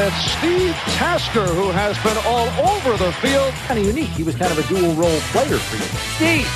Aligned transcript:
And 0.00 0.08
it's 0.08 0.32
Steve 0.32 0.74
Tasker 0.96 1.44
who 1.44 1.70
has 1.72 1.98
been 2.02 2.16
all 2.24 2.48
over 2.70 2.96
the 2.96 3.12
field. 3.20 3.52
Kind 3.66 3.80
of 3.80 3.84
unique. 3.84 4.08
He 4.08 4.22
was 4.22 4.34
kind 4.34 4.50
of 4.50 4.58
a 4.58 4.66
dual 4.66 4.94
role 4.94 5.20
player 5.32 5.58
for 5.58 5.76
you. 5.76 5.82
Steve! 6.16 6.48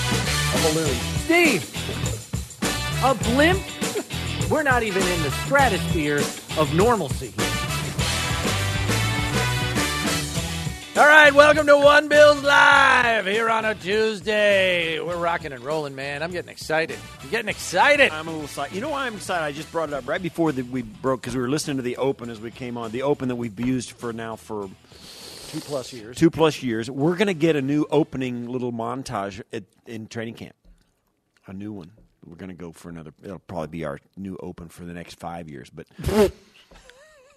A 0.55 0.73
balloon. 0.73 0.95
Steve! 1.27 1.63
A 3.05 3.15
blimp? 3.15 3.61
We're 4.51 4.63
not 4.63 4.83
even 4.83 5.03
in 5.03 5.23
the 5.23 5.31
stratosphere 5.45 6.21
of 6.57 6.75
normalcy. 6.75 7.35
All 10.97 11.05
right, 11.05 11.35
welcome 11.35 11.67
to 11.67 11.77
One 11.77 12.07
Bills 12.07 12.41
Live 12.45 13.27
here 13.27 13.51
on 13.51 13.65
a 13.65 13.75
Tuesday. 13.75 15.01
We're 15.01 15.17
rocking 15.17 15.53
and 15.53 15.65
rolling, 15.65 15.97
man. 15.97 16.23
I'm 16.23 16.31
getting 16.31 16.51
excited. 16.51 16.97
I'm 17.21 17.31
getting 17.31 17.49
excited. 17.49 18.13
I'm 18.13 18.29
a 18.29 18.31
little 18.31 18.45
excited. 18.45 18.77
You 18.77 18.81
know 18.81 18.91
why 18.91 19.07
I'm 19.07 19.17
excited? 19.17 19.45
I 19.45 19.51
just 19.51 19.73
brought 19.73 19.89
it 19.89 19.93
up 19.93 20.07
right 20.07 20.23
before 20.23 20.53
the, 20.53 20.63
we 20.63 20.83
broke 20.83 21.21
because 21.23 21.35
we 21.35 21.43
were 21.43 21.49
listening 21.49 21.79
to 21.79 21.83
the 21.83 21.97
Open 21.97 22.31
as 22.31 22.41
we 22.41 22.53
came 22.53 22.77
on. 22.77 22.93
The 22.93 23.03
Open 23.03 23.27
that 23.27 23.35
we've 23.35 23.59
used 23.59 23.91
for 23.91 24.13
now 24.13 24.37
for 24.37 24.71
Two 25.49 25.59
plus 25.61 25.93
years. 25.93 26.17
two 26.17 26.31
plus 26.31 26.63
years. 26.63 26.89
We're 26.89 27.17
going 27.17 27.27
to 27.27 27.35
get 27.35 27.57
a 27.57 27.63
new 27.63 27.87
opening 27.91 28.49
little 28.49 28.73
montage 28.73 29.43
at, 29.53 29.65
in 29.87 30.07
training 30.07 30.35
camp. 30.35 30.55
A 31.49 31.53
new 31.53 31.73
one. 31.73 31.91
We're 32.25 32.37
going 32.37 32.51
to 32.51 32.55
go 32.57 32.71
for 32.71 32.89
another. 32.89 33.13
It'll 33.23 33.41
probably 33.41 33.67
be 33.69 33.85
our 33.85 33.99
new 34.17 34.37
Open 34.41 34.69
for 34.69 34.85
the 34.85 34.93
next 34.95 35.19
five 35.19 35.49
years. 35.51 35.71
But 35.71 35.87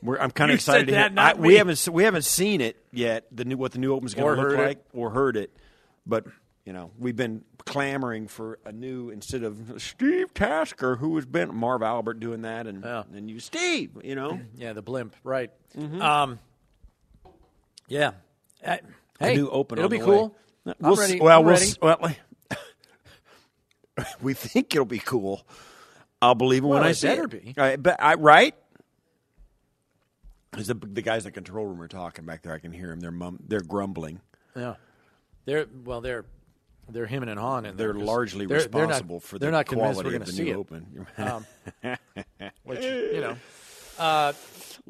we're, 0.02 0.18
I'm 0.20 0.32
kind 0.32 0.52
of 0.52 0.56
excited 0.56 0.88
to 0.88 0.94
hear. 0.94 1.12
I- 1.18 1.34
we 1.34 1.56
haven't 1.56 1.88
we 1.92 2.04
haven't 2.04 2.26
seen 2.26 2.62
it 2.62 2.78
yet. 2.92 3.26
The 3.32 3.46
new 3.46 3.58
what 3.58 3.72
the 3.72 3.80
new 3.80 3.94
Open's 3.94 4.14
going 4.14 4.36
to 4.36 4.42
look 4.42 4.52
heard 4.52 4.60
it. 4.60 4.68
like 4.68 4.84
or 4.94 5.10
heard 5.12 5.38
it, 5.38 5.56
but. 6.06 6.26
You 6.66 6.74
know, 6.74 6.92
we've 7.00 7.16
been 7.16 7.46
clamoring 7.66 8.28
for 8.28 8.60
a 8.66 8.74
new 8.74 9.10
instead 9.10 9.44
of 9.44 9.76
Steve 9.82 10.34
Tasker, 10.34 10.98
who 10.98 11.16
has 11.16 11.26
been 11.26 11.56
Marv 11.56 11.82
Albert 11.82 12.20
doing 12.20 12.42
that, 12.42 12.68
and 12.68 12.84
Yeah. 12.84 13.04
and 13.14 13.32
you 13.32 13.40
Steve. 13.40 13.92
You 14.04 14.16
know, 14.16 14.42
Yeah, 14.58 14.74
the 14.74 14.82
blimp, 14.82 15.16
right. 15.24 15.50
Mm-hmm. 15.78 16.02
Um, 16.02 16.40
yeah. 17.88 18.12
Uh, 18.62 18.76
hey, 19.18 19.32
a 19.36 19.38
new 19.38 19.48
open. 19.50 19.78
it'll 19.78 19.90
be 19.90 19.98
cool. 20.00 20.36
way. 20.66 20.74
I'm 20.78 20.90
We'll 20.90 20.96
ready. 20.98 21.14
s- 21.14 21.20
well, 21.22 21.40
I'm 21.40 21.46
we'll 21.46 21.54
ready. 21.54 21.66
s- 21.68 21.78
well, 21.82 22.12
we 24.22 24.34
think 24.34 24.76
it'll 24.76 24.84
be 24.86 25.00
cool. 25.00 25.48
I'll 26.22 26.36
believe 26.36 26.64
it 26.64 26.68
when 26.68 26.80
Well, 26.80 26.88
I 26.88 26.92
it 26.92 26.96
see 26.96 27.08
it. 27.08 27.30
be. 27.30 27.54
I, 27.58 27.78
but 27.78 27.96
I 28.04 28.16
right. 28.16 28.56
As 30.54 30.68
the 30.68 30.74
the 30.76 31.02
guys 31.02 31.26
in 31.26 31.30
the 31.30 31.34
control 31.34 31.66
room 31.68 31.82
are 31.82 31.88
talking 31.88 32.26
back 32.26 32.42
there, 32.44 32.54
I 32.54 32.60
can 32.60 32.72
hear 32.72 32.88
them. 32.90 33.00
They're 33.00 33.12
mum, 33.12 33.40
they're 33.48 33.60
grumbling. 33.62 34.22
Yeah, 34.56 34.76
they're 35.46 35.66
well, 35.86 36.02
they're 36.02 36.26
they're 36.90 37.06
hemming 37.06 37.30
and 37.30 37.40
hawing. 37.40 37.66
in 37.66 37.76
there 37.76 37.92
They're 37.94 38.02
largely 38.02 38.46
they're- 38.46 38.60
they're 38.64 38.82
not- 38.84 38.90
responsible 38.90 39.20
for 39.20 39.38
they're 39.40 39.52
the 39.52 39.58
not 39.58 39.66
convinced 39.66 39.94
quality 40.02 40.10
we're 40.16 40.22
of 40.22 40.26
the 40.26 40.32
see 40.32 40.44
new 40.46 40.52
it. 40.52 40.56
open. 40.56 41.08
Um, 41.18 41.46
which 42.64 42.84
you 42.84 43.22
know. 43.22 43.36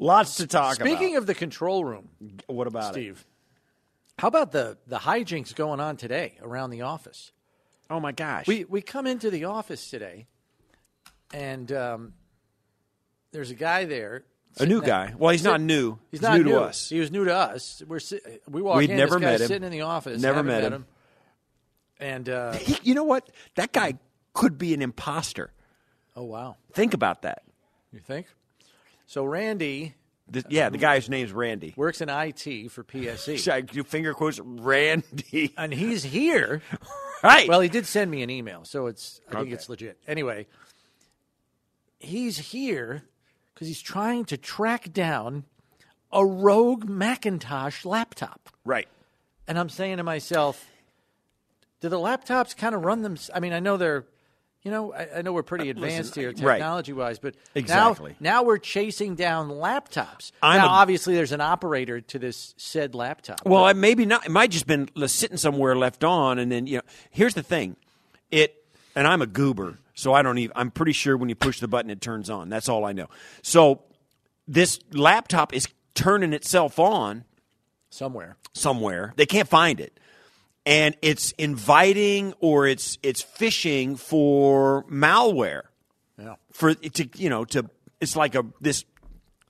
Lots 0.00 0.36
to 0.36 0.46
talk 0.46 0.76
about. 0.76 0.86
Speaking 0.86 1.16
of 1.16 1.26
the 1.26 1.34
control 1.34 1.84
room, 1.84 2.08
what 2.46 2.66
about 2.68 2.92
Steve, 2.94 3.26
how 4.18 4.28
about 4.28 4.52
the 4.52 4.78
the 4.86 4.98
hijinks 4.98 5.54
going 5.54 5.80
on 5.80 5.96
today 5.96 6.34
around 6.40 6.70
the 6.70 6.82
office? 6.82 7.32
Oh 7.90 7.98
my 7.98 8.12
gosh! 8.12 8.46
We 8.46 8.64
we 8.64 8.80
come 8.80 9.06
into 9.08 9.28
the 9.30 9.44
office 9.46 9.90
today, 9.90 10.26
and 11.34 11.72
um, 11.72 12.12
there's 13.32 13.50
a 13.50 13.54
guy 13.56 13.86
there. 13.86 14.22
A 14.60 14.66
new 14.66 14.82
guy. 14.82 15.14
Well, 15.18 15.30
he's 15.30 15.44
not 15.44 15.60
new. 15.60 15.98
He's 16.10 16.22
not 16.22 16.38
new, 16.38 16.44
new 16.44 16.50
to 16.52 16.60
us. 16.62 16.88
He 16.88 17.00
was 17.00 17.10
new 17.10 17.24
to 17.24 17.34
us. 17.34 17.82
We're 17.86 18.00
we 18.48 18.62
walk 18.62 18.78
We'd 18.78 18.90
in. 18.90 18.96
never 18.96 19.18
met 19.18 19.40
him. 19.40 19.46
Sitting 19.48 19.64
in 19.64 19.72
the 19.72 19.82
office. 19.82 20.20
Never 20.20 20.36
haven't 20.36 20.52
met 20.62 20.72
him. 20.72 20.86
And 22.00 22.28
uh, 22.28 22.52
He- 22.52 22.78
you 22.90 22.94
know 22.94 23.04
what? 23.04 23.28
That 23.56 23.72
guy 23.72 23.94
could 24.34 24.56
be 24.58 24.72
an 24.74 24.82
imposter. 24.82 25.52
oh 26.16 26.24
wow, 26.24 26.56
Think 26.72 26.94
about 26.94 27.22
that. 27.22 27.42
you 27.92 28.00
think? 28.00 28.26
So 29.06 29.24
Randy 29.24 29.94
The- 30.30 30.44
yeah, 30.48 30.68
the 30.68 30.78
guy's 30.78 31.08
name's 31.08 31.32
Randy. 31.32 31.72
works 31.76 32.00
in 32.00 32.08
IT 32.08 32.70
for 32.70 32.84
PSE, 32.84 33.38
Should 33.42 33.52
I 33.52 33.60
do 33.62 33.82
finger 33.82 34.14
quotes? 34.14 34.38
Randy. 34.38 35.52
and 35.56 35.72
he's 35.74 36.04
here. 36.04 36.62
right. 37.24 37.48
Well, 37.48 37.60
he 37.60 37.68
did 37.68 37.86
send 37.86 38.10
me 38.10 38.22
an 38.22 38.30
email, 38.30 38.64
so 38.64 38.86
it's 38.86 39.20
I 39.28 39.32
think 39.32 39.42
Okay. 39.46 39.52
it's 39.54 39.68
legit. 39.68 39.98
Anyway, 40.06 40.46
he's 41.98 42.38
here 42.38 43.02
because 43.58 43.66
he's 43.68 43.82
trying 43.82 44.24
to 44.26 44.36
track 44.36 44.92
down 44.92 45.42
a 46.12 46.24
rogue 46.24 46.88
Macintosh 46.88 47.84
laptop. 47.84 48.50
right. 48.64 48.86
And 49.48 49.58
I'm 49.58 49.68
saying 49.68 49.96
to 49.96 50.02
myself, 50.04 50.64
do 51.80 51.88
the 51.88 51.96
laptops 51.98 52.56
kind 52.56 52.74
of 52.74 52.84
run 52.84 53.02
them? 53.02 53.16
I 53.34 53.40
mean, 53.40 53.52
I 53.54 53.60
know 53.60 53.76
they're, 53.78 54.04
you 54.62 54.70
know, 54.70 54.92
I, 54.92 55.08
I 55.18 55.22
know 55.22 55.32
we're 55.32 55.42
pretty 55.42 55.70
advanced 55.70 56.14
here 56.14 56.28
Uh, 56.28 56.42
right. 56.42 56.56
technology 56.58 56.92
wise, 56.92 57.18
but 57.18 57.34
Exactly. 57.54 58.14
now, 58.20 58.32
now 58.40 58.42
we're 58.42 58.58
chasing 58.58 59.14
down 59.14 59.48
laptops. 59.48 60.32
I'm 60.42 60.58
now, 60.58 60.66
a- 60.66 60.70
obviously, 60.70 61.14
there's 61.14 61.32
an 61.32 61.40
operator 61.40 62.00
to 62.02 62.18
this 62.18 62.54
said 62.58 62.94
laptop. 62.94 63.40
Well, 63.46 63.64
I 63.64 63.72
maybe 63.72 64.04
not. 64.04 64.26
It 64.26 64.30
might 64.30 64.50
just 64.50 64.66
been 64.66 64.88
sitting 65.06 65.38
somewhere 65.38 65.74
left 65.76 66.04
on, 66.04 66.38
and 66.38 66.52
then 66.52 66.66
you 66.66 66.76
know. 66.76 66.82
Here's 67.10 67.34
the 67.34 67.42
thing, 67.42 67.76
it. 68.30 68.54
And 68.94 69.06
I'm 69.06 69.22
a 69.22 69.26
goober, 69.26 69.78
so 69.98 70.14
I 70.14 70.22
don't 70.22 70.38
even. 70.38 70.52
I'm 70.54 70.70
pretty 70.70 70.92
sure 70.92 71.16
when 71.16 71.28
you 71.28 71.34
push 71.34 71.58
the 71.58 71.66
button, 71.66 71.90
it 71.90 72.00
turns 72.00 72.30
on. 72.30 72.48
That's 72.48 72.68
all 72.68 72.84
I 72.84 72.92
know. 72.92 73.08
So 73.42 73.82
this 74.46 74.78
laptop 74.92 75.52
is 75.52 75.66
turning 75.94 76.32
itself 76.32 76.78
on 76.78 77.24
somewhere. 77.90 78.36
somewhere. 78.52 79.12
They 79.16 79.26
can't 79.26 79.48
find 79.48 79.80
it. 79.80 79.98
And 80.64 80.96
it's 81.02 81.32
inviting 81.32 82.32
or 82.38 82.68
it's 82.68 82.96
it's 83.02 83.22
fishing 83.22 83.96
for 83.96 84.84
malware. 84.84 85.62
Yeah. 86.16 86.36
For 86.52 86.74
to 86.74 87.08
you 87.16 87.28
know 87.28 87.44
to 87.46 87.68
it's 88.00 88.14
like 88.14 88.36
a 88.36 88.46
this 88.60 88.84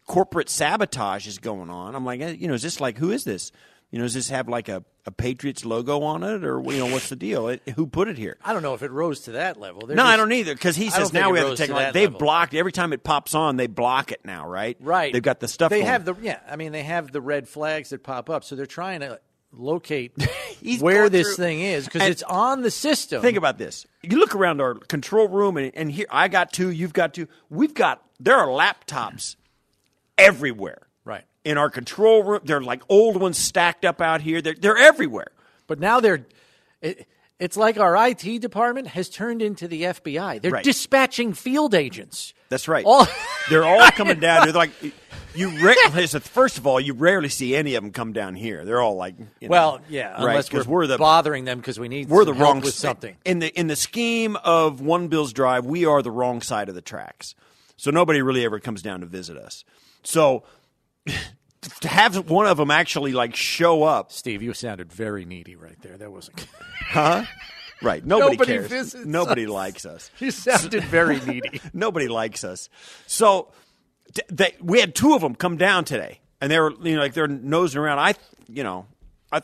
corporate 0.06 0.48
sabotage 0.48 1.26
is 1.26 1.36
going 1.36 1.68
on. 1.68 1.94
I'm 1.94 2.06
like, 2.06 2.20
you 2.40 2.48
know, 2.48 2.54
is 2.54 2.62
this 2.62 2.80
like 2.80 2.96
who 2.96 3.10
is 3.10 3.24
this? 3.24 3.52
You 3.90 3.98
know, 3.98 4.04
does 4.04 4.14
this 4.14 4.28
have 4.28 4.48
like 4.48 4.68
a, 4.68 4.84
a 5.06 5.10
Patriots 5.10 5.64
logo 5.64 6.02
on 6.02 6.22
it 6.22 6.44
or 6.44 6.62
you 6.62 6.78
know 6.78 6.86
what's 6.92 7.08
the 7.08 7.16
deal? 7.16 7.48
It, 7.48 7.62
who 7.74 7.86
put 7.86 8.08
it 8.08 8.18
here? 8.18 8.36
I 8.44 8.52
don't 8.52 8.62
know 8.62 8.74
if 8.74 8.82
it 8.82 8.90
rose 8.90 9.20
to 9.20 9.32
that 9.32 9.58
level. 9.58 9.86
They're 9.86 9.96
No, 9.96 10.04
I 10.04 10.16
don't 10.16 10.30
either 10.32 10.54
because 10.54 10.76
he 10.76 10.90
says 10.90 11.12
now 11.12 11.30
we 11.30 11.38
have 11.38 11.50
to 11.50 11.56
take 11.56 11.68
to 11.68 11.72
it. 11.72 11.76
Like, 11.76 11.92
they've 11.94 12.08
level. 12.08 12.18
blocked 12.18 12.54
every 12.54 12.72
time 12.72 12.92
it 12.92 13.02
pops 13.02 13.34
on. 13.34 13.56
They 13.56 13.66
block 13.66 14.12
it 14.12 14.20
now, 14.24 14.46
right? 14.46 14.76
Right. 14.80 15.12
They've 15.12 15.22
got 15.22 15.40
the 15.40 15.48
stuff. 15.48 15.70
They 15.70 15.78
going. 15.78 15.86
have 15.86 16.04
the 16.04 16.14
yeah. 16.20 16.40
I 16.48 16.56
mean, 16.56 16.72
they 16.72 16.82
have 16.82 17.10
the 17.12 17.22
red 17.22 17.48
flags 17.48 17.90
that 17.90 18.02
pop 18.02 18.28
up, 18.28 18.44
so 18.44 18.56
they're 18.56 18.66
trying 18.66 19.00
to 19.00 19.20
locate 19.52 20.12
where 20.80 21.08
this 21.08 21.28
through- 21.28 21.44
thing 21.44 21.60
is 21.60 21.86
because 21.86 22.02
it's 22.02 22.22
on 22.24 22.60
the 22.60 22.70
system. 22.70 23.22
Think 23.22 23.38
about 23.38 23.56
this. 23.56 23.86
You 24.02 24.18
look 24.18 24.34
around 24.34 24.60
our 24.60 24.74
control 24.74 25.28
room, 25.28 25.56
and, 25.56 25.72
and 25.74 25.90
here 25.90 26.06
I 26.10 26.28
got 26.28 26.52
two, 26.52 26.68
you've 26.68 26.92
got 26.92 27.14
two. 27.14 27.26
We've 27.48 27.72
got 27.72 28.02
there 28.20 28.36
are 28.36 28.48
laptops 28.48 29.36
everywhere. 30.18 30.87
In 31.48 31.56
our 31.56 31.70
control 31.70 32.22
room, 32.24 32.40
they're 32.44 32.60
like 32.60 32.82
old 32.88 33.18
ones 33.20 33.38
stacked 33.38 33.84
up 33.84 34.00
out 34.00 34.20
here. 34.20 34.42
They're 34.42 34.54
they're 34.60 34.76
everywhere. 34.76 35.28
but 35.66 35.78
now 35.80 36.00
they're. 36.00 36.26
It, 36.82 37.06
it's 37.40 37.56
like 37.56 37.78
our 37.78 37.96
IT 38.08 38.40
department 38.40 38.88
has 38.88 39.08
turned 39.08 39.42
into 39.42 39.68
the 39.68 39.82
FBI. 39.84 40.42
They're 40.42 40.50
Right. 40.50 40.64
dispatching 40.64 41.32
field 41.34 41.72
agents. 41.74 42.34
That's 42.48 42.66
right. 42.66 42.84
All- 42.84 43.06
they're 43.50 43.64
all 43.64 43.88
coming 43.92 44.18
down. 44.18 44.44
They're 44.44 44.52
like 44.52 44.72
you. 45.34 45.48
Ra- 45.64 45.74
first 46.20 46.58
of 46.58 46.66
all, 46.66 46.80
you 46.80 46.94
rarely 46.94 47.28
see 47.28 47.54
any 47.54 47.76
of 47.76 47.82
them 47.84 47.92
come 47.92 48.12
down 48.12 48.34
here. 48.34 48.64
They're 48.64 48.80
all 48.82 48.96
like, 48.96 49.14
you 49.40 49.48
know, 49.48 49.52
Well, 49.52 49.80
yeah, 49.88 50.12
right? 50.14 50.20
unless 50.30 50.52
we're, 50.52 50.64
we're 50.64 50.86
the 50.88 50.98
bothering 50.98 51.44
them 51.44 51.58
because 51.58 51.78
we 51.78 51.88
need 51.88 52.08
we're 52.08 52.24
the 52.24 52.34
wrong 52.34 52.60
with 52.60 52.74
something. 52.74 53.16
in 53.24 53.38
the 53.38 53.48
in 53.58 53.68
the 53.68 53.76
scheme 53.76 54.34
of 54.44 54.80
One 54.80 55.06
Bill's 55.08 55.32
Drive. 55.32 55.64
We 55.64 55.86
are 55.86 56.02
the 56.02 56.10
wrong 56.10 56.42
side 56.42 56.68
of 56.68 56.74
the 56.74 56.82
tracks, 56.82 57.34
so 57.76 57.90
nobody 57.92 58.20
really 58.20 58.44
ever 58.44 58.58
comes 58.60 58.82
down 58.82 59.00
to 59.00 59.06
visit 59.06 59.36
us. 59.36 59.64
So 60.02 60.42
to 61.80 61.88
have 61.88 62.30
one 62.30 62.46
of 62.46 62.56
them 62.56 62.70
actually 62.70 63.12
like 63.12 63.34
show 63.34 63.82
up, 63.82 64.12
Steve, 64.12 64.42
you 64.42 64.52
sounded 64.54 64.92
very 64.92 65.24
needy 65.24 65.56
right 65.56 65.80
there. 65.82 65.96
That 65.96 66.12
wasn't. 66.12 66.46
Huh? 66.88 67.24
Right? 67.82 68.04
Nobody, 68.04 68.36
Nobody 68.36 68.52
cares. 68.52 68.70
visits 68.70 69.06
Nobody 69.06 69.44
us. 69.46 69.50
likes 69.50 69.86
us. 69.86 70.10
you 70.18 70.30
sounded 70.30 70.82
very 70.84 71.20
needy. 71.20 71.60
Nobody 71.72 72.08
likes 72.08 72.42
us. 72.44 72.68
So 73.06 73.52
t- 74.14 74.22
they, 74.28 74.54
we 74.60 74.80
had 74.80 74.94
two 74.94 75.14
of 75.14 75.20
them 75.20 75.34
come 75.34 75.56
down 75.56 75.84
today, 75.84 76.20
and 76.40 76.50
they 76.50 76.58
were 76.58 76.72
you 76.82 76.96
know 76.96 77.02
like 77.02 77.14
they're 77.14 77.28
nosing 77.28 77.80
around. 77.80 77.98
I 78.00 78.14
you 78.48 78.64
know 78.64 78.86
I 79.30 79.42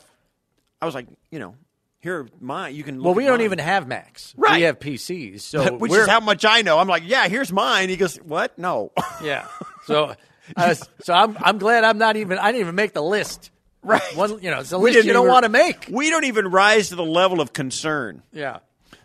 I 0.81 0.85
was 0.85 0.95
like 0.95 1.07
you 1.31 1.39
know 1.39 1.55
here 2.01 2.27
mine 2.41 2.75
you 2.75 2.83
can. 2.83 3.01
Well, 3.01 3.13
we 3.13 3.23
don't 3.23 3.37
mine. 3.37 3.45
even 3.45 3.59
have 3.59 3.87
Macs. 3.87 4.33
Right. 4.37 4.57
We 4.57 4.61
have 4.63 4.79
PCs. 4.79 5.41
So 5.41 5.77
which 5.77 5.93
is 5.93 6.07
how 6.07 6.19
much 6.19 6.43
I 6.45 6.61
know. 6.61 6.77
I'm 6.77 6.87
like, 6.89 7.03
yeah, 7.05 7.27
here's 7.29 7.51
mine. 7.53 7.87
He 7.89 7.95
goes, 7.95 8.17
what? 8.17 8.57
No. 8.59 8.91
Yeah. 9.23 9.47
So, 9.85 10.13
uh, 10.55 10.75
so 11.01 11.13
I'm 11.13 11.37
I'm 11.39 11.57
glad 11.57 11.83
I'm 11.83 11.97
not 11.97 12.15
even 12.17 12.37
I 12.37 12.51
didn't 12.51 12.61
even 12.61 12.75
make 12.75 12.93
the 12.93 13.03
list. 13.03 13.51
Right. 13.81 14.01
One, 14.15 14.41
you 14.41 14.49
know, 14.49 14.61
it's 14.61 14.71
a 14.71 14.79
We 14.79 14.91
list 14.93 15.05
you 15.05 15.13
don't 15.13 15.23
even- 15.23 15.31
want 15.31 15.43
to 15.43 15.49
make. 15.49 15.87
We 15.91 16.09
don't 16.09 16.23
even 16.25 16.47
rise 16.47 16.89
to 16.89 16.95
the 16.95 17.05
level 17.05 17.39
of 17.41 17.53
concern. 17.53 18.23
Yeah. 18.31 18.59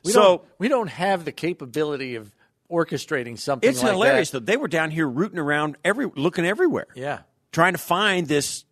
We 0.05 0.13
So- 0.13 0.21
don't 0.23 0.43
we 0.59 0.69
don't 0.69 0.89
have 0.89 1.25
the 1.25 1.33
capability 1.33 2.15
of 2.17 2.35
orchestrating 2.71 3.39
something. 3.39 3.69
It's 3.69 3.83
like 3.83 3.93
hilarious 3.93 4.31
that. 4.31 4.47
though. 4.47 4.53
They 4.53 4.57
were 4.57 4.69
down 4.69 4.91
here 4.91 5.07
rooting 5.09 5.39
around 5.39 5.77
every 5.85 6.07
looking 6.15 6.47
everywhere. 6.47 6.87
Yeah. 6.95 7.21
Trying 7.53 7.73
to 7.73 7.79
find 7.79 8.27
this 8.29 8.65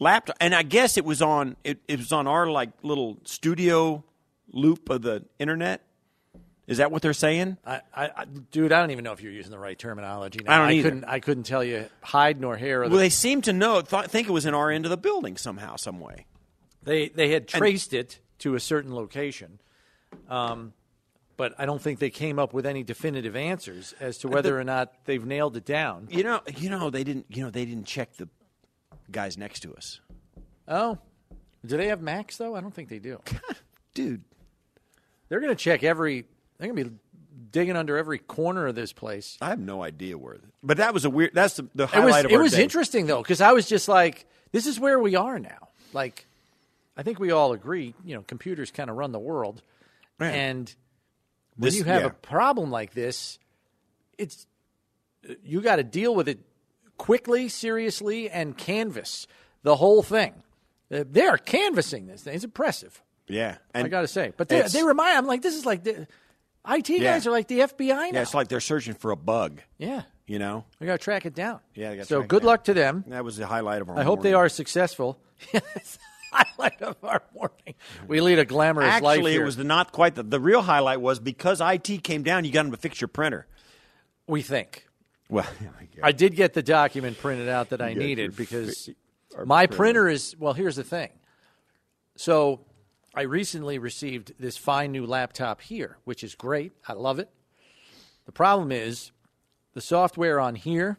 laptop. 0.00 0.36
And 0.40 0.54
I 0.54 0.64
guess 0.64 0.96
it 0.98 1.04
was 1.04 1.22
on 1.22 1.56
it, 1.64 1.78
it 1.88 1.98
was 1.98 2.12
on 2.12 2.26
our 2.26 2.46
like 2.50 2.70
little 2.82 3.18
studio 3.24 4.04
loop 4.52 4.90
of 4.90 5.02
the 5.02 5.24
internet. 5.38 5.82
Is 6.66 6.78
that 6.78 6.90
what 6.90 7.02
they're 7.02 7.12
saying? 7.12 7.58
I, 7.66 7.80
I, 7.94 8.10
I, 8.16 8.24
dude, 8.24 8.72
I 8.72 8.80
don't 8.80 8.90
even 8.90 9.04
know 9.04 9.12
if 9.12 9.20
you're 9.20 9.32
using 9.32 9.50
the 9.50 9.58
right 9.58 9.78
terminology. 9.78 10.40
Now. 10.44 10.54
I 10.54 10.58
don't 10.58 10.72
either. 10.72 10.88
couldn't. 10.90 11.04
I 11.04 11.20
couldn't 11.20 11.42
tell 11.44 11.62
you 11.62 11.86
hide 12.02 12.40
nor 12.40 12.56
hair. 12.56 12.82
Of 12.82 12.90
Well, 12.90 12.98
the, 12.98 13.04
they 13.04 13.10
seem 13.10 13.42
to 13.42 13.52
know, 13.52 13.82
th- 13.82 14.06
think 14.06 14.28
it 14.28 14.32
was 14.32 14.46
in 14.46 14.54
our 14.54 14.70
end 14.70 14.86
of 14.86 14.90
the 14.90 14.96
building 14.96 15.36
somehow, 15.36 15.76
some 15.76 16.00
way. 16.00 16.26
they 16.82 17.08
they 17.08 17.30
had 17.30 17.48
traced 17.48 17.92
it 17.92 18.20
to 18.38 18.54
a 18.54 18.60
certain 18.60 18.94
location, 18.94 19.60
um, 20.30 20.72
but 21.36 21.54
I 21.58 21.66
don't 21.66 21.82
think 21.82 21.98
they 21.98 22.10
came 22.10 22.38
up 22.38 22.54
with 22.54 22.64
any 22.64 22.82
definitive 22.82 23.36
answers 23.36 23.94
as 24.00 24.18
to 24.18 24.28
whether 24.28 24.58
or 24.58 24.64
not 24.64 24.92
they've 25.04 25.24
nailed 25.24 25.56
it 25.56 25.66
down. 25.66 26.08
You 26.10 26.22
know, 26.24 26.40
you 26.56 26.70
know 26.70 26.88
they 26.88 27.04
didn't. 27.04 27.26
You 27.28 27.44
know 27.44 27.50
they 27.50 27.66
didn't 27.66 27.86
check 27.86 28.16
the 28.16 28.28
guys 29.10 29.36
next 29.36 29.60
to 29.60 29.74
us, 29.74 30.00
Oh, 30.66 30.98
do 31.64 31.76
they 31.76 31.88
have 31.88 32.00
Max 32.00 32.36
though? 32.36 32.54
I 32.54 32.60
don't 32.60 32.74
think 32.74 32.88
they 32.88 32.98
do. 32.98 33.20
dude. 33.94 34.22
They're 35.28 35.40
going 35.40 35.54
to 35.54 35.62
check 35.62 35.82
every. 35.82 36.26
They're 36.58 36.68
going 36.72 36.84
to 36.84 36.90
be 36.90 36.96
digging 37.50 37.76
under 37.76 37.96
every 37.96 38.18
corner 38.18 38.66
of 38.66 38.74
this 38.74 38.92
place. 38.92 39.36
I 39.40 39.48
have 39.48 39.58
no 39.58 39.82
idea 39.82 40.16
where. 40.18 40.38
But 40.62 40.78
that 40.78 40.94
was 40.94 41.04
a 41.04 41.10
weird. 41.10 41.32
That's 41.34 41.54
the, 41.56 41.68
the 41.74 41.84
It 41.84 41.90
highlight 41.90 42.06
was 42.06 42.24
of 42.26 42.30
it 42.30 42.38
was 42.38 42.52
day. 42.52 42.62
interesting 42.62 43.06
though 43.06 43.22
because 43.22 43.40
I 43.40 43.52
was 43.52 43.66
just 43.68 43.88
like, 43.88 44.26
this 44.52 44.66
is 44.66 44.78
where 44.80 44.98
we 44.98 45.16
are 45.16 45.38
now. 45.38 45.68
Like, 45.92 46.26
I 46.96 47.02
think 47.02 47.18
we 47.18 47.30
all 47.30 47.52
agree. 47.52 47.94
You 48.04 48.16
know, 48.16 48.22
computers 48.22 48.70
kind 48.70 48.88
of 48.90 48.96
run 48.96 49.12
the 49.12 49.18
world, 49.18 49.62
Yeah. 50.20 50.28
and 50.28 50.74
when 51.56 51.66
This- 51.68 51.76
you 51.76 51.84
have 51.84 52.02
yeah. 52.02 52.08
a 52.08 52.10
problem 52.10 52.70
like 52.70 52.94
this, 52.94 53.38
it's 54.18 54.46
you 55.42 55.60
got 55.60 55.76
to 55.76 55.82
deal 55.84 56.14
with 56.14 56.28
it 56.28 56.38
quickly, 56.98 57.48
seriously, 57.48 58.28
and 58.30 58.56
canvas 58.56 59.26
the 59.62 59.76
whole 59.76 60.02
thing. 60.02 60.34
Uh, 60.92 61.04
They're 61.08 61.38
canvassing 61.38 62.06
this 62.06 62.22
thing. 62.22 62.34
It's 62.34 62.44
impressive. 62.44 63.02
Yeah, 63.26 63.56
I 63.74 63.88
got 63.88 64.02
to 64.02 64.08
say, 64.08 64.32
but 64.36 64.48
they, 64.48 64.60
they 64.62 64.82
remind. 64.84 65.16
I'm 65.16 65.26
like, 65.26 65.40
this 65.42 65.54
is 65.56 65.64
like 65.64 65.82
the 65.84 66.06
IT 66.68 66.88
Yeah. 66.90 66.98
guys 67.14 67.26
are 67.26 67.30
like 67.30 67.48
the 67.48 67.60
FBI 67.60 67.88
now. 67.88 68.04
Yeah, 68.12 68.22
it's 68.22 68.34
like 68.34 68.48
they're 68.48 68.60
searching 68.60 68.94
for 68.94 69.10
a 69.10 69.16
bug. 69.16 69.60
yeah, 69.78 70.02
You 70.26 70.38
know, 70.38 70.64
we 70.80 70.86
got 70.86 70.92
to 70.94 70.98
track 71.04 71.26
it 71.26 71.34
down. 71.34 71.60
Yeah, 71.74 71.94
they 71.94 72.02
so 72.04 72.16
track 72.18 72.24
it 72.24 72.28
good 72.28 72.40
down. 72.42 72.46
luck 72.46 72.64
to 72.64 72.74
them. 72.74 73.04
that 73.08 73.24
was 73.24 73.36
the 73.36 73.46
highlight 73.46 73.82
of 73.82 73.88
our. 73.90 73.98
I 73.98 74.02
hope 74.02 74.22
they 74.22 74.34
are 74.34 74.48
successful. 74.48 75.18
highlight 76.32 76.80
of 76.82 76.96
our 77.04 77.22
morning. 77.34 77.74
We 78.08 78.20
lead 78.20 78.38
a 78.38 78.44
glamorous 78.44 79.00
life 79.02 79.18
Actually, 79.18 79.34
it 79.36 79.44
was 79.44 79.56
the, 79.56 79.64
not 79.64 79.92
quite 79.92 80.14
the. 80.14 80.22
The 80.22 80.40
real 80.40 80.62
highlight 80.62 81.00
was 81.00 81.20
because 81.20 81.60
IT 81.60 82.02
came 82.02 82.22
down. 82.22 82.44
You 82.44 82.52
got 82.52 82.62
them 82.64 82.72
to 82.72 82.78
fix 82.78 83.00
your 83.00 83.08
printer. 83.08 83.46
we 84.26 84.42
think. 84.42 84.86
Well, 85.28 85.46
I 86.02 86.12
did 86.12 86.34
get 86.36 86.54
the 86.54 86.62
document 86.62 87.18
printed 87.18 87.48
out 87.48 87.70
that 87.70 87.80
I 87.80 87.90
your 87.90 88.02
needed 88.02 88.36
because 88.36 88.90
my 89.44 89.66
printer. 89.66 89.76
printer 89.76 90.08
is 90.08 90.34
well. 90.38 90.52
Here's 90.54 90.76
the 90.76 90.84
thing. 90.84 91.10
So, 92.16 92.60
I 93.14 93.22
recently 93.22 93.78
received 93.78 94.34
this 94.38 94.56
fine 94.56 94.92
new 94.92 95.06
laptop 95.06 95.60
here, 95.60 95.98
which 96.04 96.24
is 96.24 96.34
great. 96.34 96.72
I 96.88 96.94
love 96.94 97.18
it. 97.18 97.30
The 98.26 98.32
problem 98.32 98.72
is 98.72 99.12
the 99.74 99.80
software 99.80 100.40
on 100.40 100.54
here 100.56 100.98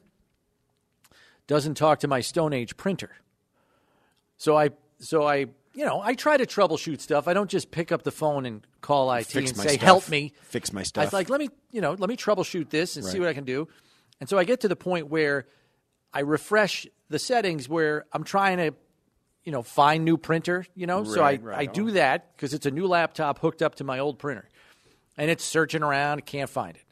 doesn't 1.48 1.76
talk 1.76 2.00
to 2.00 2.08
my 2.08 2.22
Stone 2.22 2.54
Age 2.54 2.78
printer. 2.78 3.12
So 4.38 4.58
I 4.58 4.70
so 5.00 5.24
I 5.28 5.48
you 5.74 5.86
know 5.86 6.02
I 6.02 6.14
try 6.14 6.38
to 6.38 6.46
troubleshoot 6.46 7.02
stuff. 7.02 7.28
I 7.28 7.34
don't 7.34 7.50
just 7.50 7.72
pick 7.72 7.92
up 7.92 8.04
the 8.04 8.12
phone 8.12 8.46
and 8.46 8.66
call 8.82 9.12
IT 9.14 9.28
Fix 9.28 9.50
and 9.52 9.58
my 9.58 9.64
say 9.64 9.70
stuff. 9.76 9.84
help 9.86 10.10
me 10.10 10.34
Fix 10.44 10.72
my 10.74 10.84
stuff." 10.84 11.02
I 11.02 11.06
was 11.06 11.14
like 11.14 11.30
let 11.30 11.40
me 11.40 11.50
you 11.72 11.82
know 11.82 11.94
let 11.94 12.10
me 12.10 12.16
troubleshoot 12.18 12.70
this 12.70 12.96
and 12.96 13.06
see 13.06 13.18
Right. 13.20 13.26
what 13.26 13.30
I 13.30 13.34
can 13.34 13.46
do. 13.46 13.68
And 14.20 14.30
so 14.30 14.38
I 14.38 14.44
get 14.46 14.62
to 14.62 14.68
the 14.68 14.76
point 14.76 15.10
where 15.10 15.48
I 16.14 16.22
refresh 16.22 16.88
the 17.10 17.20
settings 17.20 17.68
where 17.68 18.06
I'm 18.14 18.24
trying 18.24 18.58
to 18.58 18.74
you 19.46 19.52
know 19.54 19.64
find 19.64 20.04
new 20.04 20.18
printer. 20.18 20.66
You 20.76 20.88
know 20.88 21.04
so 21.06 21.22
I 21.22 21.32
Right, 21.32 21.44
right. 21.44 21.60
I 21.60 21.66
do 21.72 21.92
that 21.92 22.36
because 22.36 22.54
it's 22.54 22.66
a 22.66 22.72
new 22.72 22.88
laptop 22.88 23.40
hooked 23.40 23.62
up 23.62 23.76
to 23.76 23.84
my 23.86 24.00
old 24.00 24.20
printer, 24.20 24.50
and 25.18 25.32
it's 25.32 25.44
searching 25.46 25.84
around 25.84 26.26
can't 26.26 26.50
find 26.50 26.76
it. 26.76 26.84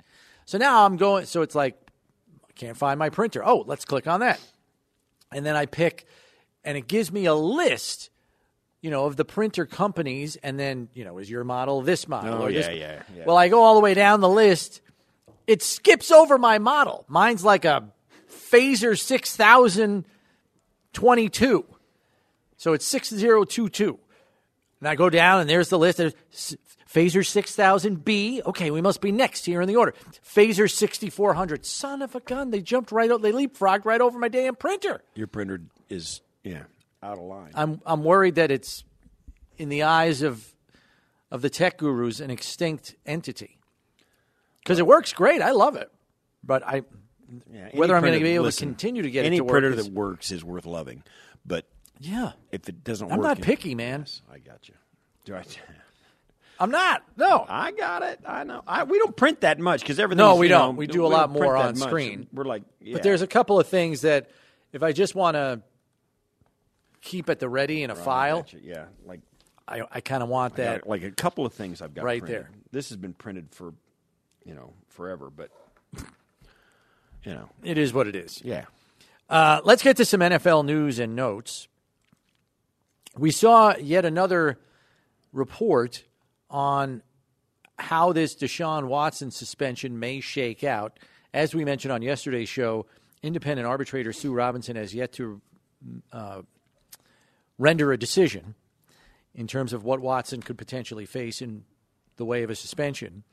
So 0.46 0.58
now 0.58 0.86
I'm 0.86 0.96
going. 0.98 1.26
So 1.26 1.42
it's 1.42 1.56
like 1.56 1.76
I 2.48 2.54
can't 2.54 2.78
find 2.78 2.98
my 2.98 3.10
printer. 3.10 3.46
Oh, 3.46 3.64
let's 3.68 3.84
click 3.84 4.08
on 4.08 4.22
that 4.22 4.40
and 5.36 5.46
then 5.46 5.56
I 5.56 5.66
pick, 5.66 6.06
and 6.64 6.78
it 6.78 6.88
gives 6.88 7.12
me 7.12 7.26
a 7.26 7.34
list, 7.34 8.12
you 8.82 8.92
know, 8.92 9.06
of 9.06 9.16
the 9.16 9.26
printer 9.26 9.66
companies, 9.66 10.36
and 10.38 10.60
then 10.60 10.90
you 10.94 11.04
know, 11.04 11.18
is 11.18 11.30
your 11.30 11.44
model 11.44 11.82
this 11.82 12.08
model 12.08 12.36
Oh, 12.36 12.46
or 12.46 12.52
this? 12.52 12.68
yeah, 12.68 12.74
yeah, 12.74 13.02
yeah. 13.18 13.24
Well, 13.26 13.36
I 13.38 13.50
go 13.50 13.62
all 13.64 13.74
the 13.76 13.82
way 13.82 13.94
down 13.96 14.22
the 14.22 14.30
list. 14.30 14.82
It 15.48 15.62
skips 15.62 16.12
over 16.12 16.38
my 16.38 16.60
model. 16.60 17.04
Mine's 17.08 17.44
like 17.44 17.66
a 17.66 17.90
Phaser 18.30 18.98
six 19.00 19.36
thousand 19.36 20.06
twenty 20.94 21.30
two, 21.30 21.66
so 22.64 22.72
it's 22.72 22.88
six 22.88 23.10
zero 23.10 23.44
two 23.44 23.68
two. 23.68 24.00
And 24.80 24.88
I 24.88 24.96
go 24.96 25.10
down, 25.10 25.42
and 25.42 25.50
there's 25.50 25.68
the 25.68 25.78
list. 25.78 25.98
There's 25.98 26.14
Phaser 26.90 27.22
6000B. 27.26 28.46
Okay, 28.46 28.72
we 28.72 28.80
must 28.80 29.02
be 29.02 29.12
next 29.12 29.46
here 29.46 29.62
in 29.62 29.68
the 29.68 29.76
order. 29.76 29.94
Phaser 30.26 30.72
6400. 30.72 31.66
Son 31.66 32.02
of 32.02 32.16
a 32.16 32.22
gun. 32.22 32.52
They 32.52 32.62
jumped 32.62 32.94
right 32.94 33.12
out. 33.12 33.22
They 33.22 33.34
leapfrogged 33.34 33.84
right 33.84 34.00
over 34.00 34.18
my 34.18 34.30
damn 34.30 34.56
printer. 34.56 35.02
your 35.14 35.28
printer 35.28 35.60
is 35.90 36.22
yeah 36.46 36.64
out 37.02 37.18
of 37.18 37.26
line. 37.26 37.52
I'm, 37.54 37.82
I'm 37.86 38.06
worried 38.06 38.36
that 38.36 38.50
it's, 38.50 38.86
in 39.58 39.68
the 39.68 39.84
eyes 39.84 40.22
of, 40.22 40.54
of 41.32 41.42
the 41.42 41.50
tech 41.50 41.78
gurus, 41.80 42.22
an 42.22 42.32
extinct 42.32 42.96
entity. 43.06 43.60
Because 44.60 44.80
it 44.80 44.88
works 44.88 45.12
great. 45.12 45.42
I 45.42 45.52
love 45.52 45.76
it. 45.76 45.92
But 46.46 46.66
I, 46.66 46.84
Yeah, 47.52 47.72
whether 47.74 47.94
I'm 47.94 48.04
going 48.04 48.14
to 48.14 48.24
be 48.24 48.36
able 48.36 48.46
listen, 48.46 48.70
to 48.70 48.72
continue 48.72 49.02
to 49.02 49.12
get 49.12 49.26
any 49.26 49.36
it 49.36 49.40
to 49.40 49.44
work. 49.44 49.52
printer 49.52 49.72
is- 49.72 49.86
that 49.86 49.94
works 49.94 50.32
is 50.32 50.46
worth 50.46 50.66
loving, 50.66 51.04
but 51.46 51.66
yeah. 52.04 52.32
if 52.52 52.68
it 52.70 52.84
doesn't 52.84 53.08
work. 53.08 53.14
I'm 53.14 53.20
work, 53.20 53.28
not 53.28 53.38
in- 53.40 53.44
picky, 53.44 53.76
man. 53.76 54.02
Yes, 54.02 54.22
I 54.32 54.38
got 54.40 54.68
you. 54.68 54.76
Do 55.26 55.36
I? 55.36 55.44
I'm 56.60 56.70
not. 56.72 57.04
No. 57.18 57.46
I 57.50 57.72
got 57.72 58.04
it. 58.04 58.20
I 58.26 58.44
know. 58.44 58.62
I, 58.68 58.84
we 58.84 59.00
don't 59.00 59.16
print 59.16 59.42
that 59.42 59.60
much 59.60 59.82
because 59.82 60.00
everything. 60.00 60.20
No, 60.24 60.36
we 60.36 60.48
don't. 60.48 60.76
We 60.76 60.86
do 60.88 61.06
a 61.06 61.08
lot 61.08 61.28
don't 61.28 61.38
print 61.38 61.44
more 61.46 61.54
that 61.58 61.68
on 61.70 61.80
much. 61.80 61.90
screen. 61.90 62.28
We're 62.32 62.44
like, 62.46 62.64
yeah. 62.80 62.94
But 62.94 63.04
there's 63.04 63.22
a 63.22 63.28
couple 63.28 63.60
of 63.60 63.68
things 63.68 64.02
that 64.02 64.30
if 64.72 64.84
I 64.84 64.92
just 64.92 65.16
want 65.16 65.36
to 65.36 65.62
keep 67.02 67.30
at 67.30 67.40
the 67.40 67.50
ready 67.50 67.84
in 67.84 67.90
a 67.90 67.94
I 67.94 67.98
file, 67.98 68.38
got 68.42 68.54
you. 68.54 68.60
Yeah, 68.64 68.86
like 69.06 69.22
I, 69.68 69.82
I 69.92 70.02
kind 70.02 70.22
of 70.24 70.30
want 70.30 70.56
got 70.56 70.64
that. 70.64 70.88
like 70.88 71.04
a 71.04 71.12
couple 71.12 71.46
of 71.46 71.54
things 71.54 71.82
I've 71.82 71.94
got 71.94 72.06
Right 72.06 72.22
printed. 72.22 72.44
there. 72.44 72.50
This 72.72 72.90
has 72.90 72.98
been 72.98 73.14
printed 73.14 73.48
for, 73.52 73.74
you 74.46 74.54
know, 74.54 74.74
forever, 74.90 75.30
but 75.36 75.50
you 77.24 77.34
know, 77.34 77.50
It 77.64 77.78
is 77.78 77.94
what 77.94 78.08
it 78.08 78.16
is. 78.16 78.42
yeah. 78.44 78.66
Uh, 79.30 79.62
let's 79.64 79.82
get 79.82 79.98
to 79.98 80.06
some 80.06 80.20
NFL 80.20 80.66
news 80.66 81.00
and 81.00 81.16
notes. 81.16 81.68
We 83.18 83.32
saw 83.32 83.76
yet 83.78 84.06
another 84.06 84.60
report 85.32 86.04
on 86.50 87.04
how 87.78 88.14
this 88.14 88.36
Deshaun 88.36 88.88
Watson 88.88 89.32
suspension 89.32 90.00
may 90.00 90.20
shake 90.20 90.64
out. 90.64 91.00
As 91.34 91.54
we 91.54 91.66
mentioned 91.66 91.92
on 91.92 92.02
yesterday's 92.02 92.50
show, 92.50 92.86
independent 93.22 93.68
arbitrator 93.68 94.14
Sue 94.14 94.34
Robinson 94.34 94.76
has 94.76 94.94
yet 94.94 95.14
to 95.14 95.42
uh, 96.12 96.42
render 97.58 97.92
a 97.92 97.98
decision 97.98 98.56
in 99.36 99.48
terms 99.48 99.74
of 99.74 99.84
what 99.84 100.00
Watson 100.00 100.42
could 100.42 100.58
potentially 100.58 101.06
face 101.06 101.42
in 101.42 101.66
the 102.18 102.26
way 102.26 102.44
of 102.44 102.50
a 102.50 102.56
suspension. 102.56 103.24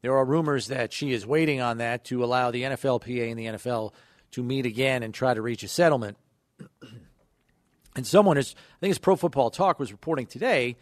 There 0.00 0.16
are 0.16 0.24
rumors 0.24 0.66
that 0.66 0.92
she 0.92 1.12
is 1.12 1.24
waiting 1.24 1.60
on 1.60 1.78
that 1.78 2.04
to 2.06 2.24
allow 2.24 2.50
the 2.50 2.62
NFLPA 2.62 3.30
and 3.30 3.38
the 3.38 3.46
NFL 3.46 3.92
to 4.32 4.42
meet 4.42 4.66
again 4.66 5.02
and 5.02 5.14
try 5.14 5.32
to 5.34 5.42
reach 5.42 5.62
a 5.62 5.68
settlement. 5.68 6.16
And 7.94 8.06
someone 8.06 8.38
is, 8.38 8.54
I 8.56 8.80
think 8.80 8.90
it's 8.90 8.98
Pro 8.98 9.16
Football 9.16 9.50
Talk 9.50 9.78
was 9.78 9.92
reporting 9.92 10.26
today 10.26 10.76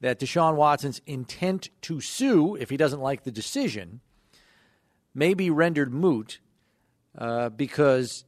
that 0.00 0.18
Deshaun 0.20 0.56
Watson's 0.56 1.00
intent 1.06 1.70
to 1.82 2.00
sue 2.00 2.56
if 2.56 2.70
he 2.70 2.76
doesn't 2.76 3.00
like 3.00 3.22
the 3.24 3.30
decision 3.30 4.00
may 5.14 5.32
be 5.34 5.48
rendered 5.48 5.92
moot 5.94 6.40
uh, 7.16 7.48
because 7.50 8.24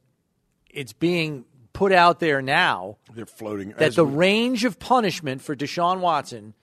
it's 0.69 0.93
being 0.93 1.45
put 1.73 1.91
out 1.91 2.19
there 2.19 2.41
now 2.41 2.97
They're 3.13 3.25
floating. 3.25 3.73
that 3.77 3.95
the 3.95 4.05
we- 4.05 4.15
range 4.15 4.65
of 4.65 4.79
punishment 4.79 5.41
for 5.41 5.55
Deshaun 5.55 5.99
Watson 5.99 6.53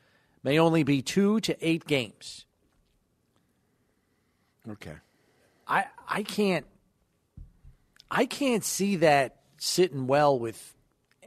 may 0.42 0.59
only 0.59 0.83
be 0.83 1.02
two 1.02 1.40
to 1.40 1.56
eight 1.66 1.87
games. 1.87 2.45
okay. 4.71 4.95
I 5.68 5.85
I 6.09 6.23
can't 6.23 6.66
I 8.11 8.26
can't 8.26 8.64
see 8.64 8.97
that 8.97 9.37
sitting 9.59 10.06
well 10.06 10.38
with 10.38 10.75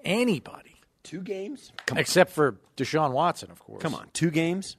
anybody 0.03 0.69
Two 1.03 1.21
games. 1.21 1.71
except 1.95 2.31
for 2.31 2.57
Deshaun 2.77 3.11
Watson, 3.13 3.49
of 3.49 3.59
course. 3.59 3.81
Come 3.81 3.95
on, 3.95 4.09
two 4.13 4.29
games? 4.29 4.77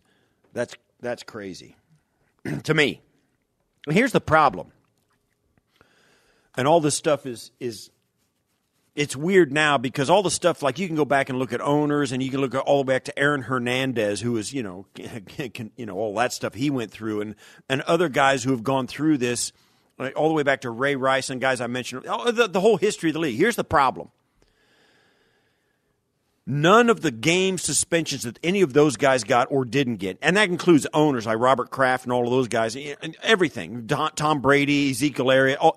That's 0.53 0.75
that's 1.01 1.23
crazy 1.23 1.77
to 2.65 2.75
me. 2.75 3.01
Here's 3.89 4.13
the 4.13 4.21
problem, 4.21 4.71
and 6.57 6.69
all 6.69 6.81
this 6.81 6.95
stuff 6.95 7.27
is 7.27 7.51
is 7.59 7.91
it's 8.95 9.17
weird 9.17 9.53
now 9.53 9.79
because 9.79 10.11
all 10.11 10.23
the 10.23 10.31
stuff 10.31 10.63
like 10.63 10.79
you 10.79 10.87
can 10.87 10.95
go 10.95 11.05
back 11.05 11.31
and 11.31 11.39
look 11.39 11.53
at 11.53 11.61
owners, 11.61 12.13
and 12.13 12.23
you 12.23 12.31
can 12.31 12.41
look 12.41 12.55
at 12.55 12.61
all 12.61 12.85
the 12.85 12.89
way 12.89 12.97
back 12.97 13.05
to 13.07 13.19
Aaron 13.19 13.43
Hernandez, 13.43 14.21
who 14.21 14.33
was 14.33 14.53
you 14.53 14.63
know 14.63 14.87
can, 15.55 15.71
you 15.77 15.87
know 15.87 15.97
all 15.97 16.15
that 16.17 16.33
stuff 16.33 16.55
he 16.55 16.71
went 16.71 16.91
through, 16.91 17.23
and 17.23 17.35
and 17.69 17.81
other 17.83 18.09
guys 18.09 18.45
who 18.45 18.51
have 18.51 18.63
gone 18.63 18.87
through 18.87 19.19
this, 19.19 19.53
like 19.99 20.17
all 20.17 20.29
the 20.29 20.35
way 20.35 20.43
back 20.43 20.61
to 20.61 20.71
Ray 20.71 20.97
Rice 20.97 21.31
and 21.31 21.41
guys 21.41 21.61
I 21.61 21.67
mentioned, 21.67 22.05
the, 22.05 22.49
the 22.49 22.61
whole 22.61 22.77
history 22.77 23.11
of 23.11 23.15
the 23.15 23.21
league. 23.21 23.37
Here's 23.37 23.57
the 23.57 23.65
problem 23.65 24.11
None 26.51 26.91
of 26.91 27.01
the 27.01 27.13
game 27.13 27.59
suspensions 27.59 28.25
that 28.25 28.41
any 28.43 28.63
of 28.63 28.73
those 28.73 28.97
guys 28.97 29.23
got 29.23 29.47
or 29.53 29.65
didn't 29.65 29.99
get, 29.99 30.19
and 30.21 30.37
that 30.37 30.49
includes 30.49 30.85
owners 30.93 31.25
like 31.25 31.39
Robert 31.39 31.71
Kraft 31.71 32.05
and 32.05 32.13
all 32.13 32.25
of 32.25 32.31
those 32.31 32.49
guys, 32.49 32.75
and 32.75 33.17
everything. 33.23 33.87
Tom 33.87 34.41
Brady, 34.41 34.91
Ezekiel 34.91 35.31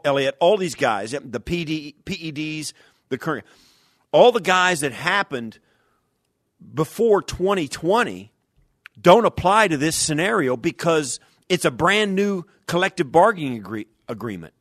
Elliott, 0.03 0.35
all 0.39 0.57
these 0.57 0.73
guys, 0.73 1.11
the 1.11 1.39
PD, 1.39 1.93
PEDs, 2.05 2.73
the 3.09 3.19
current, 3.19 3.45
all 4.11 4.31
the 4.31 4.41
guys 4.41 4.79
that 4.79 4.93
happened 4.93 5.59
before 6.73 7.21
2020 7.21 8.31
don't 8.99 9.25
apply 9.25 9.67
to 9.67 9.77
this 9.77 9.95
scenario 9.95 10.57
because 10.57 11.19
it's 11.49 11.65
a 11.65 11.71
brand 11.71 12.15
new 12.15 12.45
collective 12.65 13.11
bargaining 13.11 13.57
agree- 13.57 13.87
agreement. 14.09 14.55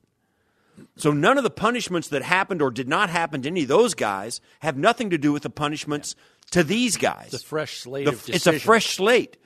So 0.96 1.12
none 1.12 1.38
of 1.38 1.44
the 1.44 1.50
punishments 1.50 2.08
that 2.08 2.22
happened 2.22 2.62
or 2.62 2.70
did 2.70 2.88
not 2.88 3.10
happen 3.10 3.42
to 3.42 3.48
any 3.48 3.62
of 3.62 3.68
those 3.68 3.94
guys 3.94 4.40
have 4.60 4.76
nothing 4.76 5.10
to 5.10 5.18
do 5.18 5.32
with 5.32 5.42
the 5.42 5.50
punishments 5.50 6.14
to 6.50 6.62
these 6.62 6.96
guys. 6.96 7.32
It's 7.32 7.42
a 7.42 7.46
fresh 7.46 7.78
slate 7.80 8.06
the, 8.06 8.32
It's 8.34 8.46
a 8.46 8.58
fresh 8.58 8.96
slate. 8.96 9.36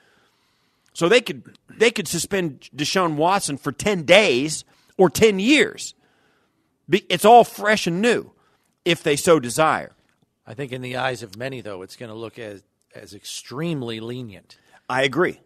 So 0.92 1.08
they 1.08 1.20
could 1.20 1.58
they 1.68 1.90
could 1.90 2.08
suspend 2.08 2.70
Deshaun 2.74 3.16
Watson 3.16 3.58
for 3.58 3.70
10 3.70 4.04
days 4.04 4.64
or 4.96 5.10
10 5.10 5.38
years. 5.38 5.94
It's 6.90 7.24
all 7.24 7.44
fresh 7.44 7.86
and 7.86 8.00
new 8.00 8.32
if 8.84 9.02
they 9.02 9.16
so 9.16 9.38
desire. 9.38 9.92
I 10.46 10.54
think 10.54 10.72
in 10.72 10.80
the 10.80 10.96
eyes 10.96 11.22
of 11.22 11.36
many 11.36 11.60
though 11.60 11.82
it's 11.82 11.96
going 11.96 12.10
to 12.10 12.16
look 12.16 12.38
as 12.38 12.62
as 12.94 13.14
extremely 13.14 14.00
lenient. 14.00 14.58
I 14.88 15.02
agree. 15.02 15.40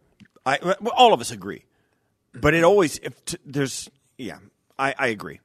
I 0.47 0.59
well, 0.63 0.95
all 0.97 1.13
of 1.13 1.21
us 1.21 1.31
agree. 1.31 1.65
But 2.33 2.55
it 2.55 2.63
always 2.63 2.99
if 2.99 3.25
t- 3.25 3.39
there's 3.45 3.91
yeah, 4.19 4.39
I, 4.79 4.95
I 4.97 5.07
agree. 5.09 5.41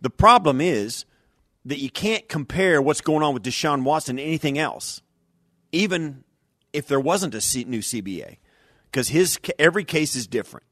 The 0.00 0.10
problem 0.10 0.60
is 0.60 1.04
that 1.64 1.78
you 1.78 1.90
can't 1.90 2.28
compare 2.28 2.80
what's 2.80 3.00
going 3.00 3.22
on 3.22 3.34
with 3.34 3.42
Deshaun 3.42 3.82
Watson 3.82 4.16
to 4.16 4.22
anything 4.22 4.58
else, 4.58 5.02
even 5.72 6.24
if 6.72 6.86
there 6.86 7.00
wasn't 7.00 7.34
a 7.34 7.64
new 7.66 7.80
CBA, 7.80 8.38
because 8.86 9.08
his 9.08 9.38
every 9.58 9.84
case 9.84 10.14
is 10.16 10.26
different. 10.26 10.66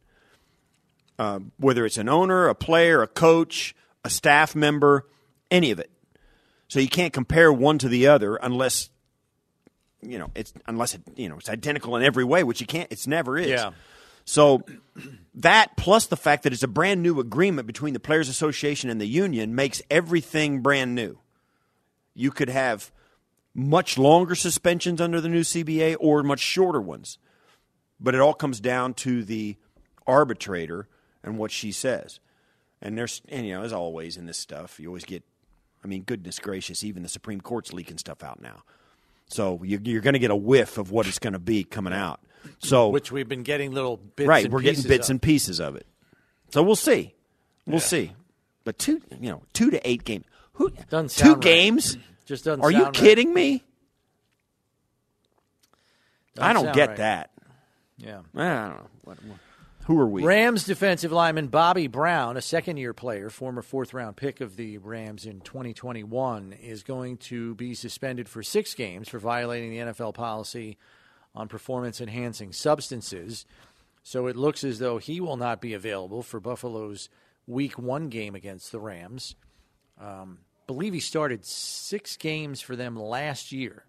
Uh, 1.18 1.40
whether 1.58 1.84
it's 1.84 1.98
an 1.98 2.08
owner, 2.08 2.48
a 2.48 2.54
player, 2.54 3.02
a 3.02 3.08
coach, 3.08 3.74
a 4.04 4.10
staff 4.10 4.54
member, 4.54 5.04
any 5.50 5.72
of 5.72 5.80
it. 5.80 5.90
So 6.68 6.78
you 6.78 6.88
can't 6.88 7.12
compare 7.12 7.52
one 7.52 7.78
to 7.78 7.88
the 7.88 8.06
other 8.06 8.36
unless 8.36 8.90
you 10.00 10.18
know 10.18 10.30
it's 10.34 10.52
unless 10.66 10.94
it 10.94 11.02
you 11.16 11.28
know 11.28 11.36
it's 11.36 11.48
identical 11.48 11.96
in 11.96 12.04
every 12.04 12.24
way, 12.24 12.44
which 12.44 12.60
you 12.60 12.66
can't. 12.66 12.90
It's 12.92 13.06
never 13.06 13.36
is. 13.36 13.48
Yeah. 13.48 13.70
So 14.28 14.60
that 15.36 15.74
plus 15.78 16.04
the 16.04 16.16
fact 16.16 16.42
that 16.42 16.52
it's 16.52 16.62
a 16.62 16.68
brand 16.68 17.02
new 17.02 17.18
agreement 17.18 17.66
between 17.66 17.94
the 17.94 17.98
Players 17.98 18.28
Association 18.28 18.90
and 18.90 19.00
the 19.00 19.06
union 19.06 19.54
makes 19.54 19.80
everything 19.90 20.60
brand 20.60 20.94
new. 20.94 21.18
You 22.12 22.30
could 22.30 22.50
have 22.50 22.92
much 23.54 23.96
longer 23.96 24.34
suspensions 24.34 25.00
under 25.00 25.22
the 25.22 25.30
new 25.30 25.40
CBA 25.40 25.96
or 25.98 26.22
much 26.22 26.40
shorter 26.40 26.80
ones. 26.80 27.16
But 27.98 28.14
it 28.14 28.20
all 28.20 28.34
comes 28.34 28.60
down 28.60 28.92
to 28.94 29.24
the 29.24 29.56
arbitrator 30.06 30.88
and 31.24 31.38
what 31.38 31.50
she 31.50 31.72
says. 31.72 32.20
And 32.82 32.98
there's, 32.98 33.22
and 33.30 33.46
you 33.46 33.54
know, 33.54 33.62
as 33.62 33.72
always 33.72 34.18
in 34.18 34.26
this 34.26 34.36
stuff, 34.36 34.78
you 34.78 34.88
always 34.88 35.06
get, 35.06 35.24
I 35.82 35.86
mean, 35.86 36.02
goodness 36.02 36.38
gracious, 36.38 36.84
even 36.84 37.02
the 37.02 37.08
Supreme 37.08 37.40
Court's 37.40 37.72
leaking 37.72 37.96
stuff 37.96 38.22
out 38.22 38.42
now. 38.42 38.62
So 39.28 39.60
you, 39.62 39.80
you're 39.84 40.00
going 40.00 40.14
to 40.14 40.18
get 40.18 40.30
a 40.30 40.36
whiff 40.36 40.78
of 40.78 40.90
what 40.90 41.06
it's 41.06 41.18
going 41.18 41.34
to 41.34 41.38
be 41.38 41.64
coming 41.64 41.92
out. 41.92 42.20
So 42.60 42.88
which 42.88 43.12
we've 43.12 43.28
been 43.28 43.42
getting 43.42 43.72
little 43.72 43.96
bits. 43.96 44.26
Right, 44.26 44.50
we're 44.50 44.62
getting 44.62 44.88
bits 44.88 45.08
of. 45.08 45.14
and 45.14 45.22
pieces 45.22 45.60
of 45.60 45.76
it. 45.76 45.86
So 46.50 46.62
we'll 46.62 46.76
see. 46.76 47.14
We'll 47.66 47.76
yeah. 47.76 47.80
see. 47.80 48.12
But 48.64 48.78
two, 48.78 49.02
you 49.20 49.30
know, 49.30 49.42
two 49.52 49.70
to 49.70 49.88
eight 49.88 50.04
games. 50.04 50.24
Who 50.54 50.70
doesn't 50.90 51.10
two 51.10 51.34
right. 51.34 51.40
games? 51.40 51.96
Just 52.26 52.44
doesn't. 52.44 52.62
Are 52.62 52.70
you 52.70 52.84
right. 52.84 52.92
kidding 52.92 53.32
me? 53.32 53.62
Doesn't 56.34 56.50
I 56.50 56.52
don't 56.52 56.74
get 56.74 56.88
right. 56.88 56.96
that. 56.98 57.30
Yeah, 57.98 58.20
I 58.34 58.44
don't 58.44 58.70
know. 58.70 58.86
What, 59.04 59.24
what, 59.24 59.38
who 59.88 59.98
are 59.98 60.06
we? 60.06 60.22
Rams 60.22 60.64
defensive 60.64 61.12
lineman 61.12 61.46
Bobby 61.46 61.86
Brown, 61.86 62.36
a 62.36 62.42
second-year 62.42 62.92
player, 62.92 63.30
former 63.30 63.62
fourth-round 63.62 64.16
pick 64.16 64.42
of 64.42 64.54
the 64.56 64.76
Rams 64.76 65.24
in 65.24 65.40
2021, 65.40 66.52
is 66.52 66.82
going 66.82 67.16
to 67.16 67.54
be 67.54 67.72
suspended 67.72 68.28
for 68.28 68.42
six 68.42 68.74
games 68.74 69.08
for 69.08 69.18
violating 69.18 69.70
the 69.70 69.78
NFL 69.78 70.12
policy 70.12 70.76
on 71.34 71.48
performance 71.48 72.02
enhancing 72.02 72.52
substances. 72.52 73.46
So 74.02 74.26
it 74.26 74.36
looks 74.36 74.62
as 74.62 74.78
though 74.78 74.98
he 74.98 75.22
will 75.22 75.38
not 75.38 75.62
be 75.62 75.72
available 75.72 76.22
for 76.22 76.38
Buffalo's 76.38 77.08
week 77.46 77.78
one 77.78 78.10
game 78.10 78.34
against 78.34 78.70
the 78.72 78.80
Rams. 78.80 79.36
Um, 79.98 80.40
believe 80.66 80.92
he 80.92 81.00
started 81.00 81.46
six 81.46 82.18
games 82.18 82.60
for 82.60 82.76
them 82.76 82.94
last 82.94 83.52
year. 83.52 83.86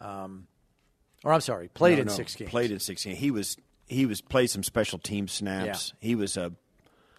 Um, 0.00 0.48
or 1.22 1.32
I'm 1.32 1.40
sorry, 1.40 1.68
played 1.68 1.98
no, 1.98 2.02
in 2.02 2.06
no, 2.08 2.14
six 2.14 2.34
games. 2.34 2.50
Played 2.50 2.72
in 2.72 2.80
six 2.80 3.04
games. 3.04 3.18
He 3.18 3.30
was 3.30 3.56
he 3.86 4.06
was 4.06 4.20
played 4.20 4.48
some 4.48 4.62
special 4.62 4.98
team 4.98 5.28
snaps. 5.28 5.92
Yeah. 6.00 6.08
He 6.08 6.14
was 6.14 6.36
a 6.36 6.52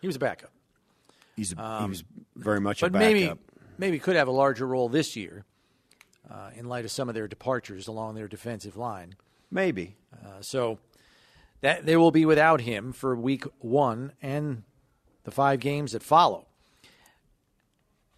he 0.02 0.08
was 0.08 0.16
a 0.16 0.20
backup. 0.20 0.52
He's 1.36 1.54
a, 1.54 1.64
um, 1.64 1.84
he 1.84 1.90
was 1.90 2.04
very 2.36 2.62
much 2.62 2.82
but 2.82 2.88
a 2.88 2.90
backup. 2.92 3.14
maybe 3.14 3.34
maybe 3.78 4.00
could 4.00 4.16
have 4.16 4.28
a 4.28 4.32
larger 4.32 4.66
role 4.66 4.90
this 4.90 5.16
year 5.16 5.46
uh, 6.30 6.50
in 6.56 6.66
light 6.66 6.86
of 6.86 6.92
some 6.92 7.10
of 7.10 7.16
their 7.16 7.28
departures 7.28 7.88
along 7.88 8.16
their 8.16 8.28
defensive 8.28 8.78
line. 8.78 9.16
Maybe. 9.52 9.96
Uh, 10.14 10.42
so 10.42 10.80
that 11.62 11.86
they 11.86 11.98
will 11.98 12.12
be 12.12 12.26
without 12.26 12.62
him 12.62 12.94
for 12.94 13.16
week 13.16 13.44
one 13.60 14.14
and 14.22 14.64
the 15.24 15.32
five 15.32 15.60
games 15.60 15.92
that 15.94 16.04
follow. 16.04 16.48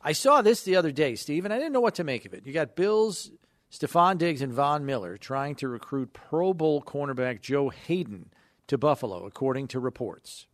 I 0.02 0.14
saw 0.14 0.42
this 0.42 0.64
the 0.64 0.76
other 0.76 0.92
day, 0.92 1.16
Steve, 1.16 1.44
and 1.44 1.54
I 1.54 1.58
didn't 1.58 1.74
know 1.74 1.82
what 1.82 1.96
to 1.96 2.04
make 2.04 2.26
of 2.26 2.34
it. 2.34 2.46
You 2.46 2.54
got 2.54 2.76
Bills, 2.76 3.32
Stefon 3.72 4.18
Diggs, 4.18 4.42
and 4.42 4.54
Von 4.54 4.86
Miller 4.86 5.18
trying 5.18 5.56
to 5.56 5.68
recruit 5.68 6.14
Pro 6.14 6.54
Bowl 6.54 6.82
cornerback 6.82 7.42
Joe 7.42 7.70
Haden 7.70 8.30
to 8.68 8.78
Buffalo, 8.78 9.26
according 9.26 9.68
to 9.70 9.80
reports. 9.80 10.48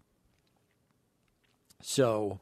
So 1.82 2.40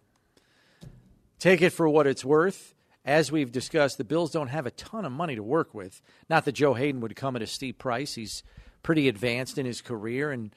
take 1.40 1.62
it 1.62 1.72
for 1.72 1.90
what 1.90 2.08
it's 2.08 2.24
worth. 2.24 2.76
As 3.04 3.32
we've 3.32 3.52
discussed, 3.52 3.98
the 3.98 4.04
Bills 4.04 4.32
don't 4.32 4.50
have 4.50 4.68
a 4.68 4.72
ton 4.72 5.06
of 5.06 5.12
money 5.12 5.36
to 5.36 5.42
work 5.42 5.74
with. 5.74 6.02
Not 6.30 6.46
that 6.46 6.52
Joe 6.52 6.76
Haden 6.76 7.02
would 7.02 7.16
come 7.16 7.36
at 7.36 7.42
a 7.42 7.48
steep 7.48 7.80
price. 7.80 8.14
He's 8.14 8.44
pretty 8.84 9.08
advanced 9.08 9.58
in 9.58 9.66
his 9.66 9.82
career. 9.82 10.32
And 10.32 10.54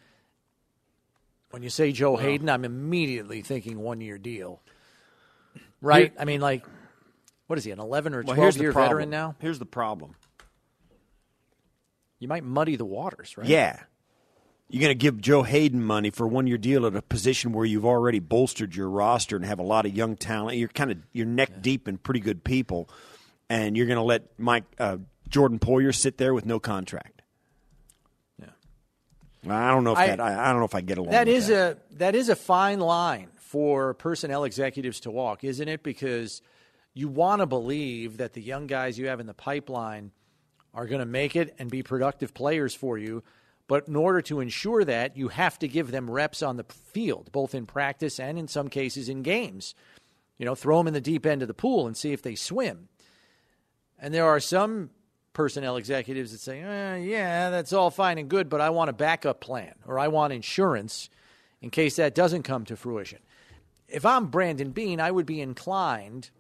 when 1.51 1.63
you 1.63 1.71
say 1.71 1.91
Joe 1.93 2.17
Haden, 2.17 2.51
I'm 2.51 2.67
immediately 2.67 3.41
thinking 3.41 3.79
one 3.79 4.03
year 4.03 4.19
deal. 4.19 4.61
Right? 5.81 6.11
Here, 6.11 6.21
I 6.21 6.25
mean, 6.27 6.43
like, 6.43 6.67
what 7.47 7.59
is 7.59 7.65
he, 7.65 7.71
an 7.71 7.81
11 7.81 8.15
or 8.15 8.23
12 8.23 8.39
well, 8.39 8.53
year 8.57 8.73
veteran 8.73 9.09
now? 9.09 9.37
Here's 9.39 9.59
the 9.59 9.67
problem. 9.67 10.15
You 12.19 12.29
might 12.29 12.45
muddy 12.45 12.77
the 12.77 12.85
waters, 12.85 13.37
right? 13.39 13.47
Yeah. 13.47 13.81
You're 14.69 14.81
going 14.81 14.91
to 14.91 14.95
give 14.95 15.21
Joe 15.21 15.43
Haden 15.43 15.83
money 15.85 16.11
for 16.11 16.27
one 16.27 16.47
year 16.47 16.59
deal 16.59 16.87
at 16.87 16.97
a 16.97 17.03
position 17.03 17.53
where 17.53 17.65
you've 17.65 17.85
already 17.85 18.19
bolstered 18.19 18.75
your 18.75 18.89
roster 18.89 19.37
and 19.37 19.45
have 19.45 19.59
a 19.59 19.63
lot 19.63 19.87
of 19.87 19.95
young 19.95 20.17
talent. 20.17 20.57
You're 20.57 20.69
kind 20.69 20.91
of 20.91 20.99
you're 21.13 21.27
neck 21.27 21.51
yeah. 21.53 21.59
deep 21.61 21.87
in 21.87 21.99
pretty 21.99 22.21
good 22.21 22.43
people, 22.45 22.89
and 23.49 23.77
you're 23.77 23.87
going 23.87 23.99
to 23.99 24.03
let 24.03 24.39
Mike 24.39 24.65
uh, 24.79 24.99
Jordan 25.29 25.59
Poyer 25.59 25.95
sit 25.95 26.19
there 26.19 26.33
with 26.33 26.47
no 26.47 26.59
contract. 26.59 27.23
Yeah, 28.41 28.49
I 29.69 29.71
don't 29.71 29.85
know 29.85 29.93
if 29.93 29.99
I, 29.99 30.07
that 30.09 30.21
I, 30.21 30.49
I, 30.49 30.51
don't 30.51 30.61
know 30.61 30.67
if 30.67 30.75
I 30.75 30.81
get 30.81 30.99
along. 30.99 31.13
That 31.13 31.29
is 31.29 31.49
that. 31.49 31.79
a 31.93 31.97
that 31.97 32.15
is 32.15 32.31
a 32.31 32.37
fine 32.37 32.81
line 32.81 33.29
for 33.37 33.95
personnel 33.95 34.45
executives 34.45 35.01
to 35.01 35.11
walk, 35.11 35.45
isn't 35.45 35.69
it? 35.69 35.83
Because 35.83 36.41
you 36.95 37.09
want 37.09 37.41
to 37.41 37.47
believe 37.47 38.17
that 38.17 38.33
the 38.33 38.41
young 38.41 38.67
guys 38.67 38.99
you 38.99 39.09
have 39.09 39.21
in 39.21 39.27
the 39.27 39.35
pipeline 39.35 40.13
are 40.73 40.87
going 40.87 41.01
to 41.01 41.07
make 41.07 41.37
it 41.37 41.55
and 41.59 41.71
be 41.71 41.83
productive 41.83 42.33
players 42.33 42.75
for 42.75 42.97
you 42.97 43.23
but 43.67 43.89
in 43.89 43.97
order 43.97 44.21
to 44.23 44.41
ensure 44.41 44.85
that, 44.85 45.17
you 45.17 45.29
have 45.29 45.59
to 45.61 45.69
give 45.69 45.91
them 45.91 46.11
reps 46.11 46.43
on 46.43 46.57
the 46.57 46.65
field, 46.65 47.31
both 47.33 47.55
in 47.55 47.67
practice 47.67 48.21
and 48.21 48.39
in 48.39 48.49
some 48.49 48.69
cases 48.69 49.09
in 49.09 49.23
games. 49.23 49.75
You 50.39 50.45
know, 50.45 50.55
throw 50.55 50.79
them 50.79 50.89
in 50.89 50.95
the 50.95 51.01
deep 51.01 51.25
end 51.25 51.43
of 51.43 51.49
the 51.49 51.55
pool 51.55 51.87
and 51.87 51.97
see 51.97 52.13
if 52.13 52.23
they 52.23 52.35
swim. 52.35 52.89
And 53.99 54.13
there 54.13 54.27
are 54.27 54.41
some 54.41 54.91
personnel 55.33 55.77
executives 55.77 56.33
that 56.33 56.41
say, 56.41 56.61
eh, 56.61 56.97
yeah, 56.97 57.51
that's 57.51 57.73
all 57.73 57.91
fine 57.91 58.19
and 58.19 58.29
good, 58.29 58.49
but 58.49 58.61
I 58.61 58.71
want 58.71 58.91
a 58.91 58.95
backup 58.95 59.41
plan 59.41 59.75
or 59.87 59.99
I 59.99 60.09
want 60.09 60.33
insurance 60.33 61.09
in 61.63 61.71
case 61.71 61.97
that 61.97 62.15
doesn't 62.15 62.43
come 62.43 62.65
to 62.67 62.77
fruition. 62.77 63.21
If 63.89 64.05
I'm 64.05 64.27
Brandon 64.27 64.71
Beane, 64.71 65.01
I 65.01 65.11
would 65.11 65.27
be 65.27 65.41
inclined 65.41 66.31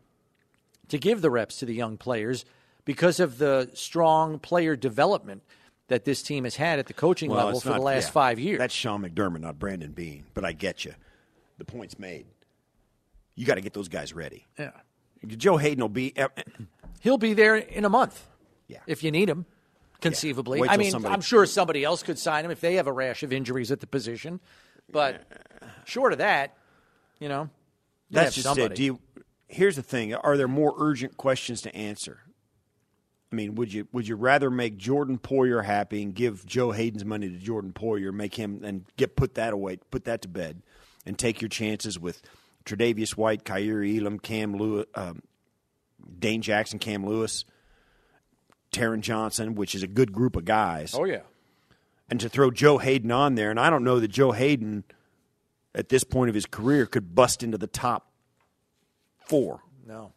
to 0.89 0.99
give 0.99 1.23
the 1.23 1.31
reps 1.31 1.59
to 1.59 1.67
the 1.67 1.75
young 1.75 1.97
players 1.97 2.45
because 2.85 3.21
of 3.21 3.39
the 3.39 3.71
strong 3.75 4.39
player 4.39 4.77
development 4.77 5.43
that 5.89 6.05
this 6.05 6.23
team 6.23 6.45
has 6.45 6.57
had 6.57 6.79
at 6.79 6.87
the 6.87 6.93
coaching 6.93 7.31
well, 7.31 7.47
level 7.47 7.61
for 7.61 7.71
not, 7.71 7.79
the 7.79 7.85
last 7.85 8.07
yeah, 8.07 8.13
five 8.13 8.39
years. 8.39 8.59
That's 8.59 8.75
Sean 8.75 9.03
McDermott, 9.03 9.41
not 9.41 9.59
Brandon 9.59 9.93
Beane. 9.93 10.25
But 10.35 10.45
I 10.45 10.53
get 10.53 10.85
you. 10.85 10.95
The 11.59 11.65
point's 11.65 11.99
made. 11.99 12.27
You 13.35 13.47
got 13.47 13.57
to 13.57 13.61
get 13.61 13.73
those 13.73 13.89
guys 13.89 14.13
ready. 14.13 14.47
Yeah. 14.59 14.71
Joe 15.27 15.57
Haden 15.57 15.83
will 15.83 15.89
be. 15.89 16.15
Uh, 16.17 16.29
He'll 17.01 17.19
be 17.19 17.35
there 17.35 17.57
in 17.57 17.85
a 17.85 17.89
month. 17.89 18.27
Yeah. 18.67 18.79
If 18.87 19.03
you 19.03 19.11
need 19.11 19.29
him, 19.29 19.45
conceivably. 20.01 20.61
Yeah. 20.61 20.67
I 20.71 20.77
mean, 20.77 20.91
somebody... 20.91 21.15
I'm 21.15 21.21
sure 21.21 21.45
somebody 21.47 21.85
else 21.85 22.03
could 22.03 22.19
sign 22.19 22.45
him 22.45 22.51
if 22.51 22.61
they 22.61 22.75
have 22.75 22.87
a 22.87 22.93
rash 22.93 23.23
of 23.23 23.33
injuries 23.33 23.71
at 23.71 23.81
the 23.81 23.87
position. 23.87 24.41
But 24.91 25.23
short 25.85 26.13
of 26.13 26.19
that, 26.19 26.57
you 27.19 27.29
know, 27.29 27.51
that's 28.11 28.35
just 28.35 28.47
somebody. 28.47 28.73
it. 28.73 28.77
Do 28.77 28.85
you, 28.85 29.01
here's 29.49 29.77
the 29.77 29.83
thing: 29.83 30.15
Are 30.15 30.37
there 30.37 30.49
more 30.49 30.75
urgent 30.79 31.17
questions 31.17 31.63
to 31.63 31.75
answer? 31.75 32.21
I 33.35 33.37
mean, 33.37 33.57
would 33.57 33.73
you 33.73 33.89
would 33.91 34.07
you 34.07 34.15
rather 34.15 34.49
make 34.49 34.77
Jordan 34.77 35.19
Poyer 35.19 35.65
happy 35.65 36.05
and 36.05 36.15
give 36.15 36.47
Joe 36.47 36.71
Haden's 36.71 37.05
money 37.05 37.29
to 37.29 37.37
Jordan 37.37 37.73
Poyer, 37.73 38.13
make 38.13 38.37
him 38.37 38.63
and 38.63 38.85
get 38.97 39.17
put 39.17 39.35
that 39.35 39.53
away, 39.53 39.79
put 39.91 40.05
that 40.05 40.23
to 40.23 40.29
bed, 40.29 40.63
and 41.05 41.19
take 41.19 41.43
your 41.43 41.49
chances 41.49 41.99
with 41.99 42.23
Tre'Davious 42.65 43.17
White, 43.17 43.45
Kaiir 43.45 43.83
Elam, 43.83 44.21
Cam 44.21 44.55
Lewis, 44.57 44.87
um, 44.95 45.21
Dane 46.17 46.43
Jackson, 46.43 46.79
Cam 46.79 47.05
Lewis, 47.05 47.45
Taron 48.71 49.01
Johnson, 49.01 49.57
which 49.57 49.75
is 49.75 49.83
a 49.83 49.89
good 49.89 50.13
group 50.13 50.37
of 50.37 50.45
guys. 50.45 50.95
Oh 50.95 51.05
yeah. 51.05 51.23
and 52.09 52.21
to 52.21 52.29
throw 52.29 52.53
Joe 52.53 52.79
Haden 52.79 53.11
on 53.11 53.35
there, 53.35 53.51
and 53.51 53.59
I 53.59 53.69
don't 53.69 53.83
know 53.83 53.99
that 53.99 54.09
Joe 54.13 54.31
Haden 54.31 54.85
at 55.75 55.89
this 55.89 56.05
point 56.05 56.29
of 56.29 56.37
his 56.37 56.47
career 56.47 56.87
could 56.87 57.17
bust 57.17 57.43
into 57.43 57.59
the 57.59 57.67
top 57.67 58.13
four. 59.27 59.61
No. 59.85 60.13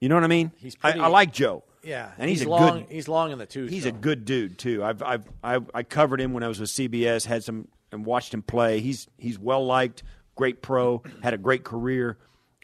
You 0.00 0.10
know 0.10 0.16
what 0.16 0.24
I 0.24 0.28
mean? 0.28 0.52
He's 0.58 0.76
I, 0.82 0.98
I 0.98 1.06
like 1.06 1.32
Joe. 1.32 1.64
Yeah. 1.82 2.10
and 2.18 2.30
he's, 2.30 2.42
a 2.42 2.48
long. 2.48 2.80
good. 2.80 2.90
He's 2.90 3.08
long 3.08 3.32
in 3.32 3.38
the 3.38 3.46
tooth. 3.46 3.70
He's 3.70 3.84
though. 3.84 3.90
a 3.90 3.92
good 3.92 4.24
dude 4.24 4.58
too. 4.58 4.84
I've 4.84 5.02
I've 5.02 5.24
I, 5.42 5.60
I 5.74 5.82
covered 5.82 6.20
him 6.20 6.32
when 6.32 6.42
I 6.42 6.48
was 6.48 6.60
with 6.60 6.70
CBS. 6.70 7.26
Had 7.26 7.44
some 7.44 7.68
and 7.90 8.04
watched 8.04 8.32
him 8.32 8.42
play. 8.42 8.80
He's 8.80 9.08
he's 9.18 9.38
well 9.38 9.64
liked, 9.66 10.02
great 10.36 10.62
pro, 10.62 11.02
had 11.22 11.34
a 11.34 11.38
great 11.38 11.64
career, 11.64 12.18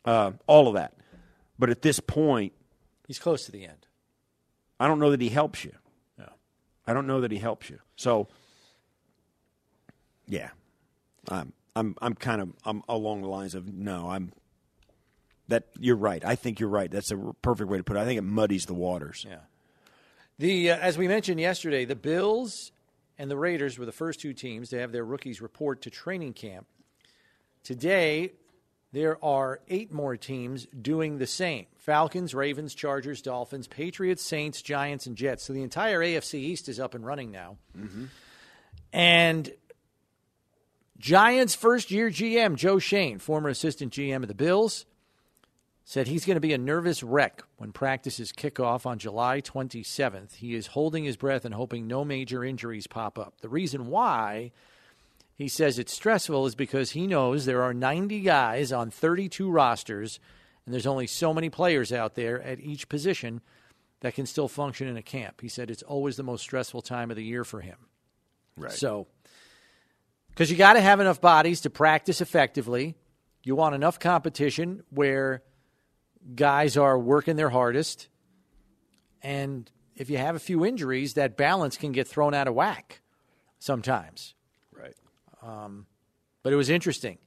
uh, 0.04 0.32
all 0.46 0.68
of 0.68 0.74
that. 0.74 0.94
But 1.58 1.70
at 1.70 1.82
this 1.82 1.98
point, 1.98 2.52
He's 3.08 3.18
close 3.18 3.46
to 3.46 3.52
the 3.52 3.64
end. 3.64 3.86
I 4.78 4.86
don't 4.86 5.00
know 5.00 5.10
that 5.10 5.20
he 5.20 5.30
helps 5.30 5.64
you. 5.64 5.72
No. 6.18 6.28
I 6.86 6.92
don't 6.92 7.06
know 7.06 7.22
that 7.22 7.32
he 7.32 7.38
helps 7.38 7.70
you. 7.70 7.78
So, 7.96 8.28
yeah, 10.28 10.50
I'm 11.28 11.54
I'm 11.74 11.96
I'm 12.02 12.14
kind 12.14 12.42
of 12.42 12.52
I'm 12.64 12.82
along 12.86 13.22
the 13.22 13.28
lines 13.28 13.54
of 13.54 13.72
no. 13.72 14.10
I'm 14.10 14.32
that 15.48 15.64
you're 15.78 15.96
right. 15.96 16.24
I 16.24 16.36
think 16.36 16.60
you're 16.60 16.68
right. 16.68 16.90
That's 16.90 17.10
a 17.10 17.16
perfect 17.42 17.70
way 17.70 17.78
to 17.78 17.84
put 17.84 17.96
it. 17.96 18.00
I 18.00 18.04
think 18.04 18.18
it 18.18 18.22
muddies 18.22 18.66
the 18.66 18.74
waters. 18.74 19.24
Yeah. 19.28 19.38
The 20.38 20.70
uh, 20.70 20.76
as 20.76 20.96
we 20.96 21.08
mentioned 21.08 21.40
yesterday, 21.40 21.84
the 21.84 21.96
Bills 21.96 22.70
and 23.18 23.30
the 23.30 23.36
Raiders 23.36 23.78
were 23.78 23.86
the 23.86 23.92
first 23.92 24.20
two 24.20 24.32
teams 24.32 24.68
to 24.70 24.78
have 24.78 24.92
their 24.92 25.04
rookies 25.04 25.40
report 25.40 25.82
to 25.82 25.90
training 25.90 26.34
camp. 26.34 26.66
Today, 27.64 28.32
there 28.92 29.22
are 29.24 29.60
eight 29.68 29.92
more 29.92 30.16
teams 30.16 30.66
doing 30.80 31.18
the 31.18 31.26
same: 31.26 31.66
Falcons, 31.76 32.34
Ravens, 32.34 32.74
Chargers, 32.74 33.20
Dolphins, 33.20 33.66
Patriots, 33.66 34.24
Saints, 34.24 34.62
Giants, 34.62 35.06
and 35.06 35.16
Jets. 35.16 35.44
So 35.44 35.52
the 35.52 35.62
entire 35.62 36.00
AFC 36.00 36.34
East 36.34 36.68
is 36.68 36.78
up 36.78 36.94
and 36.94 37.04
running 37.04 37.32
now. 37.32 37.56
And 38.92 39.50
Giants 40.98 41.54
first 41.54 41.90
year 41.90 42.10
GM 42.10 42.54
Joe 42.56 42.78
Schoen, 42.78 43.18
former 43.18 43.48
assistant 43.48 43.92
GM 43.92 44.22
of 44.22 44.28
the 44.28 44.34
Bills, 44.34 44.86
said 45.88 46.06
he's 46.06 46.26
going 46.26 46.36
to 46.36 46.40
be 46.40 46.52
a 46.52 46.58
nervous 46.58 47.02
wreck 47.02 47.42
when 47.56 47.72
practices 47.72 48.30
kick 48.30 48.60
off 48.60 48.84
on 48.84 48.98
July 48.98 49.40
27th. 49.40 50.34
He 50.34 50.54
is 50.54 50.66
holding 50.66 51.04
his 51.04 51.16
breath 51.16 51.46
and 51.46 51.54
hoping 51.54 51.86
no 51.86 52.04
major 52.04 52.44
injuries 52.44 52.86
pop 52.86 53.18
up. 53.18 53.40
The 53.40 53.48
reason 53.48 53.86
why 53.86 54.52
he 55.34 55.48
says 55.48 55.78
it's 55.78 55.94
stressful 55.94 56.44
is 56.44 56.54
because 56.54 56.90
he 56.90 57.06
knows 57.06 57.46
there 57.46 57.62
are 57.62 57.72
90 57.72 58.20
guys 58.20 58.70
on 58.70 58.90
32 58.90 59.50
rosters, 59.50 60.20
and 60.66 60.74
there's 60.74 60.86
only 60.86 61.06
so 61.06 61.32
many 61.32 61.48
players 61.48 61.90
out 61.90 62.16
there 62.16 62.42
at 62.42 62.60
each 62.60 62.90
position 62.90 63.40
that 64.00 64.12
can 64.12 64.26
still 64.26 64.46
function 64.46 64.88
in 64.88 64.98
a 64.98 65.02
camp. 65.02 65.40
He 65.40 65.48
said 65.48 65.70
it's 65.70 65.82
always 65.82 66.16
the 66.16 66.22
most 66.22 66.42
stressful 66.42 66.82
time 66.82 67.10
of 67.10 67.16
the 67.16 67.24
year 67.24 67.44
for 67.44 67.62
him. 67.62 67.78
Right. 68.58 68.72
So, 68.72 69.06
because 70.28 70.50
you 70.50 70.58
got 70.58 70.74
to 70.74 70.82
have 70.82 71.00
enough 71.00 71.22
bodies 71.22 71.62
to 71.62 71.70
practice 71.70 72.20
effectively, 72.20 72.94
you 73.42 73.56
want 73.56 73.74
enough 73.74 73.98
competition 73.98 74.82
where 74.90 75.42
guys 76.34 76.76
are 76.76 76.98
working 76.98 77.36
their 77.36 77.50
hardest. 77.50 78.08
And 79.22 79.70
if 79.96 80.10
you 80.10 80.18
have 80.18 80.36
a 80.36 80.40
few 80.40 80.64
injuries, 80.64 81.14
that 81.14 81.36
balance 81.36 81.76
can 81.76 81.92
get 81.92 82.06
thrown 82.06 82.34
out 82.34 82.48
of 82.48 82.54
whack 82.54 83.00
sometimes. 83.58 84.34
right. 84.72 84.94
Um, 85.42 85.86
but 86.42 86.52
it 86.52 86.56
was 86.56 86.70
interesting. 86.70 87.18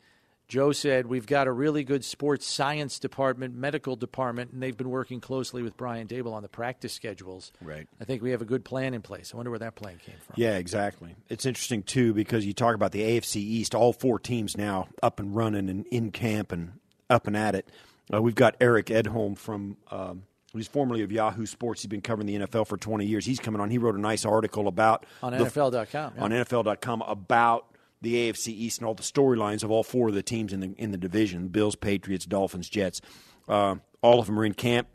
Joe 0.51 0.73
said, 0.73 1.07
We've 1.07 1.25
got 1.25 1.47
a 1.47 1.51
really 1.51 1.85
good 1.85 2.03
sports 2.03 2.45
science 2.45 2.99
department, 2.99 3.55
medical 3.55 3.95
department, 3.95 4.51
and 4.51 4.61
they've 4.61 4.75
been 4.75 4.89
working 4.89 5.21
closely 5.21 5.63
with 5.63 5.77
Brian 5.77 6.07
Daboll 6.07 6.33
on 6.33 6.43
the 6.43 6.49
practice 6.49 6.91
schedules. 6.91 7.53
Right. 7.61 7.87
I 8.01 8.03
think 8.03 8.21
we 8.21 8.31
have 8.31 8.41
a 8.41 8.45
good 8.45 8.65
plan 8.65 8.93
in 8.93 9.01
place. 9.01 9.31
I 9.33 9.37
wonder 9.37 9.49
where 9.49 9.59
that 9.59 9.75
plan 9.75 9.97
came 10.05 10.17
from. 10.19 10.35
Yeah, 10.35 10.57
exactly. 10.57 11.15
It's 11.29 11.45
interesting 11.45 11.83
too 11.83 12.13
because 12.13 12.45
you 12.45 12.51
talk 12.51 12.75
about 12.75 12.91
the 12.91 12.99
AFC 13.01 13.37
East, 13.37 13.73
all 13.73 13.93
four 13.93 14.19
teams 14.19 14.57
now 14.57 14.89
up 15.01 15.21
and 15.21 15.33
running 15.33 15.69
and 15.69 15.87
in 15.87 16.11
camp 16.11 16.51
and 16.51 16.73
up 17.09 17.27
and 17.27 17.37
at 17.37 17.55
it. 17.55 17.69
Uh, 18.13 18.21
we've 18.21 18.35
got 18.35 18.55
Eric 18.61 18.87
Edholm 18.87 19.37
from. 19.37 19.77
Um, 19.89 20.23
He's 20.53 20.67
formerly 20.67 21.01
of 21.01 21.13
Yahoo 21.13 21.45
Sports. 21.45 21.81
He's 21.81 21.87
been 21.87 22.01
covering 22.01 22.27
the 22.27 22.35
NFL 22.45 22.67
for 22.67 22.75
20 22.75 23.05
years. 23.05 23.25
He's 23.25 23.39
coming 23.39 23.61
on. 23.61 23.69
He 23.69 23.77
wrote 23.77 23.95
a 23.95 24.01
nice 24.01 24.25
article 24.25 24.67
about 24.67 25.05
On 25.23 25.31
the- 25.31 25.45
NFL.com. 25.45 26.13
yeah. 26.17 26.21
on 26.21 26.31
NFL.com 26.31 27.01
about 27.03 27.67
the 28.01 28.15
AFC 28.29 28.49
East 28.49 28.79
and 28.79 28.85
all 28.85 28.93
the 28.93 29.01
storylines 29.01 29.63
of 29.63 29.71
all 29.71 29.81
four 29.81 30.09
of 30.09 30.13
the 30.13 30.21
teams 30.21 30.51
in 30.51 30.59
the 30.59 30.73
in 30.77 30.91
the 30.91 30.97
division: 30.97 31.47
Bills, 31.47 31.77
Patriots, 31.77 32.25
Dolphins, 32.25 32.67
Jets. 32.67 32.99
Uh, 33.47 33.75
all 34.01 34.19
of 34.19 34.25
them 34.25 34.37
are 34.37 34.43
in 34.43 34.53
camp. 34.53 34.89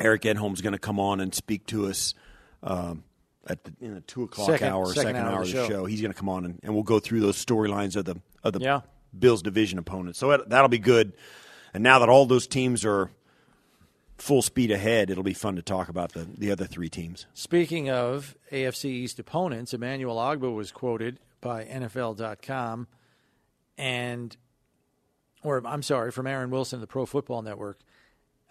Eric 0.00 0.22
Edholm's 0.22 0.62
going 0.62 0.72
to 0.72 0.78
come 0.78 0.98
on 0.98 1.20
and 1.20 1.34
speak 1.34 1.66
to 1.66 1.86
us 1.88 2.14
um, 2.62 3.04
at 3.46 3.64
the, 3.64 3.72
in 3.82 3.94
the 3.94 4.00
two 4.00 4.22
o'clock 4.22 4.46
Second- 4.48 4.68
hour, 4.68 4.86
second 4.86 5.02
second, 5.02 5.16
hour 5.16 5.32
hour 5.32 5.40
of 5.42 5.46
the 5.48 5.52
show. 5.52 5.68
show. 5.68 5.84
He's 5.84 6.00
going 6.00 6.12
to 6.14 6.18
come 6.18 6.30
on 6.30 6.46
and, 6.46 6.60
and 6.62 6.72
we'll 6.72 6.82
go 6.82 6.98
through 6.98 7.20
those 7.20 7.36
storylines 7.44 7.94
of 7.96 8.06
the 8.06 8.16
of 8.42 8.54
the 8.54 8.60
Yeah. 8.60 8.80
Bills 9.18 9.42
division 9.42 9.78
opponents. 9.78 10.18
So 10.18 10.28
that, 10.30 10.48
that'll 10.48 10.68
be 10.68 10.78
good. 10.78 11.12
And 11.78 11.84
now 11.84 12.00
that 12.00 12.08
all 12.08 12.26
those 12.26 12.48
teams 12.48 12.84
are 12.84 13.08
full 14.16 14.42
speed 14.42 14.72
ahead, 14.72 15.10
it'll 15.10 15.22
be 15.22 15.32
fun 15.32 15.54
to 15.54 15.62
talk 15.62 15.88
about 15.88 16.12
the 16.12 16.24
the 16.24 16.50
other 16.50 16.64
three 16.64 16.88
teams. 16.88 17.26
Speaking 17.34 17.88
of 17.88 18.34
AFC 18.50 18.86
East 18.86 19.20
opponents, 19.20 19.72
Emmanuel 19.72 20.16
Ogbah 20.16 20.52
was 20.52 20.72
quoted 20.72 21.20
by 21.40 21.64
NFL.com 21.66 22.88
and, 23.78 24.36
or 25.44 25.62
I'm 25.64 25.84
sorry, 25.84 26.10
from 26.10 26.26
Aaron 26.26 26.50
Wilson 26.50 26.80
the 26.80 26.88
Pro 26.88 27.06
Football 27.06 27.42
Network. 27.42 27.78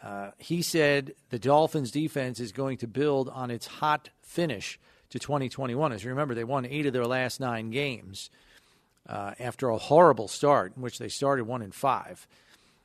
Uh, 0.01 0.31
he 0.37 0.61
said 0.61 1.13
the 1.29 1.37
Dolphins' 1.37 1.91
defense 1.91 2.39
is 2.39 2.53
going 2.53 2.77
to 2.77 2.87
build 2.87 3.27
on 3.27 3.51
its 3.51 3.67
hot 3.67 4.09
finish 4.21 4.79
to 5.09 5.19
2021. 5.19 5.91
As 5.91 6.01
you 6.01 6.11
remember, 6.11 6.33
they 6.33 6.45
won 6.45 6.65
eight 6.65 6.85
of 6.85 6.93
their 6.93 7.05
last 7.05 7.41
nine 7.41 7.71
games 7.71 8.29
uh, 9.05 9.33
after 9.37 9.67
a 9.67 9.77
horrible 9.77 10.29
start, 10.29 10.77
in 10.77 10.81
which 10.81 10.97
they 10.97 11.09
started 11.09 11.43
one 11.43 11.61
in 11.61 11.71
five. 11.71 12.25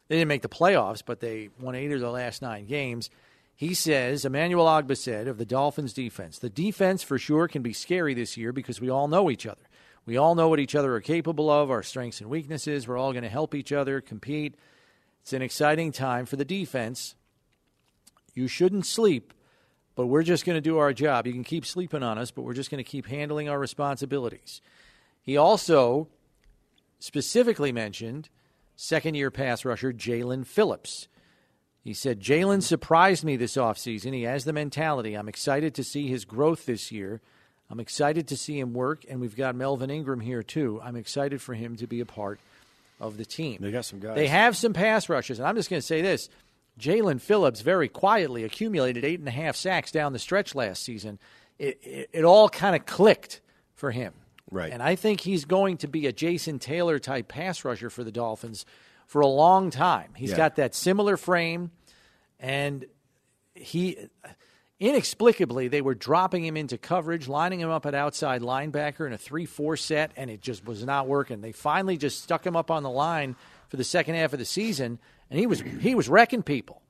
They 0.09 0.17
didn't 0.17 0.29
make 0.29 0.43
the 0.43 0.49
playoffs, 0.49 1.03
but 1.05 1.21
they 1.21 1.49
won 1.61 1.75
eight 1.75 1.93
of 1.93 2.01
their 2.01 2.11
last 2.11 2.43
nine 2.43 2.67
games. 2.67 3.11
He 3.55 3.75
says, 3.75 4.25
Emmanuel 4.25 4.67
Ogbah 4.67 4.97
said 4.97 5.29
of 5.29 5.39
the 5.39 5.45
Dolphins' 5.45 5.93
defense, 5.93 6.39
the 6.39 6.51
defense 6.51 7.03
for 7.03 7.19
sure 7.19 7.49
can 7.49 7.63
be 7.63 7.73
scary 7.73 8.15
this 8.15 8.37
year 8.37 8.53
because 8.53 8.81
we 8.81 8.91
all 8.91 9.09
know 9.09 9.31
each 9.31 9.47
other. 9.47 9.63
We 10.05 10.17
all 10.17 10.35
know 10.35 10.49
what 10.49 10.59
each 10.59 10.75
other 10.75 10.95
are 10.95 11.01
capable 11.01 11.49
of, 11.49 11.71
our 11.71 11.83
strengths 11.83 12.21
and 12.21 12.29
weaknesses. 12.29 12.89
We're 12.89 12.99
all 12.99 13.13
going 13.13 13.23
to 13.23 13.29
help 13.29 13.55
each 13.55 13.71
other 13.71 14.01
compete. 14.01 14.57
It's 15.23 15.33
an 15.33 15.43
exciting 15.43 15.93
time 15.93 16.27
for 16.27 16.35
the 16.35 16.45
defense. 16.45 17.15
You 18.35 18.49
shouldn't 18.49 18.87
sleep, 18.87 19.33
but 19.95 20.07
we're 20.07 20.25
just 20.25 20.45
going 20.45 20.57
to 20.57 20.61
do 20.61 20.79
our 20.79 20.93
job. 20.93 21.27
You 21.27 21.33
can 21.33 21.45
keep 21.45 21.65
sleeping 21.65 22.03
on 22.03 22.19
us, 22.19 22.33
but 22.33 22.43
we're 22.43 22.55
just 22.55 22.71
going 22.71 22.83
to 22.83 22.91
keep 22.91 23.07
handling 23.07 23.49
our 23.49 23.59
responsibilities. 23.59 24.61
He 25.23 25.37
also 25.37 26.09
specifically 26.99 27.71
mentioned 27.71 28.29
second 28.77 29.15
year 29.15 29.31
pass 29.31 29.65
rusher 29.65 29.93
Jaelan 29.93 30.47
Phillips. 30.47 31.09
He 31.83 31.95
said, 31.95 32.21
Jaelan 32.21 32.63
surprised 32.63 33.25
me 33.25 33.37
this 33.37 33.57
offseason. 33.57 34.15
He 34.15 34.23
has 34.23 34.45
the 34.45 34.53
mentality. 34.53 35.15
I'm 35.15 35.29
excited 35.29 35.75
to 35.75 35.85
see 35.85 36.07
his 36.07 36.25
growth 36.25 36.65
this 36.65 36.93
year. 36.93 37.21
I'm 37.69 37.81
excited 37.81 38.29
to 38.29 38.37
see 38.37 38.59
him 38.59 38.73
work, 38.73 39.05
and 39.09 39.21
we've 39.21 39.35
got 39.35 39.57
Melvin 39.57 39.91
Ingram 39.91 40.21
here, 40.21 40.43
too. 40.43 40.81
I'm 40.83 40.95
excited 40.95 41.41
for 41.41 41.55
him 41.55 41.77
to 41.77 41.87
be 41.87 42.01
a 42.01 42.07
part 42.07 42.39
of 43.01 43.17
the 43.17 43.25
team. 43.25 43.59
They 43.61 43.73
got 43.73 43.85
some 43.85 43.99
guys. 43.99 44.15
They 44.15 44.29
have 44.29 44.57
some 44.57 44.75
pass 44.75 45.09
rushes, 45.09 45.39
and 45.39 45.49
I'm 45.49 45.57
just 45.57 45.71
going 45.71 45.81
to 45.81 45.87
say 45.87 46.03
this. 46.03 46.29
Jaelan 46.79 47.21
Phillips 47.21 47.63
very 47.63 47.89
quietly 47.89 48.45
accumulated 48.45 49.05
eight 49.05 49.19
and 49.19 49.29
a 49.29 49.33
half 49.33 49.57
sacks 49.57 49.91
down 49.91 50.13
the 50.13 50.19
stretch 50.19 50.55
last 50.55 50.83
season. 50.83 51.19
It, 51.59 51.81
it, 51.83 52.11
it 52.13 52.25
all 52.25 52.49
kind 52.49 52.77
of 52.77 52.87
clicked 52.87 53.41
for 53.75 53.91
him. 53.91 54.13
Right. 54.53 54.71
And 54.73 54.83
I 54.83 54.95
think 54.97 55.21
he's 55.23 55.45
going 55.47 55.79
to 55.79 55.89
be 55.89 56.07
a 56.07 56.13
Jason 56.13 56.59
Taylor 56.61 56.99
type 57.01 57.27
pass 57.27 57.65
rusher 57.65 57.91
for 57.91 58.05
the 58.05 58.13
Dolphins 58.13 58.65
for 59.07 59.21
a 59.23 59.27
long 59.27 59.71
time. 59.71 60.13
He's 60.15 60.31
Yeah. 60.31 60.37
got 60.37 60.57
that 60.57 60.75
similar 60.75 61.17
frame, 61.17 61.71
and 62.39 62.85
he 63.55 63.97
inexplicably 64.81 65.69
they 65.69 65.81
were 65.81 65.95
dropping 65.95 66.45
him 66.45 66.57
into 66.57 66.77
coverage, 66.77 67.29
lining 67.29 67.61
him 67.61 67.71
up 67.71 67.87
at 67.87 67.95
outside 67.95 68.43
linebacker 68.43 69.07
in 69.07 69.13
a 69.13 69.19
three-four 69.19 69.77
set, 69.77 70.11
and 70.17 70.31
it 70.31 70.41
just 70.41 70.65
was 70.67 70.85
not 70.85 71.07
working. 71.07 71.41
They 71.41 71.53
finally 71.53 71.97
just 71.97 72.23
stuck 72.23 72.45
him 72.47 72.57
up 72.57 72.71
on 72.71 72.83
the 72.83 72.91
line 72.91 73.37
for 73.69 73.77
the 73.77 73.85
second 73.85 74.17
half 74.17 74.33
of 74.33 74.39
the 74.39 74.45
season, 74.45 74.99
and 75.31 75.39
he 75.39 75.47
was 75.47 75.61
he 75.61 75.95
was 75.95 76.09
wrecking 76.09 76.43
people. 76.43 76.83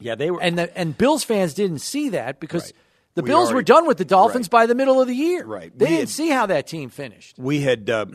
yeah, 0.00 0.14
they 0.14 0.30
were. 0.30 0.40
And 0.42 0.58
the, 0.58 0.76
and 0.76 0.96
Bills 0.96 1.22
fans 1.22 1.54
didn't 1.54 1.78
see 1.80 2.08
that 2.10 2.40
because 2.40 2.64
Right. 2.64 2.72
The 3.14 3.22
We 3.22 3.28
Bills 3.28 3.52
were 3.52 3.62
done 3.62 3.86
with 3.86 3.98
the 3.98 4.04
Dolphins 4.04 4.46
Right. 4.46 4.62
by 4.62 4.66
the 4.66 4.74
middle 4.74 5.00
of 5.00 5.06
the 5.06 5.14
year. 5.14 5.44
Right. 5.44 5.70
They 5.78 5.84
We 5.84 5.88
didn't 5.90 6.00
had- 6.00 6.08
see 6.08 6.30
how 6.30 6.46
that 6.46 6.66
team 6.66 6.90
finished. 6.90 7.36
we 7.38 7.60
had 7.60 7.88
uh, 7.88 8.06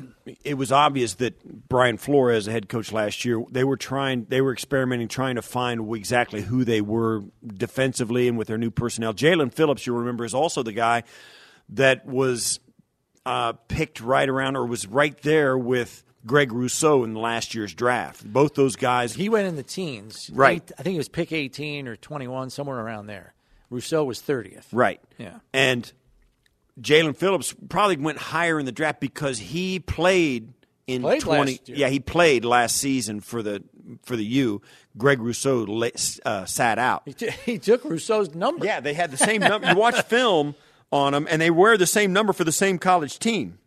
it 0.44 0.56
was 0.56 0.74
obvious 0.74 1.16
that 1.16 1.68
Brian 1.70 1.96
Flores, 1.98 2.46
the 2.46 2.52
head 2.52 2.68
coach 2.68 2.92
last 2.92 3.24
year, 3.24 3.42
they 3.50 3.64
were 3.64 3.78
trying, 3.78 4.26
they 4.28 4.42
were 4.42 4.52
experimenting, 4.52 5.08
trying 5.08 5.36
to 5.36 5.42
find 5.42 5.94
exactly 5.96 6.42
who 6.42 6.66
they 6.66 6.82
were 6.82 7.22
defensively 7.48 8.28
and 8.28 8.38
with 8.38 8.50
their 8.50 8.58
new 8.58 8.72
personnel. 8.72 9.14
Jaelan 9.14 9.54
Phillips, 9.54 9.88
you 9.88 9.94
remember, 9.96 10.26
is 10.26 10.34
also 10.34 10.64
the 10.64 10.74
guy 10.74 11.04
that 11.70 12.06
was 12.06 12.60
uh, 13.26 13.54
picked 13.70 14.02
right 14.02 14.28
around 14.28 14.58
or 14.58 14.66
was 14.66 14.86
right 14.86 15.18
there 15.22 15.58
with 15.58 16.04
Greg 16.26 16.52
Rousseau 16.52 17.06
in 17.06 17.14
last 17.16 17.56
year's 17.56 17.74
draft. 17.74 18.26
Both 18.26 18.56
those 18.56 18.76
guys, 18.76 19.14
He 19.14 19.30
went 19.30 19.48
in 19.48 19.56
the 19.56 19.64
teens. 19.64 20.30
Right. 20.34 20.62
Eight- 20.62 20.72
I 20.78 20.84
think 20.84 20.96
it 20.96 21.00
was 21.00 21.08
pick 21.10 21.32
18 21.32 21.88
or 21.88 21.96
21, 21.96 22.50
somewhere 22.50 22.80
around 22.80 23.08
there. 23.08 23.34
Rousseau 23.70 24.04
was 24.04 24.20
30th. 24.22 24.66
right? 24.72 25.00
Yeah. 25.18 25.40
and 25.54 25.92
Jaelan 26.82 27.16
Phillips 27.16 27.54
probably 27.68 27.98
went 27.98 28.18
higher 28.18 28.60
in 28.60 28.66
the 28.66 28.72
draft 28.72 29.00
because 29.02 29.38
he 29.38 29.80
played 29.80 30.54
in 30.88 31.02
Played 31.02 31.22
twenty. 31.22 31.52
last 31.52 31.70
year. 31.70 31.78
Yeah, 31.78 31.90
he 31.90 32.00
played 32.00 32.46
last 32.46 32.78
season 32.78 33.20
for 33.20 33.44
the 33.44 33.62
for 34.04 34.16
the 34.16 34.24
U. 34.26 34.62
Greg 34.98 35.20
Rousseau 35.20 35.68
uh, 36.26 36.46
sat 36.46 36.80
out. 36.80 37.04
He, 37.06 37.14
t- 37.14 37.30
he 37.46 37.58
took 37.60 37.84
Rousseau's 37.86 38.34
number. 38.34 38.66
Yeah, 38.66 38.80
they 38.80 38.94
had 38.94 39.12
the 39.12 39.18
same 39.18 39.42
number. 39.42 39.68
You 39.70 39.76
watch 39.76 40.02
film 40.06 40.56
on 40.92 41.14
them, 41.14 41.28
and 41.30 41.40
they 41.42 41.52
wear 41.52 41.78
the 41.78 41.86
same 41.86 42.12
number 42.14 42.34
for 42.34 42.44
the 42.44 42.52
same 42.52 42.80
college 42.80 43.20
team. 43.20 43.60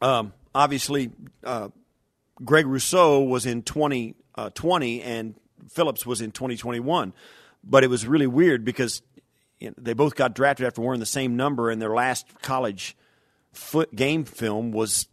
Um, 0.00 0.32
obviously, 0.54 1.10
uh, 1.42 1.70
Greg 2.44 2.66
Rousseau 2.66 3.22
was 3.22 3.46
in 3.46 3.62
2020, 3.62 5.02
and 5.02 5.34
Phillips 5.70 6.04
was 6.06 6.20
in 6.20 6.30
2021. 6.30 7.12
But 7.68 7.84
it 7.84 7.88
was 7.88 8.06
really 8.06 8.26
weird 8.26 8.64
because 8.64 9.02
you 9.58 9.68
know, 9.68 9.74
they 9.76 9.92
both 9.92 10.14
got 10.14 10.34
drafted 10.34 10.66
after 10.66 10.80
wearing 10.80 11.00
the 11.00 11.06
same 11.06 11.36
number, 11.36 11.70
and 11.70 11.82
their 11.82 11.94
last 11.94 12.26
college 12.42 12.96
foot 13.52 13.94
game 13.94 14.24
film 14.24 14.70
was 14.70 15.08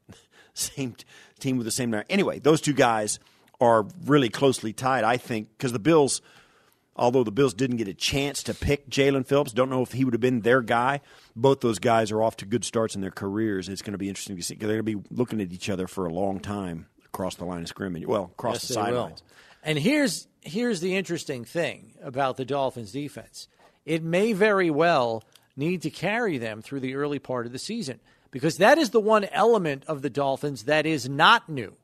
same 0.54 0.92
t- 0.92 1.04
team 1.38 1.56
with 1.56 1.64
the 1.64 1.70
same 1.70 1.90
number. 1.90 2.06
Anyway, 2.10 2.38
those 2.38 2.60
two 2.60 2.74
guys 2.74 3.18
are 3.60 3.86
really 4.04 4.28
closely 4.28 4.72
tied, 4.72 5.04
I 5.04 5.16
think, 5.16 5.48
because 5.56 5.72
the 5.72 5.78
Bills 5.78 6.20
although 6.96 7.24
the 7.24 7.32
Bills 7.32 7.54
didn't 7.54 7.76
get 7.76 7.88
a 7.88 7.94
chance 7.94 8.42
to 8.44 8.54
pick 8.54 8.88
Jaelan 8.88 9.26
Phillips, 9.26 9.52
don't 9.52 9.70
know 9.70 9.82
if 9.82 9.92
he 9.92 10.04
would 10.04 10.14
have 10.14 10.20
been 10.20 10.40
their 10.40 10.60
guy. 10.60 11.00
Both 11.34 11.60
those 11.60 11.78
guys 11.78 12.10
are 12.12 12.22
off 12.22 12.36
to 12.38 12.46
good 12.46 12.64
starts 12.64 12.94
in 12.94 13.00
their 13.00 13.10
careers. 13.10 13.68
It's 13.68 13.82
going 13.82 13.92
to 13.92 13.98
be 13.98 14.08
interesting 14.08 14.36
to 14.36 14.42
see 14.42 14.54
because 14.54 14.68
they're 14.68 14.82
going 14.82 14.94
to 14.96 15.00
be 15.00 15.14
looking 15.14 15.40
at 15.40 15.52
each 15.52 15.68
other 15.68 15.86
for 15.86 16.06
a 16.06 16.12
long 16.12 16.40
time 16.40 16.86
across 17.06 17.36
the 17.36 17.44
line 17.44 17.62
of 17.62 17.68
scrimmage. 17.68 18.06
Well, 18.06 18.30
across 18.32 18.56
Yes, 18.56 18.68
the 18.68 18.74
sidelines. 18.74 19.22
And 19.64 19.78
here's 19.78 20.28
here's 20.42 20.80
the 20.80 20.94
interesting 20.94 21.44
thing 21.44 21.94
about 22.02 22.36
the 22.36 22.44
Dolphins 22.44 22.92
defense. 22.92 23.48
It 23.86 24.02
may 24.02 24.34
very 24.34 24.70
well 24.70 25.24
need 25.56 25.82
to 25.82 25.90
carry 25.90 26.36
them 26.38 26.60
through 26.60 26.80
the 26.80 26.94
early 26.94 27.18
part 27.18 27.46
of 27.46 27.52
the 27.52 27.58
season 27.58 28.00
because 28.30 28.58
that 28.58 28.76
is 28.76 28.90
the 28.90 29.00
one 29.00 29.24
element 29.24 29.84
of 29.86 30.02
the 30.02 30.10
Dolphins 30.10 30.64
that 30.64 30.84
is 30.84 31.08
not 31.08 31.48
new. 31.48 31.74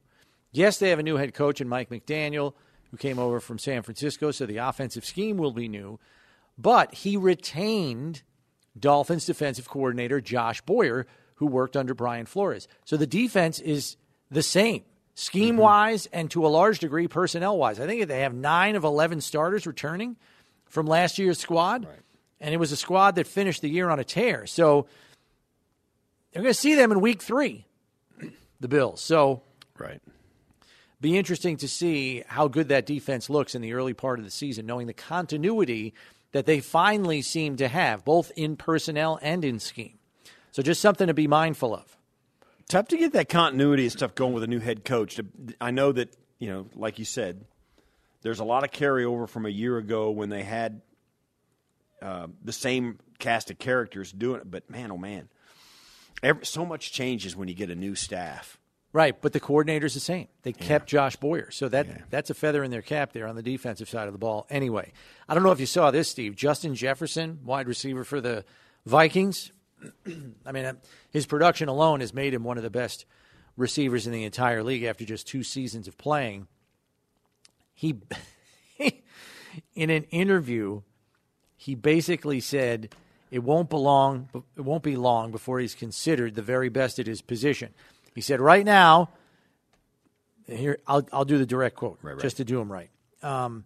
Yes, 0.53 0.79
they 0.79 0.91
have 0.91 0.99
a 0.99 1.05
new 1.05 1.17
head 1.17 1.33
coach 1.33 1.61
in 1.61 1.69
Mike 1.69 1.89
McDaniel 1.89 2.53
who 2.91 2.97
came 2.97 3.19
over 3.19 3.41
from 3.41 3.59
San 3.59 3.83
Francisco, 3.83 4.31
so 4.31 4.47
the 4.47 4.57
offensive 4.59 5.05
scheme 5.05 5.37
will 5.37 5.53
be 5.53 5.69
new, 5.69 6.01
but 6.59 6.93
he 6.93 7.17
retained 7.17 8.23
Dolphins 8.79 9.25
defensive 9.25 9.69
coordinator 9.69 10.21
Josh 10.21 10.61
Boyer 10.63 11.07
who 11.37 11.47
worked 11.47 11.77
under 11.77 11.95
Brian 11.95 12.27
Flores. 12.27 12.69
So 12.85 12.97
the 12.97 13.07
defense 13.07 13.61
is 13.61 13.97
the 14.31 14.43
same 14.43 14.83
scheme 15.15 15.55
mm-hmm. 15.55 15.63
wise 15.63 16.07
and 16.07 16.31
to 16.31 16.47
a 16.47 16.49
large 16.49 16.79
degree 16.79 17.09
personnel 17.09 17.57
wise. 17.59 17.81
I 17.81 17.87
think 17.87 18.07
they 18.07 18.21
have 18.21 18.35
nine 18.35 18.77
of 18.77 18.85
11 18.85 19.21
starters 19.21 19.67
returning 19.67 20.17
from 20.67 20.87
last 20.87 21.19
year's 21.19 21.39
squad. 21.39 21.87
And 22.41 22.55
it 22.55 22.57
was 22.57 22.73
a 22.73 22.77
squad 22.77 23.17
that 23.17 23.27
finished 23.27 23.61
the 23.61 23.69
year 23.69 23.91
on 23.91 23.99
a 23.99 24.05
tear. 24.05 24.47
So 24.47 24.87
they're 26.33 26.43
going 26.43 26.55
to 26.55 26.59
see 26.59 26.75
them 26.75 26.91
in 26.93 27.01
week 27.01 27.23
three, 27.23 27.67
the 28.61 28.69
Bills. 28.69 29.01
So 29.01 29.43
Right. 29.79 30.01
be 31.01 31.17
interesting 31.17 31.57
to 31.59 31.69
see 31.69 32.23
how 32.27 32.49
good 32.49 32.69
that 32.69 32.87
defense 32.87 33.31
looks 33.31 33.55
in 33.55 33.63
the 33.63 33.73
early 33.73 33.95
part 33.95 34.19
of 34.19 34.25
the 34.25 34.31
season, 34.31 34.67
knowing 34.67 34.87
the 34.87 34.93
continuity 34.93 35.95
that 36.33 36.47
they 36.47 36.61
finally 36.61 37.23
seem 37.23 37.57
to 37.57 37.69
have, 37.69 38.05
both 38.05 38.31
in 38.37 38.57
personnel 38.57 39.19
and 39.23 39.45
in 39.45 39.59
scheme. 39.59 39.99
So 40.53 40.63
just 40.63 40.81
something 40.81 41.07
to 41.07 41.15
be 41.15 41.27
mindful 41.27 41.75
of. 41.75 41.97
Tough 42.71 42.87
to 42.87 42.97
get 42.97 43.15
that 43.15 43.29
continuity 43.29 43.83
and 43.83 43.91
stuff 43.91 44.15
going 44.15 44.33
with 44.33 44.45
a 44.45 44.47
new 44.47 44.61
head 44.61 44.85
coach. 44.85 45.19
I 45.61 45.73
know 45.73 45.91
that, 45.91 46.17
you 46.39 46.49
know, 46.49 46.67
like 46.77 47.01
you 47.01 47.05
said, 47.05 47.45
there's 48.23 48.39
a 48.39 48.45
lot 48.45 48.63
of 48.63 48.71
carryover 48.71 49.29
from 49.29 49.45
a 49.45 49.49
year 49.49 49.77
ago 49.77 50.13
when 50.13 50.29
they 50.29 50.45
had 50.45 50.81
uh, 52.01 52.29
the 52.45 52.53
same 52.53 53.01
cast 53.19 53.51
of 53.51 53.59
characters 53.59 54.13
doing 54.13 54.41
it. 54.41 54.49
But 54.49 54.71
man, 54.71 54.93
oh 54.93 54.97
man, 54.97 55.29
every, 56.23 56.47
so 56.47 56.65
much 56.65 56.93
changes 56.93 57.35
when 57.35 57.49
you 57.49 57.55
get 57.55 57.71
a 57.71 57.75
new 57.75 57.97
staff. 57.97 58.57
Right, 58.93 59.21
but 59.21 59.33
the 59.33 59.41
coordinator's 59.41 59.95
the 59.95 60.01
same. 60.01 60.29
They 60.43 60.53
kept 60.53 60.89
Josh 60.89 61.17
Boyer. 61.17 61.51
So 61.51 61.69
that 61.71 62.09
that's 62.09 62.31
a 62.31 62.35
feather 62.35 62.63
in 62.63 62.71
their 62.71 62.83
cap 62.83 63.13
there 63.13 63.27
on 63.27 63.35
the 63.35 63.43
defensive 63.43 63.89
side 63.89 64.07
of 64.07 64.13
the 64.13 64.19
ball. 64.19 64.47
Anyway, 64.49 64.93
I 65.29 65.35
don't 65.35 65.43
know 65.43 65.51
if 65.51 65.59
you 65.59 65.67
saw 65.67 65.91
this, 65.91 66.09
Steve. 66.09 66.37
Justin 66.37 66.77
Jefferson, 66.77 67.41
wide 67.45 67.67
receiver 67.67 68.05
for 68.05 68.21
the 68.21 68.45
Vikings. 68.87 69.51
I 70.47 70.53
mean, 70.53 70.65
uh, 70.65 70.75
his 71.11 71.27
production 71.27 71.69
alone 71.69 72.01
has 72.01 72.13
made 72.13 72.35
him 72.35 72.45
one 72.45 72.57
of 72.57 72.63
the 72.63 72.71
best 72.71 73.05
receivers 73.57 74.07
in 74.07 74.13
the 74.13 74.25
entire 74.25 74.63
league 74.63 74.85
after 74.85 75.05
just 75.05 75.27
two 75.27 75.43
seasons 75.43 75.89
of 75.89 75.99
playing. 75.99 76.49
He, 77.75 77.97
in 79.75 79.91
an 79.91 80.05
interview, 80.05 80.83
he 81.57 81.75
basically 81.75 82.41
said 82.41 82.95
it 83.31 83.41
won't 83.41 83.71
belong, 83.71 84.29
it 84.57 84.63
won't 84.63 84.83
be 84.83 84.97
long 84.97 85.31
before 85.31 85.61
he's 85.61 85.75
considered 85.75 86.35
the 86.35 86.43
very 86.43 86.69
best 86.69 86.99
at 86.99 87.07
his 87.07 87.23
position. 87.23 87.73
He 88.15 88.21
said, 88.21 88.41
right 88.41 88.65
now, 88.65 89.11
here 90.47 90.79
I'll 90.87 91.07
I'll 91.13 91.25
do 91.25 91.39
the 91.39 91.47
direct 91.47 91.77
quote 91.77 92.01
just 92.21 92.39
to 92.39 92.45
do 92.45 92.61
him 92.61 92.71
right. 92.71 92.91
Um, 93.23 93.65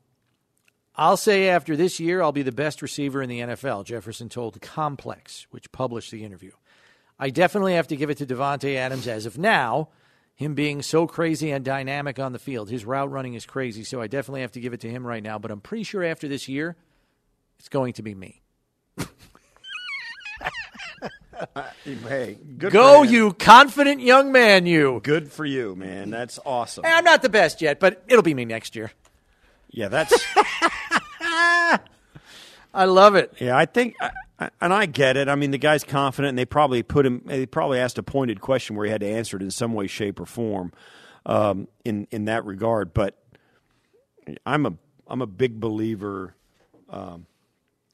I'll 0.96 1.16
say 1.16 1.48
after 1.48 1.76
this 1.76 1.98
year, 1.98 2.22
I'll 2.22 2.32
be 2.32 2.42
the 2.42 2.52
best 2.52 2.80
receiver 2.80 3.20
in 3.20 3.28
the 3.28 3.40
NFL. 3.40 3.84
Jefferson 3.84 4.28
told 4.28 4.60
Complex, 4.60 5.46
which 5.50 5.72
published 5.72 6.12
the 6.12 6.24
interview. 6.24 6.52
I 7.18 7.30
definitely 7.30 7.74
have 7.74 7.88
to 7.88 7.96
give 7.96 8.10
it 8.10 8.18
to 8.18 8.26
Davante 8.26 8.76
Adams 8.76 9.08
as 9.08 9.26
of 9.26 9.36
now. 9.36 9.88
Him 10.36 10.54
being 10.54 10.82
so 10.82 11.06
crazy 11.06 11.50
and 11.50 11.64
dynamic 11.64 12.18
on 12.18 12.32
the 12.32 12.38
field, 12.38 12.68
his 12.68 12.84
route 12.84 13.10
running 13.10 13.34
is 13.34 13.46
crazy. 13.46 13.84
So 13.84 14.00
I 14.00 14.08
definitely 14.08 14.40
have 14.40 14.52
to 14.52 14.60
give 14.60 14.72
it 14.72 14.80
to 14.80 14.90
him 14.90 15.06
right 15.06 15.22
now. 15.22 15.38
But 15.38 15.50
I'm 15.50 15.60
pretty 15.60 15.84
sure 15.84 16.02
after 16.02 16.26
this 16.26 16.48
year, 16.48 16.76
it's 17.58 17.68
going 17.68 17.92
to 17.94 18.02
be 18.02 18.14
me. 18.14 18.42
Hey, 21.84 22.38
good 22.58 22.72
Go, 22.72 23.02
you 23.02 23.32
confident 23.32 24.00
young 24.00 24.32
man, 24.32 24.66
you. 24.66 25.00
Good 25.02 25.30
for 25.30 25.44
you, 25.44 25.74
man. 25.74 26.08
That's 26.08 26.38
awesome. 26.46 26.84
Hey, 26.84 26.92
I'm 26.92 27.04
not 27.04 27.22
the 27.22 27.28
best 27.28 27.60
yet, 27.60 27.80
but 27.80 28.02
it'll 28.08 28.22
be 28.22 28.34
me 28.34 28.44
next 28.44 28.76
year. 28.76 28.92
Yeah, 29.74 29.88
that's. 29.88 30.14
I 32.72 32.84
love 32.86 33.16
it. 33.16 33.32
Yeah, 33.40 33.56
I 33.56 33.66
think, 33.66 33.96
and 34.60 34.72
I 34.72 34.86
get 34.86 35.16
it. 35.16 35.28
I 35.28 35.34
mean, 35.34 35.50
the 35.50 35.58
guy's 35.58 35.82
confident, 35.82 36.30
and 36.30 36.38
they 36.38 36.44
probably 36.44 36.84
put 36.84 37.04
him. 37.04 37.22
They 37.24 37.44
probably 37.44 37.80
asked 37.80 37.98
a 37.98 38.02
pointed 38.04 38.40
question 38.40 38.76
where 38.76 38.86
he 38.86 38.92
had 38.92 39.00
to 39.00 39.08
answer 39.08 39.36
it 39.36 39.42
in 39.42 39.50
some 39.50 39.74
way, 39.74 39.88
shape, 39.88 40.20
or 40.20 40.26
form, 40.26 40.72
um, 41.26 41.66
in 41.84 42.06
in 42.12 42.26
that 42.26 42.44
regard. 42.44 42.94
But 42.94 43.18
I'm 44.46 44.64
a 44.64 44.74
I'm 45.08 45.22
a 45.22 45.26
big 45.26 45.58
believer 45.58 46.36
um, 46.88 47.26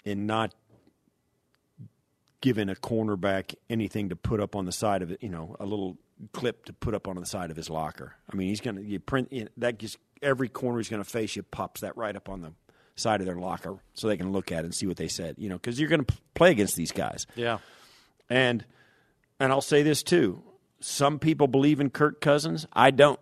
in 0.04 0.26
not 0.26 0.54
giving 2.42 2.68
a 2.68 2.74
cornerback 2.74 3.54
anything 3.70 4.10
to 4.10 4.16
put 4.16 4.38
up 4.40 4.54
on 4.54 4.66
the 4.66 4.72
side 4.72 5.00
of 5.00 5.10
it. 5.10 5.22
You 5.22 5.30
know, 5.30 5.56
a 5.58 5.64
little 5.64 5.96
clip 6.32 6.66
to 6.66 6.72
put 6.72 6.94
up 6.94 7.08
on 7.08 7.16
the 7.16 7.26
side 7.26 7.50
of 7.50 7.56
his 7.56 7.70
locker. 7.70 8.14
I 8.32 8.36
mean, 8.36 8.48
he's 8.48 8.60
going 8.60 8.76
to 8.76 8.82
you 8.82 9.00
print 9.00 9.32
you 9.32 9.44
know, 9.44 9.50
that. 9.58 9.78
Just 9.78 9.98
every 10.22 10.48
corner 10.48 10.78
he's 10.78 10.88
going 10.88 11.02
to 11.02 11.08
face, 11.08 11.36
you 11.36 11.42
pops 11.42 11.80
that 11.80 11.96
right 11.96 12.14
up 12.14 12.28
on 12.28 12.42
the 12.42 12.52
side 12.96 13.20
of 13.20 13.26
their 13.26 13.36
locker 13.36 13.78
so 13.94 14.08
they 14.08 14.16
can 14.16 14.32
look 14.32 14.52
at 14.52 14.60
it 14.60 14.64
and 14.64 14.74
see 14.74 14.86
what 14.86 14.96
they 14.96 15.08
said. 15.08 15.36
You 15.38 15.48
know, 15.48 15.56
because 15.56 15.80
you're 15.80 15.88
going 15.88 16.04
to 16.04 16.14
play 16.34 16.50
against 16.50 16.76
these 16.76 16.92
guys. 16.92 17.26
Yeah. 17.34 17.58
And 18.28 18.64
and 19.38 19.52
I'll 19.52 19.60
say 19.60 19.82
this 19.82 20.02
too: 20.02 20.42
some 20.80 21.18
people 21.18 21.46
believe 21.46 21.80
in 21.80 21.90
Kirk 21.90 22.20
Cousins. 22.20 22.66
I 22.72 22.90
don't. 22.90 23.20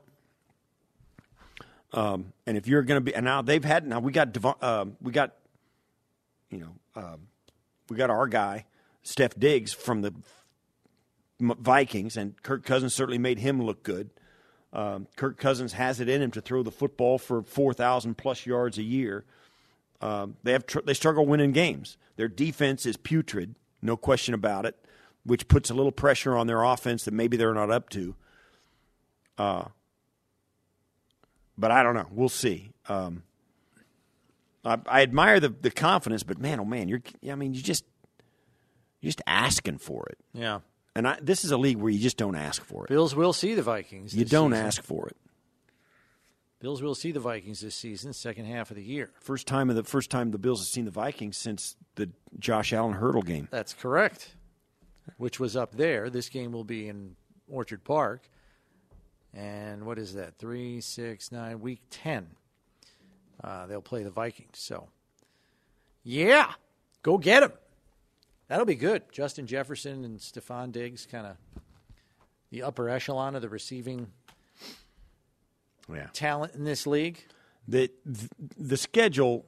Um, 1.93 2.33
and 2.47 2.57
if 2.59 2.69
you're 2.69 2.83
going 2.83 3.01
to 3.01 3.05
be, 3.05 3.15
and 3.15 3.25
now 3.25 3.41
they've 3.41 3.65
had 3.65 3.87
now 3.87 3.99
we 4.01 4.13
got 4.13 4.33
Devon, 4.33 4.55
um, 4.61 4.97
we 5.01 5.11
got, 5.11 5.35
you 6.51 6.59
know, 6.59 7.03
um, 7.03 7.29
we 7.89 7.97
got 7.97 8.11
our 8.11 8.27
guy 8.27 8.67
Steph 9.03 9.39
Diggs 9.39 9.73
from 9.73 10.03
the 10.03 10.13
Vikings, 11.41 12.17
and 12.17 12.41
Kirk 12.43 12.65
Cousins 12.65 12.95
certainly 12.95 13.19
made 13.19 13.39
him 13.39 13.63
look 13.63 13.83
good. 13.83 14.11
Um, 14.73 15.07
Kirk 15.17 15.39
Cousins 15.39 15.73
has 15.75 16.01
it 16.01 16.09
in 16.09 16.21
him 16.21 16.31
to 16.33 16.41
throw 16.41 16.63
the 16.63 16.71
football 16.71 17.19
for 17.19 17.43
four 17.43 17.73
thousand 17.73 18.19
plus 18.19 18.45
yards 18.45 18.77
a 18.79 18.83
year. 18.83 19.25
Um, 20.01 20.37
they 20.43 20.53
have 20.53 20.67
tr- 20.67 20.81
they 20.85 20.95
struggle 20.95 21.27
winning 21.27 21.53
games. 21.53 21.97
Their 22.17 22.29
defense 22.29 22.85
is 22.85 22.97
putrid, 22.97 23.55
no 23.81 23.97
question 23.97 24.35
about 24.35 24.67
it, 24.67 24.77
which 25.25 25.49
puts 25.49 25.71
a 25.71 25.75
little 25.75 25.93
pressure 25.93 26.37
on 26.37 26.47
their 26.47 26.63
offense 26.63 27.05
that 27.05 27.15
maybe 27.15 27.37
they're 27.37 27.55
not 27.55 27.71
up 27.71 27.89
to. 27.91 28.15
Uh, 29.39 29.65
but 31.57 31.71
I 31.71 31.83
don't 31.83 31.95
know. 31.95 32.07
We'll 32.11 32.29
see. 32.29 32.73
Um, 32.89 33.23
I, 34.65 34.79
I 34.87 35.03
admire 35.03 35.41
the 35.41 35.49
the 35.49 35.71
confidence, 35.71 36.23
but 36.25 36.39
man, 36.39 36.61
oh 36.61 36.65
man, 36.65 36.89
you're. 36.89 37.03
I 37.31 37.37
mean, 37.37 37.55
you 37.55 37.63
just 37.63 37.85
you're 39.01 39.09
just 39.09 39.23
asking 39.27 39.79
for 39.79 40.07
it. 40.11 40.19
Yeah. 40.35 40.61
And 40.99 41.07
I, 41.07 41.17
this 41.23 41.45
is 41.45 41.53
a 41.53 41.57
league 41.57 41.77
where 41.77 41.91
you 41.93 42.01
just 42.01 42.17
don't 42.17 42.35
ask 42.35 42.61
for 42.65 42.83
it. 42.83 42.89
Bills 42.89 43.15
will 43.15 43.33
see 43.33 43.55
the 43.55 43.63
Vikings. 43.63 44.17
You 44.17 44.25
don't 44.25 44.51
season. 44.51 44.67
ask 44.67 44.83
for 44.83 45.07
it. 45.07 45.17
Bills 46.59 46.83
will 46.83 46.97
see 46.97 47.13
the 47.13 47.21
Vikings 47.21 47.61
this 47.61 47.77
season, 47.77 48.13
second 48.13 48.47
half 48.47 48.73
of 48.73 48.77
the 48.77 48.83
year. 48.83 49.13
First 49.21 49.47
time 49.47 49.71
of 49.71 49.77
the 49.77 49.85
first 49.85 50.11
time 50.11 50.33
the 50.33 50.39
Bills 50.39 50.59
have 50.59 50.67
seen 50.67 50.87
the 50.87 50.91
Vikings 50.91 51.37
since 51.37 51.77
the 51.95 52.11
Josh 52.41 52.73
Allen 52.73 52.95
hurdle 52.95 53.23
game. 53.23 53.47
That's 53.53 53.75
correct. 53.75 54.35
Which 55.19 55.39
was 55.39 55.55
up 55.55 55.77
there. 55.77 56.11
This 56.11 56.29
game 56.29 56.51
will 56.51 56.65
be 56.65 56.89
in 56.89 57.15
Orchard 57.49 57.85
Park. 57.85 58.29
And 59.33 59.87
what 59.87 60.01
is 60.01 60.15
that? 60.15 60.37
Three, 60.37 60.81
six, 60.81 61.31
nine, 61.31 61.61
week 61.61 61.81
10. 61.91 62.27
Uh, 63.45 63.67
they'll 63.67 63.81
play 63.81 64.03
the 64.03 64.11
Vikings. 64.11 64.59
So, 64.59 64.89
yeah, 66.03 66.55
go 67.05 67.19
get 67.19 67.39
them. 67.39 67.53
That'll 68.49 68.65
be 68.67 68.75
good. 68.75 69.03
Justin 69.13 69.47
Jefferson 69.47 70.05
and 70.05 70.19
Stefon 70.19 70.73
Diggs, 70.73 71.07
kind 71.07 71.27
of 71.27 71.37
the 72.51 72.63
upper 72.63 72.89
echelon 72.89 73.35
of 73.35 73.43
the 73.43 73.49
receiving 73.49 74.09
Yeah. 75.93 76.09
talent 76.13 76.55
in 76.55 76.65
this 76.65 76.87
league. 76.87 77.25
The 77.67 77.91
the 78.57 78.77
schedule 78.79 79.45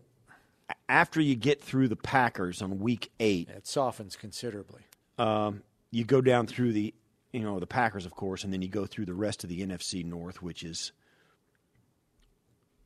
after 0.89 1.21
you 1.21 1.35
get 1.35 1.63
through 1.63 1.89
the 1.89 1.97
Packers 1.97 2.61
on 2.63 2.79
week 2.79 3.11
eight, 3.19 3.49
It 3.49 3.67
softens 3.67 4.17
considerably. 4.17 4.83
um, 5.19 5.63
you 5.91 6.05
go 6.05 6.21
down 6.21 6.47
through 6.47 6.73
the 6.73 6.95
you 7.33 7.41
know 7.41 7.59
the 7.59 7.67
Packers, 7.67 8.05
of 8.07 8.15
course, 8.15 8.45
and 8.45 8.53
then 8.53 8.61
you 8.61 8.69
go 8.69 8.85
through 8.87 9.07
the 9.07 9.15
rest 9.15 9.43
of 9.45 9.49
the 9.51 9.61
NFC 9.63 10.05
North, 10.05 10.43
which 10.43 10.63
is 10.63 10.93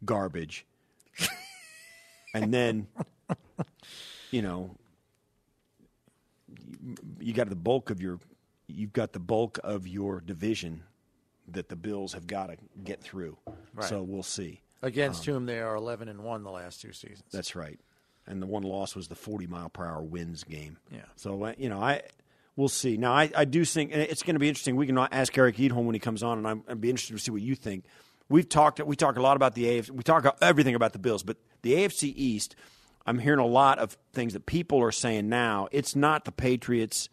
garbage. 0.05 0.66
and 2.35 2.53
then, 2.53 2.87
you 4.31 4.42
know, 4.42 4.77
you 7.20 7.33
got 7.33 7.48
the 7.48 7.57
bulk 7.57 7.90
of 7.90 8.00
your 8.00 8.18
you've 8.66 8.92
got 8.92 9.12
the 9.12 9.20
bulk 9.20 9.59
of 9.62 9.87
your 9.87 10.20
division 10.20 10.83
that 11.48 11.68
the 11.68 11.77
Bills 11.77 12.14
have 12.14 12.27
got 12.27 12.46
to 12.46 12.57
get 12.83 13.03
through. 13.03 13.37
Right. 13.74 13.88
So 13.88 14.03
we'll 14.03 14.22
see. 14.22 14.61
Against 14.83 15.24
whom 15.24 15.46
they 15.46 15.61
are 15.61 15.74
11 15.74 16.09
and 16.09 16.24
1 16.24 16.42
the 16.42 16.50
last 16.50 16.81
two 16.81 16.92
seasons. 16.92 17.24
That's 17.33 17.55
right. 17.55 17.79
And 18.27 18.40
the 18.40 18.46
one 18.46 18.62
loss 18.62 18.94
was 18.94 19.09
the 19.09 19.14
40 19.14 19.46
mile 19.46 19.68
per 19.68 19.87
hour 19.87 20.03
winds 20.03 20.44
game. 20.44 20.79
Yeah. 20.90 21.00
So, 21.16 21.44
uh, 21.44 21.53
you 21.59 21.68
know, 21.68 21.81
I 21.81 22.03
we'll 22.57 22.68
see. 22.68 22.96
Now, 22.96 23.12
I, 23.12 23.31
I 23.37 23.44
do 23.44 23.64
think 23.64 23.92
and 23.92 24.00
it's 24.00 24.22
going 24.22 24.35
to 24.35 24.40
be 24.40 24.48
interesting. 24.48 24.77
We 24.77 24.87
can 24.87 24.96
ask 24.98 25.37
Eric 25.37 25.57
Edholm 25.57 25.85
when 25.85 25.94
he 25.94 26.00
comes 26.00 26.22
on, 26.22 26.38
and 26.38 26.46
I'm, 26.46 26.64
I'd 26.68 26.81
be 26.81 26.90
interested 26.90 27.14
to 27.14 27.22
see 27.22 27.31
what 27.31 27.42
you 27.42 27.55
think. 27.55 27.85
We've 28.29 28.48
talked 28.48 28.85
we 28.85 28.96
talk 28.96 29.16
a 29.16 29.22
lot 29.22 29.37
about 29.37 29.55
the 29.55 29.64
AFC. 29.64 29.90
We 29.90 30.03
talk 30.03 30.38
everything 30.40 30.74
about 30.74 30.92
the 30.94 30.98
Bills, 30.98 31.22
but 31.22 31.37
the 31.62 31.74
AFC 31.74 32.12
East, 32.16 32.57
I'm 33.06 33.18
hearing 33.18 33.40
a 33.40 33.46
lot 33.46 33.78
of 33.78 33.96
things 34.12 34.32
that 34.32 34.46
people 34.46 34.80
are 34.82 34.92
saying 34.92 35.28
now. 35.28 35.68
It's 35.72 35.94
not 35.94 36.24
the 36.24 36.32
Patriots 36.32 37.08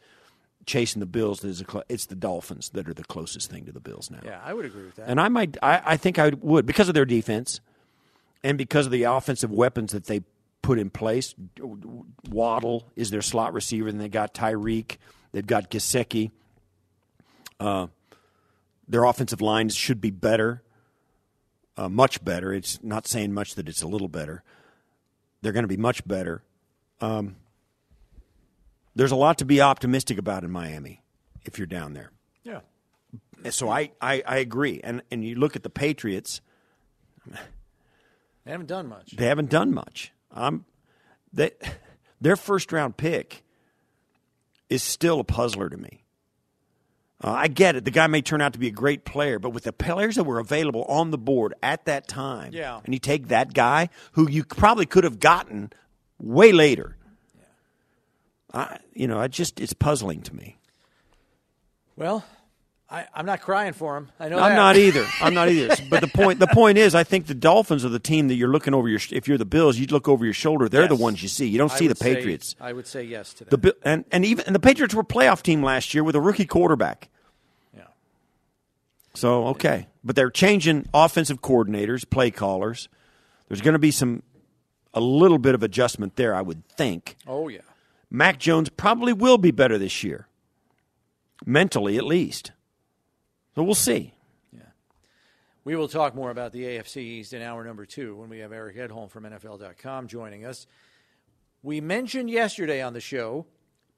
chasing 0.65 0.99
the 0.99 1.06
Bills. 1.06 1.41
that 1.41 1.49
is 1.49 1.62
a 1.62 1.65
cl- 1.69 1.84
It's 1.89 2.06
the 2.06 2.15
Dolphins 2.15 2.69
that 2.69 2.88
are 2.88 2.93
the 2.93 3.04
closest 3.04 3.49
thing 3.51 3.65
to 3.65 3.71
the 3.71 3.80
Bills 3.80 4.10
now. 4.10 4.19
Yeah, 4.23 4.39
I 4.43 4.54
would 4.54 4.65
agree 4.65 4.86
with 4.86 4.95
that. 4.95 5.10
And 5.10 5.19
I 5.19 5.27
might, 5.30 5.58
I, 5.62 5.82
I 5.86 5.97
think 5.97 6.17
I 6.19 6.30
would 6.30 6.65
because 6.65 6.88
of 6.88 6.93
their 6.93 7.06
defense 7.06 7.60
and 8.43 8.58
because 8.58 8.86
of 8.86 8.91
the 8.91 9.04
offensive 9.04 9.51
weapons 9.51 9.91
that 9.91 10.06
they 10.06 10.21
put 10.62 10.77
in 10.80 10.89
place. 10.89 11.34
Waddle 12.30 12.88
is 12.95 13.10
their 13.10 13.21
slot 13.21 13.54
receiver, 13.54 13.88
and 13.89 13.99
they 13.99 14.10
got 14.10 14.34
Tyreek. 14.34 14.97
They've 15.32 15.45
got 15.45 15.71
Gesicki. 15.71 16.32
Uh, 17.60 17.88
their 18.88 19.04
offensive 19.04 19.41
lines 19.41 19.75
should 19.75 20.01
be 20.01 20.12
better, 20.12 20.62
uh, 21.77 21.89
much 21.89 22.23
better. 22.23 22.54
It's 22.54 22.82
not 22.84 23.08
saying 23.08 23.34
much 23.34 23.56
that 23.56 23.67
it's 23.69 23.82
a 23.82 23.88
little 23.88 24.08
better. 24.08 24.43
They're 25.41 25.51
going 25.54 25.63
to 25.63 25.67
be 25.67 25.77
much 25.77 26.06
better. 26.08 26.43
Um, 26.99 27.36
there's 28.95 29.12
a 29.12 29.15
lot 29.15 29.38
to 29.39 29.45
be 29.45 29.62
optimistic 29.62 30.17
about 30.17 30.43
in 30.43 30.51
Miami 30.51 31.01
if 31.45 31.58
you're 31.58 31.67
down 31.67 31.93
there. 31.93 32.12
yeah. 32.43 32.60
So 33.49 33.69
I, 33.69 33.91
I, 33.99 34.21
I 34.27 34.38
agree. 34.38 34.82
And 34.84 35.01
and 35.10 35.25
you 35.25 35.34
look 35.36 35.56
at 35.56 35.63
the 35.63 35.69
Patriots, 35.71 36.41
They 38.45 38.51
haven't 38.51 38.67
done 38.67 38.88
much. 38.88 39.12
they 39.15 39.25
haven't 39.25 39.49
done 39.49 39.73
much. 39.73 40.12
Um, 40.32 40.65
they, 41.34 41.51
their 42.21 42.36
first 42.36 42.71
round 42.71 42.97
pick 42.97 43.43
is 44.69 44.84
still 44.84 45.19
a 45.19 45.23
puzzler 45.23 45.69
to 45.69 45.77
me. 45.77 46.01
Uh, 47.23 47.31
I 47.31 47.47
get 47.49 47.75
it. 47.75 47.86
The 47.86 47.91
guy 47.91 48.07
may 48.07 48.21
turn 48.21 48.41
out 48.41 48.53
to 48.53 48.60
be 48.60 48.67
a 48.67 48.71
great 48.71 49.05
player, 49.05 49.38
but 49.38 49.51
with 49.51 49.63
the 49.65 49.73
players 49.73 50.15
that 50.15 50.23
were 50.23 50.39
available 50.39 50.84
on 50.86 51.12
the 51.12 51.17
board 51.19 51.53
at 51.62 51.86
that 51.86 52.07
time, 52.07 52.51
Yeah. 52.53 52.79
and 52.84 52.93
you 52.95 52.99
take 52.99 53.27
that 53.27 53.53
guy 53.53 53.89
who 54.13 54.27
you 54.29 54.43
probably 54.43 54.88
could 54.88 55.03
have 55.03 55.19
gotten 55.19 55.71
way 56.19 56.51
later. 56.51 56.97
I, 58.53 58.79
you 58.93 59.07
know, 59.07 59.19
I 59.19 59.27
just 59.27 59.60
it's 59.60 59.73
puzzling 59.73 60.21
to 60.23 60.36
me. 60.36 60.57
Well, 61.95 62.25
I, 62.91 63.08
I'm 63.15 63.25
not 63.25 63.39
crying 63.41 63.71
for 63.71 63.95
him. 63.95 64.12
I 64.19 64.27
know 64.27 64.38
I'm 64.38 64.49
that. 64.51 64.56
not 64.56 64.75
either. 64.75 65.08
I'm 65.21 65.34
not 65.34 65.47
either. 65.47 65.75
But 65.89 66.01
the 66.01 66.08
point 66.08 66.39
the 66.39 66.47
point 66.47 66.77
is, 66.77 66.93
I 66.93 67.06
think 67.06 67.27
the 67.27 67.34
Dolphins 67.34 67.86
are 67.86 67.89
the 67.89 67.99
team 67.99 68.27
that 68.27 68.36
you're 68.36 68.49
looking 68.49 68.73
over 68.73 68.89
your. 68.89 68.99
If 69.12 69.30
you're 69.30 69.38
the 69.38 69.45
Bills, 69.45 69.77
you 69.77 69.88
look 69.88 70.10
over 70.10 70.25
your 70.25 70.34
shoulder. 70.34 70.67
They're 70.67 70.89
the 70.89 70.95
ones 70.97 71.23
you 71.23 71.30
see. 71.30 71.47
You 71.47 71.58
don't 71.58 71.71
I 71.71 71.75
see 71.77 71.88
the 71.88 71.91
would 71.91 71.97
say- 71.99 72.15
Patriots. 72.15 72.56
I 72.60 72.73
would 72.73 72.86
say 72.88 73.04
yes 73.04 73.34
to 73.36 73.45
that. 73.45 73.62
The 73.62 73.75
and 73.84 74.04
and 74.12 74.25
even 74.25 74.45
and 74.45 74.54
the 74.54 74.60
Patriots 74.60 74.93
were 74.93 75.01
a 75.04 75.06
playoff 75.06 75.41
team 75.41 75.63
last 75.63 75.93
year 75.93 76.04
with 76.04 76.15
a 76.15 76.21
rookie 76.21 76.45
quarterback. 76.45 77.08
yeah. 77.73 77.84
So 79.13 79.47
okay, 79.47 79.88
but 80.04 80.17
they're 80.17 80.30
changing 80.30 80.88
offensive 80.93 81.41
coordinators, 81.41 82.08
play 82.10 82.30
callers. 82.30 82.89
There's 83.47 83.62
going 83.62 83.73
to 83.73 83.80
be 83.80 83.91
some 83.91 84.23
a 84.93 84.99
little 84.99 85.38
bit 85.38 85.56
of 85.56 85.63
adjustment 85.63 86.17
there, 86.17 86.36
I 86.36 86.41
would 86.41 86.67
think. 86.67 87.15
Oh 87.25 87.47
yeah. 87.47 87.62
Mac 88.10 88.38
Jones 88.39 88.67
probably 88.67 89.13
will 89.13 89.38
be 89.38 89.51
better 89.51 89.77
this 89.77 90.04
year, 90.04 90.27
mentally 91.45 91.95
at 91.97 92.04
least. 92.04 92.51
So 93.56 93.64
we'll 93.64 93.76
see. 93.76 94.14
Yeah. 94.54 94.62
We 95.64 95.76
will 95.76 95.88
talk 95.88 96.16
more 96.16 96.32
about 96.32 96.52
the 96.52 96.64
AFC 96.64 96.98
East 96.98 97.34
in 97.34 97.42
hour 97.42 97.64
number 97.64 97.86
two 97.86 98.16
when 98.16 98.30
we 98.30 98.40
have 98.40 98.52
Eric 98.54 98.78
Edholm 98.78 99.10
from 99.10 99.24
NFL.com 99.26 100.08
joining 100.08 100.46
us. 100.46 100.68
We 101.64 101.82
mentioned 101.82 102.30
yesterday 102.30 102.82
on 102.82 102.94
the 102.94 103.02
show 103.02 103.46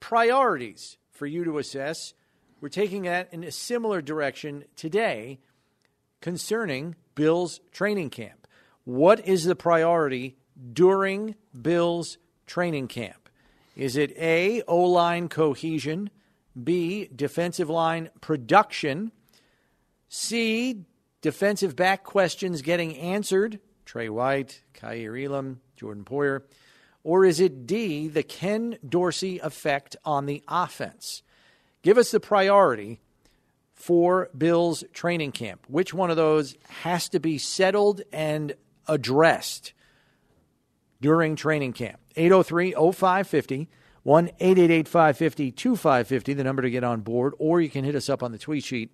priorities 0.00 0.98
for 1.12 1.26
you 1.26 1.44
to 1.44 1.58
assess. 1.58 2.14
We're 2.60 2.68
taking 2.68 3.02
that 3.02 3.32
in 3.32 3.44
a 3.44 3.50
similar 3.50 4.02
direction 4.02 4.64
today 4.76 5.38
concerning 6.20 6.96
Bill's 7.14 7.60
training 7.72 8.10
camp. 8.10 8.46
What 8.84 9.26
is 9.26 9.44
the 9.44 9.56
priority 9.56 10.36
during 10.72 11.36
Bill's 11.60 12.18
training 12.46 12.88
camp? 12.88 13.28
Is 13.76 13.96
it 13.96 14.16
A, 14.18 14.62
O 14.68 14.82
line 14.84 15.28
cohesion, 15.28 16.10
B, 16.62 17.08
defensive 17.14 17.70
line 17.70 18.10
production, 18.20 19.10
C, 20.08 20.84
defensive 21.20 21.74
back 21.74 22.04
questions 22.04 22.62
getting 22.62 22.96
answered, 22.96 23.60
Trey 23.84 24.08
White, 24.08 24.62
Kaiir 24.74 25.16
Elam, 25.16 25.60
Jordan 25.76 26.04
Poyer, 26.04 26.42
or 27.02 27.24
is 27.24 27.40
it 27.40 27.66
D, 27.66 28.08
the 28.08 28.22
Ken 28.22 28.78
Dorsey 28.86 29.38
effect 29.38 29.96
on 30.04 30.26
the 30.26 30.42
offense? 30.48 31.22
Give 31.82 31.98
us 31.98 32.10
the 32.10 32.20
priority 32.20 33.00
for 33.74 34.30
Bill's 34.36 34.84
training 34.94 35.32
camp. 35.32 35.66
Which 35.68 35.92
one 35.92 36.10
of 36.10 36.16
those 36.16 36.56
has 36.68 37.08
to 37.10 37.20
be 37.20 37.36
settled 37.36 38.00
and 38.12 38.54
addressed 38.88 39.74
during 41.02 41.36
training 41.36 41.74
camp? 41.74 42.00
803 42.16 42.72
0550, 42.72 43.68
1 44.02 44.28
888 44.28 44.88
550 44.88 45.52
2550, 45.52 46.32
the 46.32 46.44
number 46.44 46.62
to 46.62 46.70
get 46.70 46.84
on 46.84 47.02
board, 47.02 47.34
or 47.38 47.60
you 47.60 47.68
can 47.68 47.84
hit 47.84 47.94
us 47.94 48.08
up 48.08 48.22
on 48.22 48.32
the 48.32 48.38
tweet 48.38 48.64
sheet 48.64 48.90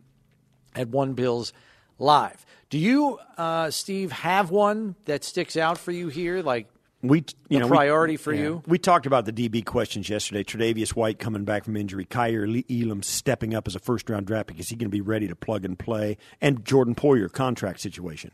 at 0.75 0.89
One 0.89 1.15
Bills 1.15 1.53
Live. 1.99 2.45
Do 2.71 2.79
you, 2.79 3.19
uh, 3.37 3.71
Steve, 3.71 4.13
have 4.13 4.51
one 4.51 4.95
that 5.05 5.25
sticks 5.25 5.57
out 5.57 5.77
for 5.79 5.91
you 5.93 6.09
here? 6.09 6.41
Like, 6.43 6.69
We, 7.03 7.25
you 7.49 7.59
know, 7.59 7.67
we- 7.67 7.77
priority 7.77 8.17
for 8.17 8.33
you? 8.33 8.63
We 8.67 8.79
talked 8.79 9.07
about 9.07 9.25
the 9.25 9.33
DB 9.33 9.65
questions 9.65 10.09
yesterday. 10.09 10.45
Tre'Davious 10.45 10.91
White 10.91 11.19
coming 11.19 11.45
back 11.45 11.65
from 11.65 11.77
injury. 11.77 12.05
Kaiir 12.05 12.47
Elam 12.71 13.03
stepping 13.03 13.55
up 13.55 13.67
as 13.67 13.75
a 13.75 13.79
first 13.81 14.09
round 14.11 14.27
draft 14.27 14.49
pick. 14.49 14.61
Is 14.61 14.69
he 14.69 14.77
going 14.77 14.89
to 14.91 14.95
be 14.95 15.01
ready 15.01 15.27
to 15.27 15.35
plug 15.35 15.65
and 15.65 15.79
play? 15.79 16.17
And 16.41 16.65
Jordan 16.65 16.95
Poyer 16.95 17.31
contract 17.33 17.81
situation. 17.81 18.31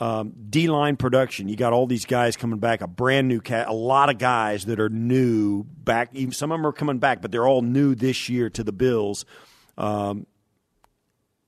Um, 0.00 0.32
D 0.50 0.66
line 0.66 0.96
production. 0.96 1.48
You 1.48 1.54
got 1.56 1.72
all 1.72 1.86
these 1.86 2.04
guys 2.04 2.36
coming 2.36 2.58
back. 2.58 2.80
A 2.80 2.88
brand 2.88 3.28
new 3.28 3.40
cat. 3.40 3.68
A 3.68 3.72
lot 3.72 4.10
of 4.10 4.18
guys 4.18 4.64
that 4.64 4.80
are 4.80 4.88
new 4.88 5.62
back. 5.62 6.08
Even 6.14 6.32
some 6.32 6.50
of 6.50 6.58
them 6.58 6.66
are 6.66 6.72
coming 6.72 6.98
back, 6.98 7.22
but 7.22 7.30
they're 7.30 7.46
all 7.46 7.62
new 7.62 7.94
this 7.94 8.28
year 8.28 8.50
to 8.50 8.64
the 8.64 8.72
Bills. 8.72 9.24
Um, 9.78 10.26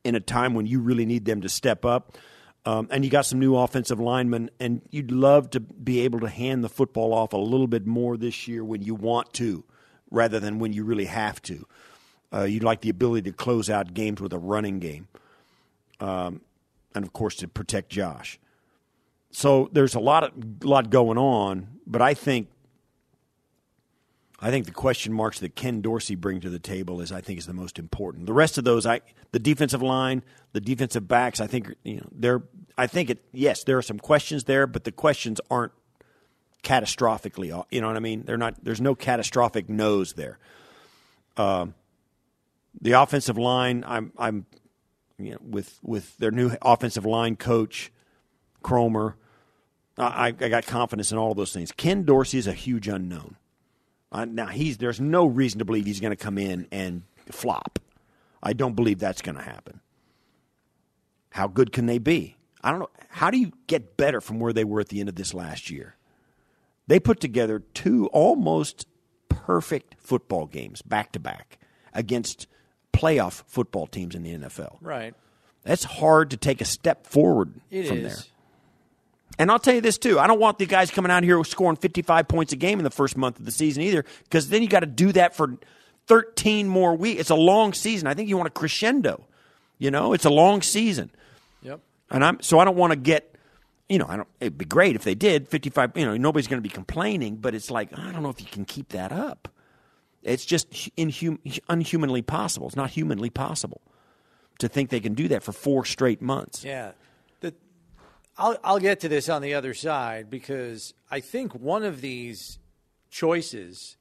in 0.07 0.15
a 0.15 0.21
time 0.21 0.55
when 0.55 0.67
you 0.67 0.81
really 0.81 1.05
need 1.05 1.25
them 1.25 1.43
to 1.43 1.49
step 1.49 1.85
up. 1.85 2.17
Um, 2.65 2.89
and 2.91 3.05
you 3.05 3.11
got 3.11 3.27
some 3.27 3.39
new 3.39 3.57
offensive 3.57 4.01
linemen, 4.01 4.51
and 4.59 4.83
you'd 4.91 5.13
love 5.13 5.51
to 5.51 5.61
be 5.61 6.01
able 6.01 6.19
to 6.21 6.29
hand 6.29 6.65
the 6.65 6.69
football 6.69 7.15
off 7.15 7.33
a 7.33 7.37
little 7.37 7.69
bit 7.69 7.87
more 7.87 8.17
this 8.17 8.49
year 8.49 8.65
when 8.65 8.83
you 8.83 8.95
want 8.95 9.33
to, 9.35 9.63
rather 10.11 10.41
than 10.41 10.59
when 10.59 10.73
you 10.73 10.83
really 10.85 11.05
have 11.05 11.41
to. 11.43 11.65
Uh, 12.33 12.43
you'd 12.43 12.65
like 12.65 12.81
the 12.81 12.91
ability 12.91 13.31
to 13.31 13.37
close 13.37 13.71
out 13.71 13.95
games 13.95 14.21
with 14.21 14.33
a 14.33 14.39
running 14.39 14.81
game, 14.81 15.07
um, 16.01 16.41
and 16.93 17.05
of 17.05 17.13
course 17.13 17.37
to 17.37 17.47
protect 17.47 17.89
Josh. 17.89 18.41
so 19.31 19.69
there's 19.73 19.95
a 19.95 20.01
lot 20.01 20.25
of 20.25 20.33
lot 20.65 20.91
going 20.91 21.19
on, 21.19 21.69
but 21.87 22.03
I 22.03 22.15
think 22.15 22.49
I 24.39 24.51
think 24.51 24.67
the 24.67 24.73
question 24.73 25.13
marks 25.13 25.41
that 25.41 25.57
Ken 25.57 25.81
Dorsey 25.81 26.15
brings 26.15 26.43
to 26.43 26.51
the 26.51 26.59
table 26.59 27.01
is 27.01 27.11
I 27.11 27.21
think 27.21 27.39
is 27.39 27.47
the 27.47 27.55
most 27.55 27.79
important. 27.79 28.27
The 28.27 28.35
rest 28.35 28.59
of 28.59 28.65
those, 28.65 28.85
I 28.85 29.01
the 29.33 29.39
defensive 29.39 29.83
line, 29.83 30.23
the 30.53 30.61
defensive 30.61 31.09
backs, 31.09 31.41
I 31.41 31.47
think 31.47 31.75
you 31.85 31.97
know 31.97 32.09
they're. 32.13 32.43
I 32.79 32.87
think 32.87 33.09
it. 33.09 33.25
Yes, 33.33 33.65
there 33.65 33.79
are 33.79 33.83
some 33.83 33.99
questions 33.99 34.45
there, 34.45 34.67
but 34.67 34.85
the 34.85 34.93
questions 34.93 35.41
aren't 35.51 35.73
catastrophically. 36.63 37.65
You 37.71 37.81
know 37.81 37.87
what 37.87 37.97
I 37.97 38.01
mean? 38.01 38.25
They're 38.27 38.37
not. 38.37 38.63
There's 38.63 38.81
no 38.81 38.95
catastrophic 38.95 39.71
no's 39.71 40.13
there. 40.13 40.39
Uh, 41.37 41.67
the 42.81 42.93
offensive 42.93 43.39
line, 43.39 43.85
I'm, 43.87 44.13
I'm, 44.19 44.47
you 45.19 45.33
know, 45.33 45.39
with 45.41 45.79
with 45.83 46.17
their 46.19 46.31
new 46.31 46.53
offensive 46.61 47.07
line 47.07 47.37
coach, 47.37 47.91
Kromer. 48.63 49.15
I, 49.99 50.27
I 50.27 50.31
got 50.33 50.67
confidence 50.67 51.11
in 51.11 51.17
all 51.17 51.31
of 51.31 51.39
those 51.39 51.55
things. 51.55 51.73
Ken 51.73 52.03
Dorsey 52.03 52.37
is 52.37 52.47
a 52.47 52.53
huge 52.53 52.87
unknown. 52.87 53.37
Uh, 54.13 54.25
now 54.25 54.47
he's 54.47 54.79
there's 54.79 55.01
no 55.01 55.27
reason 55.27 55.59
to 55.59 55.65
believe 55.65 55.85
he's 55.87 56.01
going 56.01 56.13
to 56.13 56.17
come 56.17 56.39
in 56.39 56.67
and 56.71 57.03
flop. 57.31 57.79
I 58.43 58.53
don't 58.53 58.75
believe 58.75 58.99
that's 58.99 59.23
going 59.23 59.37
to 59.37 59.43
happen. 59.43 59.81
How 61.31 61.47
good 61.49 61.73
can 61.73 61.87
they 61.87 61.99
be? 61.99 62.37
I 62.63 62.71
don't 62.71 62.81
know. 62.81 62.91
How 63.09 63.31
do 63.31 63.39
you 63.39 63.53
get 63.67 63.97
better 63.97 64.21
from 64.21 64.39
where 64.41 64.53
they 64.53 64.65
were 64.65 64.81
at 64.81 64.89
the 64.89 65.01
end 65.01 65.09
of 65.09 65.15
this 65.17 65.35
last 65.35 65.71
year? 65.71 65.97
They 66.87 67.01
put 67.01 67.21
together 67.21 67.61
two 67.75 68.07
almost 68.09 68.87
perfect 69.29 69.97
football 69.99 70.47
games 70.47 70.83
back 70.83 71.13
to 71.13 71.21
back 71.21 71.59
against 71.93 72.47
playoff 72.93 73.43
football 73.47 73.87
teams 73.87 74.15
in 74.15 74.23
the 74.23 74.35
NFL. 74.39 74.79
Right. 74.81 75.15
That's 75.63 75.85
hard 75.85 76.31
to 76.31 76.37
take 76.37 76.61
a 76.61 76.65
step 76.65 77.07
forward 77.07 77.55
It 77.71 77.89
from 77.89 77.99
is. 77.99 78.03
there. 78.17 78.25
And 79.39 79.51
I'll 79.51 79.59
tell 79.59 79.75
you 79.75 79.81
this 79.83 79.99
too. 79.99 80.19
I 80.19 80.27
don't 80.27 80.41
want 80.41 80.59
the 80.59 80.67
guys 80.67 80.91
coming 80.91 81.11
out 81.13 81.23
here 81.23 81.43
scoring 81.45 81.77
55 81.77 82.27
points 82.29 82.53
a 82.53 82.57
game 82.57 82.79
in 82.81 82.85
the 82.85 82.91
first 82.91 83.17
month 83.17 83.39
of 83.39 83.45
the 83.45 83.51
season 83.53 83.83
either, 83.83 84.05
because 84.25 84.49
then 84.49 84.63
you 84.63 84.69
got 84.69 84.81
to 84.81 84.87
do 84.87 85.13
that 85.13 85.37
for 85.37 85.57
13 86.07 86.69
more 86.69 86.95
weeks. 86.97 87.21
It's 87.21 87.31
a 87.31 87.35
long 87.37 87.73
season. 87.73 88.07
I 88.09 88.15
think 88.15 88.29
you 88.29 88.37
want 88.37 88.47
a 88.47 88.51
crescendo. 88.53 89.27
You 89.79 89.91
know, 89.91 90.15
it's 90.15 90.25
a 90.25 90.31
long 90.31 90.63
season, 90.63 91.11
Yep. 91.63 91.81
and 92.11 92.25
I'm 92.25 92.41
so 92.41 92.59
I 92.59 92.65
don't 92.65 92.77
want 92.77 92.93
to 92.93 92.97
get. 92.99 93.35
You 93.91 93.99
know, 93.99 94.07
I 94.09 94.17
don't. 94.17 94.29
It'd 94.41 94.57
be 94.57 94.65
great 94.65 94.97
if 94.97 95.05
they 95.05 95.15
did 95.15 95.49
55. 95.49 95.93
You 95.97 96.07
know, 96.07 96.17
nobody's 96.17 96.49
going 96.49 96.59
to 96.59 96.67
be 96.67 96.73
complaining, 96.73 97.37
but 97.37 97.55
it's 97.55 97.71
like 97.71 97.97
I 97.99 98.11
don't 98.11 98.23
know 98.23 98.31
if 98.31 98.41
you 98.41 98.47
can 98.47 98.65
keep 98.65 98.89
that 98.91 99.13
up. 99.13 99.49
It's 100.23 100.45
just 100.47 100.71
inhum- 100.97 101.61
unhumanly 101.69 102.23
possible. 102.23 102.67
It's 102.69 102.75
not 102.75 102.91
humanly 102.91 103.29
possible 103.31 103.81
to 104.59 104.67
think 104.69 104.89
they 104.89 104.99
can 104.99 105.13
do 105.15 105.29
that 105.29 105.43
for 105.43 105.53
four 105.53 105.85
straight 105.85 106.23
months. 106.23 106.65
Yeah. 106.65 106.93
I'll, 108.39 108.57
I'll 108.63 108.79
get 108.79 109.01
to 109.01 109.09
this 109.09 109.29
on 109.29 109.43
the 109.43 109.55
other 109.55 109.73
side 109.75 110.29
because 110.29 110.93
I 111.11 111.21
think 111.21 111.55
one 111.55 111.85
of 111.85 112.01
these 112.01 112.59
choices, 113.11 113.97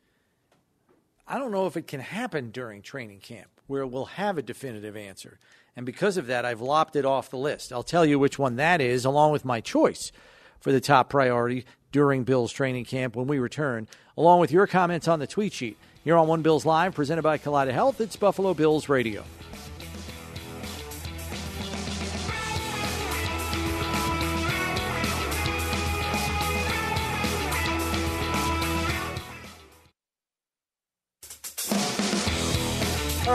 I 1.28 1.38
don't 1.38 1.52
know 1.52 1.68
if 1.68 1.78
it 1.78 1.88
can 1.88 2.02
happen 2.02 2.52
during 2.52 2.82
training 2.82 3.20
camp 3.20 3.50
where 3.68 3.88
we'll 3.88 4.06
have 4.06 4.38
a 4.38 4.42
definitive 4.42 4.98
answer. 4.98 5.40
And 5.76 5.86
because 5.86 6.18
of 6.18 6.28
that, 6.28 6.46
I've 6.46 6.62
lopped 6.62 6.96
it 6.96 7.06
off 7.06 7.30
the 7.30 7.38
list. 7.38 7.74
I'll 7.74 7.84
tell 7.84 8.06
you 8.06 8.20
which 8.20 8.40
one 8.40 8.58
that 8.58 8.82
is, 8.82 9.06
along 9.06 9.32
with 9.32 9.46
my 9.46 9.62
choice 9.62 10.12
for 10.60 10.72
the 10.72 10.82
top 10.82 11.10
priority 11.10 11.66
during 11.92 12.24
Bill's 12.24 12.52
training 12.52 12.86
camp 12.86 13.16
when 13.16 13.28
we 13.28 13.40
return, 13.40 13.88
along 14.18 14.40
with 14.40 14.52
your 14.52 14.68
comments 14.68 15.08
on 15.08 15.20
the 15.20 15.28
tweet 15.28 15.54
sheet. 15.54 15.78
Here 16.04 16.18
on 16.18 16.28
One 16.28 16.44
Bills 16.44 16.66
Live, 16.66 16.94
presented 16.94 17.24
by 17.24 17.38
Kaleida 17.38 17.72
Health, 17.72 18.00
it's 18.00 18.16
Buffalo 18.16 18.54
Bills 18.54 18.90
Radio. 18.90 19.24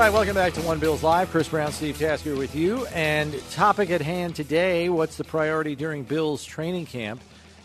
Right, 0.00 0.14
welcome 0.14 0.34
back 0.34 0.54
to 0.54 0.62
One 0.62 0.78
Bills 0.78 1.02
Live. 1.02 1.30
Chris 1.30 1.46
Brown, 1.46 1.72
Steve 1.72 1.98
Tasker 1.98 2.34
with 2.34 2.54
you. 2.54 2.86
And 2.86 3.38
topic 3.50 3.90
at 3.90 4.00
hand 4.00 4.34
today 4.34 4.88
what's 4.88 5.18
the 5.18 5.24
priority 5.24 5.76
during 5.76 6.04
Bills 6.04 6.42
training 6.42 6.86
camp? 6.86 7.20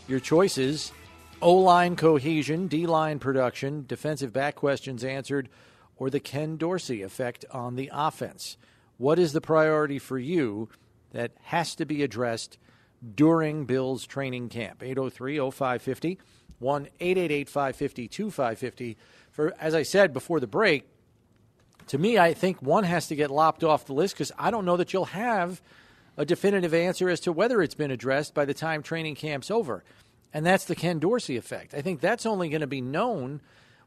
Your 0.06 0.20
choices 0.20 0.92
O 1.40 1.54
line 1.54 1.96
cohesion, 1.96 2.66
D 2.66 2.86
line 2.86 3.20
production, 3.20 3.86
defensive 3.86 4.34
back 4.34 4.54
questions 4.54 5.02
answered, 5.02 5.48
or 5.96 6.10
the 6.10 6.20
Ken 6.20 6.58
Dorsey 6.58 7.00
effect 7.00 7.46
on 7.52 7.74
the 7.74 7.88
offense. 7.90 8.58
What 8.98 9.18
is 9.18 9.32
the 9.32 9.40
priority 9.40 9.98
for 9.98 10.18
you 10.18 10.68
that 11.12 11.32
has 11.44 11.74
to 11.76 11.86
be 11.86 12.02
addressed 12.02 12.58
during 13.14 13.64
Bills 13.64 14.04
training 14.04 14.50
camp? 14.50 14.82
803 14.82 15.38
0550, 15.38 16.18
1 16.58 16.88
888 17.00 17.48
550 17.48 18.08
2550. 18.08 18.98
For, 19.30 19.54
as 19.58 19.74
I 19.74 19.84
said 19.84 20.12
before 20.12 20.38
the 20.38 20.46
break, 20.46 20.86
to 21.88 21.98
me, 21.98 22.18
I 22.18 22.34
think 22.34 22.60
one 22.62 22.84
has 22.84 23.08
to 23.08 23.16
get 23.16 23.30
lopped 23.30 23.62
off 23.64 23.86
the 23.86 23.92
list 23.92 24.14
because 24.14 24.32
I 24.38 24.50
don't 24.50 24.64
know 24.64 24.76
that 24.76 24.92
you'll 24.92 25.04
have 25.06 25.60
a 26.16 26.24
definitive 26.24 26.74
answer 26.74 27.08
as 27.08 27.20
to 27.20 27.32
whether 27.32 27.62
it's 27.62 27.74
been 27.74 27.90
addressed 27.90 28.34
by 28.34 28.44
the 28.44 28.54
time 28.54 28.82
training 28.82 29.14
camp's 29.14 29.50
over. 29.50 29.84
And 30.32 30.44
that's 30.44 30.64
the 30.64 30.74
Ken 30.74 30.98
Dorsey 30.98 31.36
effect. 31.36 31.74
I 31.74 31.82
think 31.82 32.00
that's 32.00 32.26
only 32.26 32.48
going 32.48 32.60
to 32.62 32.66
be 32.66 32.80
known 32.80 33.40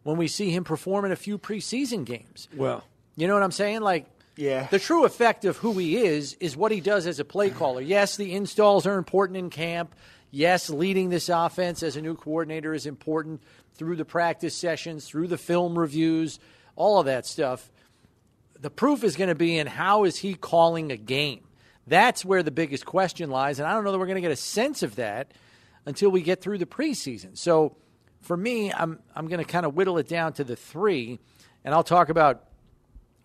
when 0.03 0.17
we 0.17 0.27
see 0.27 0.51
him 0.51 0.63
perform 0.63 1.05
in 1.05 1.11
a 1.11 1.15
few 1.17 1.37
preseason 1.37 2.05
games. 2.05 2.47
Well, 2.55 2.83
You 3.15 3.27
know 3.27 3.33
what 3.33 3.43
I'm 3.43 3.51
saying? 3.51 3.81
Like, 3.81 4.05
Yeah. 4.37 4.67
the 4.71 4.79
true 4.79 5.03
effect 5.03 5.43
of 5.43 5.57
who 5.57 5.73
he 5.77 5.97
is 5.97 6.37
is 6.39 6.55
what 6.55 6.71
he 6.71 6.79
does 6.79 7.05
as 7.05 7.19
a 7.19 7.25
play 7.25 7.49
caller. 7.49 7.81
Yes, 7.81 8.15
the 8.15 8.33
installs 8.33 8.87
are 8.87 8.97
important 8.97 9.37
in 9.37 9.49
camp. 9.49 9.93
Yes, 10.31 10.69
leading 10.69 11.09
this 11.09 11.27
offense 11.27 11.83
as 11.83 11.97
a 11.97 12.01
new 12.01 12.15
coordinator 12.15 12.73
is 12.73 12.85
important 12.85 13.41
through 13.73 13.97
the 13.97 14.05
practice 14.05 14.55
sessions, 14.55 15.05
through 15.05 15.27
the 15.27 15.37
film 15.37 15.77
reviews, 15.77 16.39
all 16.77 16.99
of 16.99 17.07
that 17.07 17.25
stuff. 17.25 17.69
The 18.59 18.69
proof 18.69 19.03
is 19.03 19.15
going 19.15 19.29
to 19.29 19.35
be 19.35 19.57
in 19.57 19.67
how 19.67 20.03
is 20.03 20.17
he 20.17 20.33
calling 20.33 20.91
a 20.91 20.97
game. 20.97 21.41
That's 21.87 22.23
where 22.23 22.43
the 22.43 22.51
biggest 22.51 22.85
question 22.85 23.29
lies, 23.29 23.59
and 23.59 23.67
I 23.67 23.73
don't 23.73 23.83
know 23.83 23.91
that 23.91 23.97
we're 23.97 24.05
going 24.05 24.15
to 24.15 24.21
get 24.21 24.31
a 24.31 24.35
sense 24.35 24.83
of 24.83 24.97
that 24.97 25.31
until 25.85 26.11
we 26.11 26.21
get 26.21 26.41
through 26.41 26.59
the 26.59 26.65
preseason. 26.65 27.37
So, 27.37 27.77
for 28.21 28.37
me, 28.37 28.71
I'm 28.71 28.99
I'm 29.15 29.27
going 29.27 29.43
to 29.43 29.49
kind 29.49 29.65
of 29.65 29.75
whittle 29.75 29.97
it 29.97 30.07
down 30.07 30.33
to 30.33 30.43
the 30.43 30.55
three, 30.55 31.19
and 31.63 31.73
I'll 31.73 31.83
talk 31.83 32.09
about 32.09 32.43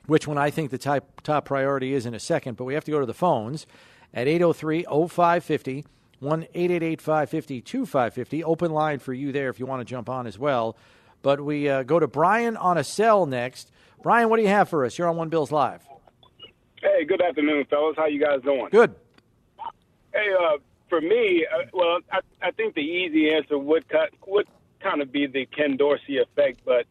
which 0.06 0.26
one 0.26 0.38
I 0.38 0.50
think 0.50 0.70
the 0.70 0.78
top, 0.78 1.22
top 1.22 1.44
priority 1.46 1.94
is 1.94 2.06
in 2.06 2.14
a 2.14 2.20
second, 2.20 2.56
but 2.56 2.64
we 2.64 2.74
have 2.74 2.84
to 2.84 2.90
go 2.90 3.00
to 3.00 3.06
the 3.06 3.14
phones 3.14 3.66
at 4.12 4.28
803 4.28 4.84
0550, 4.84 5.84
1 6.20 6.42
888 6.54 7.00
550 7.00 7.60
2550. 7.60 8.44
Open 8.44 8.70
line 8.70 8.98
for 8.98 9.12
you 9.12 9.32
there 9.32 9.48
if 9.48 9.58
you 9.58 9.66
want 9.66 9.80
to 9.80 9.84
jump 9.84 10.08
on 10.08 10.26
as 10.26 10.38
well. 10.38 10.76
But 11.22 11.40
we 11.40 11.68
uh, 11.68 11.84
go 11.84 11.98
to 11.98 12.06
Brian 12.06 12.56
on 12.56 12.76
a 12.76 12.84
cell 12.84 13.26
next. 13.26 13.70
Brian, 14.04 14.28
what 14.28 14.36
do 14.36 14.42
you 14.42 14.50
have 14.50 14.68
for 14.68 14.84
us? 14.84 14.98
You're 14.98 15.08
on 15.08 15.16
One 15.16 15.30
Bills 15.30 15.50
Live. 15.50 15.80
Hey, 16.82 17.06
good 17.06 17.22
afternoon, 17.22 17.64
fellas. 17.70 17.96
How 17.96 18.04
you 18.04 18.20
guys 18.20 18.42
doing? 18.42 18.68
Good. 18.70 18.94
Hey, 20.12 20.30
uh, 20.38 20.58
for 20.90 21.00
me, 21.00 21.46
uh, 21.50 21.62
well, 21.72 22.00
I, 22.12 22.20
I 22.42 22.50
think 22.50 22.74
the 22.74 22.82
easy 22.82 23.32
answer 23.32 23.56
would 23.56 23.88
cut, 23.88 24.10
would 24.26 24.46
kind 24.80 25.00
of 25.00 25.10
be 25.10 25.26
the 25.26 25.46
Ken 25.46 25.78
Dorsey 25.78 26.18
effect, 26.18 26.60
but 26.66 26.84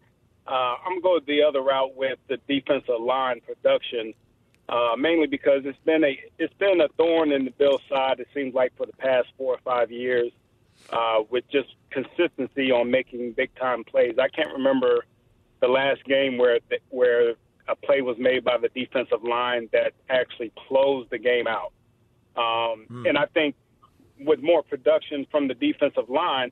uh, 0.47 0.73
I'm 0.83 1.01
going 1.01 1.21
to 1.21 1.25
go 1.27 1.33
the 1.33 1.43
other 1.43 1.61
route 1.61 1.95
with 1.95 2.17
the 2.29 2.37
defensive 2.47 2.99
line 2.99 3.41
production, 3.41 4.15
uh, 4.67 4.95
mainly 4.97 5.27
because 5.27 5.61
it's 5.65 5.77
been 5.85 6.03
a 6.03 6.19
it's 6.39 6.53
been 6.55 6.81
a 6.81 6.87
thorn 6.97 7.31
in 7.31 7.45
the 7.45 7.51
Bills' 7.51 7.81
side. 7.89 8.21
It 8.21 8.27
seems 8.33 8.55
like 8.55 8.75
for 8.75 8.87
the 8.87 8.93
past 8.93 9.27
four 9.37 9.53
or 9.53 9.59
five 9.63 9.91
years, 9.91 10.31
uh, 10.89 11.19
with 11.29 11.47
just 11.51 11.75
consistency 11.91 12.71
on 12.71 12.89
making 12.89 13.33
big 13.33 13.53
time 13.53 13.83
plays. 13.83 14.15
I 14.17 14.29
can't 14.29 14.51
remember 14.51 15.05
the 15.63 15.69
last 15.69 16.03
game 16.03 16.37
where 16.37 16.59
where 16.89 17.35
a 17.69 17.75
play 17.75 18.01
was 18.01 18.17
made 18.17 18.43
by 18.43 18.57
the 18.57 18.67
defensive 18.81 19.23
line 19.23 19.69
that 19.71 19.93
actually 20.09 20.51
closed 20.67 21.09
the 21.09 21.17
game 21.17 21.47
out. 21.47 21.71
Um, 22.35 22.85
And 23.07 23.17
I 23.17 23.27
think 23.27 23.55
with 24.19 24.41
more 24.41 24.61
production 24.61 25.25
from 25.31 25.47
the 25.47 25.53
defensive 25.53 26.09
line, 26.09 26.51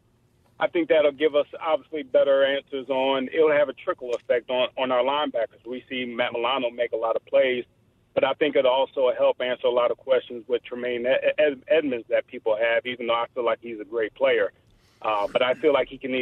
I 0.62 0.68
think 0.68 0.88
that'll 0.88 1.12
give 1.12 1.36
us 1.36 1.48
obviously 1.60 2.04
better 2.04 2.46
answers 2.46 2.88
on. 2.90 3.28
It'll 3.34 3.52
have 3.52 3.68
a 3.68 3.74
trickle 3.74 4.12
effect 4.14 4.50
on 4.50 4.70
on 4.78 4.88
our 4.94 5.04
linebackers. 5.04 5.62
We 5.66 5.84
see 5.90 6.06
Matt 6.06 6.32
Milano 6.32 6.70
make 6.70 6.94
a 6.94 7.02
lot 7.06 7.18
of 7.18 7.26
plays, 7.26 7.66
but 8.14 8.24
I 8.24 8.34
think 8.40 8.56
it'll 8.56 8.72
also 8.72 9.12
help 9.24 9.42
answer 9.42 9.68
a 9.68 9.76
lot 9.82 9.92
of 9.92 9.98
questions 9.98 10.42
with 10.48 10.64
Tremaine 10.64 11.06
Ed- 11.06 11.34
Ed- 11.38 11.64
Edmunds 11.68 12.08
that 12.14 12.24
people 12.28 12.56
have. 12.56 12.86
Even 12.86 13.08
though 13.08 13.22
I 13.26 13.28
feel 13.34 13.44
like 13.44 13.60
he's 13.62 13.82
a 13.82 13.90
great 13.96 14.14
player, 14.14 14.54
uh, 15.02 15.28
but 15.34 15.42
I 15.42 15.56
feel 15.56 15.74
like 15.74 15.90
he 15.90 15.98
can 15.98 16.14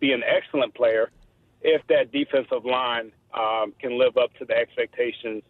be 0.00 0.12
an 0.18 0.22
excellent 0.38 0.72
player 0.74 1.10
if 1.62 1.86
that 1.88 2.12
defensive 2.12 2.64
line 2.64 3.12
um, 3.34 3.74
can 3.80 3.98
live 3.98 4.16
up 4.16 4.32
to 4.38 4.44
the 4.44 4.56
expectations 4.56 5.42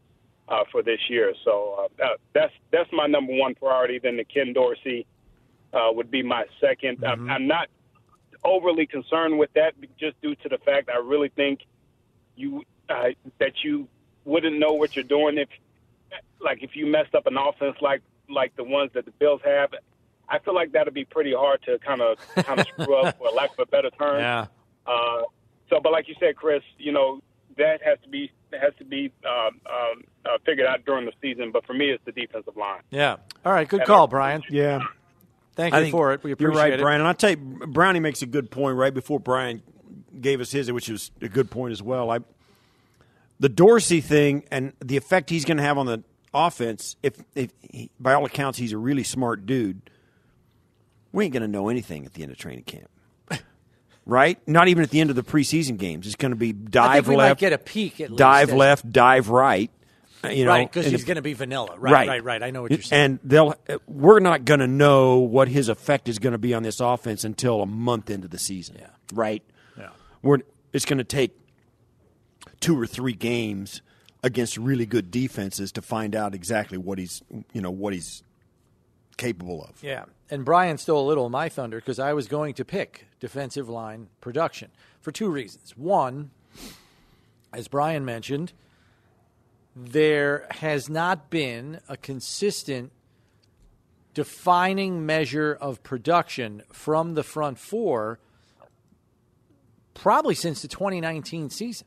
uh, 0.49 0.65
for 0.71 0.83
this 0.83 1.01
year. 1.09 1.35
So 1.45 1.89
uh, 2.03 2.07
that's 2.33 2.53
that's 2.71 2.91
my 2.93 3.07
number 3.07 3.35
one 3.35 3.55
priority. 3.55 3.99
Then 3.99 4.17
the 4.17 4.25
Ken 4.25 4.53
Dorsey 4.53 5.07
uh, 5.73 5.91
would 5.93 6.11
be 6.11 6.23
my 6.23 6.45
2nd 6.63 7.05
I'm, 7.05 7.29
I'm 7.31 7.47
not 7.47 7.69
overly 8.45 8.87
concerned 8.87 9.39
with 9.39 9.53
that 9.55 9.75
just 9.99 10.21
due 10.23 10.35
to 10.37 10.49
the 10.49 10.59
fact 10.59 10.89
I 10.89 10.99
really 10.99 11.29
think 11.29 11.61
you 12.37 12.63
uh, 12.89 13.09
that 13.39 13.53
you 13.63 13.89
wouldn't 14.25 14.59
know 14.59 14.73
what 14.73 14.97
you're 14.97 15.05
doing 15.05 15.39
if 15.39 15.49
like 16.41 16.63
if 16.63 16.75
you 16.75 16.87
messed 16.87 17.15
up 17.15 17.27
an 17.27 17.37
offense 17.37 17.77
like 17.81 18.03
like 18.31 18.55
the 18.57 18.65
ones 18.65 18.91
that 18.95 19.05
the 19.05 19.11
Bills 19.13 19.41
have. 19.45 19.71
I 20.31 20.39
feel 20.41 20.55
like 20.55 20.73
that'd 20.73 20.93
be 20.93 21.07
pretty 21.07 21.33
hard 21.33 21.63
to 21.63 21.79
kind 21.79 22.03
of 22.03 22.19
kind 22.45 22.61
of 22.61 22.67
screw 22.67 22.97
up, 22.97 23.17
for 23.19 23.31
lack 23.31 23.53
of 23.53 23.61
a 23.61 23.67
better 23.67 23.91
term. 23.91 24.21
Yeah. 24.21 24.47
So, 25.71 25.81
but 25.81 25.93
like 25.93 26.09
you 26.09 26.15
said, 26.21 26.37
Chris, 26.37 26.63
you 26.79 26.93
know 26.93 27.21
that 27.57 27.83
has 27.85 27.99
to 28.03 28.09
be 28.09 28.31
has 28.53 28.73
to 28.79 28.85
be 28.85 29.13
um, 29.27 29.61
um, 29.67 30.03
uh, 30.25 30.39
figured 30.45 30.67
out 30.67 30.85
during 30.87 31.05
the 31.05 31.13
season. 31.21 31.51
But 31.53 31.67
for 31.67 31.75
me, 31.75 31.91
it's 31.91 32.05
the 32.05 32.13
defensive 32.13 32.57
line. 32.57 32.81
Yeah. 32.91 33.17
All 33.45 33.53
right. 33.53 33.69
Good 33.69 33.81
And 33.81 33.87
call, 33.87 34.07
Brian. 34.07 34.43
Yeah. 34.49 34.81
Thank 35.55 35.75
I 35.75 35.81
you 35.81 35.91
for 35.91 36.13
it. 36.13 36.23
We 36.23 36.35
you're 36.39 36.53
right, 36.53 36.73
it. 36.73 36.81
Brian. 36.81 37.01
And 37.01 37.09
I'll 37.09 37.15
tell 37.15 37.31
you, 37.31 37.37
Brownie 37.37 37.99
makes 37.99 38.23
a 38.23 38.27
good 38.27 38.49
point 38.49 38.77
right 38.77 38.95
before 38.95 39.19
Brian 39.19 39.61
gave 40.21 40.41
us 40.41 40.53
his, 40.53 40.71
which 40.71 40.89
was 40.89 41.11
a 41.21 41.29
good 41.29 41.51
point 41.51 41.73
as 41.73 41.83
well. 41.83 42.11
I, 42.11 42.21
the 43.41 43.49
Dorsey 43.49 44.01
thing 44.01 44.45
and 44.53 44.73
the 44.79 44.97
effect 44.97 45.31
he's 45.31 45.45
going 45.45 45.57
to 45.57 45.65
have 45.65 45.77
on 45.77 45.87
the 45.87 46.05
offense, 46.33 46.95
if, 47.03 47.15
if 47.35 47.51
he, 47.61 47.91
by 47.99 48.15
all 48.15 48.25
accounts 48.25 48.57
he's 48.59 48.73
a 48.73 48.79
really 48.79 49.03
smart 49.03 49.47
dude, 49.47 49.91
we 51.13 51.25
ain't 51.25 51.33
going 51.33 51.43
to 51.43 51.49
know 51.49 51.69
anything 51.69 52.07
at 52.07 52.15
the 52.15 52.23
end 52.23 52.31
of 52.31 52.39
training 52.39 52.65
camp. 52.65 52.89
Right? 54.09 54.41
Not 54.49 54.69
even 54.69 54.83
at 54.83 54.91
the 54.91 55.01
end 55.01 55.11
of 55.11 55.17
the 55.17 55.23
preseason 55.23 55.77
games. 55.77 56.07
It's 56.07 56.17
going 56.17 56.31
to 56.33 56.37
be 56.37 56.53
dive 56.53 56.91
I 56.91 56.95
think 56.95 57.07
we 57.09 57.17
left, 57.17 57.39
get 57.39 57.53
a 57.53 57.59
peek 57.59 58.01
at 58.01 58.17
dive 58.17 58.49
as- 58.49 58.55
left, 58.55 58.91
dive 58.91 59.29
right. 59.29 59.71
You 60.29 60.47
know, 60.47 60.51
Right, 60.51 60.73
because 60.73 60.91
he's 60.91 61.05
going 61.05 61.15
to 61.17 61.23
be 61.23 61.35
vanilla. 61.35 61.77
Right, 61.79 62.09
right, 62.09 62.25
right, 62.25 62.43
I 62.43 62.51
know 62.51 62.63
what 62.63 62.73
you're 62.73 62.83
saying. 62.83 63.05
and 63.05 63.19
they'll 63.23 63.55
we're 63.87 64.19
not 64.19 64.45
going 64.45 64.59
to 64.59 64.67
know 64.67 65.19
what 65.19 65.47
his 65.47 65.69
effect 65.69 66.09
is 66.09 66.19
going 66.19 66.33
to 66.33 66.39
be 66.39 66.55
on 66.55 66.65
this 66.65 66.81
offense 66.81 67.23
until 67.23 67.63
a 67.63 67.67
month 67.67 68.11
into 68.11 68.27
the 68.27 68.39
season. 68.39 68.79
Yeah. 68.81 68.89
Right. 69.13 69.45
Yeah. 69.79 69.91
We're 70.23 70.39
it's 70.73 70.87
going 70.87 70.99
to 70.99 71.05
take 71.05 71.39
two 72.61 72.81
or 72.81 72.87
three 72.87 73.13
games 73.13 73.81
against 74.25 74.57
really 74.57 74.87
good 74.87 75.13
defenses 75.13 75.71
to 75.73 75.83
find 75.83 76.17
out 76.17 76.35
exactly 76.35 76.79
what 76.79 76.99
he's 76.99 77.23
you 77.53 77.61
know 77.61 77.71
what 77.71 77.93
he's 77.93 78.25
capable 79.19 79.63
of. 79.63 79.81
Yeah. 79.85 80.07
And 80.31 80.45
Brian 80.45 80.79
stole 80.79 81.07
a 81.07 81.09
little 81.09 81.27
of 81.27 81.33
my 81.33 81.49
thunder 81.49 81.77
because 81.77 81.99
I 81.99 82.13
was 82.15 82.27
going 82.27 82.55
to 82.55 82.65
pick 82.65 83.07
defensive 83.21 83.69
line 83.69 84.09
production 84.21 84.71
for 85.01 85.13
two 85.13 85.29
reasons. 85.31 85.77
One, 85.77 86.31
as 87.53 87.69
Brian 87.69 88.05
mentioned, 88.05 88.53
there 89.75 90.47
has 90.51 90.89
not 90.89 91.31
been 91.31 91.81
a 91.89 91.97
consistent 91.97 92.93
defining 94.15 95.07
measure 95.07 95.57
of 95.61 95.83
production 95.83 96.63
from 96.73 97.15
the 97.15 97.23
front 97.23 97.59
four 97.59 98.19
probably 99.95 100.35
since 100.35 100.63
the 100.63 100.69
2019 100.69 101.51
season 101.51 101.87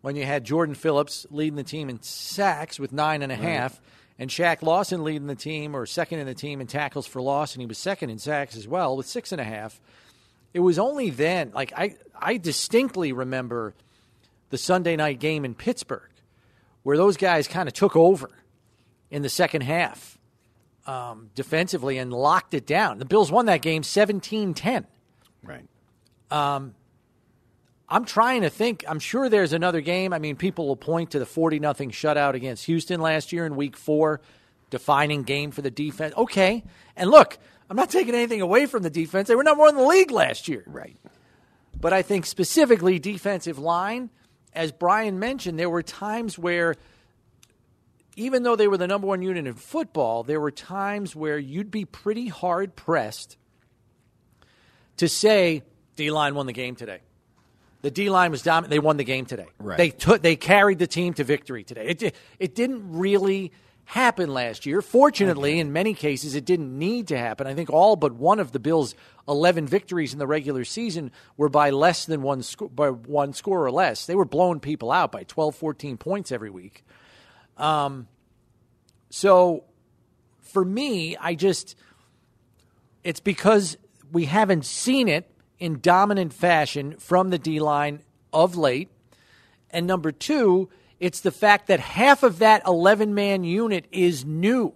when 0.00 0.16
you 0.16 0.24
had 0.24 0.44
Jordan 0.44 0.74
Phillips 0.74 1.26
leading 1.30 1.56
the 1.56 1.64
team 1.64 1.88
in 1.88 2.00
sacks 2.02 2.78
with 2.78 2.92
nine 2.92 3.22
and 3.22 3.32
a 3.32 3.36
half, 3.36 3.80
and 4.18 4.30
Shaq 4.30 4.62
Lawson 4.62 5.04
leading 5.04 5.26
the 5.26 5.34
team 5.34 5.74
or 5.74 5.86
second 5.86 6.20
in 6.20 6.26
the 6.26 6.34
team 6.34 6.60
in 6.60 6.66
tackles 6.66 7.06
for 7.06 7.20
loss, 7.20 7.54
and 7.54 7.60
he 7.60 7.66
was 7.66 7.78
second 7.78 8.10
in 8.10 8.18
sacks 8.18 8.56
as 8.56 8.68
well 8.68 8.96
with 8.96 9.06
six 9.06 9.32
and 9.32 9.40
a 9.40 9.44
half. 9.44 9.80
It 10.54 10.60
was 10.60 10.78
only 10.78 11.10
then, 11.10 11.52
like 11.54 11.72
I, 11.76 11.96
I 12.18 12.36
distinctly 12.36 13.12
remember 13.12 13.74
the 14.50 14.58
Sunday 14.58 14.96
night 14.96 15.20
game 15.20 15.44
in 15.44 15.54
Pittsburgh, 15.54 16.10
where 16.82 16.96
those 16.96 17.16
guys 17.16 17.48
kind 17.48 17.68
of 17.68 17.74
took 17.74 17.96
over 17.96 18.30
in 19.10 19.22
the 19.22 19.28
second 19.28 19.62
half 19.62 20.18
um, 20.86 21.30
defensively 21.34 21.98
and 21.98 22.12
locked 22.12 22.54
it 22.54 22.66
down. 22.66 22.98
The 22.98 23.04
Bills 23.04 23.30
won 23.30 23.46
that 23.46 23.62
game 23.62 23.82
17 23.82 24.54
10. 24.54 24.86
Right. 25.42 25.64
I'm 27.88 28.04
trying 28.04 28.42
to 28.42 28.50
think. 28.50 28.84
I'm 28.86 28.98
sure 28.98 29.28
there's 29.28 29.52
another 29.52 29.80
game. 29.80 30.12
I 30.12 30.18
mean, 30.18 30.36
people 30.36 30.66
will 30.66 30.76
point 30.76 31.12
to 31.12 31.18
the 31.18 31.26
40 31.26 31.58
nothing 31.58 31.90
shutout 31.90 32.34
against 32.34 32.66
Houston 32.66 33.00
last 33.00 33.32
year 33.32 33.46
in 33.46 33.56
week 33.56 33.76
four, 33.76 34.20
defining 34.70 35.22
game 35.22 35.50
for 35.50 35.62
the 35.62 35.70
defense. 35.70 36.14
Okay. 36.16 36.64
And 36.96 37.10
look, 37.10 37.38
I'm 37.70 37.76
not 37.76 37.90
taking 37.90 38.14
anything 38.14 38.40
away 38.40 38.66
from 38.66 38.82
the 38.82 38.90
defense. 38.90 39.28
They 39.28 39.34
were 39.34 39.42
number 39.42 39.62
one 39.62 39.70
in 39.70 39.76
the 39.76 39.86
league 39.86 40.10
last 40.10 40.48
year. 40.48 40.64
Right. 40.66 40.96
But 41.78 41.92
I 41.92 42.02
think 42.02 42.26
specifically 42.26 42.98
defensive 42.98 43.58
line, 43.58 44.10
as 44.52 44.72
Brian 44.72 45.18
mentioned, 45.18 45.58
there 45.58 45.70
were 45.70 45.82
times 45.82 46.38
where, 46.38 46.76
even 48.16 48.42
though 48.42 48.56
they 48.56 48.68
were 48.68 48.78
the 48.78 48.86
number 48.86 49.06
one 49.06 49.22
unit 49.22 49.46
in 49.46 49.54
football, 49.54 50.22
there 50.22 50.40
were 50.40 50.50
times 50.50 51.14
where 51.14 51.38
you'd 51.38 51.70
be 51.70 51.84
pretty 51.84 52.28
hard 52.28 52.74
pressed 52.74 53.36
to 54.96 55.08
say 55.08 55.62
D 55.94 56.10
line 56.10 56.34
won 56.34 56.46
the 56.46 56.52
game 56.52 56.74
today. 56.74 57.00
The 57.82 57.90
D 57.90 58.10
line 58.10 58.32
was 58.32 58.42
dominant. 58.42 58.70
They 58.70 58.80
won 58.80 58.96
the 58.96 59.04
game 59.04 59.24
today. 59.24 59.46
Right. 59.58 59.78
They 59.78 59.90
took. 59.90 60.20
They 60.20 60.34
carried 60.34 60.80
the 60.80 60.88
team 60.88 61.14
to 61.14 61.24
victory 61.24 61.62
today. 61.62 61.86
It 61.86 62.14
it 62.40 62.54
didn't 62.56 62.98
really 62.98 63.52
happen 63.88 64.28
last 64.28 64.66
year. 64.66 64.82
Fortunately, 64.82 65.58
in 65.58 65.72
many 65.72 65.94
cases, 65.94 66.34
it 66.34 66.44
didn't 66.44 66.78
need 66.78 67.08
to 67.08 67.16
happen. 67.16 67.46
I 67.46 67.54
think 67.54 67.70
all 67.70 67.96
but 67.96 68.12
one 68.12 68.38
of 68.38 68.52
the 68.52 68.58
Bills' 68.58 68.94
eleven 69.26 69.66
victories 69.66 70.12
in 70.12 70.18
the 70.18 70.26
regular 70.26 70.62
season 70.66 71.10
were 71.38 71.48
by 71.48 71.70
less 71.70 72.04
than 72.04 72.20
one 72.20 72.42
sco- 72.42 72.68
by 72.68 72.90
one 72.90 73.32
score 73.32 73.64
or 73.64 73.70
less. 73.70 74.04
They 74.04 74.14
were 74.14 74.26
blowing 74.26 74.60
people 74.60 74.92
out 74.92 75.10
by 75.10 75.22
12, 75.22 75.54
14 75.54 75.96
points 75.96 76.30
every 76.30 76.50
week. 76.50 76.84
Um, 77.56 78.08
so 79.08 79.64
for 80.40 80.62
me, 80.62 81.16
I 81.16 81.34
just 81.34 81.74
it's 83.02 83.20
because 83.20 83.78
we 84.12 84.26
haven't 84.26 84.66
seen 84.66 85.08
it 85.08 85.30
in 85.58 85.80
dominant 85.80 86.34
fashion 86.34 86.96
from 86.98 87.30
the 87.30 87.38
D 87.38 87.58
line 87.58 88.02
of 88.34 88.54
late. 88.54 88.90
And 89.70 89.86
number 89.86 90.12
two, 90.12 90.68
it's 91.00 91.20
the 91.20 91.30
fact 91.30 91.68
that 91.68 91.80
half 91.80 92.22
of 92.22 92.38
that 92.40 92.62
11 92.66 93.14
man 93.14 93.44
unit 93.44 93.86
is 93.92 94.24
new 94.24 94.74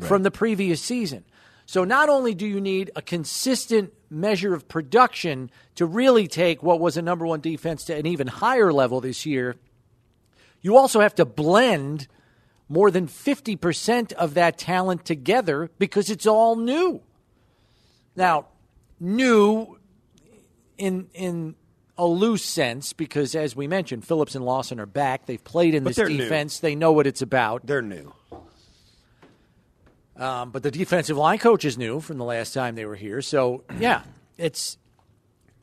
from 0.00 0.22
the 0.22 0.30
previous 0.30 0.80
season. 0.80 1.24
So 1.66 1.84
not 1.84 2.08
only 2.08 2.34
do 2.34 2.46
you 2.46 2.60
need 2.60 2.90
a 2.94 3.02
consistent 3.02 3.92
measure 4.10 4.54
of 4.54 4.68
production 4.68 5.50
to 5.76 5.86
really 5.86 6.26
take 6.28 6.62
what 6.62 6.78
was 6.78 6.96
a 6.96 7.02
number 7.02 7.26
one 7.26 7.40
defense 7.40 7.84
to 7.84 7.96
an 7.96 8.06
even 8.06 8.26
higher 8.26 8.72
level 8.72 9.00
this 9.00 9.24
year, 9.24 9.56
you 10.60 10.76
also 10.76 11.00
have 11.00 11.14
to 11.16 11.24
blend 11.24 12.06
more 12.68 12.90
than 12.90 13.06
50% 13.06 14.12
of 14.12 14.34
that 14.34 14.58
talent 14.58 15.04
together 15.04 15.70
because 15.78 16.10
it's 16.10 16.26
all 16.26 16.56
new. 16.56 17.02
Now, 18.16 18.46
new 19.00 19.78
in 20.78 21.08
in 21.14 21.54
a 21.96 22.06
loose 22.06 22.44
sense 22.44 22.92
because 22.92 23.34
as 23.34 23.54
we 23.54 23.66
mentioned, 23.68 24.04
Phillips 24.06 24.34
and 24.34 24.44
Lawson 24.44 24.80
are 24.80 24.86
back. 24.86 25.26
They've 25.26 25.42
played 25.42 25.74
in 25.74 25.84
But 25.84 25.90
this 25.90 25.96
they're 25.96 26.08
new. 26.08 26.16
defense. 26.18 26.58
They 26.60 26.74
know 26.74 26.92
what 26.92 27.06
it's 27.06 27.22
about. 27.22 27.66
They're 27.66 27.82
new. 27.82 28.12
Um, 30.16 30.50
but 30.50 30.62
the 30.62 30.70
defensive 30.70 31.16
line 31.16 31.38
coach 31.38 31.64
is 31.64 31.76
new 31.76 32.00
from 32.00 32.18
the 32.18 32.24
last 32.24 32.54
time 32.54 32.74
they 32.76 32.84
were 32.86 32.94
here. 32.94 33.20
So 33.20 33.64
yeah, 33.78 34.02
it's 34.38 34.78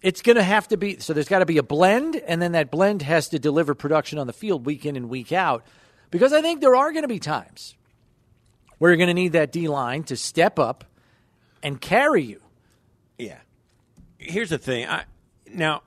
it's 0.02 0.22
going 0.22 0.36
to 0.36 0.44
have 0.44 0.68
to 0.70 0.78
be. 0.78 1.00
So 1.00 1.14
there's 1.14 1.28
got 1.30 1.40
to 1.40 1.46
be 1.46 1.58
a 1.58 1.64
blend, 1.64 2.16
and 2.16 2.42
then 2.42 2.54
that 2.54 2.72
blend 2.72 3.02
has 3.04 3.30
to 3.30 3.40
deliver 3.40 3.76
production 3.76 4.18
on 4.20 4.28
the 4.28 4.34
field 4.34 4.66
week 4.66 4.86
in 4.86 4.96
and 4.96 5.10
week 5.10 5.32
out. 5.32 5.64
Because 6.10 6.34
I 6.34 6.42
think 6.42 6.60
there 6.60 6.76
are 6.76 6.92
going 6.92 7.04
to 7.04 7.08
be 7.08 7.20
times 7.20 7.76
where 8.78 8.92
you're 8.92 8.98
going 8.98 9.08
to 9.08 9.14
need 9.14 9.34
that 9.34 9.52
D 9.54 9.68
line 9.70 10.04
to 10.06 10.18
step 10.18 10.60
up 10.60 10.84
and 11.64 11.80
carry 11.80 12.24
you. 12.24 12.42
Yeah. 13.18 13.38
Here's 14.18 14.50
the 14.50 14.58
thing. 14.58 14.88
I, 14.88 15.06
now, 15.54 15.84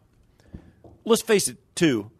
let's 1.04 1.22
face 1.22 1.48
it, 1.48 1.58
too. 1.74 2.10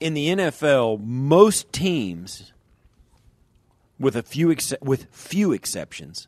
In 0.00 0.14
the 0.14 0.28
NFL, 0.28 1.00
most 1.00 1.72
teams, 1.72 2.52
with 3.98 4.16
a 4.16 4.22
few 4.22 4.50
ex- 4.50 4.74
with 4.82 5.06
few 5.10 5.52
exceptions, 5.52 6.26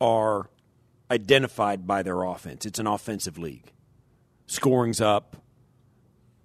are 0.00 0.50
identified 1.10 1.86
by 1.86 2.02
their 2.02 2.22
offense. 2.22 2.66
It's 2.66 2.78
an 2.78 2.86
offensive 2.86 3.38
league. 3.38 3.72
Scoring's 4.46 5.00
up. 5.00 5.36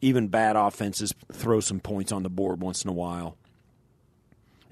Even 0.02 0.28
bad 0.28 0.56
offenses 0.56 1.14
throw 1.32 1.60
some 1.60 1.80
points 1.80 2.12
on 2.12 2.24
the 2.24 2.30
board 2.30 2.62
once 2.62 2.84
in 2.84 2.90
a 2.90 2.94
while 2.94 3.38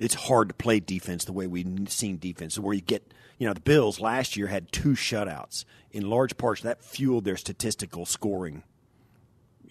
it's 0.03 0.15
hard 0.15 0.49
to 0.49 0.53
play 0.53 0.79
defense 0.79 1.25
the 1.25 1.33
way 1.33 1.47
we've 1.47 1.89
seen 1.89 2.17
defense, 2.17 2.57
where 2.59 2.73
you 2.73 2.81
get, 2.81 3.13
you 3.37 3.47
know, 3.47 3.53
the 3.53 3.61
Bills 3.61 3.99
last 3.99 4.35
year 4.35 4.47
had 4.47 4.71
two 4.71 4.93
shutouts. 4.93 5.65
In 5.91 6.09
large 6.09 6.37
parts, 6.37 6.61
that 6.61 6.83
fueled 6.83 7.25
their 7.25 7.37
statistical 7.37 8.05
scoring, 8.05 8.63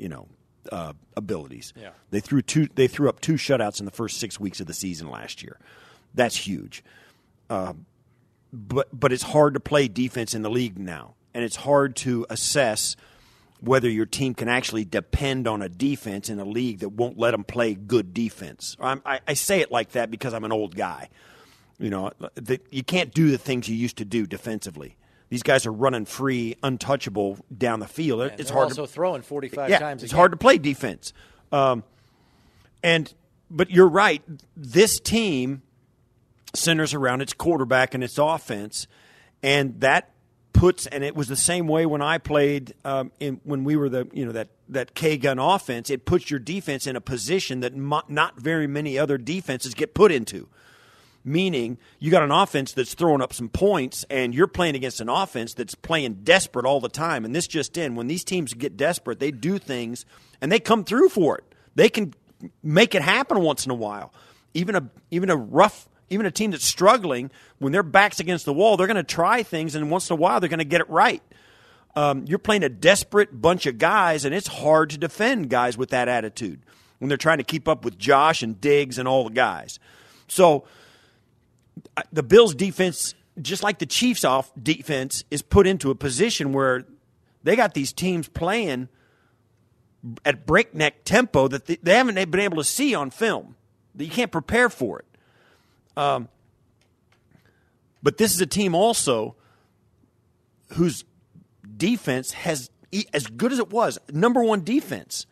you 0.02 0.08
know, 0.08 0.26
uh, 0.72 0.92
abilities. 1.16 1.72
Yeah. 1.80 1.90
They 2.10 2.20
threw 2.20 2.42
two. 2.42 2.68
They 2.74 2.88
threw 2.88 3.08
up 3.08 3.20
two 3.20 3.34
shutouts 3.34 3.78
in 3.78 3.86
the 3.86 3.92
first 3.92 4.18
six 4.18 4.40
weeks 4.40 4.60
of 4.60 4.66
the 4.66 4.74
season 4.74 5.08
last 5.08 5.42
year. 5.42 5.58
That's 6.12 6.36
huge. 6.36 6.82
Uh, 7.48 7.74
but 8.52 8.88
but 8.92 9.12
it's 9.12 9.22
hard 9.22 9.54
to 9.54 9.60
play 9.60 9.86
defense 9.86 10.34
in 10.34 10.42
the 10.42 10.50
league 10.50 10.78
now, 10.78 11.14
and 11.32 11.44
it's 11.44 11.56
hard 11.56 11.94
to 11.96 12.26
assess 12.28 12.96
whether 13.60 13.88
your 13.88 14.06
team 14.06 14.34
can 14.34 14.48
actually 14.48 14.84
depend 14.84 15.46
on 15.46 15.62
a 15.62 15.68
defense 15.68 16.28
in 16.28 16.40
a 16.40 16.44
league 16.44 16.80
that 16.80 16.88
won't 16.88 17.16
let 17.16 17.30
them 17.30 17.44
play 17.44 17.74
good 17.74 18.12
defense. 18.12 18.76
I'm, 18.80 19.00
I, 19.06 19.20
I 19.28 19.34
say 19.34 19.60
it 19.60 19.70
like 19.70 19.92
that 19.92 20.10
because 20.10 20.34
I'm 20.34 20.42
an 20.42 20.50
old 20.50 20.74
guy. 20.74 21.10
You 21.78 21.90
know, 21.90 22.10
the, 22.34 22.60
you 22.72 22.82
can't 22.82 23.14
do 23.14 23.30
the 23.30 23.38
things 23.38 23.68
you 23.68 23.76
used 23.76 23.98
to 23.98 24.04
do 24.04 24.26
defensively. 24.26 24.96
These 25.32 25.42
guys 25.42 25.64
are 25.64 25.72
running 25.72 26.04
free, 26.04 26.56
untouchable 26.62 27.38
down 27.56 27.80
the 27.80 27.86
field. 27.86 28.20
And 28.20 28.38
it's 28.38 28.50
hard 28.50 28.64
also 28.64 28.84
to 28.84 28.92
throwing 28.92 29.22
45 29.22 29.70
yeah, 29.70 29.78
times. 29.78 30.02
a 30.02 30.04
it's 30.04 30.12
hard 30.12 30.32
to 30.32 30.36
play 30.36 30.58
defense. 30.58 31.14
Um, 31.50 31.84
and 32.82 33.10
but 33.50 33.70
you're 33.70 33.88
right. 33.88 34.22
This 34.58 35.00
team 35.00 35.62
centers 36.52 36.92
around 36.92 37.22
its 37.22 37.32
quarterback 37.32 37.94
and 37.94 38.04
its 38.04 38.18
offense, 38.18 38.86
and 39.42 39.80
that 39.80 40.10
puts 40.52 40.86
and 40.86 41.02
it 41.02 41.16
was 41.16 41.28
the 41.28 41.36
same 41.36 41.66
way 41.66 41.86
when 41.86 42.02
I 42.02 42.18
played 42.18 42.74
um, 42.84 43.10
in, 43.18 43.40
when 43.44 43.64
we 43.64 43.74
were 43.74 43.88
the 43.88 44.06
you 44.12 44.26
know 44.26 44.32
that 44.32 44.48
that 44.68 44.94
K 44.94 45.16
gun 45.16 45.38
offense. 45.38 45.88
It 45.88 46.04
puts 46.04 46.30
your 46.30 46.40
defense 46.40 46.86
in 46.86 46.94
a 46.94 47.00
position 47.00 47.60
that 47.60 47.74
mo- 47.74 48.02
not 48.06 48.38
very 48.38 48.66
many 48.66 48.98
other 48.98 49.16
defenses 49.16 49.72
get 49.72 49.94
put 49.94 50.12
into. 50.12 50.48
Meaning, 51.24 51.78
you 52.00 52.10
got 52.10 52.24
an 52.24 52.32
offense 52.32 52.72
that's 52.72 52.94
throwing 52.94 53.20
up 53.20 53.32
some 53.32 53.48
points, 53.48 54.04
and 54.10 54.34
you're 54.34 54.48
playing 54.48 54.74
against 54.74 55.00
an 55.00 55.08
offense 55.08 55.54
that's 55.54 55.76
playing 55.76 56.20
desperate 56.24 56.66
all 56.66 56.80
the 56.80 56.88
time. 56.88 57.24
And 57.24 57.34
this 57.34 57.46
just 57.46 57.76
in: 57.76 57.94
when 57.94 58.08
these 58.08 58.24
teams 58.24 58.54
get 58.54 58.76
desperate, 58.76 59.20
they 59.20 59.30
do 59.30 59.58
things 59.58 60.04
and 60.42 60.50
they 60.50 60.58
come 60.58 60.84
through 60.84 61.08
for 61.08 61.38
it. 61.38 61.44
They 61.74 61.88
can 61.88 62.12
make 62.62 62.94
it 62.94 63.00
happen 63.00 63.40
once 63.40 63.64
in 63.64 63.70
a 63.70 63.74
while. 63.74 64.12
Even 64.52 64.74
a 64.74 64.90
even 65.10 65.30
a 65.30 65.36
rough 65.36 65.88
even 66.10 66.26
a 66.26 66.30
team 66.30 66.50
that's 66.50 66.66
struggling, 66.66 67.30
when 67.58 67.72
their 67.72 67.82
back's 67.82 68.20
against 68.20 68.44
the 68.44 68.52
wall, 68.52 68.76
they're 68.76 68.86
going 68.86 68.96
to 68.96 69.02
try 69.02 69.42
things, 69.42 69.74
and 69.74 69.90
once 69.90 70.10
in 70.10 70.14
a 70.14 70.16
while, 70.16 70.40
they're 70.40 70.48
going 70.50 70.58
to 70.58 70.64
get 70.64 70.82
it 70.82 70.90
right. 70.90 71.22
Um, 71.96 72.26
you're 72.26 72.38
playing 72.38 72.64
a 72.64 72.68
desperate 72.68 73.40
bunch 73.40 73.64
of 73.64 73.78
guys, 73.78 74.26
and 74.26 74.34
it's 74.34 74.46
hard 74.46 74.90
to 74.90 74.98
defend 74.98 75.48
guys 75.48 75.78
with 75.78 75.88
that 75.90 76.08
attitude 76.08 76.60
when 76.98 77.08
they're 77.08 77.16
trying 77.16 77.38
to 77.38 77.44
keep 77.44 77.66
up 77.66 77.82
with 77.82 77.98
Josh 77.98 78.42
and 78.42 78.60
Diggs 78.60 78.98
and 78.98 79.08
all 79.08 79.24
the 79.24 79.30
guys. 79.30 79.78
So 80.28 80.64
the 82.12 82.22
Bills' 82.22 82.54
defense, 82.54 83.14
just 83.40 83.62
like 83.62 83.78
the 83.78 83.86
Chiefs' 83.86 84.24
off 84.24 84.52
defense, 84.60 85.24
is 85.30 85.42
put 85.42 85.66
into 85.66 85.90
a 85.90 85.94
position 85.94 86.52
where 86.52 86.84
they 87.42 87.56
got 87.56 87.74
these 87.74 87.92
teams 87.92 88.28
playing 88.28 88.88
at 90.24 90.46
breakneck 90.46 91.04
tempo 91.04 91.48
that 91.48 91.66
they 91.66 91.94
haven't 91.94 92.14
been 92.30 92.40
able 92.40 92.56
to 92.56 92.64
see 92.64 92.94
on 92.94 93.10
film. 93.10 93.56
You 93.96 94.08
can't 94.08 94.32
prepare 94.32 94.68
for 94.68 95.00
it. 95.00 95.06
Um, 95.96 96.28
but 98.02 98.18
this 98.18 98.34
is 98.34 98.40
a 98.40 98.46
team 98.46 98.74
also 98.74 99.36
whose 100.70 101.04
defense 101.76 102.32
has, 102.32 102.70
as 103.12 103.26
good 103.26 103.52
as 103.52 103.58
it 103.58 103.70
was, 103.70 103.98
number 104.12 104.42
one 104.42 104.64
defense, 104.64 105.26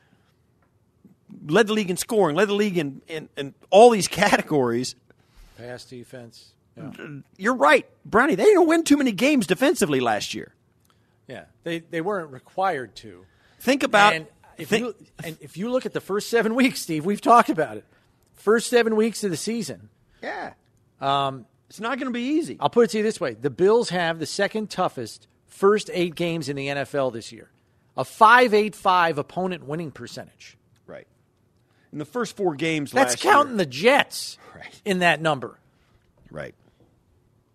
led 1.46 1.66
the 1.66 1.72
league 1.72 1.90
in 1.90 1.96
scoring, 1.96 2.36
led 2.36 2.48
the 2.48 2.54
league 2.54 2.78
in, 2.78 3.02
in, 3.08 3.28
in 3.36 3.54
all 3.70 3.90
these 3.90 4.08
categories. 4.08 4.94
Pass 5.60 5.84
defense. 5.84 6.52
Yeah. 6.76 6.92
You're 7.36 7.54
right, 7.54 7.86
Brownie. 8.04 8.34
They 8.34 8.44
didn't 8.44 8.66
win 8.66 8.84
too 8.84 8.96
many 8.96 9.12
games 9.12 9.46
defensively 9.46 10.00
last 10.00 10.34
year. 10.34 10.54
Yeah, 11.28 11.44
they 11.64 11.80
they 11.80 12.00
weren't 12.00 12.30
required 12.30 12.96
to. 12.96 13.24
Think 13.58 13.82
about 13.82 14.14
and 14.14 14.26
if 14.56 14.68
think, 14.68 14.84
you 14.84 14.94
and 15.24 15.36
if 15.40 15.56
you 15.56 15.70
look 15.70 15.86
at 15.86 15.92
the 15.92 16.00
first 16.00 16.30
seven 16.30 16.54
weeks, 16.54 16.80
Steve, 16.80 17.04
we've 17.04 17.20
talked 17.20 17.50
about 17.50 17.76
it. 17.76 17.84
First 18.34 18.70
seven 18.70 18.96
weeks 18.96 19.22
of 19.24 19.30
the 19.30 19.36
season, 19.36 19.90
yeah. 20.22 20.54
Um, 21.00 21.46
it's 21.68 21.80
not 21.80 21.98
going 21.98 22.08
to 22.08 22.12
be 22.12 22.20
easy. 22.20 22.56
I'll 22.58 22.70
put 22.70 22.84
it 22.84 22.90
to 22.90 22.98
you 22.98 23.02
this 23.02 23.20
way 23.20 23.34
the 23.34 23.50
Bills 23.50 23.90
have 23.90 24.18
the 24.18 24.26
second 24.26 24.70
toughest 24.70 25.26
first 25.46 25.90
eight 25.92 26.14
games 26.14 26.48
in 26.48 26.56
the 26.56 26.68
NFL 26.68 27.12
this 27.12 27.32
year 27.32 27.50
a 27.96 28.04
5.85 28.04 29.18
opponent 29.18 29.64
winning 29.66 29.90
percentage. 29.90 30.56
Right. 30.86 31.06
In 31.92 31.98
the 31.98 32.04
first 32.04 32.36
four 32.36 32.54
games 32.54 32.92
That's 32.92 33.16
counting 33.16 33.52
year, 33.52 33.58
the 33.58 33.66
Jets 33.66 34.38
right. 34.54 34.80
in 34.84 35.00
that 35.00 35.20
number. 35.20 35.58
Right. 36.30 36.54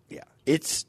Yeah. 0.09 0.23
It's. 0.45 0.85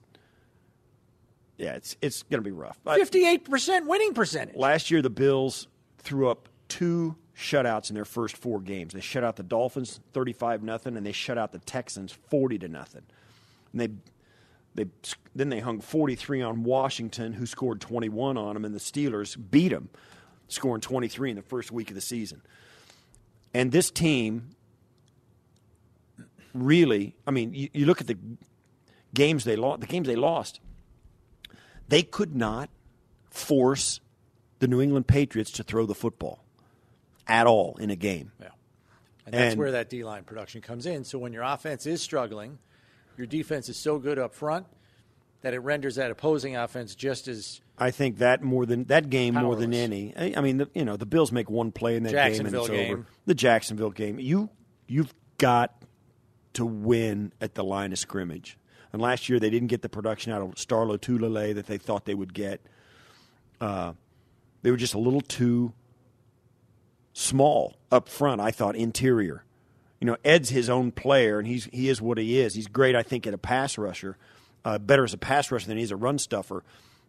Yeah, 1.59 1.75
it's 1.77 1.97
it's 2.03 2.23
going 2.25 2.43
to 2.43 2.45
be 2.45 2.53
rough. 2.53 2.79
Fifty-eight 2.85 3.49
percent 3.49 3.87
winning 3.87 4.13
percentage. 4.13 4.57
Last 4.57 4.91
year, 4.91 5.01
the 5.01 5.09
Bills 5.09 5.69
threw 5.99 6.29
up 6.29 6.51
two 6.69 7.17
shutouts 7.37 7.91
in 7.91 7.95
their 7.95 8.05
first 8.05 8.37
four 8.37 8.61
games. 8.61 8.93
They 8.93 9.01
shut 9.01 9.23
out 9.23 9.37
the 9.37 9.43
Dolphins 9.43 10.01
35 10.13 10.63
nothing, 10.63 10.97
and 10.97 11.05
they 11.05 11.13
shut 11.13 11.37
out 11.39 11.53
the 11.53 11.59
Texans 11.59 12.13
40 12.31 12.59
to 12.61 12.69
nothing. 12.69 13.03
And 13.73 13.81
they 13.81 13.89
they 14.85 14.91
then 15.35 15.49
they 15.49 15.61
hung 15.61 15.81
43 15.81 16.43
on 16.43 16.63
Washington, 16.65 17.33
who 17.33 17.47
scored 17.47 17.81
21 17.81 18.37
on 18.37 18.55
them, 18.55 18.65
and 18.65 18.75
the 18.75 18.79
Steelers 18.79 19.37
beat 19.51 19.69
them, 19.69 19.89
scoring 20.49 20.81
23 20.81 21.31
in 21.31 21.37
the 21.37 21.43
first 21.43 21.73
week 21.73 21.91
of 21.91 21.95
the 21.95 22.01
season. 22.01 22.43
And 23.57 23.73
this 23.73 23.91
team 23.91 24.51
really, 26.53 27.17
I 27.27 27.31
mean, 27.31 27.55
you, 27.55 27.71
you 27.73 27.87
look 27.87 28.03
at 28.03 28.07
the 28.07 28.19
games 29.15 29.45
they 29.45 29.57
lost. 29.57 29.81
The 29.81 29.87
games 29.87 30.07
they 30.07 30.15
lost, 30.15 30.61
they 31.89 32.03
could 32.03 32.37
not 32.37 32.69
force 33.31 34.01
the 34.59 34.69
New 34.69 34.83
England 34.83 35.07
Patriots 35.07 35.53
to 35.53 35.63
throw 35.63 35.87
the 35.87 35.95
football 35.95 36.45
at 37.27 37.47
all 37.47 37.79
in 37.81 37.89
a 37.89 37.97
game. 37.97 38.31
Yeah. 38.39 38.49
And 39.25 39.35
that's 39.35 39.53
and, 39.53 39.59
where 39.59 39.73
that 39.73 39.89
D 39.89 40.05
line 40.05 40.25
production 40.25 40.61
comes 40.61 40.85
in. 40.85 41.05
So 41.05 41.19
when 41.19 41.33
your 41.33 41.43
offense 41.43 41.87
is 41.87 42.03
struggling, 42.03 42.59
your 43.17 43.27
defense 43.27 43.71
is 43.71 43.79
so 43.79 43.99
good 43.99 44.19
up 44.19 44.35
front 44.35 44.67
that 45.41 45.55
it 45.55 45.61
renders 45.61 45.95
that 45.95 46.11
opposing 46.11 46.57
offense 46.57 46.95
just 46.95 47.27
as. 47.27 47.63
I 47.79 47.91
think 47.91 48.19
that 48.19 48.43
more 48.43 48.65
than 48.65 48.85
that 48.85 49.11
game 49.11 49.35
powerless. 49.35 49.47
more 49.47 49.57
than 49.57 49.75
any. 49.75 50.15
I 50.17 50.41
mean, 50.41 50.59
the, 50.59 50.71
you 50.75 50.85
know, 50.85 50.97
the 50.97 51.07
Bills 51.07 51.31
make 51.31 51.51
one 51.51 51.73
play 51.73 51.97
in 51.97 52.05
that 52.05 52.13
game 52.13 52.47
and 52.47 52.55
it's 52.55 52.69
game. 52.69 52.93
over. 52.93 53.07
The 53.27 53.35
Jacksonville 53.35 53.91
game, 53.91 54.19
you 54.19 54.49
you've 54.87 55.13
got 55.39 55.83
to 56.55 56.65
win 56.65 57.33
at 57.41 57.55
the 57.55 57.63
line 57.65 57.93
of 57.93 57.99
scrimmage. 57.99 58.57
And 58.93 59.03
last 59.03 59.29
year 59.29 59.39
they 59.39 59.51
didn't 59.51 59.69
get 59.69 59.83
the 59.83 59.91
production 59.91 60.33
out 60.33 60.41
of 60.41 60.59
Star 60.59 60.87
Lotulelei 60.87 61.55
that 61.55 61.67
they 61.67 61.77
thought 61.77 62.07
they 62.07 62.15
would 62.15 62.33
get. 62.33 62.63
Uh, 63.61 63.93
they 64.63 64.71
were 64.71 64.77
just 64.79 64.95
a 64.95 64.99
little 64.99 65.21
too 65.21 65.73
small 67.13 67.77
up 67.93 68.09
front. 68.09 68.41
I 68.41 68.51
thought 68.51 68.75
interior. 68.75 69.45
You 70.01 70.07
know, 70.07 70.17
Ed's 70.25 70.51
his 70.51 70.69
own 70.71 70.93
player, 70.93 71.39
and 71.39 71.47
he's 71.47 71.67
he 71.73 71.89
is 71.89 72.01
what 72.01 72.19
he 72.19 72.39
is. 72.39 72.55
He's 72.55 72.69
great, 72.69 72.95
I 72.95 73.03
think, 73.03 73.27
at 73.27 73.35
a 73.35 73.39
pass 73.39 73.79
rusher, 73.79 74.17
uh, 74.65 74.79
better 74.79 75.05
as 75.05 75.15
a 75.15 75.19
pass 75.19 75.51
rusher 75.51 75.67
than 75.67 75.79
he's 75.79 75.91
a 75.91 75.97
run 75.97 76.19
stuffer. 76.19 76.65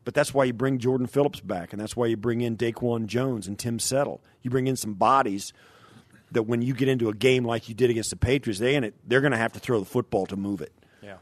But 0.07 0.13
that's 0.13 0.33
why 0.33 0.45
you 0.45 0.53
bring 0.53 0.79
Jordan 0.79 1.05
Phillips 1.05 1.41
back, 1.41 1.73
and 1.73 1.81
that's 1.81 1.93
why 1.93 2.05
you 2.05 2.15
bring 2.15 2.39
in 2.39 2.55
Daquan 2.55 3.07
Jones 3.07 3.45
and 3.45 3.59
Tim 3.59 3.77
Settle. 3.77 4.21
You 4.41 4.49
bring 4.49 4.67
in 4.67 4.77
some 4.77 4.93
bodies 4.93 5.51
that 6.31 6.43
when 6.43 6.61
you 6.61 6.73
get 6.73 6.87
into 6.87 7.09
a 7.09 7.13
game 7.13 7.43
like 7.43 7.67
you 7.67 7.75
did 7.75 7.89
against 7.89 8.11
the 8.11 8.15
Patriots, 8.15 8.57
they 8.57 8.77
it, 8.77 8.93
they're 9.05 9.19
going 9.19 9.33
to 9.33 9.37
have 9.37 9.51
to 9.51 9.59
throw 9.59 9.81
the 9.81 9.85
football 9.85 10.25
to 10.27 10.37
move 10.37 10.61
it. 10.61 10.71
Yeah. 11.01 11.17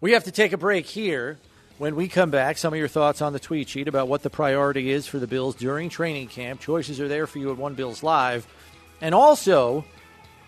We 0.00 0.10
have 0.14 0.24
to 0.24 0.32
take 0.32 0.52
a 0.52 0.56
break 0.56 0.86
here. 0.86 1.38
When 1.78 1.94
we 1.94 2.08
come 2.08 2.32
back, 2.32 2.58
some 2.58 2.72
of 2.72 2.78
your 2.80 2.88
thoughts 2.88 3.22
on 3.22 3.32
the 3.32 3.38
tweet 3.38 3.68
sheet 3.68 3.86
about 3.86 4.08
what 4.08 4.24
the 4.24 4.30
priority 4.30 4.90
is 4.90 5.06
for 5.06 5.20
the 5.20 5.28
Bills 5.28 5.54
during 5.54 5.90
training 5.90 6.26
camp. 6.26 6.58
Choices 6.60 7.00
are 7.00 7.06
there 7.06 7.28
for 7.28 7.38
you 7.38 7.52
at 7.52 7.56
One 7.56 7.74
Bills 7.74 8.02
Live. 8.02 8.48
And 9.00 9.14
also, 9.14 9.84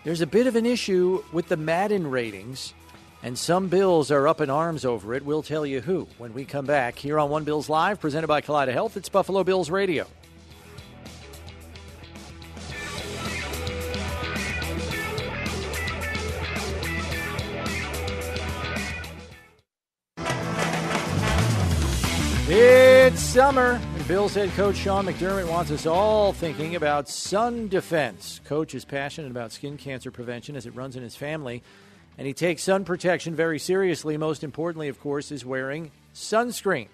there's 0.03 0.19
a 0.19 0.27
bit 0.27 0.45
of 0.45 0.57
an 0.57 0.65
issue 0.65 1.23
with 1.31 1.47
the 1.47 1.55
Madden 1.55 2.11
ratings, 2.11 2.73
and 3.23 3.37
some 3.37 3.67
Bills 3.67 4.11
are 4.11 4.27
up 4.27 4.41
in 4.41 4.49
arms 4.49 4.85
over 4.85 5.13
it. 5.13 5.25
We'll 5.25 5.43
tell 5.43 5.65
you 5.65 5.81
who 5.81 6.07
when 6.17 6.33
we 6.33 6.45
come 6.45 6.65
back 6.65 6.97
here 6.97 7.19
on 7.19 7.29
One 7.29 7.43
Bills 7.43 7.69
Live, 7.69 7.99
presented 7.99 8.27
by 8.27 8.41
Kaleida 8.41 8.73
Health. 8.73 8.97
It's 8.97 9.09
Buffalo 9.09 9.43
Bills 9.43 9.69
Radio. 9.69 10.07
It's 22.49 23.21
summer, 23.21 23.79
and 23.95 24.07
Bills 24.07 24.33
head 24.33 24.49
coach 24.51 24.77
Sean 24.77 25.05
McDermott 25.05 25.49
wants 25.49 25.69
us 25.69 25.85
all 25.85 26.31
thinking 26.31 26.75
about 26.75 27.09
sun 27.09 27.67
defense. 27.67 28.39
Coach 28.45 28.73
is 28.73 28.85
passionate 28.85 29.31
about 29.31 29.51
skin 29.51 29.77
cancer 29.77 30.11
prevention 30.11 30.55
as 30.55 30.65
it 30.65 30.75
runs 30.75 30.95
in 30.95 31.03
his 31.03 31.15
family, 31.15 31.61
and 32.17 32.25
he 32.25 32.33
takes 32.33 32.63
sun 32.63 32.83
protection 32.83 33.35
very 33.35 33.59
seriously. 33.59 34.17
Most 34.17 34.43
importantly, 34.43 34.87
of 34.87 34.99
course, 34.99 35.31
is 35.31 35.45
wearing 35.45 35.91
sunscreen. 36.13 36.87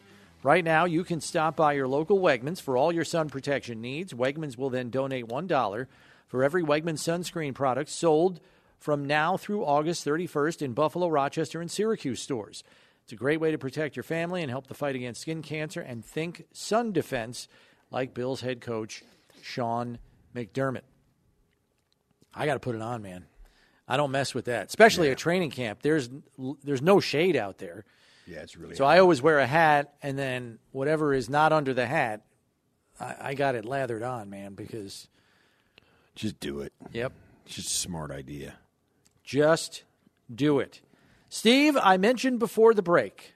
Right 0.44 0.64
now, 0.64 0.84
you 0.84 1.06
can 1.06 1.22
stop 1.22 1.56
by 1.56 1.74
your 1.74 1.88
local 1.88 2.20
Wegmans 2.20 2.62
for 2.62 2.76
all 2.76 2.92
your 2.92 3.06
sun 3.06 3.30
protection 3.30 3.80
needs. 3.82 4.14
Wegmans 4.14 4.58
will 4.58 4.70
then 4.70 4.90
donate 4.90 5.28
$1 5.28 5.88
for 6.28 6.44
every 6.44 6.64
Wegmans 6.64 7.00
sunscreen 7.00 7.56
product 7.56 7.90
sold 7.90 8.42
from 8.78 9.06
now 9.06 9.38
through 9.38 9.64
August 9.64 10.06
31st 10.06 10.62
in 10.62 10.74
Buffalo, 10.74 11.08
Rochester, 11.08 11.62
and 11.62 11.72
Syracuse 11.72 12.22
stores. 12.22 12.66
It's 13.04 13.14
a 13.14 13.18
great 13.18 13.40
way 13.40 13.52
to 13.52 13.58
protect 13.58 13.96
your 13.96 14.04
family 14.04 14.42
and 14.42 14.50
help 14.50 14.68
the 14.68 14.74
fight 14.74 14.96
against 14.96 15.22
skin 15.22 15.42
cancer. 15.42 15.80
And 15.80 16.04
think 16.04 16.46
sun 16.52 16.92
defense, 16.92 17.48
like 17.92 18.14
Bill's 18.14 18.42
head 18.42 18.60
coach, 18.60 19.04
Sean 19.42 20.00
McDermott. 20.36 20.82
I 22.34 22.46
got 22.46 22.56
to 22.56 22.60
put 22.60 22.76
it 22.76 22.82
on, 22.82 23.02
man. 23.02 23.26
I 23.88 23.98
don't 23.98 24.12
mess 24.12 24.34
with 24.34 24.46
that, 24.46 24.68
especially 24.68 25.08
yeah. 25.08 25.14
at 25.14 25.18
training 25.18 25.52
camp. 25.52 25.82
There's 25.82 26.10
there's 26.64 26.82
no 26.82 27.00
shade 27.00 27.36
out 27.36 27.58
there. 27.58 27.86
Yeah, 28.26 28.40
it's 28.40 28.56
really. 28.56 28.76
So 28.76 28.86
hard. 28.86 28.98
I 28.98 29.00
always 29.00 29.22
wear 29.22 29.40
a 29.40 29.48
hat, 29.48 29.94
and 30.02 30.18
then 30.18 30.60
whatever 30.72 31.14
is 31.14 31.30
not 31.30 31.52
under 31.52 31.74
the 31.74 31.86
hat, 31.86 32.22
I, 33.00 33.16
I 33.20 33.34
got 33.34 33.56
it 33.56 33.66
lathered 33.66 34.04
on, 34.04 34.30
man. 34.30 34.54
Because 34.54 35.08
just 36.16 36.40
do 36.40 36.62
it. 36.62 36.72
Yep, 36.94 37.14
it's 37.46 37.56
just 37.56 37.68
a 37.68 37.72
smart 37.72 38.12
idea. 38.12 38.56
Just 39.24 39.84
do 40.34 40.60
it. 40.60 40.82
Steve, 41.30 41.78
I 41.82 41.98
mentioned 41.98 42.40
before 42.40 42.74
the 42.74 42.84
break 42.84 43.34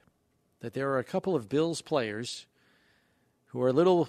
that 0.60 0.72
there 0.72 0.90
are 0.90 0.98
a 0.98 1.04
couple 1.04 1.34
of 1.34 1.48
Bills 1.48 1.82
players 1.82 2.46
who 3.46 3.62
are 3.62 3.68
a 3.68 3.72
little 3.72 4.08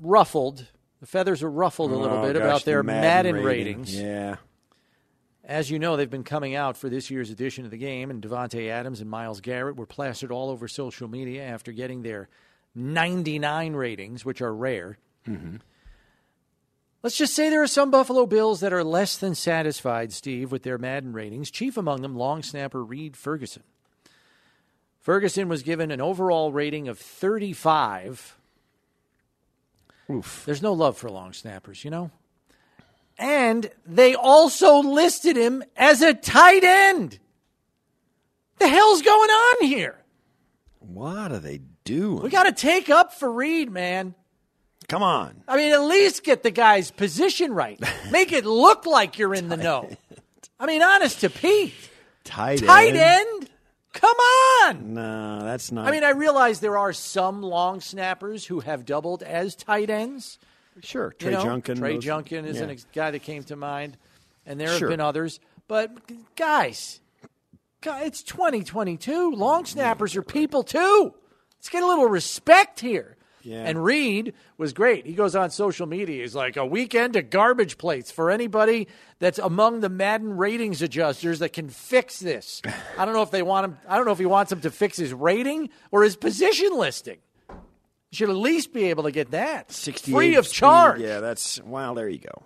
ruffled. 0.00 0.68
The 1.00 1.06
feathers 1.06 1.42
are 1.42 1.50
ruffled 1.50 1.92
a 1.92 1.96
little 1.96 2.18
oh, 2.18 2.22
bit 2.22 2.34
gosh, 2.34 2.42
about 2.42 2.64
their 2.64 2.78
the 2.78 2.84
Madden, 2.84 3.34
Madden 3.34 3.44
rating. 3.44 3.78
ratings. 3.78 3.98
Yeah. 3.98 4.36
As 5.44 5.70
you 5.70 5.78
know, 5.78 5.96
they've 5.96 6.08
been 6.08 6.24
coming 6.24 6.54
out 6.54 6.76
for 6.76 6.88
this 6.88 7.10
year's 7.10 7.30
edition 7.30 7.64
of 7.64 7.70
the 7.70 7.78
game, 7.78 8.10
and 8.10 8.22
Davante 8.22 8.68
Adams 8.68 9.00
and 9.00 9.10
Myles 9.10 9.40
Garrett 9.40 9.76
were 9.76 9.86
plastered 9.86 10.30
all 10.30 10.50
over 10.50 10.68
social 10.68 11.08
media 11.08 11.42
after 11.42 11.72
getting 11.72 12.02
their 12.02 12.28
99 12.74 13.72
ratings, 13.72 14.24
which 14.24 14.42
are 14.42 14.54
rare. 14.54 14.98
Mm-hmm. 15.26 15.56
Let's 17.02 17.16
just 17.16 17.34
say 17.34 17.48
there 17.48 17.62
are 17.62 17.66
some 17.66 17.90
Buffalo 17.90 18.26
Bills 18.26 18.60
that 18.60 18.74
are 18.74 18.84
less 18.84 19.16
than 19.16 19.34
satisfied, 19.34 20.12
Steve, 20.12 20.52
with 20.52 20.62
their 20.64 20.76
Madden 20.76 21.14
ratings. 21.14 21.50
Chief 21.50 21.78
among 21.78 22.02
them, 22.02 22.14
long 22.14 22.42
snapper 22.42 22.84
Reed 22.84 23.16
Ferguson. 23.16 23.62
Ferguson 24.98 25.48
was 25.48 25.62
given 25.62 25.90
an 25.90 26.02
overall 26.02 26.52
rating 26.52 26.88
of 26.88 26.98
35. 26.98 28.36
Oof. 30.10 30.44
There's 30.46 30.62
no 30.62 30.72
love 30.72 30.96
for 30.96 31.10
long 31.10 31.32
snappers, 31.32 31.84
you 31.84 31.90
know? 31.90 32.10
And 33.18 33.70
they 33.84 34.14
also 34.14 34.78
listed 34.78 35.36
him 35.36 35.62
as 35.76 36.00
a 36.00 36.14
tight 36.14 36.64
end. 36.64 37.18
The 38.58 38.68
hell's 38.68 39.02
going 39.02 39.30
on 39.30 39.66
here? 39.66 39.98
What 40.78 41.30
are 41.30 41.38
they 41.38 41.60
doing? 41.84 42.22
We 42.22 42.30
got 42.30 42.44
to 42.44 42.52
take 42.52 42.88
up 42.88 43.12
for 43.12 43.30
Reed, 43.30 43.70
man. 43.70 44.14
Come 44.88 45.02
on. 45.02 45.44
I 45.46 45.56
mean, 45.56 45.72
at 45.72 45.82
least 45.82 46.24
get 46.24 46.42
the 46.42 46.50
guy's 46.50 46.90
position 46.90 47.52
right. 47.52 47.78
Make 48.10 48.32
it 48.32 48.44
look 48.44 48.86
like 48.86 49.18
you're 49.18 49.34
in 49.34 49.48
the 49.48 49.56
know. 49.58 49.88
I 50.58 50.66
mean, 50.66 50.82
honest 50.82 51.20
to 51.20 51.30
Pete. 51.30 51.74
Tight, 52.24 52.64
Tight 52.64 52.96
end? 52.96 53.49
Come 53.92 54.16
on. 54.16 54.94
No, 54.94 55.42
that's 55.42 55.72
not. 55.72 55.88
I 55.88 55.90
mean, 55.90 56.04
I 56.04 56.10
realize 56.10 56.60
there 56.60 56.78
are 56.78 56.92
some 56.92 57.42
long 57.42 57.80
snappers 57.80 58.46
who 58.46 58.60
have 58.60 58.84
doubled 58.84 59.22
as 59.22 59.54
tight 59.56 59.90
ends. 59.90 60.38
sure. 60.82 61.12
You 61.20 61.26
Trey 61.26 61.32
know, 61.32 61.42
Junkin. 61.42 61.76
Trey 61.78 61.94
those- 61.94 62.04
Junkin 62.04 62.44
is 62.44 62.56
yeah. 62.58 62.62
an 62.64 62.70
ex- 62.70 62.86
guy 62.94 63.10
that 63.10 63.22
came 63.22 63.42
to 63.44 63.56
mind, 63.56 63.96
and 64.46 64.58
there 64.60 64.68
have 64.68 64.78
Sure. 64.78 64.88
been 64.88 65.00
others. 65.00 65.40
But 65.68 65.90
guys, 66.36 67.00
guy- 67.80 68.04
it's 68.04 68.22
2022. 68.22 69.32
Long 69.32 69.66
snappers 69.66 70.14
are 70.16 70.22
people 70.22 70.62
too. 70.62 71.14
Let's 71.58 71.68
get 71.68 71.82
a 71.82 71.86
little 71.86 72.06
respect 72.06 72.80
here. 72.80 73.16
Yeah. 73.42 73.64
And 73.64 73.82
Reed 73.82 74.34
was 74.58 74.72
great. 74.72 75.06
He 75.06 75.14
goes 75.14 75.34
on 75.34 75.50
social 75.50 75.86
media. 75.86 76.22
He's 76.22 76.34
like 76.34 76.56
a 76.56 76.66
weekend 76.66 77.16
of 77.16 77.30
garbage 77.30 77.78
plates 77.78 78.10
for 78.10 78.30
anybody 78.30 78.88
that's 79.18 79.38
among 79.38 79.80
the 79.80 79.88
Madden 79.88 80.36
ratings 80.36 80.82
adjusters 80.82 81.38
that 81.38 81.52
can 81.52 81.68
fix 81.68 82.18
this. 82.20 82.60
I 82.98 83.04
don't 83.04 83.14
know 83.14 83.22
if 83.22 83.30
they 83.30 83.42
want 83.42 83.64
him. 83.64 83.78
I 83.88 83.96
don't 83.96 84.06
know 84.06 84.12
if 84.12 84.18
he 84.18 84.26
wants 84.26 84.52
him 84.52 84.60
to 84.62 84.70
fix 84.70 84.96
his 84.96 85.12
rating 85.12 85.70
or 85.90 86.02
his 86.02 86.16
position 86.16 86.76
listing. 86.76 87.18
You 87.48 88.16
should 88.16 88.30
at 88.30 88.36
least 88.36 88.72
be 88.72 88.84
able 88.84 89.04
to 89.04 89.12
get 89.12 89.30
that 89.30 89.70
68 89.72 90.14
free 90.14 90.34
of 90.34 90.50
charge. 90.50 91.00
Yeah, 91.00 91.20
that's 91.20 91.62
well. 91.62 91.94
There 91.94 92.08
you 92.08 92.18
go. 92.18 92.42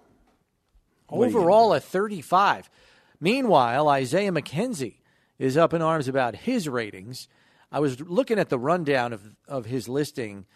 What 1.09 1.27
are 1.27 1.31
you 1.31 1.39
Overall, 1.39 1.73
a 1.73 1.81
35. 1.81 2.71
Meanwhile, 3.21 3.89
Isaiah 3.89 4.33
McKenzie 4.33 4.97
is 5.39 5.57
up 5.57 5.73
in 5.73 5.83
arms 5.83 6.09
about 6.09 6.37
his 6.37 6.69
ratings. 6.69 7.29
I 7.73 7.81
was 7.81 8.01
looking 8.01 8.39
at 8.39 8.51
the 8.51 8.59
rundown 8.59 9.13
of, 9.13 9.37
of 9.49 9.67
his 9.67 9.89
listing. 9.89 10.47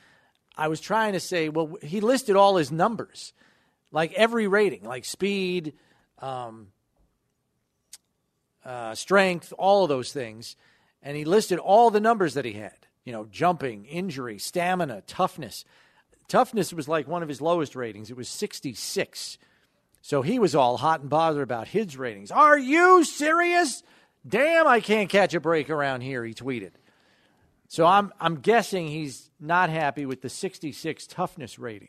I 0.58 0.66
was 0.66 0.80
trying 0.80 1.12
to 1.12 1.20
say, 1.20 1.48
well, 1.48 1.76
he 1.80 2.00
listed 2.00 2.34
all 2.34 2.56
his 2.56 2.72
numbers, 2.72 3.32
like 3.92 4.12
every 4.14 4.48
rating, 4.48 4.82
like 4.82 5.04
speed, 5.04 5.74
um, 6.18 6.68
uh, 8.64 8.96
strength, 8.96 9.52
all 9.56 9.84
of 9.84 9.88
those 9.88 10.12
things. 10.12 10.56
And 11.00 11.16
he 11.16 11.24
listed 11.24 11.60
all 11.60 11.90
the 11.90 12.00
numbers 12.00 12.34
that 12.34 12.44
he 12.44 12.54
had, 12.54 12.74
you 13.04 13.12
know, 13.12 13.26
jumping, 13.30 13.84
injury, 13.84 14.38
stamina, 14.38 15.04
toughness. 15.06 15.64
Toughness 16.26 16.72
was 16.72 16.88
like 16.88 17.06
one 17.06 17.22
of 17.22 17.28
his 17.28 17.40
lowest 17.40 17.76
ratings, 17.76 18.10
it 18.10 18.16
was 18.16 18.28
66. 18.28 19.38
So 20.02 20.22
he 20.22 20.40
was 20.40 20.56
all 20.56 20.76
hot 20.76 21.00
and 21.00 21.10
bothered 21.10 21.42
about 21.42 21.68
his 21.68 21.96
ratings. 21.96 22.32
Are 22.32 22.58
you 22.58 23.04
serious? 23.04 23.84
Damn, 24.26 24.66
I 24.66 24.80
can't 24.80 25.08
catch 25.08 25.34
a 25.34 25.40
break 25.40 25.70
around 25.70 26.00
here, 26.00 26.24
he 26.24 26.34
tweeted. 26.34 26.72
So 27.68 27.86
I'm 27.86 28.12
I'm 28.20 28.36
guessing 28.40 28.88
he's 28.88 29.30
not 29.38 29.68
happy 29.70 30.06
with 30.06 30.22
the 30.22 30.28
66 30.30 31.06
toughness 31.06 31.58
rating. 31.58 31.88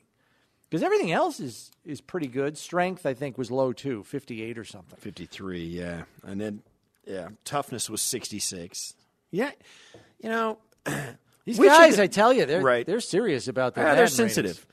Because 0.70 0.84
everything 0.84 1.12
else 1.12 1.40
is 1.40 1.72
is 1.86 2.00
pretty 2.02 2.28
good. 2.28 2.58
Strength, 2.58 3.06
I 3.06 3.14
think, 3.16 3.38
was 3.38 3.50
low 3.50 3.74
too, 3.74 4.04
58 4.04 4.58
or 4.58 4.64
something. 4.66 5.00
53, 5.00 5.64
yeah. 5.66 6.04
And 6.24 6.40
then, 6.40 6.62
yeah, 7.08 7.30
toughness 7.44 7.90
was 7.90 8.02
66. 8.04 8.94
Yeah, 9.32 9.52
you 10.22 10.30
know, 10.30 10.60
These 11.46 11.58
We 11.58 11.68
guys, 11.68 11.96
should- 11.96 12.02
I 12.04 12.08
tell 12.08 12.32
you, 12.34 12.46
they're 12.46 12.62
Right. 12.62 12.86
they're 12.86 13.00
serious 13.00 13.48
about 13.48 13.74
their 13.74 13.86
yeah, 13.86 13.96
they're 13.96 14.04
Madden 14.06 14.18
ratings. 14.18 14.34
sensitive. 14.36 14.68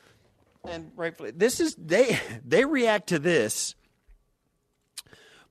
And 0.69 0.91
rightfully, 0.97 1.31
this 1.31 1.61
is 1.61 1.75
they 1.77 2.19
they 2.45 2.65
react 2.65 3.07
to 3.11 3.19
this 3.19 3.75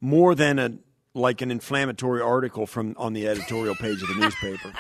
more 0.02 0.36
than 0.36 0.60
a 0.60 0.78
like 1.14 1.42
an 1.42 1.50
inflammatory 1.50 2.22
article 2.22 2.68
from 2.68 2.94
on 2.98 3.14
the 3.14 3.28
editorial 3.28 3.74
page 3.76 4.02
of 4.04 4.10
the 4.10 4.16
newspaper. 4.20 4.74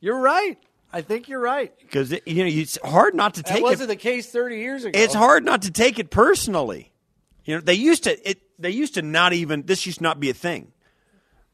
You're 0.00 0.18
right. 0.20 0.58
I 0.92 1.00
think 1.00 1.28
you're 1.28 1.40
right. 1.40 1.72
Because 1.80 2.10
you 2.26 2.44
know 2.44 2.50
it's 2.50 2.78
hard 2.84 3.14
not 3.14 3.34
to 3.34 3.42
That 3.42 3.52
take 3.52 3.62
wasn't 3.62 3.90
it. 3.90 3.94
the 3.94 3.96
case 3.96 4.30
30 4.30 4.58
years 4.58 4.84
ago. 4.84 4.98
It's 4.98 5.14
hard 5.14 5.44
not 5.44 5.62
to 5.62 5.70
take 5.70 5.98
it 5.98 6.10
personally. 6.10 6.92
You 7.44 7.54
know, 7.56 7.60
they 7.60 7.74
used 7.74 8.04
to 8.04 8.28
it. 8.30 8.40
They 8.58 8.70
used 8.70 8.94
to 8.94 9.02
not 9.02 9.32
even 9.32 9.62
this 9.62 9.86
used 9.86 9.98
to 9.98 10.04
not 10.04 10.20
be 10.20 10.28
a 10.30 10.34
thing, 10.34 10.70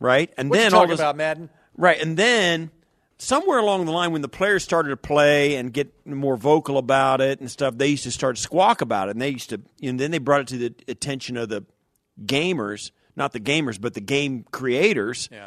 right? 0.00 0.32
And 0.36 0.50
What 0.50 0.56
then 0.58 0.74
all 0.74 0.86
this, 0.86 0.98
about, 0.98 1.16
Madden? 1.16 1.50
Right, 1.76 2.00
and 2.02 2.16
then 2.16 2.70
somewhere 3.18 3.58
along 3.58 3.86
the 3.86 3.92
line, 3.92 4.10
when 4.12 4.22
the 4.22 4.28
players 4.28 4.64
started 4.64 4.88
to 4.90 4.96
play 4.96 5.54
and 5.54 5.72
get 5.72 5.92
more 6.06 6.36
vocal 6.36 6.76
about 6.76 7.20
it 7.20 7.38
and 7.40 7.48
stuff, 7.50 7.78
they 7.78 7.86
used 7.88 8.02
to 8.02 8.10
start 8.10 8.36
squawk 8.38 8.80
about 8.80 9.08
it, 9.08 9.12
and 9.12 9.22
they 9.22 9.30
used 9.30 9.50
to, 9.50 9.60
and 9.82 9.98
then 10.00 10.10
they 10.10 10.18
brought 10.18 10.40
it 10.40 10.46
to 10.48 10.58
the 10.58 10.74
attention 10.88 11.36
of 11.36 11.48
the 11.48 11.64
gamers, 12.24 12.90
not 13.16 13.32
the 13.32 13.40
gamers, 13.40 13.80
but 13.80 13.94
the 13.94 14.00
game 14.00 14.44
creators, 14.50 15.28
Yeah. 15.32 15.46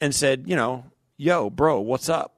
and 0.00 0.12
said, 0.14 0.44
you 0.46 0.56
know, 0.56 0.84
yo, 1.16 1.50
bro, 1.50 1.80
what's 1.80 2.08
up? 2.08 2.34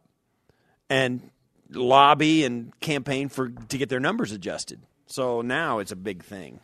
And 0.90 1.30
lobby 1.70 2.44
and 2.44 2.78
campaign 2.80 3.28
for 3.28 3.48
to 3.50 3.78
get 3.78 3.88
their 3.88 4.00
numbers 4.00 4.32
adjusted. 4.32 4.80
So 5.06 5.42
now 5.42 5.78
it's 5.78 5.92
a 5.92 5.96
big 5.96 6.22
thing. 6.22 6.60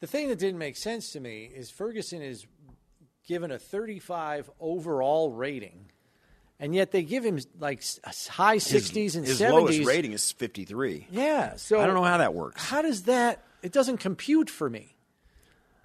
The 0.00 0.06
thing 0.06 0.28
that 0.28 0.38
didn't 0.38 0.58
make 0.58 0.76
sense 0.76 1.12
to 1.12 1.20
me 1.20 1.44
is 1.54 1.70
Ferguson 1.70 2.22
is 2.22 2.46
given 3.26 3.52
a 3.52 3.58
35 3.58 4.50
overall 4.58 5.30
rating, 5.30 5.86
and 6.58 6.74
yet 6.74 6.90
they 6.90 7.02
give 7.04 7.24
him 7.24 7.38
like 7.60 7.84
high 8.04 8.56
60s 8.56 9.16
and 9.16 9.24
his 9.24 9.40
70s. 9.40 9.52
lowest 9.52 9.84
rating 9.84 10.12
is 10.12 10.32
fifty 10.32 10.64
three. 10.64 11.06
Yeah, 11.10 11.54
so 11.56 11.80
I 11.80 11.86
don't 11.86 11.94
know 11.94 12.02
how 12.02 12.18
that 12.18 12.34
works. 12.34 12.62
How 12.64 12.82
does 12.82 13.04
that? 13.04 13.44
It 13.62 13.72
doesn't 13.72 13.98
compute 13.98 14.50
for 14.50 14.68
me. 14.68 14.91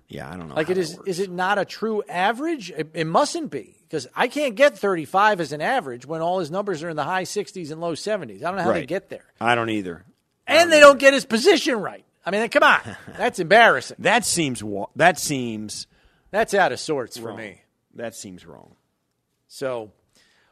Yeah, 0.08 0.32
I 0.32 0.38
don't 0.38 0.48
know. 0.48 0.56
Like 0.56 0.70
it 0.70 0.78
works. 0.78 0.98
Is 1.06 1.20
it 1.20 1.30
not 1.30 1.58
a 1.58 1.66
true 1.66 2.02
average? 2.08 2.72
It, 2.72 2.90
it 2.94 3.06
mustn't 3.06 3.52
be 3.52 3.76
because 3.84 4.08
I 4.16 4.28
can't 4.28 4.56
get 4.56 4.78
35 4.78 5.42
as 5.42 5.52
an 5.52 5.62
average 5.62 6.06
when 6.06 6.22
all 6.22 6.40
his 6.40 6.50
numbers 6.50 6.82
are 6.84 6.90
in 6.90 6.96
the 6.96 7.04
high 7.04 7.24
60s 7.24 7.72
and 7.72 7.82
low 7.82 7.94
70s. 7.94 8.38
I 8.38 8.48
don't 8.48 8.56
know 8.56 8.64
how 8.64 8.74
they 8.74 8.86
get 8.86 9.10
there, 9.10 9.26
I 9.42 9.56
don't 9.56 9.70
either. 9.70 10.06
and 10.46 10.72
they 10.72 10.80
don't 10.80 11.00
get 11.00 11.14
his 11.14 11.26
position 11.26 11.80
right. 11.82 12.06
I 12.26 12.32
mean, 12.32 12.48
come 12.50 12.64
on, 12.64 12.80
that's 13.18 13.40
embarrassing. 13.40 13.98
That 14.00 14.26
seems 14.26 14.64
that 14.96 15.20
seems 15.20 15.88
That's 16.32 16.54
out 16.54 16.72
of 16.72 16.80
sorts 16.80 17.18
for 17.18 17.34
me. 17.34 17.62
That 17.96 18.16
seems 18.16 18.46
wrong. 18.46 18.76
So 19.48 19.92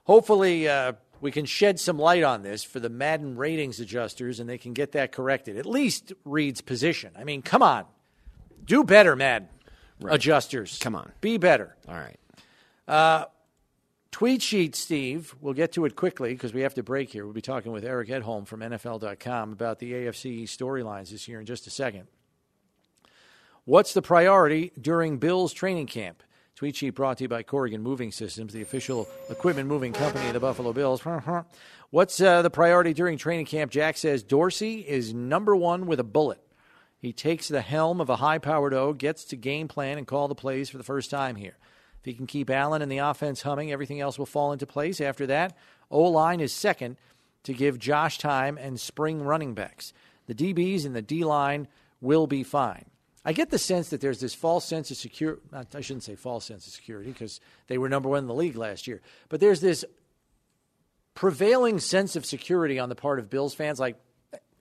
hopefully 0.04 0.68
uh, 0.68 0.94
we 1.22 1.32
can 1.32 1.46
shed 1.46 1.80
some 1.80 2.00
light 2.00 2.24
on 2.24 2.42
this 2.44 2.64
for 2.64 2.80
the 2.80 2.90
Madden 2.90 3.38
ratings 3.38 3.80
adjusters 3.80 4.40
and 4.40 4.50
they 4.50 4.58
can 4.58 4.74
get 4.74 4.94
that 4.94 5.12
corrected. 5.12 5.58
At 5.58 5.66
least 5.66 6.14
Reed's 6.24 6.62
position. 6.62 7.12
I 7.18 7.24
mean, 7.24 7.42
come 7.42 7.62
on. 7.62 7.86
Do 8.66 8.84
better, 8.84 9.16
Madden 9.16 9.50
adjusters. 10.04 10.78
Come 10.80 10.96
on. 10.96 11.12
Be 11.22 11.38
better. 11.38 11.76
All 11.88 11.96
right. 11.96 13.28
Tweet 14.12 14.42
sheet, 14.42 14.76
Steve. 14.76 15.36
We'll 15.42 15.54
get 15.54 15.74
to 15.74 15.84
it 15.86 15.96
quickly 15.96 16.34
because 16.34 16.54
we 16.54 16.62
have 16.62 16.74
to 16.76 16.84
break 16.84 17.10
here. 17.10 17.26
We'll 17.26 17.34
be 17.34 17.42
talking 17.42 17.72
with 17.72 17.84
Eric 17.84 18.08
Edholm 18.08 18.48
from 18.48 18.62
NFL.com 18.62 19.52
about 19.52 19.80
the 19.80 19.92
AFC 19.92 20.44
storylines 20.44 21.10
this 21.10 21.28
year 21.28 21.40
in 21.40 21.46
just 21.46 21.68
a 21.68 21.70
second. 21.70 22.08
What's 23.66 23.94
the 23.94 24.02
priority 24.02 24.72
during 24.80 25.18
Bills 25.18 25.52
training 25.52 25.88
camp? 25.88 26.24
Tweet 26.56 26.78
sheet 26.78 26.92
brought 26.92 27.18
to 27.18 27.26
you 27.26 27.28
by 27.28 27.44
Corrigan 27.44 27.82
Moving 27.82 28.14
Systems, 28.14 28.54
the 28.54 28.62
official 28.62 29.10
equipment 29.30 29.68
moving 29.68 29.92
company 29.92 30.28
of 30.28 30.34
the 30.34 30.40
Buffalo 30.40 30.72
Bills. 30.72 31.02
What's 31.90 32.22
uh, 32.22 32.42
the 32.42 32.50
priority 32.50 32.94
during 32.94 33.18
training 33.18 33.48
camp? 33.48 33.72
Jack 33.72 33.98
says 33.98 34.24
Dorsey 34.24 34.80
is 34.80 35.14
number 35.14 35.58
one 35.58 35.88
with 35.88 36.00
a 36.00 36.06
bullet. 36.06 36.40
He 36.98 37.14
takes 37.14 37.48
the 37.48 37.62
helm 37.62 38.02
of 38.02 38.10
a 38.10 38.16
high 38.18 38.38
powered 38.38 38.74
O, 38.74 38.94
gets 38.94 39.26
to 39.26 39.36
game 39.36 39.68
plan 39.68 39.98
and 39.98 40.08
call 40.08 40.28
the 40.28 40.36
plays 40.36 40.70
for 40.70 40.78
the 40.78 40.84
first 40.84 41.10
time 41.10 41.36
here. 41.36 41.58
If 42.00 42.06
he 42.06 42.14
can 42.14 42.28
keep 42.28 42.50
Allen 42.50 42.82
and 42.82 42.92
the 42.92 43.00
offense 43.00 43.42
humming, 43.42 43.72
everything 43.72 44.00
else 44.00 44.18
will 44.18 44.26
fall 44.26 44.52
into 44.52 44.66
place. 44.66 45.02
After 45.02 45.26
that, 45.28 45.58
O 45.92 46.04
line 46.04 46.40
is 46.40 46.54
second 46.54 46.98
to 47.44 47.54
give 47.54 47.80
Josh 47.80 48.18
time 48.18 48.58
and 48.58 48.80
spring 48.80 49.22
running 49.22 49.54
backs. 49.54 49.94
The 50.28 50.36
DBs 50.36 50.86
and 50.86 50.96
the 50.96 51.02
D 51.02 51.24
line 51.24 51.68
will 52.02 52.28
be 52.28 52.44
fine. 52.44 52.86
I 53.24 53.34
get 53.34 53.50
the 53.50 53.58
sense 53.58 53.90
that 53.90 54.02
there's 54.02 54.20
this 54.20 54.36
false 54.36 54.66
sense 54.66 54.92
of 54.92 54.98
security. 54.98 55.42
I 55.52 55.82
shouldn't 55.82 56.04
say 56.04 56.16
false 56.16 56.46
sense 56.46 56.68
of 56.68 56.74
security 56.74 57.12
because 57.12 57.40
they 57.68 57.80
were 57.80 57.90
number 57.90 58.10
one 58.10 58.20
in 58.20 58.28
the 58.28 58.36
league 58.36 58.56
last 58.56 58.86
year. 58.86 59.02
But 59.30 59.40
there's 59.40 59.62
this 59.62 59.84
prevailing 61.16 61.80
sense 61.80 62.16
of 62.16 62.26
security 62.26 62.78
on 62.78 62.90
the 62.90 62.96
part 62.96 63.18
of 63.18 63.30
Bills 63.32 63.56
fans. 63.56 63.80
Like, 63.80 63.98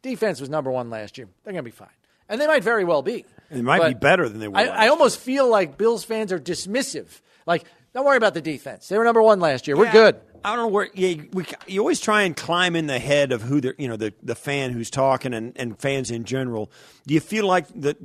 defense 0.00 0.40
was 0.40 0.48
number 0.48 0.70
one 0.70 0.88
last 0.88 1.18
year. 1.18 1.28
They're 1.42 1.52
going 1.52 1.62
to 1.64 1.70
be 1.70 1.76
fine. 1.76 1.88
And 2.28 2.40
they 2.40 2.46
might 2.46 2.64
very 2.64 2.84
well 2.84 3.02
be. 3.02 3.24
It 3.50 3.62
might 3.62 3.78
But 3.78 3.88
be 3.88 3.94
better 3.94 4.28
than 4.28 4.40
they 4.40 4.48
were. 4.48 4.56
I, 4.56 4.64
last 4.64 4.78
I 4.78 4.88
almost 4.88 5.18
feel 5.18 5.48
like 5.48 5.76
Bills 5.76 6.04
fans 6.04 6.32
are 6.32 6.40
dismissive. 6.40 7.20
Like, 7.46 7.64
don't 7.92 8.04
worry 8.04 8.16
about 8.16 8.34
the 8.34 8.40
defense. 8.40 8.88
They 8.88 8.98
were 8.98 9.04
number 9.04 9.22
one 9.22 9.40
last 9.40 9.66
year. 9.66 9.76
We're 9.76 9.92
good. 9.92 10.20
I 10.44 10.50
don't 10.50 10.64
know 10.64 10.68
where. 10.68 10.88
Yeah, 10.92 11.22
we, 11.32 11.46
you 11.66 11.80
always 11.80 12.00
try 12.00 12.22
and 12.22 12.36
climb 12.36 12.76
in 12.76 12.86
the 12.86 12.98
head 12.98 13.32
of 13.32 13.42
who 13.42 13.60
the 13.62 13.74
you 13.78 13.88
know 13.88 13.96
the 13.96 14.12
the 14.22 14.34
fan 14.34 14.72
who's 14.72 14.90
talking 14.90 15.32
and, 15.32 15.52
and 15.56 15.78
fans 15.78 16.10
in 16.10 16.24
general. 16.24 16.70
Do 17.06 17.14
you 17.14 17.20
feel 17.20 17.46
like 17.46 17.66
that? 17.80 17.96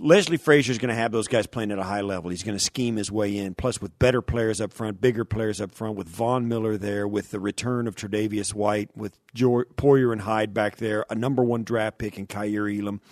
Leslie 0.00 0.38
Frazier 0.38 0.72
is 0.72 0.78
going 0.78 0.88
to 0.88 0.94
have 0.94 1.12
those 1.12 1.28
guys 1.28 1.46
playing 1.46 1.70
at 1.70 1.78
a 1.78 1.82
high 1.82 2.00
level. 2.00 2.30
He's 2.30 2.42
going 2.42 2.56
to 2.56 2.64
scheme 2.64 2.96
his 2.96 3.12
way 3.12 3.36
in, 3.36 3.54
plus 3.54 3.82
with 3.82 3.98
better 3.98 4.22
players 4.22 4.60
up 4.60 4.72
front, 4.72 5.00
bigger 5.00 5.26
players 5.26 5.60
up 5.60 5.72
front, 5.72 5.96
with 5.96 6.08
Von 6.08 6.48
Miller 6.48 6.78
there, 6.78 7.06
with 7.06 7.30
the 7.30 7.38
return 7.38 7.86
of 7.86 7.96
Tre'Davious 7.96 8.54
White, 8.54 8.90
with 8.96 9.18
George, 9.34 9.68
Poyer 9.76 10.10
and 10.10 10.22
Hyde 10.22 10.54
back 10.54 10.76
there, 10.76 11.04
a 11.10 11.14
number 11.14 11.44
one 11.44 11.64
draft 11.64 11.98
pick 11.98 12.18
in 12.18 12.26
Kaiir 12.26 12.66
Elam. 12.66 13.02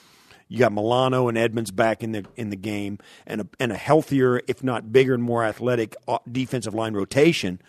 You 0.49 0.59
got 0.59 0.73
Milano 0.73 1.29
and 1.29 1.37
Edmunds 1.37 1.71
back 1.71 2.03
in 2.03 2.13
the 2.13 2.25
in 2.37 2.49
the 2.49 2.57
game, 2.57 2.99
and 3.27 3.43
a 3.43 3.49
and 3.61 3.71
a 3.71 3.77
healthier, 3.77 4.41
if 4.49 4.65
not 4.65 4.91
bigger 4.91 5.13
and 5.13 5.23
more 5.23 5.45
athletic 5.45 5.95
uh, 6.09 6.19
defensive 6.31 6.73
line 6.73 6.95
rotation, 6.95 7.61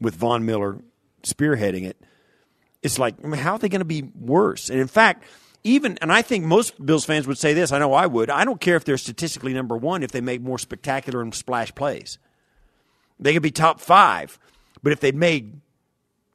with 0.00 0.14
Von 0.14 0.46
Miller 0.46 0.78
spearheading 1.22 1.84
it. 1.84 2.00
It's 2.82 2.98
like, 2.98 3.16
I 3.22 3.26
mean, 3.26 3.40
how 3.40 3.52
are 3.52 3.58
they 3.58 3.68
going 3.68 3.80
to 3.80 3.84
be 3.84 4.02
worse? 4.18 4.70
And 4.70 4.80
in 4.80 4.88
fact, 4.88 5.24
even 5.64 5.98
and 6.00 6.12
I 6.12 6.22
think 6.22 6.44
most 6.44 6.84
Bills 6.84 7.04
fans 7.06 7.26
would 7.26 7.38
say 7.38 7.54
this. 7.54 7.72
I 7.72 7.78
know 7.78 7.94
I 7.94 8.06
would. 8.06 8.30
I 8.30 8.44
don't 8.44 8.60
care 8.60 8.76
if 8.76 8.84
they're 8.84 8.98
statistically 8.98 9.54
number 9.54 9.76
one 9.76 10.02
if 10.02 10.12
they 10.12 10.20
make 10.20 10.42
more 10.42 10.58
spectacular 10.58 11.22
and 11.22 11.34
splash 11.34 11.74
plays. 11.74 12.18
They 13.18 13.32
could 13.32 13.42
be 13.42 13.50
top 13.50 13.80
five, 13.80 14.38
but 14.82 14.92
if 14.92 15.00
they 15.00 15.12
made 15.12 15.60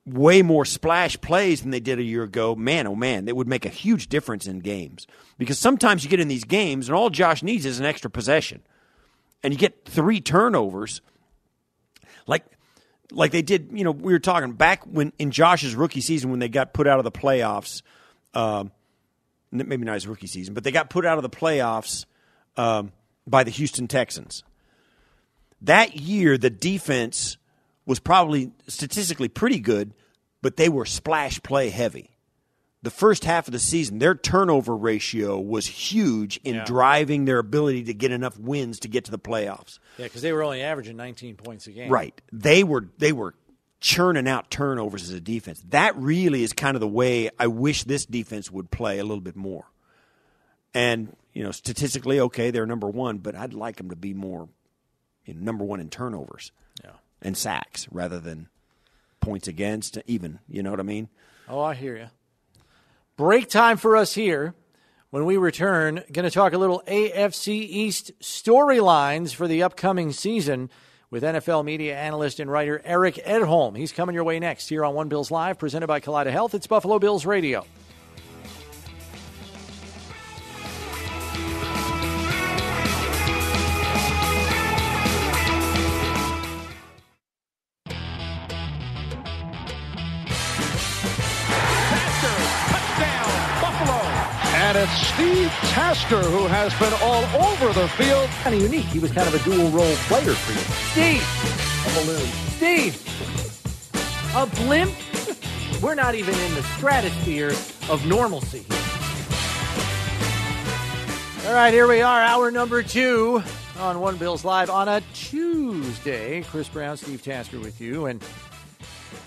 way 0.05 0.41
more 0.41 0.65
splash 0.65 1.19
plays 1.21 1.61
than 1.61 1.71
they 1.71 1.79
did 1.79 1.99
a 1.99 2.03
year 2.03 2.23
ago, 2.23 2.55
man, 2.55 2.87
oh 2.87 2.95
man, 2.95 3.27
it 3.27 3.35
would 3.35 3.47
make 3.47 3.65
a 3.65 3.69
huge 3.69 4.07
difference 4.07 4.47
in 4.47 4.59
games. 4.59 5.05
Because 5.37 5.59
sometimes 5.59 6.03
you 6.03 6.09
get 6.09 6.19
in 6.19 6.27
these 6.27 6.43
games 6.43 6.87
and 6.87 6.95
all 6.95 7.09
Josh 7.09 7.43
needs 7.43 7.65
is 7.65 7.79
an 7.79 7.85
extra 7.85 8.09
possession. 8.09 8.61
And 9.43 9.53
you 9.53 9.59
get 9.59 9.85
three 9.85 10.19
turnovers. 10.19 11.01
Like 12.25 12.45
like 13.11 13.31
they 13.31 13.41
did, 13.41 13.69
you 13.73 13.83
know, 13.83 13.91
we 13.91 14.13
were 14.13 14.19
talking 14.19 14.53
back 14.53 14.83
when 14.85 15.13
in 15.17 15.31
Josh's 15.31 15.75
rookie 15.75 16.01
season 16.01 16.29
when 16.29 16.39
they 16.39 16.49
got 16.49 16.73
put 16.73 16.87
out 16.87 16.99
of 16.99 17.03
the 17.03 17.11
playoffs, 17.11 17.81
um, 18.33 18.71
maybe 19.51 19.85
not 19.85 19.95
his 19.95 20.07
rookie 20.07 20.27
season, 20.27 20.53
but 20.53 20.63
they 20.63 20.71
got 20.71 20.89
put 20.89 21.05
out 21.05 21.17
of 21.17 21.23
the 21.23 21.29
playoffs 21.29 22.05
um, 22.57 22.91
by 23.25 23.43
the 23.43 23.51
Houston 23.51 23.87
Texans. 23.87 24.43
That 25.61 25.97
year, 25.97 26.37
the 26.37 26.49
defense 26.49 27.37
was 27.85 27.99
probably 27.99 28.51
statistically 28.67 29.27
pretty 29.27 29.59
good, 29.59 29.93
but 30.41 30.57
they 30.57 30.69
were 30.69 30.85
splash 30.85 31.41
play 31.41 31.69
heavy. 31.69 32.11
The 32.81 32.89
first 32.91 33.25
half 33.25 33.47
of 33.47 33.51
the 33.51 33.59
season, 33.59 33.99
their 33.99 34.15
turnover 34.15 34.73
ratio 34.77 35.37
was 35.37 35.65
huge 35.65 36.39
in 36.45 36.63
driving 36.63 37.25
their 37.25 37.39
ability 37.39 37.83
to 37.85 37.93
get 37.93 38.11
enough 38.11 38.39
wins 38.39 38.79
to 38.81 38.87
get 38.87 39.03
to 39.05 39.11
the 39.11 39.19
playoffs. 39.19 39.79
Yeah, 39.97 40.05
because 40.05 40.21
they 40.21 40.31
were 40.31 40.43
only 40.43 40.61
averaging 40.61 40.95
19 40.95 41.35
points 41.35 41.67
a 41.67 41.71
game. 41.71 41.91
Right. 41.91 42.19
They 42.31 42.63
were 42.63 42.87
they 42.97 43.11
were 43.11 43.35
churning 43.79 44.27
out 44.27 44.49
turnovers 44.51 45.03
as 45.03 45.11
a 45.11 45.21
defense. 45.21 45.63
That 45.69 45.95
really 45.95 46.43
is 46.43 46.53
kind 46.53 46.75
of 46.75 46.81
the 46.81 46.87
way 46.87 47.29
I 47.39 47.47
wish 47.47 47.83
this 47.83 48.05
defense 48.05 48.51
would 48.51 48.71
play 48.71 48.99
a 48.99 49.03
little 49.03 49.21
bit 49.21 49.35
more. 49.35 49.65
And 50.73 51.15
you 51.33 51.43
know, 51.43 51.51
statistically, 51.51 52.19
okay, 52.19 52.51
they're 52.51 52.65
number 52.65 52.89
one, 52.89 53.19
but 53.19 53.35
I'd 53.35 53.53
like 53.53 53.77
them 53.77 53.89
to 53.89 53.95
be 53.95 54.13
more 54.13 54.49
you 55.25 55.33
know, 55.33 55.41
number 55.41 55.63
one 55.63 55.79
in 55.79 55.89
turnovers 55.89 56.51
Yeah. 56.83 56.91
and 57.21 57.37
sacks 57.37 57.87
rather 57.91 58.19
than 58.19 58.49
points 59.21 59.47
against. 59.47 59.97
Even 60.07 60.39
you 60.47 60.63
know 60.63 60.71
what 60.71 60.79
I 60.79 60.83
mean? 60.83 61.07
Oh, 61.47 61.61
I 61.61 61.73
hear 61.75 61.95
you. 61.97 62.07
Break 63.17 63.49
time 63.49 63.77
for 63.77 63.95
us 63.95 64.13
here. 64.13 64.53
When 65.11 65.25
we 65.25 65.37
return, 65.37 66.03
going 66.11 66.23
to 66.25 66.29
talk 66.29 66.53
a 66.53 66.57
little 66.59 66.83
AFC 66.87 67.47
East 67.47 68.11
storylines 68.21 69.33
for 69.33 69.47
the 69.47 69.63
upcoming 69.63 70.11
season 70.11 70.69
with 71.11 71.23
NFL 71.23 71.65
media 71.65 71.97
analyst 71.97 72.39
and 72.39 72.51
writer 72.51 72.81
Eric 72.85 73.15
Edholm. 73.25 73.75
He's 73.75 73.91
coming 73.91 74.13
your 74.13 74.23
way 74.23 74.39
next 74.39 74.69
here 74.69 74.85
on 74.85 74.93
One 74.93 75.09
Bills 75.09 75.31
Live, 75.31 75.57
presented 75.57 75.87
by 75.87 75.99
Kaleida 75.99 76.31
Health. 76.31 76.53
It's 76.53 76.67
Buffalo 76.67 76.99
Bills 76.99 77.25
Radio. 77.25 77.65
Who 96.09 96.47
has 96.47 96.73
been 96.79 96.91
all 97.03 97.23
over 97.39 97.71
the 97.71 97.87
field. 97.89 98.27
Kind 98.41 98.55
of 98.55 98.61
unique. 98.63 98.85
He 98.85 98.97
was 98.97 99.11
kind 99.11 99.27
of 99.27 99.35
a 99.35 99.43
dual 99.47 99.69
role 99.69 99.93
player 100.07 100.33
for 100.33 100.51
you. 100.53 100.57
Steve! 100.89 101.21
A 101.85 102.01
balloon. 102.01 102.25
Steve! 102.57 102.97
A 104.35 104.47
blimp? 104.65 104.91
We're 105.83 105.93
not 105.93 106.15
even 106.15 106.33
in 106.33 106.55
the 106.55 106.63
stratosphere 106.63 107.49
of 107.91 108.07
normalcy. 108.07 108.65
All 111.47 111.53
right, 111.53 111.71
here 111.71 111.87
we 111.87 112.01
are, 112.01 112.21
hour 112.21 112.49
number 112.49 112.81
two 112.81 113.43
on 113.77 113.99
One 113.99 114.17
Bills 114.17 114.43
Live 114.43 114.71
on 114.71 114.87
a 114.87 115.01
Tuesday. 115.13 116.41
Chris 116.41 116.67
Brown, 116.69 116.97
Steve 116.97 117.21
Tasker 117.21 117.59
with 117.59 117.79
you, 117.79 118.07
and 118.07 118.19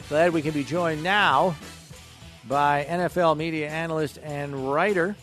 glad 0.08 0.32
we 0.32 0.42
can 0.42 0.50
be 0.50 0.64
joined 0.64 1.04
now 1.04 1.54
by 2.48 2.84
NFL 2.88 3.36
media 3.36 3.68
analyst 3.68 4.18
and 4.24 4.72
writer 4.72 5.14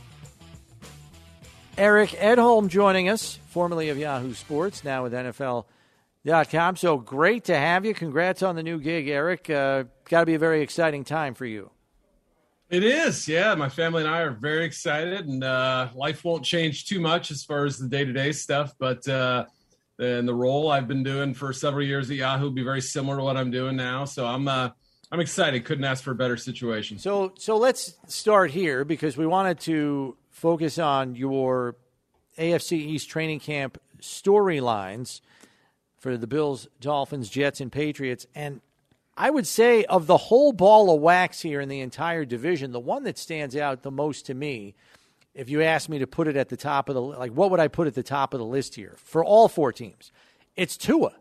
Eric 1.80 2.09
Edholm 2.09 2.67
joining 2.67 3.07
us, 3.07 3.39
formerly 3.47 3.88
of 3.88 3.97
Yahoo 3.97 4.34
Sports, 4.34 4.84
now 4.84 5.03
with 5.03 5.13
NFL.com. 5.13 6.75
So 6.75 6.97
great 6.97 7.45
to 7.45 7.55
have 7.55 7.86
you. 7.86 7.93
Congrats 7.93 8.43
on 8.43 8.57
the 8.57 8.63
new 8.63 8.80
gig, 8.82 9.07
Eric. 9.07 9.49
Uh, 9.49 9.86
Got 10.03 10.19
to 10.19 10.25
be 10.25 10.34
a 10.34 10.39
very 10.39 10.61
exciting 10.61 11.05
time 11.05 11.36
for 11.36 11.45
you. 11.45 11.71
It 12.69 12.84
is, 12.84 13.30
yeah. 13.30 13.55
My 13.55 13.69
family 13.69 14.03
and 14.03 14.13
I 14.13 14.19
are 14.19 14.32
very 14.32 14.65
excited, 14.65 15.25
and 15.25 15.41
uh, 15.41 15.88
life 15.95 16.25
won't 16.25 16.43
change 16.43 16.86
too 16.86 16.99
much 16.99 17.32
as 17.32 17.45
far 17.45 17.63
as 17.63 17.77
the 17.77 17.88
day 17.88 18.03
to 18.03 18.11
day 18.11 18.34
stuff. 18.34 18.73
But 18.77 19.07
uh, 19.07 19.45
and 19.99 20.27
the 20.27 20.36
role 20.36 20.69
I've 20.69 20.88
been 20.88 21.03
doing 21.03 21.34
for 21.34 21.53
several 21.53 21.86
years 21.86 22.11
at 22.11 22.17
Yahoo 22.17 22.43
will 22.43 22.51
be 22.51 22.61
very 22.61 22.82
similar 22.82 23.15
to 23.15 23.23
what 23.23 23.38
I'm 23.38 23.51
doing 23.51 23.77
now. 23.77 24.03
So 24.03 24.27
I'm 24.27 24.49
uh, 24.49 24.71
I'm 25.13 25.21
excited. 25.21 25.63
Couldn't 25.63 25.86
ask 25.86 26.03
for 26.03 26.11
a 26.11 26.15
better 26.15 26.36
situation. 26.36 26.99
So, 26.99 27.32
so 27.38 27.55
let's 27.55 27.95
start 28.07 28.51
here 28.51 28.84
because 28.84 29.15
we 29.15 29.25
wanted 29.25 29.61
to 29.61 30.17
focus 30.39 30.79
on 30.79 31.15
your 31.15 31.75
AFC 32.37 32.73
East 32.73 33.09
training 33.09 33.41
camp 33.41 33.77
storylines 34.01 35.19
for 35.97 36.17
the 36.17 36.27
Bills, 36.27 36.67
Dolphins, 36.79 37.29
Jets, 37.29 37.59
and 37.59 37.71
Patriots. 37.71 38.25
And 38.33 38.61
I 39.17 39.29
would 39.29 39.45
say 39.45 39.83
of 39.85 40.07
the 40.07 40.15
whole 40.15 40.53
ball 40.53 40.95
of 40.95 41.01
wax 41.01 41.41
here 41.41 41.59
in 41.59 41.67
the 41.67 41.81
entire 41.81 42.23
division, 42.23 42.71
the 42.71 42.79
one 42.79 43.03
that 43.03 43.17
stands 43.17 43.55
out 43.55 43.83
the 43.83 43.91
most 43.91 44.25
to 44.27 44.33
me, 44.33 44.75
if 45.35 45.49
you 45.49 45.61
asked 45.61 45.89
me 45.89 45.99
to 45.99 46.07
put 46.07 46.27
it 46.29 46.37
at 46.37 46.47
the 46.47 46.57
top 46.57 46.87
of 46.87 46.95
the 46.95 47.01
like, 47.01 47.31
what 47.31 47.51
would 47.51 47.59
I 47.59 47.67
put 47.67 47.87
at 47.87 47.95
the 47.95 48.03
top 48.03 48.33
of 48.33 48.39
the 48.39 48.45
list 48.45 48.75
here 48.75 48.95
for 48.97 49.23
all 49.23 49.49
four 49.49 49.73
teams? 49.73 50.11
It's 50.55 50.77
Tua. 50.77 51.11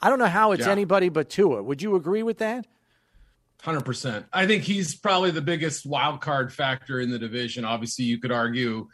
I 0.00 0.08
don't 0.08 0.18
know 0.18 0.26
how 0.26 0.52
it's 0.52 0.66
Yeah. 0.66 0.72
anybody 0.72 1.10
but 1.10 1.28
Tua. 1.28 1.62
Would 1.62 1.82
you 1.82 1.94
agree 1.94 2.22
with 2.22 2.38
that? 2.38 2.66
Hundred 3.62 3.84
percent. 3.84 4.26
I 4.32 4.48
think 4.48 4.64
he's 4.64 4.96
probably 4.96 5.30
the 5.30 5.40
biggest 5.40 5.86
wild 5.86 6.20
card 6.20 6.52
factor 6.52 6.98
in 6.98 7.12
the 7.12 7.18
division. 7.18 7.64
Obviously, 7.64 8.04
you 8.04 8.18
could 8.18 8.32
argue, 8.32 8.88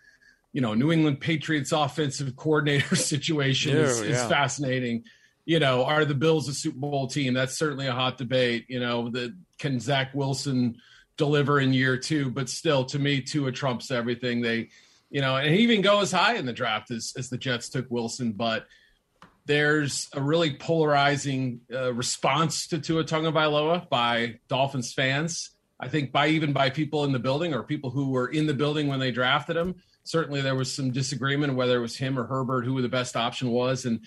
you 0.52 0.60
know, 0.60 0.74
New 0.74 0.92
England 0.92 1.20
Patriots 1.20 1.72
offensive 1.72 2.36
coordinator 2.36 2.94
situation 3.14 3.74
is, 3.74 4.02
Yeah, 4.02 4.08
is 4.08 4.22
fascinating. 4.24 5.04
You 5.46 5.58
know, 5.58 5.86
are 5.86 6.04
the 6.04 6.14
Bills 6.14 6.50
a 6.50 6.52
Super 6.52 6.78
Bowl 6.78 7.06
team? 7.06 7.32
That's 7.32 7.56
certainly 7.56 7.86
a 7.86 7.94
hot 7.94 8.18
debate. 8.18 8.66
You 8.68 8.80
know, 8.80 9.08
the 9.08 9.34
can 9.58 9.80
Zach 9.80 10.10
Wilson 10.12 10.76
deliver 11.16 11.60
in 11.60 11.72
year 11.72 11.96
two? 11.96 12.30
But 12.30 12.50
still, 12.50 12.84
to 12.86 12.98
me, 12.98 13.22
Tua 13.22 13.52
trumps 13.52 13.90
everything. 13.90 14.42
They, 14.42 14.68
you 15.08 15.22
know, 15.22 15.36
and 15.36 15.54
he 15.54 15.60
even 15.62 15.80
go 15.80 16.02
as 16.02 16.12
high 16.12 16.34
in 16.34 16.44
the 16.44 16.52
draft 16.52 16.90
as, 16.90 17.14
as 17.16 17.30
the 17.30 17.38
Jets 17.38 17.70
took 17.70 17.90
Wilson, 17.90 18.32
but 18.32 18.66
there's 19.48 20.08
a 20.12 20.20
really 20.20 20.54
polarizing 20.54 21.62
uh, 21.72 21.92
response 21.94 22.68
to 22.68 22.78
Tua 22.78 23.02
Tagovailoa 23.02 23.88
by 23.88 24.38
Dolphins 24.46 24.92
fans. 24.92 25.50
I 25.80 25.88
think 25.88 26.12
by 26.12 26.28
even 26.28 26.52
by 26.52 26.70
people 26.70 27.04
in 27.04 27.12
the 27.12 27.18
building 27.18 27.54
or 27.54 27.62
people 27.62 27.90
who 27.90 28.10
were 28.10 28.28
in 28.28 28.46
the 28.46 28.54
building 28.54 28.88
when 28.88 29.00
they 29.00 29.10
drafted 29.10 29.56
him. 29.56 29.76
Certainly, 30.04 30.42
there 30.42 30.54
was 30.54 30.72
some 30.72 30.90
disagreement 30.90 31.54
whether 31.54 31.78
it 31.78 31.80
was 31.80 31.96
him 31.96 32.18
or 32.18 32.26
Herbert 32.26 32.66
who 32.66 32.80
the 32.82 32.88
best 32.88 33.16
option 33.16 33.48
was. 33.50 33.86
And 33.86 34.06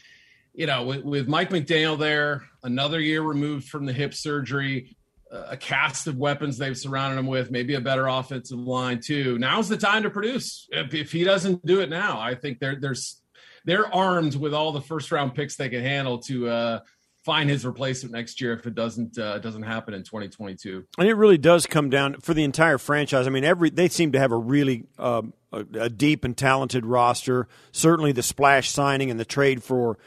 you 0.53 0.67
know, 0.67 0.83
with, 0.83 1.03
with 1.03 1.27
Mike 1.27 1.49
McDaniel 1.49 1.97
there, 1.97 2.43
another 2.63 2.99
year 2.99 3.21
removed 3.21 3.67
from 3.67 3.85
the 3.85 3.93
hip 3.93 4.13
surgery, 4.13 4.95
uh, 5.31 5.45
a 5.49 5.57
cast 5.57 6.07
of 6.07 6.17
weapons 6.17 6.57
they've 6.57 6.77
surrounded 6.77 7.17
him 7.17 7.27
with, 7.27 7.49
maybe 7.49 7.73
a 7.73 7.81
better 7.81 8.05
offensive 8.07 8.59
line 8.59 8.99
too. 8.99 9.39
Now's 9.39 9.69
the 9.69 9.77
time 9.77 10.03
to 10.03 10.09
produce. 10.09 10.67
If, 10.71 10.93
if 10.93 11.11
he 11.11 11.23
doesn't 11.23 11.65
do 11.65 11.79
it 11.79 11.89
now, 11.89 12.19
I 12.19 12.35
think 12.35 12.59
there, 12.59 12.75
there's 12.75 13.20
they're 13.65 13.93
armed 13.93 14.35
with 14.35 14.53
all 14.53 14.71
the 14.71 14.81
first 14.81 15.11
round 15.11 15.35
picks 15.35 15.55
they 15.55 15.69
can 15.69 15.81
handle 15.81 16.19
to 16.19 16.47
uh, 16.49 16.79
find 17.23 17.49
his 17.49 17.65
replacement 17.65 18.13
next 18.13 18.41
year 18.41 18.53
if 18.53 18.65
it 18.65 18.75
doesn't 18.75 19.17
uh, 19.17 19.39
doesn't 19.39 19.63
happen 19.63 19.93
in 19.93 20.03
2022. 20.03 20.85
And 20.97 21.07
it 21.07 21.13
really 21.13 21.37
does 21.37 21.65
come 21.65 21.89
down 21.89 22.19
for 22.21 22.33
the 22.33 22.43
entire 22.43 22.77
franchise. 22.77 23.27
I 23.27 23.29
mean, 23.29 23.43
every 23.43 23.69
they 23.69 23.87
seem 23.87 24.11
to 24.13 24.19
have 24.19 24.31
a 24.31 24.37
really 24.37 24.85
uh, 24.97 25.23
a, 25.51 25.65
a, 25.79 25.89
deep 25.89 26.23
and 26.23 26.35
talented 26.35 26.85
roster. 26.85 27.47
Certainly, 27.71 28.13
the 28.13 28.23
splash 28.23 28.69
signing 28.69 29.11
and 29.11 29.19
the 29.19 29.25
trade 29.25 29.63
for 29.63 29.97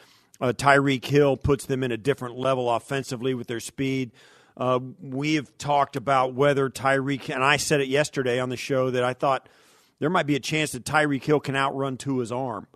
uh, 0.41 0.53
Tyreek 0.53 1.05
Hill 1.05 1.37
puts 1.37 1.67
them 1.67 1.83
in 1.83 1.93
a 1.93 1.97
different 1.97 2.37
level 2.37 2.71
offensively 2.71 3.35
with 3.35 3.47
their 3.47 3.61
speed. 3.61 4.13
Uh, 4.57 4.79
we 5.01 5.35
have 5.35 5.57
talked 5.59 5.97
about 5.97 6.35
whether 6.35 6.71
Tyreek, 6.71 7.33
and 7.35 7.43
I 7.43 7.57
said 7.57 7.81
it 7.81 7.89
yesterday 7.89 8.39
on 8.39 8.51
the 8.51 8.57
show 8.57 8.91
that 8.91 9.03
I 9.03 9.13
thought 9.13 9.49
there 9.99 10.11
might 10.11 10.27
be 10.27 10.37
a 10.37 10.41
chance 10.41 10.73
that 10.73 10.85
Tyreek 10.85 11.25
Hill 11.25 11.41
can 11.41 11.57
outrun 11.57 11.97
Tua's 11.97 12.31
arm. 12.31 12.69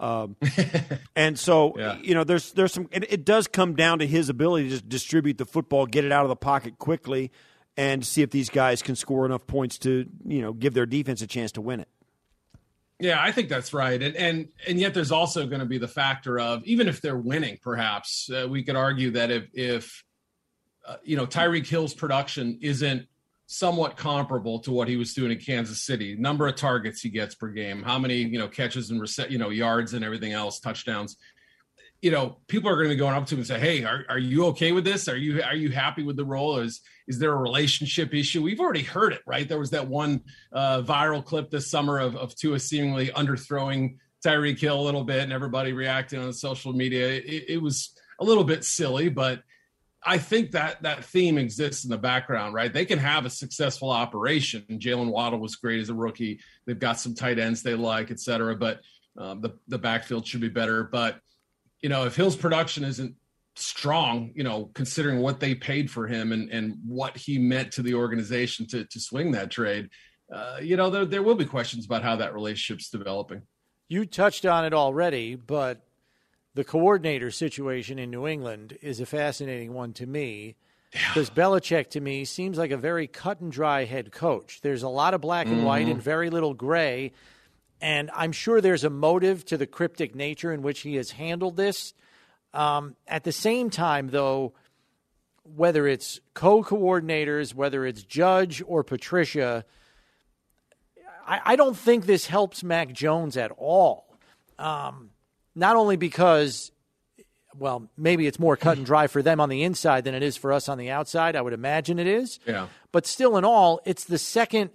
Um, 0.00 0.36
and 1.16 1.38
so, 1.38 1.74
yeah. 1.76 1.98
you 2.02 2.14
know, 2.14 2.24
there's 2.24 2.52
there's 2.52 2.72
some. 2.72 2.88
It, 2.90 3.12
it, 3.12 3.24
does 3.24 3.46
come 3.46 3.74
down 3.76 3.98
to 3.98 4.06
his 4.06 4.30
ability 4.30 4.70
to 4.70 4.80
distribute 4.82 5.36
the 5.36 5.44
football, 5.44 5.84
get 5.84 6.06
it 6.06 6.10
out 6.10 6.24
of 6.24 6.30
the 6.30 6.36
pocket 6.36 6.78
quickly, 6.78 7.30
and 7.76 8.04
see 8.04 8.22
if 8.22 8.30
these 8.30 8.48
guys 8.48 8.80
can 8.80 8.96
score 8.96 9.26
enough 9.26 9.46
points 9.46 9.78
to 9.78 10.06
you 10.26 10.40
know 10.40 10.54
give 10.54 10.72
their 10.72 10.86
defense 10.86 11.20
a 11.20 11.26
chance 11.26 11.52
to 11.52 11.60
win 11.60 11.80
it. 11.80 11.88
Yeah, 12.98 13.22
I 13.22 13.30
think 13.30 13.50
that's 13.50 13.74
right, 13.74 14.02
and 14.02 14.16
and 14.16 14.48
and 14.66 14.80
yet 14.80 14.94
there's 14.94 15.12
also 15.12 15.46
going 15.46 15.60
to 15.60 15.66
be 15.66 15.78
the 15.78 15.88
factor 15.88 16.40
of 16.40 16.64
even 16.64 16.88
if 16.88 17.02
they're 17.02 17.16
winning, 17.18 17.58
perhaps 17.62 18.30
uh, 18.30 18.46
we 18.48 18.62
could 18.62 18.76
argue 18.76 19.10
that 19.12 19.30
if 19.30 19.48
if 19.52 20.02
uh, 20.88 20.96
you 21.04 21.16
know 21.16 21.26
Tyreek 21.26 21.66
Hill's 21.66 21.92
production 21.92 22.58
isn't 22.62 23.06
somewhat 23.52 23.96
comparable 23.96 24.60
to 24.60 24.70
what 24.70 24.86
he 24.86 24.96
was 24.96 25.12
doing 25.12 25.32
in 25.32 25.38
Kansas 25.38 25.82
City. 25.82 26.14
Number 26.14 26.46
of 26.46 26.54
targets 26.54 27.00
he 27.00 27.08
gets 27.08 27.34
per 27.34 27.48
game, 27.48 27.82
how 27.82 27.98
many 27.98 28.18
you 28.18 28.38
know 28.38 28.46
catches 28.46 28.90
and 28.90 29.04
you 29.28 29.38
know 29.38 29.50
yards 29.50 29.92
and 29.92 30.04
everything 30.04 30.32
else, 30.32 30.60
touchdowns. 30.60 31.16
You 32.00 32.12
know, 32.12 32.38
people 32.46 32.70
are 32.70 32.76
going 32.76 32.88
to 32.88 32.94
be 32.94 32.98
going 32.98 33.14
up 33.14 33.26
to 33.26 33.34
him 33.34 33.40
and 33.40 33.46
say, 33.46 33.58
"Hey, 33.58 33.82
are, 33.82 34.04
are 34.08 34.20
you 34.20 34.46
okay 34.46 34.70
with 34.70 34.84
this? 34.84 35.08
Are 35.08 35.16
you 35.16 35.42
are 35.42 35.56
you 35.56 35.68
happy 35.70 36.04
with 36.04 36.16
the 36.16 36.24
role? 36.24 36.58
Is 36.58 36.80
is 37.08 37.18
there 37.18 37.32
a 37.32 37.36
relationship 37.36 38.14
issue?" 38.14 38.40
We've 38.40 38.60
already 38.60 38.84
heard 38.84 39.12
it, 39.12 39.22
right? 39.26 39.48
There 39.48 39.58
was 39.58 39.70
that 39.70 39.88
one 39.88 40.22
uh, 40.52 40.82
viral 40.82 41.24
clip 41.24 41.50
this 41.50 41.68
summer 41.68 41.98
of 41.98 42.14
of 42.14 42.36
Tua 42.36 42.60
seemingly 42.60 43.08
underthrowing 43.08 43.96
Tyreek 44.24 44.60
Hill 44.60 44.80
a 44.80 44.80
little 44.80 45.04
bit, 45.04 45.24
and 45.24 45.32
everybody 45.32 45.72
reacting 45.72 46.20
on 46.20 46.32
social 46.32 46.72
media. 46.72 47.08
It, 47.08 47.46
it 47.48 47.60
was 47.60 47.94
a 48.20 48.24
little 48.24 48.44
bit 48.44 48.64
silly, 48.64 49.08
but 49.08 49.42
I 50.02 50.18
think 50.18 50.52
that 50.52 50.82
that 50.82 51.04
theme 51.04 51.36
exists 51.36 51.84
in 51.84 51.90
the 51.90 51.98
background, 51.98 52.54
right? 52.54 52.72
They 52.72 52.86
can 52.86 52.98
have 52.98 53.26
a 53.26 53.30
successful 53.30 53.90
operation. 53.90 54.64
Jaylen 54.70 55.10
Waddle 55.10 55.40
was 55.40 55.56
great 55.56 55.80
as 55.80 55.90
a 55.90 55.94
rookie. 55.94 56.40
They've 56.66 56.78
got 56.78 56.98
some 56.98 57.14
tight 57.14 57.38
ends 57.38 57.62
they 57.62 57.74
like, 57.74 58.10
et 58.10 58.18
cetera, 58.20 58.56
but 58.56 58.80
um, 59.18 59.40
the 59.40 59.58
the 59.68 59.78
backfield 59.78 60.26
should 60.26 60.40
be 60.40 60.48
better. 60.48 60.84
But 60.84 61.20
you 61.82 61.88
know, 61.88 62.04
if 62.06 62.16
Hill's 62.16 62.36
production 62.36 62.84
isn't 62.84 63.14
strong, 63.56 64.32
you 64.34 64.44
know, 64.44 64.70
considering 64.74 65.20
what 65.20 65.40
they 65.40 65.54
paid 65.54 65.90
for 65.90 66.06
him 66.06 66.32
and 66.32 66.50
and 66.50 66.78
what 66.86 67.16
he 67.16 67.38
meant 67.38 67.72
to 67.72 67.82
the 67.82 67.94
organization 67.94 68.66
to 68.68 68.84
to 68.86 69.00
swing 69.00 69.32
that 69.32 69.50
trade, 69.50 69.90
uh, 70.32 70.58
you 70.62 70.76
know, 70.76 70.88
there 70.88 71.04
there 71.04 71.22
will 71.22 71.34
be 71.34 71.44
questions 71.44 71.84
about 71.84 72.02
how 72.02 72.16
that 72.16 72.32
relationship's 72.32 72.88
developing. 72.88 73.42
You 73.88 74.06
touched 74.06 74.46
on 74.46 74.64
it 74.64 74.72
already, 74.72 75.34
but 75.34 75.84
the 76.54 76.64
coordinator 76.64 77.30
situation 77.30 77.98
in 77.98 78.10
New 78.10 78.26
England 78.26 78.76
is 78.82 79.00
a 79.00 79.06
fascinating 79.06 79.72
one 79.72 79.92
to 79.94 80.06
me 80.06 80.56
because 80.92 81.28
yeah. 81.28 81.44
Belichick 81.44 81.90
to 81.90 82.00
me 82.00 82.24
seems 82.24 82.58
like 82.58 82.72
a 82.72 82.76
very 82.76 83.06
cut 83.06 83.40
and 83.40 83.52
dry 83.52 83.84
head 83.84 84.10
coach. 84.10 84.60
There's 84.60 84.82
a 84.82 84.88
lot 84.88 85.14
of 85.14 85.20
black 85.20 85.46
and 85.46 85.58
mm-hmm. 85.58 85.66
white 85.66 85.88
and 85.88 86.02
very 86.02 86.30
little 86.30 86.54
gray. 86.54 87.12
And 87.80 88.10
I'm 88.14 88.32
sure 88.32 88.60
there's 88.60 88.84
a 88.84 88.90
motive 88.90 89.44
to 89.46 89.56
the 89.56 89.66
cryptic 89.66 90.14
nature 90.14 90.52
in 90.52 90.62
which 90.62 90.80
he 90.80 90.96
has 90.96 91.12
handled 91.12 91.56
this. 91.56 91.94
Um, 92.52 92.96
at 93.06 93.22
the 93.22 93.32
same 93.32 93.70
time, 93.70 94.08
though, 94.08 94.52
whether 95.44 95.86
it's 95.86 96.20
co 96.34 96.62
coordinators, 96.62 97.54
whether 97.54 97.86
it's 97.86 98.02
Judge 98.02 98.62
or 98.66 98.82
Patricia, 98.82 99.64
I, 101.26 101.40
I, 101.44 101.56
don't 101.56 101.76
think 101.76 102.06
this 102.06 102.26
helps 102.26 102.64
Mac 102.64 102.92
Jones 102.92 103.36
at 103.36 103.52
all. 103.56 104.18
Um, 104.58 105.10
not 105.60 105.76
only 105.76 105.96
because, 105.96 106.72
well, 107.56 107.88
maybe 107.96 108.26
it's 108.26 108.38
more 108.38 108.56
cut 108.56 108.78
and 108.78 108.86
dry 108.86 109.06
for 109.06 109.22
them 109.22 109.40
on 109.40 109.50
the 109.50 109.62
inside 109.62 110.04
than 110.04 110.14
it 110.14 110.22
is 110.22 110.36
for 110.36 110.52
us 110.52 110.68
on 110.70 110.78
the 110.78 110.90
outside. 110.90 111.36
I 111.36 111.42
would 111.42 111.52
imagine 111.52 111.98
it 111.98 112.06
is. 112.06 112.40
Yeah. 112.46 112.68
But 112.92 113.06
still, 113.06 113.36
in 113.36 113.44
all, 113.44 113.80
it's 113.84 114.04
the 114.04 114.18
second 114.18 114.70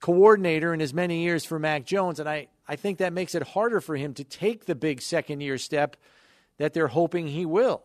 coordinator 0.00 0.72
in 0.72 0.80
as 0.80 0.94
many 0.94 1.24
years 1.24 1.44
for 1.44 1.58
Mac 1.58 1.84
Jones, 1.84 2.20
and 2.20 2.28
I, 2.28 2.46
I 2.68 2.76
think 2.76 2.98
that 2.98 3.12
makes 3.12 3.34
it 3.34 3.42
harder 3.42 3.80
for 3.80 3.96
him 3.96 4.14
to 4.14 4.24
take 4.24 4.66
the 4.66 4.76
big 4.76 5.02
second 5.02 5.40
year 5.40 5.58
step 5.58 5.96
that 6.58 6.72
they're 6.72 6.86
hoping 6.86 7.26
he 7.26 7.44
will. 7.44 7.82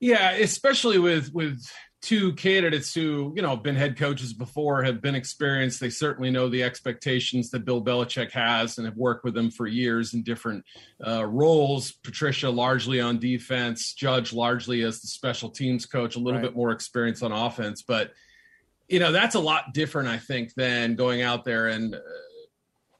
Yeah, 0.00 0.30
especially 0.30 0.98
with 0.98 1.34
with 1.34 1.70
two 2.00 2.32
candidates 2.34 2.94
who, 2.94 3.32
you 3.34 3.42
know, 3.42 3.50
have 3.50 3.62
been 3.64 3.74
head 3.74 3.96
coaches 3.96 4.32
before, 4.32 4.84
have 4.84 5.00
been 5.00 5.16
experienced. 5.16 5.80
They 5.80 5.90
certainly 5.90 6.30
know 6.30 6.48
the 6.48 6.62
expectations 6.62 7.50
that 7.50 7.64
Bill 7.64 7.82
Belichick 7.82 8.30
has 8.30 8.78
and 8.78 8.86
have 8.86 8.96
worked 8.96 9.24
with 9.24 9.34
them 9.34 9.50
for 9.50 9.66
years 9.66 10.14
in 10.14 10.22
different 10.22 10.64
uh, 11.04 11.24
roles. 11.26 11.90
Patricia 11.90 12.50
largely 12.50 13.00
on 13.00 13.18
defense, 13.18 13.94
Judge 13.94 14.32
largely 14.32 14.82
as 14.82 15.00
the 15.00 15.08
special 15.08 15.50
teams 15.50 15.86
coach, 15.86 16.14
a 16.14 16.20
little 16.20 16.40
right. 16.40 16.46
bit 16.46 16.56
more 16.56 16.70
experience 16.70 17.20
on 17.22 17.32
offense. 17.32 17.82
But, 17.82 18.12
you 18.88 19.00
know, 19.00 19.10
that's 19.10 19.34
a 19.34 19.40
lot 19.40 19.74
different, 19.74 20.08
I 20.08 20.18
think, 20.18 20.54
than 20.54 20.94
going 20.94 21.22
out 21.22 21.44
there 21.44 21.66
and 21.66 21.96
uh, 21.96 21.98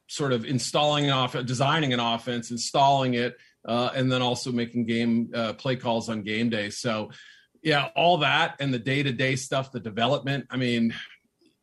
sort 0.09 0.33
of 0.33 0.45
installing 0.45 1.13
off, 1.13 1.35
designing 1.45 1.93
an 1.93 2.01
offense, 2.01 2.51
installing 2.51 3.15
it, 3.15 3.37
uh, 3.65 3.91
and 3.95 4.11
then 4.11 4.23
also 4.23 4.51
making 4.51 4.87
game 4.87 5.31
uh, 5.33 5.53
play 5.53 5.77
calls 5.77 6.09
on 6.09 6.23
game 6.23 6.51
day. 6.51 6.71
So, 6.71 7.11
yeah, 7.63 7.89
all 7.97 8.19
that 8.19 8.57
and 8.61 8.73
the 8.73 8.79
day 8.79 9.03
to 9.03 9.13
day 9.13 9.37
stuff, 9.37 9.73
the 9.73 9.81
development. 9.81 10.47
I 10.51 10.57
mean, 10.57 10.95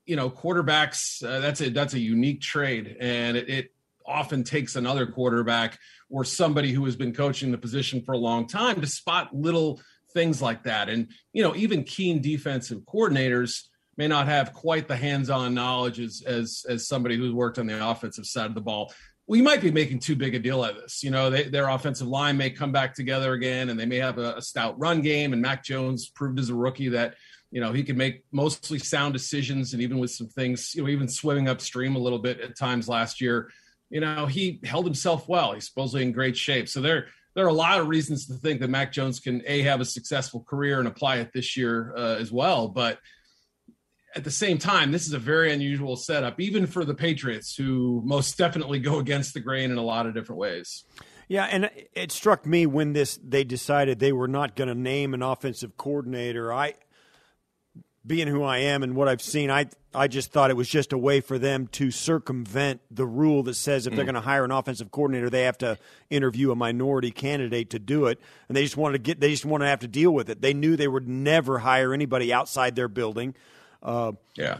you 0.06 0.16
know, 0.16 0.30
quarterbacks. 0.30 1.24
Uh, 1.24 1.40
that's 1.40 1.62
a 1.62 1.70
that's 1.70 1.94
a 1.94 2.00
unique 2.00 2.42
trade, 2.42 2.98
and 3.00 3.38
it, 3.38 3.50
it 3.50 3.72
often 4.06 4.44
takes 4.44 4.76
another 4.76 5.08
quarterback 5.08 5.80
or 6.10 6.24
somebody 6.24 6.72
who 6.72 6.86
has 6.86 6.96
been 6.96 7.14
coaching 7.14 7.52
the 7.52 7.58
position 7.58 8.02
for 8.04 8.14
a 8.14 8.18
long 8.18 8.48
time 8.48 8.80
to 8.82 8.88
spot 8.88 9.36
little 9.36 9.82
things 10.14 10.42
like 10.42 10.64
that. 10.64 10.90
And 10.90 11.08
you 11.34 11.44
know, 11.44 11.56
even 11.56 11.84
keen 11.84 12.22
defensive 12.22 12.82
coordinators 12.82 13.64
may 13.98 14.08
not 14.08 14.28
have 14.28 14.54
quite 14.54 14.88
the 14.88 14.96
hands-on 14.96 15.54
knowledge 15.54 16.00
as 16.00 16.22
as, 16.26 16.66
as 16.70 16.88
somebody 16.88 17.18
who's 17.18 17.34
worked 17.34 17.58
on 17.58 17.68
the 17.68 17.90
offensive 17.90 18.26
side 18.26 18.48
of 18.48 18.56
the 18.56 18.62
ball 18.62 18.94
we 19.28 19.42
might 19.42 19.62
be 19.62 19.72
making 19.72 20.00
too 20.00 20.16
big 20.16 20.36
a 20.36 20.40
deal 20.40 20.64
out 20.64 20.76
of 20.76 20.82
this. 20.82 21.04
You 21.04 21.10
know, 21.10 21.30
they, 21.30 21.44
their 21.44 21.70
offensive 21.70 22.08
line 22.08 22.38
may 22.38 22.50
come 22.50 22.72
back 22.72 22.94
together 22.94 23.34
again, 23.34 23.70
and 23.70 23.80
they 23.80 23.86
may 23.86 23.98
have 23.98 24.18
a, 24.18 24.36
a, 24.36 24.42
stout 24.42 24.80
run 24.80 25.02
game. 25.02 25.34
And 25.34 25.42
Mac 25.42 25.64
Jones 25.64 26.10
proved 26.10 26.40
as 26.40 26.50
a 26.50 26.56
rookie 26.56 26.90
that 26.90 27.16
you 27.52 27.60
know 27.62 27.74
he 27.74 27.84
can 27.84 27.98
make 27.98 28.24
mostly 28.32 28.80
sound 28.80 29.14
decisions, 29.14 29.74
and 29.74 29.82
even 29.82 29.98
with 29.98 30.12
some 30.12 30.28
things, 30.28 30.76
you 30.76 30.84
know, 30.84 30.90
even 30.90 31.08
swimming 31.08 31.48
upstream 31.48 31.96
a 31.96 32.00
little 32.00 32.20
bit 32.20 32.40
at 32.40 32.58
times 32.58 32.88
last 32.88 33.20
year, 33.20 33.50
you 33.90 34.00
know, 34.00 34.26
he 34.26 34.60
held 34.64 34.86
himself 34.86 35.28
well. 35.28 35.54
He's 35.54 35.68
supposedly 35.68 36.04
in 36.04 36.12
great 36.12 36.38
shape. 36.38 36.68
So 36.68 36.82
there, 36.82 37.08
there 37.34 37.46
are 37.46 37.50
a 37.50 37.54
lot 37.54 37.80
of 37.80 37.88
reasons 37.88 38.28
to 38.28 38.34
think 38.34 38.60
that 38.62 38.70
Mac 38.70 38.92
Jones 38.92 39.20
can 39.20 39.42
a 39.46 39.62
have 39.62 39.82
a 39.82 39.86
successful 39.86 40.44
career 40.48 40.80
and 40.80 40.88
apply 40.88 41.18
it 41.18 41.32
this 41.34 41.58
year 41.58 41.94
uh, 41.98 42.16
as 42.16 42.32
well. 42.32 42.68
But 42.68 43.00
at 44.16 44.24
the 44.24 44.32
same 44.32 44.58
time, 44.58 44.92
this 44.92 45.06
is 45.06 45.14
a 45.14 45.20
very 45.20 45.52
unusual 45.52 45.98
setup, 45.98 46.40
even 46.40 46.68
for 46.68 46.86
the 46.86 46.96
Patriots, 46.96 47.56
who 47.56 48.02
most 48.06 48.38
definitely 48.38 48.80
go 48.80 49.00
against 49.00 49.34
the 49.34 49.42
grain 49.42 49.72
in 49.72 49.78
a 49.78 49.84
lot 49.84 50.06
of 50.06 50.14
different 50.14 50.40
ways. 50.40 50.86
Yeah, 51.28 51.46
and 51.46 51.70
it 51.94 52.12
struck 52.12 52.46
me 52.46 52.66
when 52.66 52.94
this 52.94 53.20
they 53.24 53.44
decided 53.44 54.00
they 54.00 54.14
were 54.14 54.28
not 54.28 54.56
going 54.56 54.68
to 54.68 54.76
name 54.76 55.14
an 55.14 55.22
offensive 55.22 55.76
coordinator. 55.76 56.54
I, 56.54 56.76
being 58.06 58.28
who 58.28 58.44
I 58.44 58.60
am 58.60 58.84
and 58.84 58.96
what 58.96 59.08
I've 59.08 59.22
seen, 59.22 59.50
I 59.50 59.66
I 59.94 60.08
just 60.08 60.32
thought 60.32 60.52
it 60.52 60.56
was 60.56 60.70
just 60.70 60.94
a 60.94 60.98
way 60.98 61.22
for 61.22 61.40
them 61.40 61.68
to 61.74 61.90
circumvent 61.90 62.82
the 62.92 63.06
rule 63.06 63.44
that 63.44 63.56
says 63.56 63.88
if 63.88 63.94
mm. 63.94 63.96
they're 63.96 64.06
going 64.06 64.16
to 64.16 64.22
hire 64.22 64.46
an 64.46 64.52
offensive 64.52 64.92
coordinator, 64.92 65.30
they 65.30 65.44
have 65.44 65.58
to 65.60 65.78
interview 66.10 66.52
a 66.52 66.56
minority 66.56 67.12
candidate 67.12 67.72
to 67.72 67.80
do 67.80 68.06
it, 68.06 68.20
and 68.48 68.56
they 68.56 68.64
just 68.64 68.78
wanted 68.78 68.94
to 68.94 69.00
get 69.00 69.20
they 69.20 69.32
just 69.32 69.46
wanted 69.46 69.66
to 69.66 69.70
have 69.70 69.80
to 69.80 69.88
deal 69.88 70.12
with 70.12 70.30
it. 70.30 70.42
They 70.42 70.54
knew 70.54 70.76
they 70.76 70.88
would 70.88 71.08
never 71.08 71.60
hire 71.60 71.94
anybody 71.94 72.32
outside 72.32 72.76
their 72.76 72.88
building. 72.88 73.36
Uh, 73.86 74.14
yeah. 74.36 74.58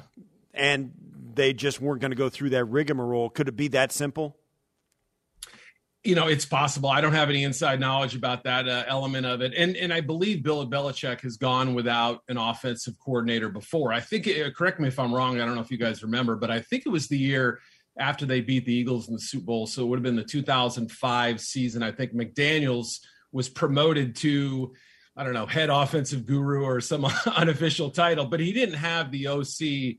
And 0.54 0.92
they 1.34 1.52
just 1.52 1.82
weren't 1.82 2.00
going 2.00 2.12
to 2.12 2.18
go 2.18 2.30
through 2.30 2.52
that 2.52 2.66
rigmarole. 2.66 3.30
Could 3.30 3.50
it 3.50 3.58
be 3.58 3.68
that 3.70 3.92
simple? 3.92 4.38
You 6.04 6.14
know, 6.14 6.28
it's 6.28 6.46
possible. 6.46 6.90
I 6.90 7.02
don't 7.02 7.14
have 7.14 7.32
any 7.32 7.44
inside 7.44 7.80
knowledge 7.80 8.16
about 8.16 8.44
that 8.44 8.70
uh, 8.70 8.84
element 8.88 9.26
of 9.26 9.42
it, 9.42 9.56
and 9.58 9.76
and 9.76 9.92
I 9.92 10.02
believe 10.02 10.44
Bill 10.44 10.66
Belichick 10.70 11.22
has 11.22 11.36
gone 11.36 11.74
without 11.74 12.22
an 12.30 12.38
offensive 12.38 12.94
coordinator 13.04 13.50
before. 13.50 13.92
I 13.92 14.02
think. 14.02 14.28
It, 14.28 14.56
correct 14.56 14.80
me 14.80 14.88
if 14.88 15.00
I'm 15.00 15.12
wrong. 15.12 15.42
I 15.42 15.46
don't 15.46 15.56
know 15.56 15.62
if 15.62 15.72
you 15.72 15.80
guys 15.80 16.04
remember, 16.04 16.36
but 16.36 16.52
I 16.52 16.62
think 16.62 16.84
it 16.86 16.90
was 16.90 17.08
the 17.08 17.18
year 17.18 17.60
after 17.98 18.28
they 18.28 18.40
beat 18.40 18.66
the 18.66 18.74
Eagles 18.74 19.08
in 19.08 19.16
the 19.16 19.20
Super 19.20 19.46
Bowl. 19.46 19.66
So 19.66 19.82
it 19.82 19.88
would 19.88 19.98
have 19.98 20.04
been 20.04 20.16
the 20.16 20.24
2005 20.24 21.42
season. 21.42 21.82
I 21.82 21.92
think 21.92 22.14
McDaniels 22.14 23.00
was 23.32 23.50
promoted 23.50 24.16
to 24.18 24.76
I 25.18 25.24
don't 25.24 25.34
know, 25.34 25.46
head 25.46 25.70
offensive 25.70 26.26
guru 26.26 26.64
or 26.64 26.82
some 26.82 27.06
unofficial 27.26 27.90
title, 27.90 28.26
but 28.26 28.40
he 28.40 28.52
didn't 28.52 28.76
have 28.76 29.12
the 29.12 29.28
OC, 29.28 29.60
you 29.62 29.98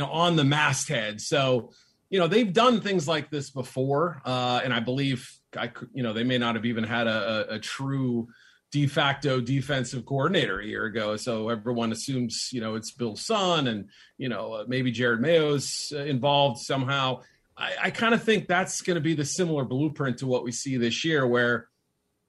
know, 0.00 0.06
on 0.06 0.36
the 0.36 0.44
masthead. 0.44 1.20
So, 1.20 1.70
you 2.10 2.18
know, 2.18 2.26
they've 2.26 2.52
done 2.52 2.80
things 2.80 3.06
like 3.06 3.30
this 3.30 3.50
before. 3.50 4.20
Uh, 4.24 4.60
and 4.64 4.72
I 4.72 4.80
believe, 4.80 5.30
I, 5.56 5.70
you 5.92 6.02
know, 6.02 6.12
they 6.12 6.24
may 6.24 6.38
not 6.38 6.56
have 6.56 6.64
even 6.64 6.84
had 6.84 7.06
a, 7.06 7.50
a, 7.50 7.54
a 7.54 7.58
true 7.58 8.28
de 8.70 8.86
facto 8.86 9.40
defensive 9.40 10.04
coordinator 10.04 10.60
a 10.60 10.66
year 10.66 10.84
ago. 10.84 11.16
So 11.16 11.48
everyone 11.48 11.92
assumes, 11.92 12.50
you 12.52 12.60
know, 12.60 12.74
it's 12.74 12.90
Bill's 12.90 13.22
son 13.22 13.66
and, 13.66 13.88
you 14.18 14.28
know, 14.28 14.54
uh, 14.54 14.64
maybe 14.66 14.92
Jerod 14.92 15.20
Mayo's 15.20 15.92
uh, 15.94 16.00
involved 16.00 16.60
somehow. 16.60 17.22
I, 17.56 17.72
I 17.84 17.90
kind 17.90 18.12
of 18.12 18.22
think 18.22 18.46
that's 18.46 18.82
going 18.82 18.96
to 18.96 19.00
be 19.00 19.14
the 19.14 19.24
similar 19.24 19.64
blueprint 19.64 20.18
to 20.18 20.26
what 20.26 20.44
we 20.44 20.52
see 20.52 20.76
this 20.76 21.04
year, 21.04 21.26
where, 21.26 21.67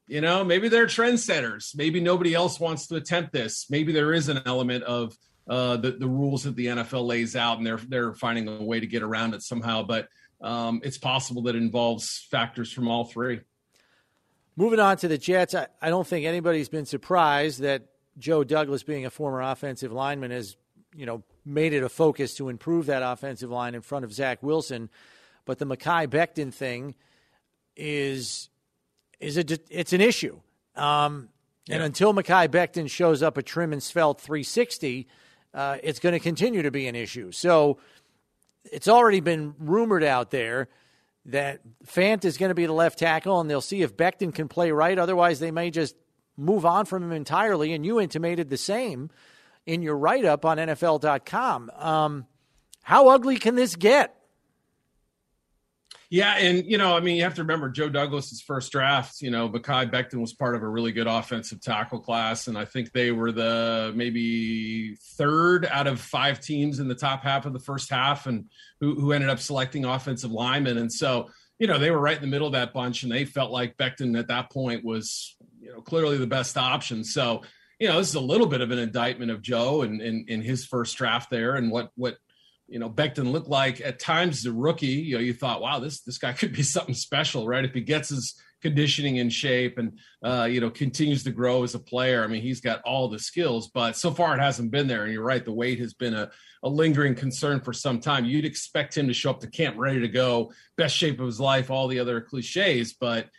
you 0.10 0.22
know, 0.22 0.44
maybe 0.44 0.70
they're 0.70 0.88
trendsetters. 0.88 1.76
Maybe 1.76 2.02
nobody 2.02 2.34
else 2.34 2.60
wants 2.60 2.88
to 2.88 2.96
attempt 2.96 3.32
this. 3.32 3.68
Maybe 3.70 3.94
there 3.94 4.12
is 4.12 4.28
an 4.28 4.42
element 4.46 4.84
of 4.84 5.16
uh, 5.48 5.78
the, 5.78 5.92
the 5.92 6.08
rules 6.08 6.44
that 6.44 6.56
the 6.56 6.66
NFL 6.66 7.06
lays 7.06 7.36
out 7.36 7.58
and 7.58 7.66
they're, 7.66 7.78
they're 7.78 8.14
finding 8.14 8.48
a 8.48 8.64
way 8.64 8.80
to 8.80 8.88
get 8.88 9.04
around 9.04 9.36
it 9.36 9.44
somehow. 9.44 9.84
But 9.84 10.08
um, 10.42 10.82
it's 10.84 10.98
possible 10.98 11.44
that 11.44 11.56
it 11.56 11.62
involves 11.62 12.28
factors 12.32 12.72
from 12.72 12.88
all 12.88 13.06
three. 13.06 13.42
Moving 14.56 14.80
on 14.80 14.98
to 14.98 15.08
the 15.08 15.18
Jets, 15.18 15.54
I, 15.54 15.68
I 15.80 15.90
don't 15.90 16.08
think 16.08 16.26
anybody's 16.26 16.70
been 16.70 16.86
surprised 16.86 17.62
that 17.62 17.84
Joe 18.18 18.44
Douglas, 18.44 18.84
being 18.84 19.06
a 19.06 19.10
former 19.10 19.42
offensive 19.42 19.92
lineman, 19.92 20.32
has 20.32 20.58
you 20.96 21.06
know 21.06 21.24
made 21.46 21.72
it 21.72 21.84
a 21.84 21.88
focus 21.88 22.36
to 22.36 22.50
improve 22.50 22.88
that 22.88 23.04
offensive 23.04 23.50
line 23.50 23.76
in 23.76 23.82
front 23.82 24.04
of 24.04 24.12
Zach 24.12 24.44
Wilson. 24.44 24.90
But 25.46 25.60
the 25.60 25.66
Mekhi 25.66 26.08
Becton 26.08 26.54
thing 26.54 26.96
is 27.78 28.50
is 29.20 29.38
a 29.38 29.46
it's 29.70 29.94
an 29.94 30.02
issue. 30.02 30.40
Um, 30.76 31.30
yeah. 31.68 31.76
And 31.76 31.84
until 31.84 32.14
Mekhi 32.14 32.48
Becton 32.48 32.90
shows 32.90 33.22
up 33.22 33.38
a 33.38 33.44
trim 33.44 33.74
and 33.74 33.84
svelte 33.84 34.20
360, 34.22 35.08
uh, 35.54 35.78
it's 35.84 36.00
going 36.00 36.14
to 36.14 36.20
continue 36.20 36.64
to 36.64 36.72
be 36.72 36.88
an 36.88 36.96
issue. 36.96 37.32
So 37.32 37.78
it's 38.72 38.88
already 38.88 39.20
been 39.20 39.56
rumored 39.60 40.04
out 40.04 40.32
there 40.32 40.70
that 41.26 41.60
Fant 41.86 42.26
is 42.26 42.38
going 42.38 42.50
to 42.50 42.56
be 42.56 42.66
the 42.66 42.74
left 42.74 43.00
tackle, 43.00 43.40
and 43.40 43.50
they'll 43.50 43.62
see 43.62 43.82
if 43.82 43.96
Becton 43.96 44.34
can 44.34 44.48
play 44.48 44.72
right. 44.72 44.98
Otherwise, 44.98 45.40
they 45.40 45.52
may 45.52 45.70
just 45.70 45.96
move 46.38 46.66
on 46.66 46.86
from 46.86 47.04
him 47.04 47.12
entirely. 47.12 47.74
And 47.74 47.86
you 47.86 48.00
intimated 48.00 48.50
the 48.50 48.58
same 48.58 49.10
in 49.66 49.82
your 49.82 49.98
write 49.98 50.26
up 50.26 50.46
on 50.46 50.58
NFL.com. 50.58 51.72
Um, 51.76 52.26
how 52.82 53.10
ugly 53.10 53.38
can 53.38 53.56
this 53.56 53.76
get? 53.76 54.16
Yeah, 56.12 56.38
and 56.38 56.66
you 56.66 56.80
know, 56.80 56.98
I 56.98 57.02
mean, 57.02 57.18
you 57.18 57.24
have 57.24 57.36
to 57.36 57.44
remember 57.44 57.70
Joe 57.70 57.88
Douglas's 57.88 58.42
first 58.42 58.72
draft. 58.72 59.22
You 59.22 59.30
know, 59.30 59.48
Mekhi 59.48 59.92
Becton 59.92 60.20
was 60.20 60.34
part 60.34 60.56
of 60.56 60.64
a 60.64 60.68
really 60.68 60.92
good 60.92 61.06
offensive 61.06 61.62
tackle 61.62 62.00
class, 62.00 62.48
and 62.48 62.58
I 62.58 62.66
think 62.66 62.92
they 62.92 63.12
were 63.12 63.32
the 63.32 63.94
maybe 63.96 64.96
third 64.96 65.68
out 65.68 65.86
of 65.86 66.02
five 66.02 66.40
teams 66.40 66.80
in 66.80 66.88
the 66.88 66.96
top 66.96 67.22
half 67.22 67.46
of 67.46 67.54
the 67.54 67.60
first 67.60 67.92
half, 67.92 68.26
and 68.26 68.46
who, 68.80 68.96
who 69.00 69.12
ended 69.12 69.30
up 69.30 69.40
selecting 69.40 69.86
offensive 69.86 70.32
linemen. 70.32 70.80
And 70.80 70.92
so, 70.92 71.30
you 71.60 71.68
know, 71.68 71.78
they 71.78 71.92
were 71.92 72.02
right 72.02 72.16
in 72.16 72.22
the 72.22 72.28
middle 72.28 72.48
of 72.48 72.54
that 72.54 72.74
bunch, 72.74 73.04
and 73.04 73.12
they 73.12 73.26
felt 73.26 73.52
like 73.52 73.78
Becton 73.78 74.18
at 74.18 74.30
that 74.30 74.52
point 74.52 74.84
was, 74.84 75.38
you 75.62 75.72
know, 75.72 75.82
clearly 75.82 76.18
the 76.18 76.26
best 76.26 76.58
option. 76.58 77.04
So, 77.04 77.44
you 77.80 77.88
know, 77.88 78.00
this 78.00 78.10
is 78.10 78.16
a 78.16 78.20
little 78.20 78.48
bit 78.48 78.62
of 78.62 78.72
an 78.72 78.80
indictment 78.80 79.30
of 79.30 79.44
Joe 79.44 79.84
and 79.84 80.02
in 80.02 80.42
his 80.42 80.66
first 80.66 80.98
draft 80.98 81.30
there, 81.30 81.56
and 81.56 81.72
what 81.72 81.92
what 81.96 82.16
you 82.70 82.80
know 82.80 82.90
Becton 82.90 83.32
looked 83.32 83.50
like 83.50 83.82
at 83.82 84.00
times 84.00 84.44
the 84.44 84.52
rookie. 84.52 84.88
You 84.88 85.16
know, 85.16 85.22
you 85.22 85.34
thought, 85.34 85.62
wow, 85.62 85.80
this 85.80 86.02
this 86.02 86.18
guy 86.18 86.34
could 86.34 86.54
be 86.54 86.64
something 86.64 86.96
special, 86.96 87.48
right? 87.48 87.66
If 87.66 87.74
he 87.74 87.82
gets 87.82 88.10
his 88.10 88.36
conditioning 88.62 89.18
in 89.18 89.30
shape 89.30 89.78
and 89.78 89.98
uh, 90.24 90.48
you 90.50 90.60
know 90.60 90.70
continues 90.70 91.24
to 91.24 91.32
grow 91.32 91.64
as 91.64 91.76
a 91.76 91.80
player. 91.80 92.24
I 92.24 92.28
mean, 92.28 92.42
he's 92.42 92.62
got 92.62 92.82
all 92.82 93.08
the 93.08 93.20
skills, 93.20 93.70
but 93.70 93.96
so 93.96 94.12
far 94.12 94.36
it 94.36 94.42
hasn't 94.42 94.72
been 94.72 94.88
there. 94.88 95.04
And 95.04 95.14
you're 95.14 95.24
right, 95.24 95.44
the 95.44 95.54
weight 95.54 95.80
has 95.80 95.94
been 95.94 96.14
a, 96.14 96.30
a 96.64 96.70
lingering 96.70 97.16
concern 97.16 97.62
for 97.62 97.74
some 97.74 98.00
time. 98.00 98.26
You'd 98.26 98.46
expect 98.46 98.98
him 98.98 99.08
to 99.08 99.14
show 99.14 99.32
up 99.32 99.40
to 99.42 99.48
camp 99.48 99.76
ready 99.78 100.02
to 100.02 100.08
go, 100.08 100.52
best 100.78 100.96
shape 100.96 101.20
of 101.20 101.26
his 101.26 101.40
life, 101.40 101.70
all 101.70 101.88
the 101.88 102.00
other 102.00 102.22
cliches, 102.22 102.94
but 102.94 103.30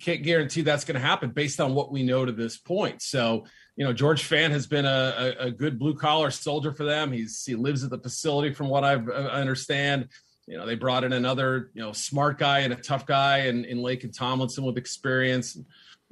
can't 0.00 0.22
guarantee 0.22 0.60
that's 0.60 0.84
going 0.84 1.00
to 1.00 1.06
happen 1.06 1.30
based 1.30 1.60
on 1.60 1.74
what 1.74 1.90
we 1.90 2.02
know 2.02 2.24
to 2.24 2.32
this 2.32 2.58
point. 2.58 3.00
So 3.00 3.46
you 3.78 3.84
know, 3.84 3.92
George 3.92 4.28
Fant 4.28 4.50
has 4.50 4.66
been 4.66 4.84
a, 4.84 5.36
a, 5.38 5.44
a 5.44 5.50
good 5.52 5.78
blue 5.78 5.94
collar 5.94 6.32
soldier 6.32 6.72
for 6.72 6.82
them. 6.82 7.12
He's 7.12 7.44
he 7.44 7.54
lives 7.54 7.84
at 7.84 7.90
the 7.90 7.98
facility, 7.98 8.52
from 8.52 8.68
what 8.68 8.82
I've, 8.82 9.08
I 9.08 9.40
understand. 9.40 10.08
You 10.48 10.58
know, 10.58 10.66
they 10.66 10.74
brought 10.74 11.04
in 11.04 11.12
another 11.12 11.70
you 11.74 11.82
know 11.82 11.92
smart 11.92 12.38
guy 12.38 12.60
and 12.60 12.72
a 12.72 12.76
tough 12.76 13.06
guy, 13.06 13.38
and 13.42 13.64
in 13.64 13.78
Laken 13.78 14.12
Tomlinson 14.12 14.64
with 14.64 14.78
experience. 14.78 15.56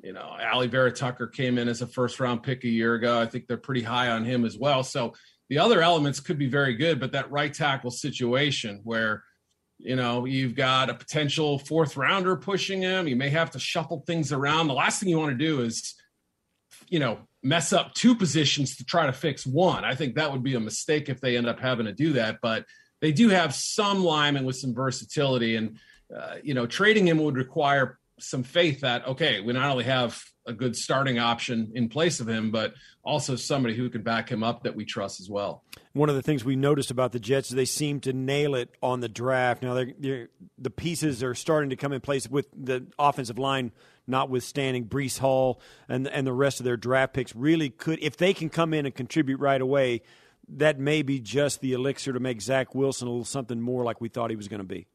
You 0.01 0.13
know, 0.13 0.37
Alijah 0.41 0.71
Vera-Tucker 0.71 1.27
came 1.27 1.59
in 1.59 1.67
as 1.67 1.83
a 1.83 1.89
first 1.89 2.21
round 2.21 2.45
pick 2.45 2.63
a 2.63 2.69
year 2.69 2.95
ago. 2.95 3.21
I 3.21 3.27
think 3.27 3.49
they're 3.49 3.57
pretty 3.57 3.83
high 3.83 4.11
on 4.11 4.25
him 4.25 4.45
as 4.45 4.57
well. 4.57 4.85
So 4.85 5.15
the 5.49 5.59
other 5.59 5.83
elements 5.83 6.21
could 6.21 6.39
be 6.39 6.49
very 6.49 6.75
good, 6.75 7.01
but 7.01 7.13
that 7.13 7.33
right 7.33 7.53
tackle 7.53 7.91
situation 7.91 8.81
where 8.85 9.25
you 9.79 9.97
know 9.97 10.25
you've 10.25 10.55
got 10.55 10.89
a 10.89 10.95
potential 10.95 11.59
fourth 11.59 11.97
rounder 11.97 12.37
pushing 12.37 12.81
him, 12.81 13.09
you 13.09 13.17
may 13.17 13.31
have 13.31 13.51
to 13.51 13.59
shuffle 13.59 14.05
things 14.07 14.31
around. 14.31 14.69
The 14.69 14.75
last 14.75 15.01
thing 15.01 15.09
you 15.09 15.19
want 15.19 15.37
to 15.37 15.45
do 15.45 15.63
is 15.63 15.97
you 16.89 16.99
know 16.99 17.19
mess 17.43 17.73
up 17.73 17.95
two 17.95 18.15
positions 18.15 18.77
to 18.77 18.85
try 18.85 19.07
to 19.07 19.13
fix 19.13 19.47
one. 19.47 19.85
I 19.85 19.95
think 19.95 20.17
that 20.17 20.33
would 20.33 20.43
be 20.43 20.55
a 20.55 20.61
mistake 20.61 21.09
if 21.09 21.21
they 21.21 21.37
end 21.37 21.47
up 21.47 21.61
having 21.61 21.87
to 21.87 21.93
do 21.93 22.15
that. 22.15 22.39
But 22.43 22.65
they 23.01 23.13
do 23.13 23.29
have 23.29 23.55
some 23.55 24.03
linemen 24.03 24.45
with 24.45 24.57
some 24.57 24.75
versatility, 24.75 25.57
and 25.57 25.79
uh, 26.15 26.37
you 26.43 26.55
know, 26.55 26.67
trading 26.67 27.07
him 27.07 27.19
would 27.19 27.37
require 27.37 27.99
some 28.19 28.43
faith 28.43 28.81
that 28.81 29.07
okay, 29.07 29.41
we 29.41 29.53
not 29.53 29.71
only 29.71 29.85
have 29.85 30.23
a 30.47 30.53
good 30.53 30.77
starting 30.77 31.19
option 31.19 31.73
in 31.75 31.89
place 31.89 32.21
of 32.21 32.29
him, 32.29 32.51
but 32.51 32.75
also 33.03 33.37
somebody 33.37 33.75
who 33.75 33.91
can 33.91 34.03
back 34.03 34.29
him 34.29 34.43
up 34.43 34.63
that 34.63 34.75
we 34.75 34.85
trust 34.85 35.21
as 35.21 35.29
well. 35.29 35.65
One 35.93 36.09
of 36.09 36.15
the 36.15 36.23
things 36.23 36.45
we 36.45 36.57
noticed 36.57 36.91
about 36.91 37.13
the 37.13 37.19
Jets 37.19 37.49
is 37.49 37.57
they 37.57 37.65
seem 37.65 38.01
to 38.01 38.13
nail 38.13 38.55
it 38.55 38.71
on 38.83 39.01
the 39.01 39.09
draft. 39.09 39.63
Now 39.63 39.75
they're, 39.75 39.93
they're, 39.99 40.29
the 40.57 40.71
pieces 40.71 41.23
are 41.23 41.35
starting 41.35 41.71
to 41.71 41.77
come 41.77 41.93
in 41.93 42.01
place 42.01 42.29
with 42.29 42.47
the 42.57 42.87
offensive 42.99 43.39
line 43.39 43.73
notwithstanding 44.07 44.87
Breece 44.87 45.19
Hall 45.19 45.61
and 45.89 46.07
and 46.09 46.27
the 46.27 46.33
rest 46.33 46.61
of 46.61 46.65
their 46.65 46.77
draft 46.77 47.15
picks, 47.15 47.35
really 47.35 47.71
could 47.71 47.99
if 48.03 48.17
they 48.17 48.35
can 48.35 48.49
come 48.49 48.75
in 48.75 48.87
and 48.87 48.95
contribute 48.95 49.41
right 49.41 49.61
away. 49.61 50.03
That 50.49 50.79
may 50.79 51.03
be 51.03 51.19
just 51.19 51.61
the 51.61 51.73
elixir 51.73 52.13
to 52.13 52.21
make 52.21 52.41
Zach 52.41 52.73
Wilson 52.73 53.09
a 53.09 53.11
little 53.11 53.25
something 53.25 53.61
more 53.61 53.83
like 53.83 54.01
we 54.01 54.09
thought 54.09 54.31
he 54.31 54.37
was 54.37 54.47
going 54.47 54.61
to 54.61 54.65
be. 54.65 54.87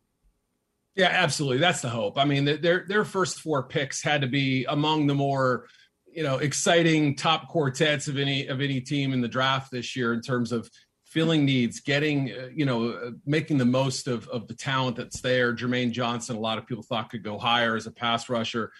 Yeah, 0.95 1.09
absolutely. 1.09 1.57
That's 1.57 1.81
the 1.81 1.89
hope. 1.89 2.17
I 2.17 2.25
mean, 2.25 2.45
their 2.45 2.85
their 2.87 3.05
first 3.05 3.39
four 3.39 3.63
picks 3.63 4.01
had 4.01 4.21
to 4.21 4.27
be 4.27 4.65
among 4.65 5.07
the 5.07 5.15
more 5.15 5.67
you 6.13 6.23
know 6.23 6.37
exciting 6.37 7.15
top 7.15 7.47
quartets 7.47 8.07
of 8.07 8.17
any 8.17 8.47
of 8.47 8.61
any 8.61 8.81
team 8.81 9.13
in 9.13 9.21
the 9.21 9.27
draft 9.27 9.71
this 9.71 9.95
year 9.95 10.13
in 10.13 10.21
terms 10.21 10.51
of 10.51 10.69
filling 11.11 11.43
needs, 11.43 11.81
getting, 11.81 12.31
uh, 12.31 12.47
you 12.55 12.65
know, 12.65 12.91
uh, 12.91 13.11
making 13.25 13.57
the 13.57 13.65
most 13.65 14.07
of, 14.07 14.29
of 14.29 14.47
the 14.47 14.53
talent 14.53 14.95
that's 14.95 15.19
there. 15.19 15.53
Jermaine 15.53 15.91
Johnson, 15.91 16.37
a 16.37 16.39
lot 16.39 16.57
of 16.57 16.65
people 16.65 16.83
thought 16.83 17.09
could 17.09 17.21
go 17.21 17.37
higher 17.37 17.75
as 17.75 17.85
a 17.85 17.91
pass 17.91 18.29
rusher 18.29 18.71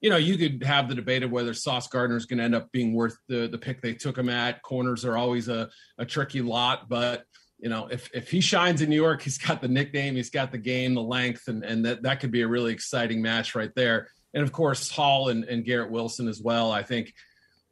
you 0.00 0.08
know, 0.08 0.16
you 0.16 0.38
could 0.38 0.64
have 0.64 0.88
the 0.88 0.94
debate 0.94 1.22
of 1.22 1.30
whether 1.30 1.52
Sauce 1.52 1.86
Gardner 1.86 2.16
is 2.16 2.26
going 2.26 2.38
to 2.38 2.44
end 2.44 2.54
up 2.54 2.72
being 2.72 2.94
worth 2.94 3.16
the 3.28 3.48
the 3.48 3.58
pick 3.58 3.82
they 3.82 3.94
took 3.94 4.16
him 4.16 4.28
at. 4.28 4.62
Corners 4.62 5.04
are 5.04 5.16
always 5.16 5.48
a, 5.48 5.68
a 5.98 6.06
tricky 6.06 6.40
lot, 6.40 6.88
but 6.88 7.24
you 7.58 7.68
know, 7.68 7.88
if 7.90 8.08
if 8.14 8.30
he 8.30 8.40
shines 8.40 8.80
in 8.80 8.88
New 8.88 8.96
York, 8.96 9.20
he's 9.22 9.38
got 9.38 9.60
the 9.60 9.68
nickname, 9.68 10.16
he's 10.16 10.30
got 10.30 10.52
the 10.52 10.58
game, 10.58 10.94
the 10.94 11.02
length, 11.02 11.48
and 11.48 11.62
and 11.64 11.84
that 11.84 12.02
that 12.02 12.20
could 12.20 12.30
be 12.30 12.42
a 12.42 12.48
really 12.48 12.72
exciting 12.72 13.20
match 13.20 13.54
right 13.54 13.72
there. 13.76 14.08
And 14.32 14.42
of 14.42 14.52
course, 14.52 14.90
Hall 14.90 15.28
and, 15.28 15.44
and 15.44 15.64
Garrett 15.64 15.90
Wilson 15.90 16.28
as 16.28 16.40
well. 16.40 16.70
I 16.70 16.82
think, 16.82 17.12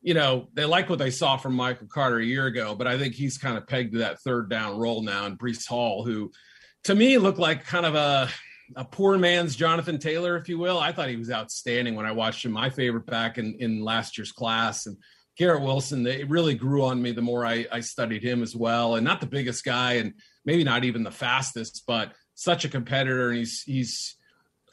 you 0.03 0.13
know, 0.13 0.49
they 0.55 0.65
like 0.65 0.91
what 0.91 0.99
they 0.99 1.11
saw 1.11 1.37
from 1.37 1.55
Michael 1.55 1.87
Carter 1.87 2.19
a 2.19 2.25
year 2.25 2.47
ago, 2.47 2.75
but 2.75 2.89
I 2.89 2.99
think 2.99 3.15
he's 3.15 3.39
kind 3.39 3.57
of 3.57 3.67
pegged 3.67 3.93
to 3.93 4.01
that 4.01 4.21
third 4.21 4.51
down 4.51 4.77
role 4.77 5.03
now. 5.03 5.27
And 5.27 5.39
Breece 5.39 5.67
Hall, 5.67 6.05
who 6.05 6.33
to 6.85 6.95
me 6.95 7.17
looked 7.17 7.39
like 7.39 7.65
kind 7.65 7.87
of 7.87 7.95
a 7.95 8.29
a 8.77 8.85
poor 8.85 9.19
man's 9.19 9.57
Jonathan 9.57 9.99
Taylor, 9.99 10.37
if 10.37 10.49
you 10.49 10.59
will. 10.59 10.79
I 10.79 10.93
thought 10.93 11.09
he 11.09 11.17
was 11.17 11.31
outstanding 11.31 11.95
when 11.95 12.07
I 12.07 12.13
watched 12.13 12.45
him. 12.45 12.53
My 12.53 12.71
favorite 12.71 13.07
back 13.07 13.39
in, 13.39 13.57
in 13.59 13.83
last 13.83 14.19
year's 14.19 14.33
class. 14.33 14.87
And 14.87 14.97
Garrett 15.37 15.63
Wilson, 15.63 16.07
it 16.07 16.29
really 16.29 16.55
grew 16.55 16.85
on 16.85 17.01
me 17.01 17.13
the 17.13 17.23
more 17.23 17.47
I, 17.47 17.67
I 17.71 17.81
studied 17.81 18.23
him 18.23 18.43
as 18.43 18.55
well. 18.55 18.97
And 18.97 19.05
not 19.05 19.21
the 19.21 19.27
biggest 19.27 19.65
guy, 19.65 19.95
and 19.95 20.15
maybe 20.45 20.65
not 20.65 20.85
even 20.85 21.03
the 21.03 21.11
fastest, 21.11 21.85
but 21.87 22.13
such 22.35 22.65
a 22.65 22.69
competitor. 22.69 23.31
And 23.31 23.39
he's 23.39 23.63
he's 23.63 24.17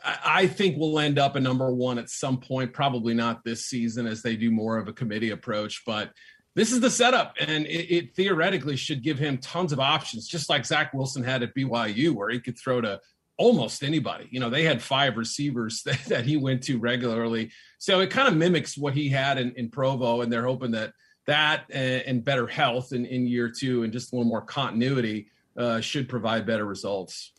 I 0.04 0.46
think 0.46 0.78
will 0.78 1.00
end 1.00 1.18
up 1.18 1.36
a 1.36 1.39
number 1.39 1.74
one 1.74 1.98
at 1.98 2.10
some 2.10 2.39
point. 2.39 2.74
Probably 2.74 3.14
not 3.14 3.43
this 3.43 3.66
season, 3.66 4.06
as 4.06 4.22
they 4.22 4.36
do 4.36 4.52
more 4.52 4.78
of 4.78 4.88
a 4.88 4.93
committee 4.93 5.32
approach, 5.32 5.84
but. 5.86 6.12
This 6.58 6.72
is 6.72 6.80
the 6.80 6.89
setup, 6.89 7.36
and 7.38 7.66
it, 7.66 7.93
it 7.93 8.16
theoretically 8.16 8.78
should 8.78 9.04
give 9.04 9.20
him 9.20 9.39
tons 9.39 9.74
of 9.74 9.82
options, 9.82 10.26
just 10.26 10.50
like 10.50 10.66
Zach 10.66 10.93
Wilson 10.93 11.22
had 11.22 11.43
at 11.43 11.54
BYU, 11.54 12.12
where 12.12 12.30
he 12.30 12.39
could 12.39 12.58
throw 12.58 12.80
to 12.80 13.02
almost 13.38 13.84
anybody. 13.84 14.28
You 14.32 14.40
know, 14.40 14.50
they 14.50 14.64
had 14.64 14.82
five 14.82 15.18
receivers 15.18 15.84
that, 15.86 16.04
that 16.06 16.26
he 16.26 16.38
went 16.38 16.64
to 16.64 16.78
regularly. 16.78 17.52
So 17.78 18.00
it 18.00 18.10
kind 18.10 18.28
of 18.28 18.36
mimics 18.36 18.78
what 18.78 18.94
he 18.94 19.10
had 19.10 19.38
in, 19.38 19.54
in 19.56 19.70
Provo, 19.70 20.22
and 20.22 20.32
they're 20.32 20.46
hoping 20.46 20.72
that 20.72 20.94
that 21.28 21.66
and, 21.72 22.04
and 22.04 22.24
better 22.24 22.48
health 22.48 22.94
in, 22.94 23.06
in 23.06 23.26
year 23.26 23.50
two 23.50 23.84
and 23.84 23.92
just 23.92 24.14
a 24.14 24.16
little 24.16 24.30
more 24.30 24.42
continuity 24.42 25.28
uh, 25.58 25.80
should 25.80 26.08
provide 26.08 26.46
better 26.46 26.66
results. 26.66 27.32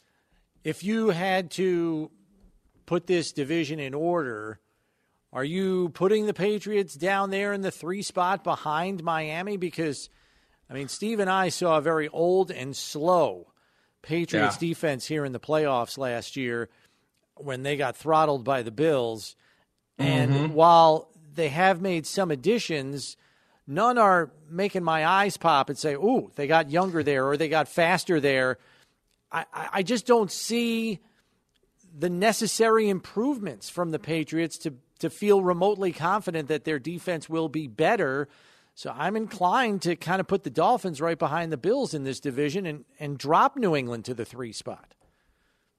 If 0.65 0.83
you 0.83 1.11
had 1.11 1.53
to 1.53 2.11
put 2.87 3.07
this 3.07 3.33
division 3.33 3.79
in 3.79 3.95
order, 3.95 4.61
are 5.33 5.45
you 5.45 5.91
putting 5.91 6.27
the 6.27 6.35
Patriots 6.35 6.95
down 6.95 7.31
there 7.31 7.53
in 7.53 7.61
the 7.61 7.71
three 7.71 8.03
spot 8.03 8.43
behind 8.43 9.05
Miami? 9.05 9.57
Because, 9.57 10.09
I 10.69 10.75
mean, 10.75 10.89
Steve 10.89 11.21
and 11.21 11.31
I 11.31 11.51
saw 11.51 11.79
a 11.79 11.83
very 11.83 12.09
old 12.09 12.51
and 12.51 12.75
slow 12.75 13.53
Patriots 14.07 14.57
yeah. 14.61 14.69
defense 14.69 15.07
here 15.07 15.25
in 15.25 15.33
the 15.33 15.41
playoffs 15.41 15.99
last 15.99 16.37
year 16.37 16.69
when 17.35 17.63
they 17.63 17.77
got 17.77 17.97
throttled 17.97 18.45
by 18.45 18.63
the 18.63 18.71
Bills. 18.71 19.37
And 19.99 20.33
mm-hmm. 20.33 20.53
while 20.55 21.09
they 21.37 21.49
have 21.51 21.81
made 21.81 22.07
some 22.07 22.31
additions. 22.31 23.17
None 23.67 23.99
are 23.99 24.31
making 24.51 24.83
my 24.83 25.07
eyes 25.07 25.37
pop 25.37 25.69
and 25.69 25.79
say, 25.79 25.95
"Ooh, 25.95 26.33
they 26.35 26.47
got 26.47 26.71
younger 26.71 27.03
there 27.03 27.27
or 27.27 27.37
they 27.37 27.49
got 27.49 27.69
faster 27.69 28.21
there." 28.21 28.59
I, 29.31 29.45
I 29.53 29.83
just 29.83 30.07
don't 30.07 30.31
see 30.31 31.01
the 31.97 32.11
necessary 32.11 32.89
improvements 32.89 33.69
from 33.69 33.91
the 33.91 33.99
Patriots 33.99 34.59
to 34.59 34.75
to 34.99 35.11
feel 35.11 35.43
remotely 35.43 35.93
confident 35.93 36.49
that 36.49 36.65
their 36.65 36.79
defense 36.79 37.29
will 37.29 37.49
be 37.49 37.67
better. 37.67 38.29
So 38.77 38.95
I'm 38.95 39.16
inclined 39.16 39.81
to 39.83 39.97
kind 39.97 40.20
of 40.20 40.29
put 40.29 40.45
the 40.45 40.51
Dolphins 40.51 41.01
right 41.01 41.18
behind 41.18 41.51
the 41.51 41.57
Bills 41.57 41.95
in 41.95 42.05
this 42.05 42.20
division 42.20 42.66
and, 42.66 42.85
and 43.01 43.16
drop 43.16 43.57
New 43.57 43.74
England 43.74 44.05
to 44.05 44.12
the 44.12 44.27
three 44.27 44.53
spot. 44.53 44.93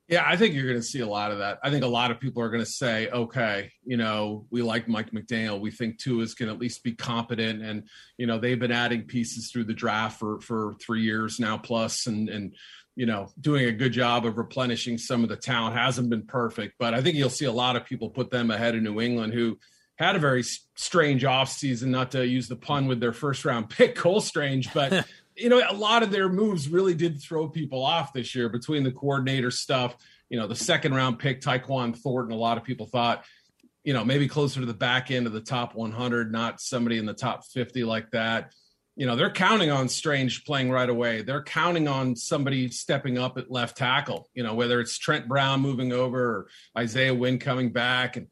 Yeah, 0.07 0.23
I 0.25 0.35
think 0.35 0.55
you're 0.55 0.65
going 0.65 0.79
to 0.79 0.83
see 0.83 1.01
a 1.01 1.07
lot 1.07 1.31
of 1.31 1.37
that. 1.37 1.59
I 1.61 1.69
think 1.69 1.83
a 1.83 1.87
lot 1.87 2.09
of 2.09 2.19
people 2.19 2.41
are 2.41 2.49
going 2.49 2.63
to 2.63 2.69
say, 2.69 3.07
okay, 3.09 3.71
you 3.85 3.97
know, 3.97 4.47
we 4.49 4.63
like 4.63 4.87
Mike 4.87 5.11
McDaniel. 5.11 5.59
We 5.59 5.69
think 5.69 5.99
Tua 5.99 6.23
is 6.23 6.33
going 6.33 6.47
to 6.47 6.55
at 6.55 6.59
least 6.59 6.81
be 6.81 6.93
competent. 6.93 7.61
And, 7.61 7.83
you 8.17 8.25
know, 8.25 8.39
they've 8.39 8.59
been 8.59 8.71
adding 8.71 9.03
pieces 9.03 9.51
through 9.51 9.65
the 9.65 9.75
draft 9.75 10.17
for, 10.17 10.41
for 10.41 10.75
three 10.81 11.03
years 11.03 11.39
now 11.39 11.55
plus 11.55 12.07
and, 12.07 12.29
and, 12.29 12.55
you 12.95 13.05
know, 13.05 13.29
doing 13.39 13.65
a 13.65 13.71
good 13.71 13.93
job 13.93 14.25
of 14.25 14.39
replenishing 14.39 14.97
some 14.97 15.21
of 15.21 15.29
the 15.29 15.35
talent. 15.35 15.75
Hasn't 15.75 16.09
been 16.09 16.25
perfect, 16.25 16.73
but 16.79 16.95
I 16.95 17.01
think 17.03 17.15
you'll 17.15 17.29
see 17.29 17.45
a 17.45 17.51
lot 17.51 17.75
of 17.75 17.85
people 17.85 18.09
put 18.09 18.31
them 18.31 18.49
ahead 18.49 18.73
of 18.73 18.81
New 18.81 19.01
England 19.01 19.33
who 19.33 19.59
had 19.97 20.15
a 20.15 20.19
very 20.19 20.43
strange 20.75 21.23
offseason, 21.23 21.87
not 21.87 22.11
to 22.11 22.25
use 22.25 22.47
the 22.47 22.55
pun 22.55 22.87
with 22.87 22.99
their 22.99 23.13
first 23.13 23.45
round 23.45 23.69
pick, 23.71 23.95
Cole 23.95 24.21
Strange, 24.21 24.73
but 24.73 25.05
you 25.37 25.49
know, 25.49 25.61
a 25.67 25.73
lot 25.73 26.03
of 26.03 26.11
their 26.11 26.29
moves 26.29 26.67
really 26.67 26.95
did 26.95 27.21
throw 27.21 27.47
people 27.47 27.83
off 27.83 28.13
this 28.13 28.33
year 28.33 28.49
between 28.49 28.83
the 28.83 28.91
coordinator 28.91 29.51
stuff. 29.51 29.95
You 30.29 30.39
know, 30.39 30.47
the 30.47 30.55
second 30.55 30.93
round 30.93 31.19
pick, 31.19 31.41
Tyquan 31.41 31.95
Thornton, 31.95 32.33
a 32.33 32.39
lot 32.39 32.57
of 32.57 32.63
people 32.63 32.87
thought, 32.87 33.23
you 33.83 33.93
know, 33.93 34.03
maybe 34.03 34.27
closer 34.27 34.59
to 34.59 34.65
the 34.65 34.73
back 34.73 35.11
end 35.11 35.27
of 35.27 35.33
the 35.33 35.41
top 35.41 35.75
100, 35.75 36.31
not 36.31 36.59
somebody 36.59 36.97
in 36.97 37.05
the 37.05 37.13
top 37.13 37.45
50 37.45 37.83
like 37.83 38.11
that. 38.11 38.51
You 38.95 39.05
know, 39.05 39.15
they're 39.15 39.31
counting 39.31 39.69
on 39.69 39.89
Strange 39.89 40.43
playing 40.43 40.71
right 40.71 40.89
away. 40.89 41.21
They're 41.21 41.43
counting 41.43 41.87
on 41.87 42.15
somebody 42.15 42.69
stepping 42.69 43.19
up 43.19 43.37
at 43.37 43.51
left 43.51 43.77
tackle, 43.77 44.27
you 44.33 44.41
know, 44.41 44.55
whether 44.55 44.81
it's 44.81 44.97
Trent 44.97 45.27
Brown 45.27 45.61
moving 45.61 45.93
over 45.93 46.19
or 46.19 46.47
Isaiah 46.75 47.13
Wynn 47.13 47.37
coming 47.37 47.71
back. 47.71 48.17
And 48.17 48.27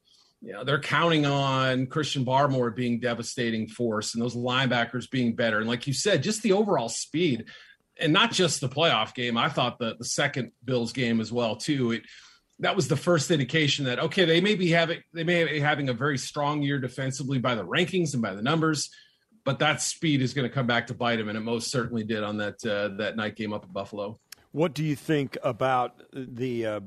you 0.46 0.54
know, 0.54 0.64
they're 0.64 0.80
counting 0.80 1.26
on 1.26 1.88
Christian 1.88 2.24
Barmore 2.24 2.74
being 2.74 3.00
devastating 3.00 3.68
force 3.68 4.14
and 4.14 4.22
those 4.22 4.36
linebackers 4.36 5.10
being 5.10 5.36
better. 5.36 5.58
And 5.58 5.68
like 5.68 5.88
you 5.88 5.93
said, 5.93 6.22
just 6.22 6.43
the 6.43 6.52
overall 6.52 6.88
speed 6.88 7.46
and 8.00 8.14
not 8.14 8.32
just 8.32 8.62
the 8.62 8.70
playoff 8.70 9.16
game. 9.16 9.38
I 9.38 9.50
thought 9.50 9.80
the, 9.80 9.96
the 9.98 10.06
second 10.06 10.52
Bills 10.64 10.93
game 10.93 11.20
as 11.20 11.32
well, 11.32 11.56
too. 11.56 11.93
It, 11.93 12.04
that 12.60 12.76
was 12.76 12.88
the 12.88 12.96
first 12.96 13.32
indication 13.32 13.86
that, 13.86 13.98
okay, 13.98 14.26
they 14.26 14.39
may 14.39 14.54
be 14.54 14.70
having, 14.70 15.00
they 15.14 15.24
may 15.24 15.46
be 15.46 15.60
having 15.60 15.89
a 15.89 15.93
very 15.93 16.20
strong 16.20 16.62
year 16.62 16.78
defensively 16.78 17.39
by 17.39 17.56
the 17.56 17.66
rankings 17.66 18.14
and 18.14 18.22
by 18.22 18.36
the 18.36 18.43
numbers, 18.43 18.91
but 19.46 19.58
that 19.60 19.82
speed 19.82 20.22
is 20.22 20.36
going 20.36 20.48
to 20.48 20.54
come 20.54 20.68
back 20.68 20.86
to 20.88 20.93
bite 20.93 21.16
them. 21.16 21.28
And 21.28 21.39
it 21.39 21.41
most 21.41 21.72
certainly 21.72 22.04
did 22.04 22.24
on 22.24 22.38
that, 22.38 22.64
uh, 22.64 22.89
that 22.98 23.16
night 23.16 23.36
game 23.36 23.52
up 23.52 23.64
at 23.64 23.74
Buffalo. 23.74 24.20
What 24.52 24.76
do 24.76 24.84
you 24.84 24.96
think 24.96 25.39
about 25.43 26.04
the, 26.14 26.66
uh, 26.68 26.80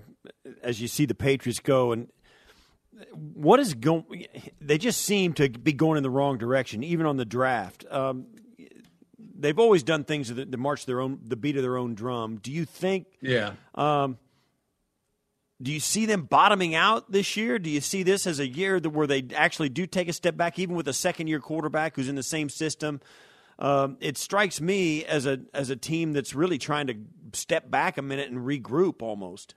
as 0.63 0.81
you 0.81 0.87
see 0.87 1.07
the 1.07 1.15
Patriots 1.17 1.59
go 1.59 1.91
and 1.91 2.09
what 3.13 3.61
is 3.61 3.75
going? 3.75 4.27
They 4.61 4.79
just 4.79 5.03
seem 5.03 5.33
to 5.35 5.49
be 5.49 5.73
going 5.73 5.97
in 5.97 6.03
the 6.03 6.11
wrong 6.11 6.39
direction, 6.39 6.83
even 6.83 7.07
on 7.07 7.17
the 7.17 7.25
draft. 7.25 7.85
Um, 7.91 8.27
they've 9.39 9.59
always 9.59 9.83
done 9.83 10.05
things 10.05 10.35
that, 10.35 10.51
that 10.51 10.59
march 10.59 10.87
their 10.87 11.01
own, 11.01 11.21
the 11.25 11.37
beat 11.37 11.57
of 11.57 11.63
their 11.63 11.77
own 11.77 11.95
drum. 11.95 12.37
Do 12.37 12.53
you 12.53 12.65
think? 12.65 13.07
Yeah. 13.21 13.53
Um, 13.75 14.19
do 15.61 15.73
you 15.73 15.81
see 15.81 16.07
them 16.07 16.23
bottoming 16.23 16.75
out 16.75 17.11
this 17.11 17.37
year? 17.37 17.59
Do 17.59 17.69
you 17.69 17.81
see 17.81 18.05
this 18.05 18.27
as 18.27 18.39
a 18.39 18.47
year 18.47 18.79
that, 18.79 18.91
where 18.91 19.09
they 19.09 19.27
actually 19.35 19.69
do 19.69 19.87
take 19.87 20.09
a 20.09 20.13
step 20.13 20.37
back, 20.37 20.59
even 20.59 20.77
with 20.77 20.87
a 20.87 20.93
second-year 20.93 21.41
quarterback 21.41 21.97
who's 21.97 22.09
in 22.09 22.15
the 22.15 22.23
same 22.23 22.49
system? 22.49 23.01
Um, 23.59 23.97
it 24.01 24.17
strikes 24.17 24.61
me 24.61 25.05
as 25.05 25.27
a 25.27 25.41
as 25.53 25.69
a 25.69 25.75
team 25.75 26.13
that's 26.13 26.33
really 26.33 26.59
trying 26.59 26.87
to 26.87 26.95
step 27.33 27.69
back 27.69 27.99
a 27.99 28.03
minute 28.03 28.31
and 28.31 28.41
regroup 28.41 29.03
almost. 29.03 29.57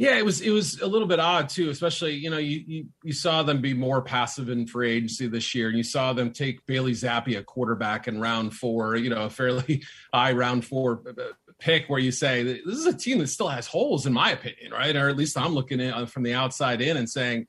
Yeah, 0.00 0.16
it 0.16 0.24
was 0.24 0.40
it 0.40 0.48
was 0.48 0.80
a 0.80 0.86
little 0.86 1.06
bit 1.06 1.20
odd 1.20 1.50
too, 1.50 1.68
especially 1.68 2.14
you 2.14 2.30
know 2.30 2.38
you, 2.38 2.64
you, 2.66 2.86
you 3.02 3.12
saw 3.12 3.42
them 3.42 3.60
be 3.60 3.74
more 3.74 4.00
passive 4.00 4.48
in 4.48 4.66
free 4.66 4.92
agency 4.92 5.26
this 5.26 5.54
year, 5.54 5.68
and 5.68 5.76
you 5.76 5.82
saw 5.82 6.14
them 6.14 6.32
take 6.32 6.64
Bailey 6.64 6.92
Zappe, 6.92 7.36
a 7.36 7.42
quarterback, 7.42 8.08
in 8.08 8.18
round 8.18 8.54
four, 8.54 8.96
you 8.96 9.10
know, 9.10 9.26
a 9.26 9.28
fairly 9.28 9.84
high 10.14 10.32
round 10.32 10.64
four 10.64 11.02
uh, 11.06 11.10
uh, 11.20 11.32
pick, 11.58 11.88
where 11.88 11.98
you 11.98 12.12
say 12.12 12.42
this 12.42 12.78
is 12.78 12.86
a 12.86 12.96
team 12.96 13.18
that 13.18 13.26
still 13.26 13.48
has 13.48 13.66
holes, 13.66 14.06
in 14.06 14.14
my 14.14 14.30
opinion, 14.30 14.72
right? 14.72 14.96
Or 14.96 15.10
at 15.10 15.18
least 15.18 15.36
I'm 15.36 15.52
looking 15.52 15.82
at 15.82 15.92
uh, 15.92 16.06
from 16.06 16.22
the 16.22 16.32
outside 16.32 16.80
in 16.80 16.96
and 16.96 17.06
saying 17.06 17.46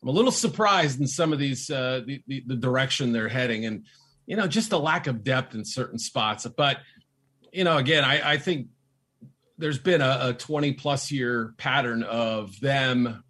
I'm 0.00 0.08
a 0.08 0.12
little 0.12 0.30
surprised 0.30 1.00
in 1.00 1.08
some 1.08 1.32
of 1.32 1.40
these 1.40 1.68
uh, 1.68 2.02
the, 2.06 2.22
the, 2.28 2.44
the 2.46 2.56
direction 2.56 3.12
they're 3.12 3.26
heading, 3.26 3.66
and 3.66 3.86
you 4.24 4.36
know, 4.36 4.46
just 4.46 4.70
a 4.70 4.78
lack 4.78 5.08
of 5.08 5.24
depth 5.24 5.56
in 5.56 5.64
certain 5.64 5.98
spots. 5.98 6.46
But 6.46 6.78
you 7.52 7.64
know, 7.64 7.76
again, 7.76 8.04
I, 8.04 8.34
I 8.34 8.38
think 8.38 8.68
there's 9.58 9.78
been 9.78 10.00
a, 10.00 10.18
a 10.22 10.32
20 10.34 10.72
plus 10.72 11.10
year 11.10 11.54
pattern 11.58 12.04
of 12.04 12.58
them, 12.60 13.24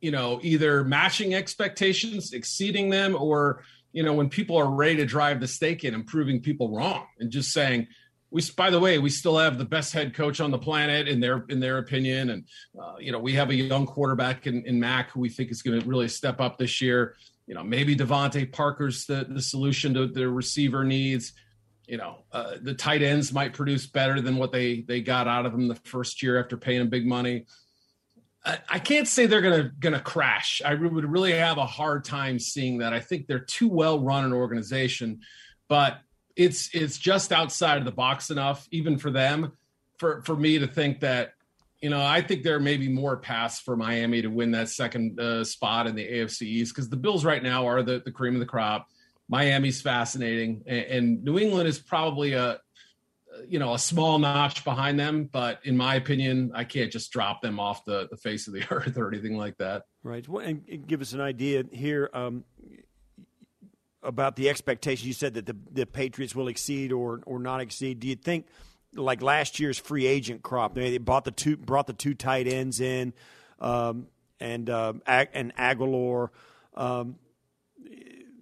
you 0.00 0.10
know, 0.10 0.40
either 0.42 0.82
matching 0.82 1.34
expectations, 1.34 2.32
exceeding 2.32 2.90
them, 2.90 3.14
or 3.14 3.62
you 3.92 4.02
know, 4.02 4.12
when 4.12 4.28
people 4.28 4.56
are 4.56 4.70
ready 4.70 4.96
to 4.96 5.06
drive 5.06 5.40
the 5.40 5.48
stake 5.48 5.84
in 5.84 5.94
and 5.94 6.06
proving 6.06 6.40
people 6.40 6.70
wrong 6.70 7.06
and 7.18 7.30
just 7.30 7.52
saying, 7.52 7.86
we 8.30 8.42
by 8.56 8.70
the 8.70 8.78
way 8.78 8.98
we 8.98 9.08
still 9.08 9.38
have 9.38 9.56
the 9.56 9.64
best 9.64 9.92
head 9.92 10.14
coach 10.14 10.40
on 10.40 10.50
the 10.50 10.58
planet 10.58 11.08
in 11.08 11.20
their 11.20 11.44
in 11.48 11.60
their 11.60 11.78
opinion. 11.78 12.30
And 12.30 12.44
uh, 12.78 12.96
you 12.98 13.12
know 13.12 13.18
we 13.18 13.32
have 13.34 13.50
a 13.50 13.54
young 13.54 13.86
quarterback 13.86 14.46
in, 14.46 14.64
in 14.66 14.78
mac 14.78 15.10
who 15.10 15.20
we 15.20 15.30
think 15.30 15.50
is 15.50 15.62
going 15.62 15.80
to 15.80 15.86
really 15.86 16.08
step 16.08 16.40
up 16.40 16.58
this 16.58 16.80
year. 16.80 17.16
You 17.46 17.54
know 17.54 17.62
maybe 17.62 17.96
DeVante 17.96 18.52
Parker's 18.52 19.06
the, 19.06 19.26
the 19.28 19.40
solution 19.40 19.94
to 19.94 20.06
the 20.06 20.28
receiver 20.28 20.84
needs 20.84 21.32
you 21.88 21.96
know, 21.96 22.18
uh, 22.32 22.56
the 22.60 22.74
tight 22.74 23.02
ends 23.02 23.32
might 23.32 23.54
produce 23.54 23.86
better 23.86 24.20
than 24.20 24.36
what 24.36 24.52
they 24.52 24.82
they 24.82 25.00
got 25.00 25.26
out 25.26 25.46
of 25.46 25.52
them 25.52 25.68
the 25.68 25.74
first 25.74 26.22
year 26.22 26.38
after 26.38 26.56
paying 26.56 26.80
them 26.80 26.90
big 26.90 27.06
money. 27.06 27.46
I, 28.44 28.58
I 28.68 28.78
can't 28.78 29.08
say 29.08 29.26
they're 29.26 29.40
gonna 29.40 29.72
gonna 29.80 30.00
crash. 30.00 30.60
I 30.64 30.74
would 30.74 31.10
really 31.10 31.32
have 31.32 31.56
a 31.56 31.66
hard 31.66 32.04
time 32.04 32.38
seeing 32.38 32.78
that. 32.78 32.92
I 32.92 33.00
think 33.00 33.26
they're 33.26 33.38
too 33.38 33.68
well 33.68 34.00
run 34.00 34.24
an 34.24 34.32
organization, 34.32 35.20
but 35.68 35.98
it's 36.36 36.68
it's 36.74 36.98
just 36.98 37.32
outside 37.32 37.78
of 37.78 37.84
the 37.86 37.90
box 37.90 38.30
enough, 38.30 38.68
even 38.70 38.98
for 38.98 39.10
them, 39.10 39.52
for 39.98 40.22
for 40.22 40.36
me 40.36 40.58
to 40.58 40.66
think 40.66 41.00
that 41.00 41.32
you 41.80 41.90
know, 41.90 42.02
I 42.02 42.22
think 42.22 42.42
there 42.42 42.58
may 42.58 42.76
be 42.76 42.88
more 42.88 43.16
paths 43.16 43.60
for 43.60 43.76
Miami 43.76 44.20
to 44.22 44.28
win 44.28 44.50
that 44.50 44.68
second 44.68 45.18
uh, 45.20 45.44
spot 45.44 45.86
in 45.86 45.94
the 45.94 46.04
AFC 46.04 46.42
East 46.42 46.74
because 46.74 46.88
the 46.88 46.96
Bills 46.96 47.24
right 47.24 47.42
now 47.42 47.68
are 47.68 47.82
the, 47.84 48.02
the 48.04 48.10
cream 48.10 48.34
of 48.34 48.40
the 48.40 48.46
crop. 48.46 48.88
Miami's 49.28 49.80
fascinating, 49.80 50.62
and, 50.66 50.84
and 50.84 51.24
New 51.24 51.38
England 51.38 51.68
is 51.68 51.78
probably 51.78 52.32
a 52.32 52.60
you 53.46 53.58
know 53.58 53.74
a 53.74 53.78
small 53.78 54.18
notch 54.18 54.64
behind 54.64 54.98
them 54.98 55.28
but 55.30 55.60
in 55.62 55.76
my 55.76 55.94
opinion 55.94 56.50
i 56.54 56.64
can't 56.64 56.90
just 56.90 57.12
drop 57.12 57.40
them 57.40 57.60
off 57.60 57.84
the, 57.84 58.08
the 58.10 58.16
face 58.16 58.48
of 58.48 58.52
the 58.52 58.64
earth 58.70 58.96
or 58.96 59.08
anything 59.08 59.36
like 59.36 59.56
that. 59.58 59.84
Right. 60.02 60.26
And 60.26 60.86
give 60.86 61.00
us 61.00 61.12
an 61.12 61.20
idea 61.20 61.64
here 61.70 62.08
um, 62.14 62.44
about 64.02 64.36
the 64.36 64.48
expectations. 64.48 65.06
You 65.06 65.12
said 65.12 65.34
that 65.34 65.46
the, 65.46 65.56
the 65.70 65.86
patriots 65.86 66.34
will 66.34 66.48
exceed 66.48 66.92
or 66.92 67.20
or 67.26 67.38
not 67.38 67.60
exceed. 67.60 68.00
Do 68.00 68.08
you 68.08 68.16
think 68.16 68.46
like 68.94 69.22
last 69.22 69.60
year's 69.60 69.78
free 69.78 70.06
agent 70.06 70.42
crop 70.42 70.74
they 70.74 70.96
bought 70.98 71.24
the 71.24 71.30
two 71.30 71.56
brought 71.56 71.86
the 71.86 71.92
two 71.92 72.14
tight 72.14 72.48
ends 72.48 72.80
in 72.80 73.12
um, 73.60 74.06
and 74.40 74.70
uh, 74.70 74.94
and 75.06 75.54
Agholor 75.56 76.30
um, 76.74 77.16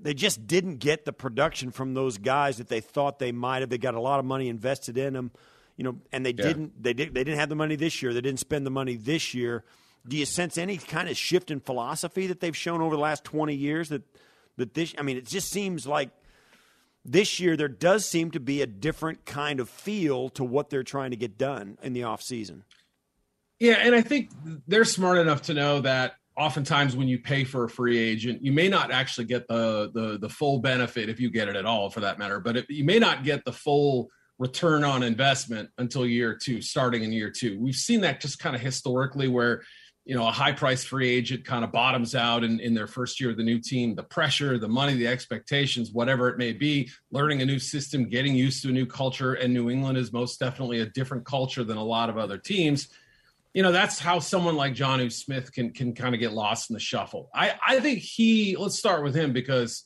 they 0.07 0.15
just 0.15 0.47
didn't 0.47 0.77
get 0.77 1.05
the 1.05 1.13
production 1.13 1.73
from 1.73 1.95
those 1.95 2.17
guys 2.17 2.59
that 2.59 2.69
they 2.69 2.81
thought 2.81 3.19
they 3.19 3.33
might 3.33 3.63
have. 3.63 3.71
They 3.71 3.77
got 3.77 3.95
a 3.95 4.01
lot 4.01 4.21
of 4.21 4.25
money 4.25 4.49
invested 4.49 4.97
in 4.97 5.15
them, 5.15 5.33
you 5.77 5.83
know, 5.83 5.97
and 6.13 6.25
they 6.25 6.31
yeah. 6.31 6.45
didn't. 6.45 6.81
They 6.81 6.93
did. 6.93 7.13
They 7.13 7.25
didn't 7.25 7.41
have 7.41 7.49
the 7.49 7.57
money 7.57 7.75
this 7.75 8.01
year. 8.01 8.15
They 8.15 8.21
didn't 8.21 8.39
spend 8.39 8.65
the 8.65 8.71
money 8.71 8.95
this 8.95 9.35
year. 9.35 9.65
Do 10.07 10.17
you 10.17 10.25
sense 10.25 10.59
any 10.59 10.77
kind 10.77 11.09
of 11.09 11.17
shift 11.17 11.51
in 11.51 11.59
philosophy 11.59 12.29
that 12.29 12.39
they've 12.39 12.57
shown 12.57 12.83
over 12.83 12.95
the 12.95 13.03
last 13.03 13.25
twenty 13.25 13.57
years? 13.57 13.89
That 13.89 14.03
that 14.59 14.75
this. 14.75 14.95
I 14.97 15.03
mean, 15.03 15.17
it 15.17 15.27
just 15.27 15.51
seems 15.51 15.89
like 15.89 16.11
this 17.05 17.41
year 17.41 17.57
there 17.57 17.67
does 17.67 18.09
seem 18.09 18.31
to 18.31 18.39
be 18.39 18.63
a 18.63 18.67
different 18.67 19.25
kind 19.25 19.59
of 19.59 19.69
feel 19.69 20.29
to 20.31 20.45
what 20.45 20.71
they're 20.71 20.85
trying 20.85 21.11
to 21.11 21.17
get 21.17 21.37
done 21.37 21.79
in 21.83 21.95
the 21.95 22.05
off 22.05 22.23
season. 22.23 22.63
Yeah, 23.59 23.79
and 23.81 23.93
I 23.93 24.03
think 24.03 24.31
they're 24.69 24.85
smart 24.85 25.19
enough 25.19 25.43
to 25.43 25.55
know 25.55 25.81
that 25.81 26.15
oftentimes 26.37 26.95
when 26.95 27.09
you 27.09 27.19
pay 27.19 27.45
for 27.45 27.65
a 27.65 27.69
free 27.69 27.99
agent, 27.99 28.43
you 28.43 28.53
may 28.53 28.69
not 28.69 28.91
actually 28.91 29.27
get 29.27 29.49
the 29.49 29.91
the, 29.93 30.19
the 30.19 30.29
full 30.29 30.59
benefit 30.59 31.09
if 31.09 31.19
you 31.19 31.31
get 31.31 31.49
it 31.49 31.57
at 31.57 31.65
all, 31.65 31.91
for 31.91 32.01
that 32.01 32.19
matter. 32.19 32.41
But 32.41 32.59
it, 32.59 32.67
you 32.69 32.85
may 32.85 32.99
not 32.99 33.25
get 33.25 33.45
the 33.45 33.53
full 33.53 34.09
return 34.39 34.85
on 34.85 35.03
investment 35.03 35.71
until 35.79 36.07
year 36.07 36.35
two, 36.35 36.61
starting 36.61 37.03
in 37.03 37.13
year 37.13 37.31
two. 37.31 37.59
We've 37.59 37.75
seen 37.75 38.03
that 38.03 38.21
just 38.21 38.39
kind 38.39 38.55
of 38.55 38.61
historically, 38.61 39.29
where 39.29 39.63
you 40.05 40.15
know 40.15 40.29
a 40.29 40.31
high 40.31 40.53
price 40.53 40.85
free 40.85 41.09
agent 41.09 41.45
kind 41.45 41.65
of 41.65 41.73
bottoms 41.73 42.15
out 42.15 42.45
in, 42.45 42.61
in 42.61 42.75
their 42.75 42.87
first 42.87 43.19
year 43.21 43.31
of 43.31 43.39
the 43.39 43.43
new 43.43 43.59
team. 43.59 43.95
The 43.95 44.03
pressure, 44.03 44.59
the 44.59 44.69
money, 44.69 44.95
the 44.95 45.09
expectations, 45.09 45.91
whatever 45.93 46.29
it 46.29 46.37
may 46.37 46.53
be, 46.53 46.91
learning 47.11 47.41
a 47.41 47.47
new 47.47 47.59
system, 47.59 48.09
getting 48.09 48.35
used 48.35 48.63
to 48.63 48.69
a 48.69 48.73
new 48.73 48.87
culture. 48.87 49.35
And 49.35 49.55
New 49.55 49.71
England 49.71 49.97
is 49.97 50.13
most 50.13 50.39
definitely 50.39 50.81
a 50.81 50.87
different 50.87 51.25
culture 51.25 51.65
than 51.65 51.79
a 51.79 51.85
lot 51.85 52.11
of 52.11 52.19
other 52.19 52.39
teams 52.39 52.89
you 53.57 53.63
know, 53.63 53.73
that's 53.73 53.99
how 53.99 54.19
someone 54.19 54.55
like 54.55 54.75
Jonnu 54.75 55.11
Smith 55.11 55.51
can 55.51 55.73
can 55.73 55.95
kind 55.95 56.15
of 56.15 56.21
get 56.21 56.35
lost 56.35 56.69
in 56.69 56.75
the 56.75 56.81
shuffle. 56.81 57.31
I 57.35 57.55
I 57.67 57.81
think 57.81 58.01
he. 58.01 58.55
Let's 58.55 58.79
start 58.79 59.03
with 59.03 59.15
him 59.15 59.33
because 59.33 59.85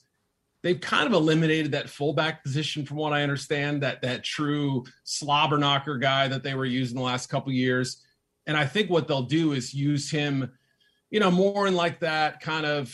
they've 0.65 0.81
kind 0.81 1.07
of 1.07 1.13
eliminated 1.13 1.71
that 1.71 1.89
fullback 1.89 2.43
position 2.43 2.85
from 2.85 2.97
what 2.97 3.13
I 3.13 3.23
understand. 3.23 3.85
That 3.85 4.03
that 4.03 4.25
true 4.25 4.87
slobber 5.05 5.57
knocker 5.57 5.99
guy 5.99 6.27
that 6.27 6.43
they 6.43 6.57
were 6.57 6.65
using 6.65 6.97
the 6.97 7.05
last 7.05 7.29
couple 7.29 7.53
years, 7.53 8.05
and 8.45 8.57
I 8.57 8.67
think 8.67 8.91
what 8.91 9.07
they'll 9.07 9.23
do 9.23 9.53
is 9.53 9.73
use 9.73 10.11
him, 10.11 10.51
you 11.13 11.21
know, 11.21 11.31
more 11.31 11.69
in 11.69 11.77
like 11.77 12.01
that 12.01 12.41
kind 12.41 12.67
of, 12.67 12.93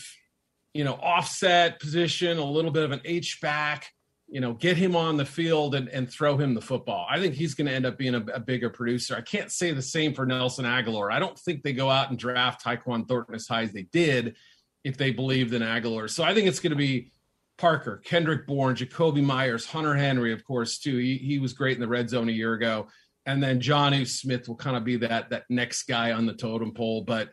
you 0.75 0.83
know, 0.83 0.93
offset 0.93 1.79
position, 1.79 2.37
a 2.37 2.45
little 2.45 2.69
bit 2.69 2.83
of 2.83 2.91
an 2.91 3.01
H 3.03 3.41
back 3.41 3.87
you 4.29 4.41
know, 4.41 4.53
get 4.53 4.75
him 4.75 4.95
on 4.95 5.15
the 5.15 5.25
field 5.25 5.73
and, 5.73 5.87
and 5.87 6.09
throw 6.09 6.37
him 6.37 6.53
the 6.53 6.61
football. 6.61 7.07
I 7.09 7.19
think 7.19 7.33
he's 7.33 7.53
going 7.53 7.67
to 7.67 7.73
end 7.73 7.85
up 7.85 7.97
being 7.97 8.15
a, 8.15 8.25
a, 8.33 8.39
bigger 8.39 8.69
producer. 8.69 9.15
I 9.15 9.21
can't 9.21 9.51
say 9.51 9.71
the 9.71 9.81
same 9.81 10.13
for 10.13 10.25
Nelson 10.25 10.65
Agholor. 10.65 11.11
I 11.11 11.19
don't 11.19 11.39
think 11.39 11.63
they 11.63 11.71
go 11.71 11.89
out 11.89 12.09
and 12.09 12.19
draft 12.19 12.63
Tyquan 12.63 13.07
Thornton 13.07 13.35
as 13.35 13.47
high 13.47 13.61
as 13.61 13.71
they 13.71 13.83
did 13.83 14.35
if 14.83 14.97
they 14.97 15.11
believed 15.11 15.53
in 15.53 15.61
Agholor. 15.61 16.09
So 16.09 16.25
I 16.25 16.33
think 16.33 16.47
it's 16.47 16.59
going 16.59 16.71
to 16.71 16.77
be 16.77 17.11
Parker, 17.57 18.01
Kendrick 18.03 18.45
Bourne, 18.45 18.75
Jakobi 18.75 19.23
Meyers, 19.23 19.65
Hunter 19.65 19.95
Henry, 19.95 20.33
of 20.33 20.43
course, 20.43 20.77
too. 20.77 20.97
He, 20.97 21.17
he 21.17 21.39
was 21.39 21.53
great 21.53 21.77
in 21.77 21.81
the 21.81 21.87
red 21.87 22.09
zone 22.09 22.27
a 22.27 22.33
year 22.33 22.53
ago. 22.53 22.87
And 23.25 23.41
then 23.41 23.61
Jonnu 23.61 24.07
Smith 24.07 24.47
will 24.47 24.55
kind 24.55 24.75
of 24.77 24.83
be 24.83 24.97
that 24.97 25.29
that 25.31 25.43
next 25.49 25.83
guy 25.83 26.11
on 26.11 26.25
the 26.25 26.33
totem 26.33 26.73
pole. 26.73 27.01
But 27.01 27.29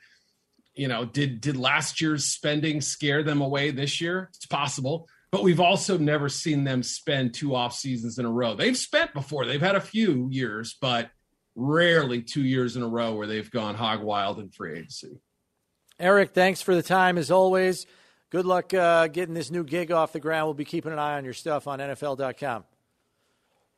you 0.74 0.88
know, 0.88 1.04
did 1.04 1.40
did 1.40 1.56
last 1.56 2.00
year's 2.00 2.24
spending 2.24 2.80
scare 2.80 3.22
them 3.22 3.40
away 3.40 3.70
this 3.70 4.00
year? 4.00 4.28
It's 4.34 4.46
possible 4.46 5.08
but 5.34 5.42
we've 5.42 5.58
also 5.58 5.98
never 5.98 6.28
seen 6.28 6.62
them 6.62 6.80
spend 6.84 7.34
two 7.34 7.56
off 7.56 7.74
seasons 7.74 8.20
in 8.20 8.24
a 8.24 8.30
row. 8.30 8.54
They've 8.54 8.76
spent 8.76 9.12
before, 9.12 9.46
they've 9.46 9.60
had 9.60 9.74
a 9.74 9.80
few 9.80 10.28
years, 10.30 10.76
but 10.80 11.10
rarely 11.56 12.22
two 12.22 12.44
years 12.44 12.76
in 12.76 12.84
a 12.84 12.88
row 12.88 13.16
where 13.16 13.26
they've 13.26 13.50
gone 13.50 13.74
hog 13.74 14.00
wild 14.00 14.38
in 14.38 14.50
free 14.50 14.78
agency. 14.78 15.18
Eric, 15.98 16.34
thanks 16.34 16.62
for 16.62 16.76
the 16.76 16.84
time 16.84 17.18
as 17.18 17.32
always. 17.32 17.84
Good 18.30 18.46
luck 18.46 18.72
uh, 18.74 19.08
getting 19.08 19.34
this 19.34 19.50
new 19.50 19.64
gig 19.64 19.90
off 19.90 20.12
the 20.12 20.20
ground. 20.20 20.46
We'll 20.46 20.54
be 20.54 20.64
keeping 20.64 20.92
an 20.92 21.00
eye 21.00 21.16
on 21.16 21.24
your 21.24 21.34
stuff 21.34 21.66
on 21.66 21.80
NFL.com. 21.80 22.62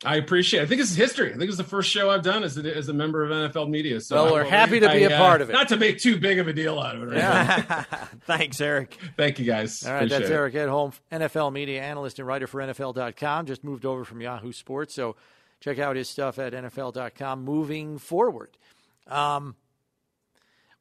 I 0.04 0.16
appreciate. 0.16 0.60
it. 0.60 0.64
I 0.64 0.66
think 0.66 0.82
it's 0.82 0.94
history. 0.94 1.32
I 1.32 1.36
think 1.38 1.48
it's 1.48 1.56
the 1.56 1.64
first 1.64 1.90
show 1.90 2.10
I've 2.10 2.22
done 2.22 2.44
as 2.44 2.58
a, 2.58 2.76
as 2.76 2.88
a 2.90 2.92
member 2.92 3.24
of 3.24 3.30
NFL 3.30 3.70
media. 3.70 4.00
So 4.00 4.24
well, 4.24 4.34
we're 4.34 4.44
happy 4.44 4.78
to 4.80 4.88
be 4.88 5.06
I, 5.06 5.08
a 5.08 5.16
part 5.16 5.40
uh, 5.40 5.44
of 5.44 5.50
it. 5.50 5.54
Not 5.54 5.68
to 5.68 5.76
make 5.78 5.98
too 5.98 6.18
big 6.18 6.38
of 6.38 6.48
a 6.48 6.52
deal 6.52 6.78
out 6.78 6.96
of 6.96 7.02
it. 7.02 7.06
Right 7.06 7.16
yeah. 7.16 7.84
Thanks, 8.26 8.60
Eric. 8.60 8.98
Thank 9.16 9.38
you, 9.38 9.46
guys. 9.46 9.82
All 9.84 9.92
right, 9.92 9.98
appreciate 9.98 10.18
that's 10.18 10.30
it. 10.30 10.34
Eric 10.34 10.54
Edholm, 10.54 10.98
NFL 11.10 11.52
media 11.52 11.82
analyst 11.82 12.18
and 12.18 12.28
writer 12.28 12.46
for 12.46 12.60
NFL.com. 12.60 13.46
Just 13.46 13.64
moved 13.64 13.86
over 13.86 14.04
from 14.04 14.20
Yahoo 14.20 14.52
Sports, 14.52 14.94
so 14.94 15.16
check 15.60 15.78
out 15.78 15.96
his 15.96 16.10
stuff 16.10 16.38
at 16.38 16.52
NFL.com. 16.52 17.42
Moving 17.42 17.96
forward, 17.96 18.58
um, 19.06 19.56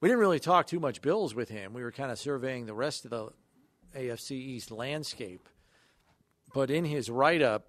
we 0.02 0.10
didn't 0.10 0.20
really 0.20 0.42
talk 0.42 0.68
too 0.68 0.82
much 0.82 1.02
Bills 1.02 1.34
with 1.34 1.48
him. 1.48 1.74
We 1.74 1.84
were 1.84 1.92
kind 1.94 2.12
of 2.12 2.20
surveying 2.20 2.66
the 2.66 2.74
rest 2.74 3.06
of 3.06 3.12
the 3.12 3.30
AFC 3.96 4.32
East 4.32 4.72
landscape, 4.72 5.48
but 6.54 6.70
in 6.70 6.84
his 6.84 7.10
write 7.10 7.42
up 7.42 7.68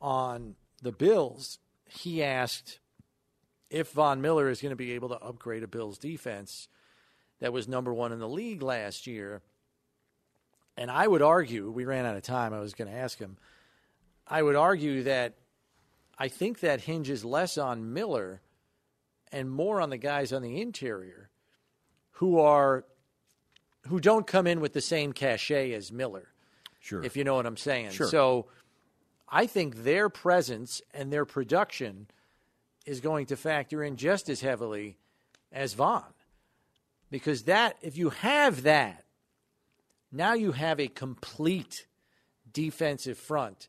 on 0.00 0.56
the 0.82 0.92
Bills, 0.92 1.58
he 1.86 2.22
asked 2.22 2.80
if 3.70 3.92
Von 3.92 4.20
Miller 4.20 4.48
is 4.48 4.60
going 4.60 4.70
to 4.70 4.76
be 4.76 4.92
able 4.92 5.08
to 5.08 5.18
upgrade 5.18 5.62
a 5.62 5.68
Bills 5.68 5.96
defense 5.96 6.68
that 7.40 7.52
was 7.52 7.66
number 7.66 7.94
one 7.94 8.12
in 8.12 8.18
the 8.18 8.28
league 8.28 8.62
last 8.62 9.06
year. 9.06 9.40
And 10.76 10.90
I 10.90 11.06
would 11.06 11.22
argue, 11.22 11.70
we 11.70 11.84
ran 11.84 12.04
out 12.04 12.16
of 12.16 12.22
time. 12.22 12.52
I 12.52 12.60
was 12.60 12.74
going 12.74 12.90
to 12.90 12.96
ask 12.96 13.18
him. 13.18 13.36
I 14.26 14.42
would 14.42 14.56
argue 14.56 15.02
that 15.04 15.34
I 16.18 16.28
think 16.28 16.60
that 16.60 16.82
hinges 16.82 17.24
less 17.24 17.58
on 17.58 17.92
Miller 17.92 18.40
and 19.30 19.50
more 19.50 19.80
on 19.80 19.90
the 19.90 19.96
guys 19.96 20.32
on 20.32 20.42
the 20.42 20.60
interior 20.60 21.30
who 22.12 22.38
are 22.38 22.84
who 23.88 23.98
don't 23.98 24.26
come 24.26 24.46
in 24.46 24.60
with 24.60 24.72
the 24.72 24.80
same 24.80 25.12
cachet 25.12 25.72
as 25.72 25.90
Miller. 25.90 26.28
Sure. 26.80 27.02
If 27.02 27.16
you 27.16 27.24
know 27.24 27.34
what 27.34 27.46
I'm 27.46 27.56
saying. 27.56 27.90
Sure. 27.90 28.08
So 28.08 28.46
I 29.34 29.46
think 29.46 29.82
their 29.82 30.10
presence 30.10 30.82
and 30.92 31.10
their 31.10 31.24
production 31.24 32.06
is 32.84 33.00
going 33.00 33.26
to 33.26 33.36
factor 33.36 33.82
in 33.82 33.96
just 33.96 34.28
as 34.28 34.42
heavily 34.42 34.98
as 35.50 35.72
Von. 35.72 36.04
Because 37.10 37.44
that, 37.44 37.76
if 37.80 37.96
you 37.96 38.10
have 38.10 38.62
that, 38.64 39.04
now 40.12 40.34
you 40.34 40.52
have 40.52 40.78
a 40.78 40.88
complete 40.88 41.86
defensive 42.52 43.16
front 43.16 43.68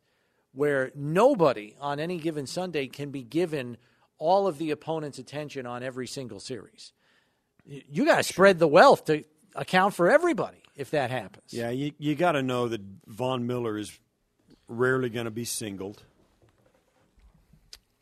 where 0.52 0.92
nobody 0.96 1.76
on 1.80 2.00
any 2.00 2.18
given 2.18 2.46
Sunday 2.46 2.88
can 2.88 3.10
be 3.10 3.24
given 3.24 3.78
all 4.18 4.48
of 4.48 4.58
the 4.58 4.72
opponent's 4.72 5.18
attention 5.18 5.66
on 5.66 5.82
every 5.82 6.08
single 6.08 6.42
series. 6.42 6.92
You 7.66 8.06
got 8.06 8.18
to 8.18 8.24
spread 8.24 8.60
the 8.60 8.68
wealth 8.68 9.06
to 9.06 9.24
account 9.56 9.94
for 9.94 10.12
everybody 10.12 10.62
if 10.76 10.92
that 10.92 11.10
happens. 11.10 11.54
Yeah, 11.54 11.70
you, 11.70 11.94
you 11.98 12.16
got 12.16 12.34
to 12.34 12.44
know 12.44 12.68
that 12.68 12.82
Von 13.08 13.48
Miller 13.48 13.78
is 13.78 13.98
rarely 14.68 15.10
going 15.10 15.26
to 15.26 15.32
be 15.32 15.46
singled. 15.46 16.04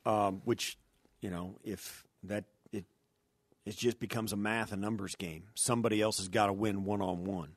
Um, 0.06 0.42
which, 0.46 0.78
you 1.22 1.30
know, 1.30 1.56
if 1.64 2.06
that 2.24 2.46
it 2.72 2.86
it 3.66 3.78
just 3.78 4.00
becomes 4.00 4.34
a 4.34 4.38
math 4.38 4.72
and 4.72 4.82
numbers 4.82 5.16
game. 5.16 5.44
Somebody 5.56 6.02
else 6.02 6.18
has 6.18 6.28
got 6.28 6.48
to 6.48 6.54
win 6.54 6.86
one 6.86 7.02
on 7.02 7.24
one. 7.26 7.56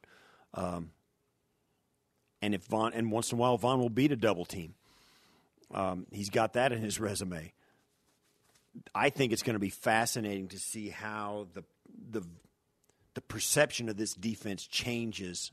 And 2.42 2.54
if 2.54 2.64
Von 2.64 2.92
and 2.92 3.10
once 3.10 3.32
in 3.32 3.38
a 3.38 3.40
while 3.40 3.56
Von 3.56 3.80
will 3.80 3.90
beat 3.90 4.12
a 4.12 4.16
double 4.16 4.44
team. 4.44 4.74
Um, 5.72 6.06
he's 6.12 6.30
got 6.30 6.54
that 6.54 6.72
in 6.72 6.80
his 6.80 7.00
resume. 7.00 7.52
I 8.94 9.10
think 9.10 9.32
it's 9.32 9.42
going 9.42 9.54
to 9.54 9.60
be 9.60 9.70
fascinating 9.70 10.48
to 10.48 10.58
see 10.58 10.90
how 10.90 11.48
the 11.54 11.64
the 12.10 12.22
the 13.14 13.22
perception 13.22 13.88
of 13.88 13.96
this 13.96 14.14
defense 14.14 14.66
changes 14.66 15.52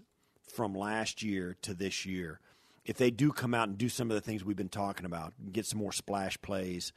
from 0.53 0.75
last 0.75 1.23
year 1.23 1.55
to 1.61 1.73
this 1.73 2.05
year 2.05 2.41
if 2.85 2.97
they 2.97 3.11
do 3.11 3.31
come 3.31 3.53
out 3.53 3.67
and 3.67 3.77
do 3.77 3.89
some 3.89 4.09
of 4.09 4.15
the 4.15 4.21
things 4.21 4.43
we've 4.43 4.57
been 4.57 4.69
talking 4.69 5.05
about, 5.05 5.33
get 5.51 5.65
some 5.65 5.79
more 5.79 5.91
splash 5.91 6.41
plays 6.41 6.93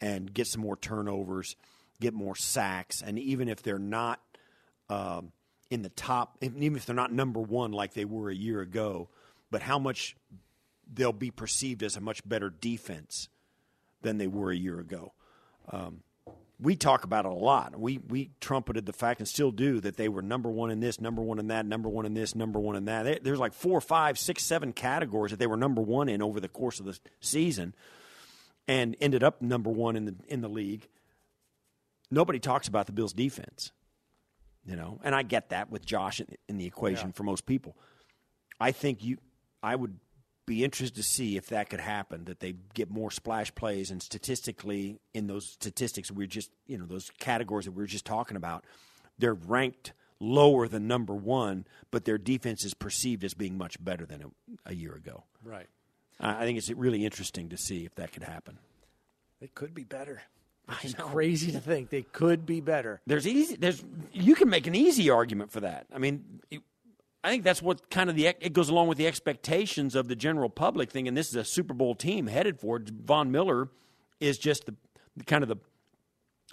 and 0.00 0.32
get 0.32 0.46
some 0.46 0.62
more 0.62 0.76
turnovers, 0.76 1.56
get 2.00 2.14
more 2.14 2.36
sacks, 2.36 3.02
and 3.02 3.18
even 3.18 3.48
if 3.48 3.62
they're 3.62 3.78
not 3.78 4.20
um, 4.88 5.32
in 5.70 5.82
the 5.82 5.90
top, 5.90 6.38
even 6.40 6.76
if 6.76 6.86
they're 6.86 6.96
not 6.96 7.12
number 7.12 7.40
one 7.40 7.72
like 7.72 7.94
they 7.94 8.04
were 8.04 8.30
a 8.30 8.34
year 8.34 8.60
ago, 8.60 9.08
but 9.50 9.62
how 9.62 9.78
much 9.78 10.16
they'll 10.92 11.12
be 11.12 11.30
perceived 11.30 11.82
as 11.82 11.96
a 11.96 12.00
much 12.00 12.26
better 12.26 12.50
defense 12.50 13.28
than 14.02 14.18
they 14.18 14.26
were 14.26 14.50
a 14.50 14.56
year 14.56 14.80
ago. 14.80 15.12
Um, 15.70 16.02
we 16.60 16.74
talk 16.74 17.04
about 17.04 17.24
it 17.24 17.30
a 17.30 17.34
lot. 17.34 17.78
We 17.78 17.98
we 17.98 18.30
trumpeted 18.40 18.84
the 18.86 18.92
fact 18.92 19.20
and 19.20 19.28
still 19.28 19.52
do 19.52 19.80
that 19.80 19.96
they 19.96 20.08
were 20.08 20.22
number 20.22 20.50
one 20.50 20.70
in 20.70 20.80
this, 20.80 21.00
number 21.00 21.22
one 21.22 21.38
in 21.38 21.48
that, 21.48 21.66
number 21.66 21.88
one 21.88 22.04
in 22.04 22.14
this, 22.14 22.34
number 22.34 22.58
one 22.58 22.76
in 22.76 22.86
that. 22.86 23.22
There's 23.22 23.38
like 23.38 23.52
four, 23.52 23.80
five, 23.80 24.18
six, 24.18 24.44
seven 24.44 24.72
categories 24.72 25.30
that 25.30 25.38
they 25.38 25.46
were 25.46 25.56
number 25.56 25.80
one 25.80 26.08
in 26.08 26.20
over 26.20 26.40
the 26.40 26.48
course 26.48 26.80
of 26.80 26.86
the 26.86 26.98
season, 27.20 27.74
and 28.66 28.96
ended 29.00 29.22
up 29.22 29.40
number 29.40 29.70
one 29.70 29.94
in 29.94 30.04
the 30.06 30.14
in 30.26 30.40
the 30.40 30.48
league. 30.48 30.88
Nobody 32.10 32.40
talks 32.40 32.66
about 32.66 32.86
the 32.86 32.92
Bills' 32.92 33.12
defense, 33.12 33.70
you 34.64 34.74
know, 34.74 34.98
and 35.04 35.14
I 35.14 35.22
get 35.22 35.50
that 35.50 35.70
with 35.70 35.84
Josh 35.84 36.20
in, 36.20 36.26
in 36.48 36.58
the 36.58 36.66
equation 36.66 37.08
yeah. 37.08 37.12
for 37.12 37.22
most 37.22 37.46
people. 37.46 37.76
I 38.58 38.72
think 38.72 39.04
you, 39.04 39.18
I 39.62 39.76
would 39.76 39.98
be 40.48 40.64
interested 40.64 40.96
to 40.96 41.02
see 41.02 41.36
if 41.36 41.48
that 41.48 41.68
could 41.68 41.78
happen 41.78 42.24
that 42.24 42.40
they 42.40 42.54
get 42.72 42.90
more 42.90 43.10
splash 43.10 43.54
plays 43.54 43.90
and 43.90 44.02
statistically 44.02 44.98
in 45.12 45.26
those 45.26 45.46
statistics 45.46 46.10
we 46.10 46.24
are 46.24 46.28
just 46.28 46.50
you 46.66 46.78
know 46.78 46.86
those 46.86 47.10
categories 47.18 47.66
that 47.66 47.72
we 47.72 47.82
were 47.82 47.86
just 47.86 48.06
talking 48.06 48.36
about 48.36 48.64
they're 49.18 49.34
ranked 49.34 49.92
lower 50.20 50.66
than 50.66 50.88
number 50.88 51.14
one 51.14 51.66
but 51.90 52.06
their 52.06 52.16
defense 52.16 52.64
is 52.64 52.72
perceived 52.72 53.22
as 53.22 53.34
being 53.34 53.58
much 53.58 53.82
better 53.84 54.06
than 54.06 54.22
a, 54.22 54.70
a 54.70 54.74
year 54.74 54.94
ago 54.94 55.22
right 55.44 55.66
i 56.18 56.44
think 56.44 56.56
it's 56.56 56.70
really 56.70 57.04
interesting 57.04 57.50
to 57.50 57.58
see 57.58 57.84
if 57.84 57.94
that 57.94 58.10
could 58.10 58.24
happen 58.24 58.58
it 59.40 59.54
could 59.54 59.74
be 59.74 59.84
better 59.84 60.22
it's 60.82 60.94
crazy 60.94 61.52
to 61.52 61.60
think 61.60 61.88
they 61.88 62.02
could 62.02 62.44
be 62.44 62.60
better. 62.60 63.00
There's 63.06 63.26
easy. 63.26 63.56
There's 63.56 63.82
you 64.12 64.34
can 64.34 64.50
make 64.50 64.66
an 64.66 64.74
easy 64.74 65.08
argument 65.08 65.50
for 65.50 65.60
that. 65.60 65.86
I 65.94 65.96
mean, 65.96 66.42
I 67.24 67.30
think 67.30 67.42
that's 67.42 67.60
what 67.60 67.90
kind 67.90 68.08
of 68.08 68.16
the 68.16 68.26
it 68.26 68.52
goes 68.52 68.68
along 68.68 68.88
with 68.88 68.98
the 68.98 69.06
expectations 69.06 69.94
of 69.94 70.08
the 70.08 70.16
general 70.16 70.48
public 70.48 70.90
thinking 70.90 71.14
this 71.14 71.28
is 71.28 71.36
a 71.36 71.44
Super 71.44 71.74
Bowl 71.74 71.94
team 71.94 72.26
headed 72.28 72.60
for 72.60 72.76
it. 72.76 72.88
Von 72.88 73.32
Miller 73.32 73.68
is 74.20 74.38
just 74.38 74.66
the 74.66 74.74
kind 75.26 75.42
of 75.42 75.48
the 75.48 75.56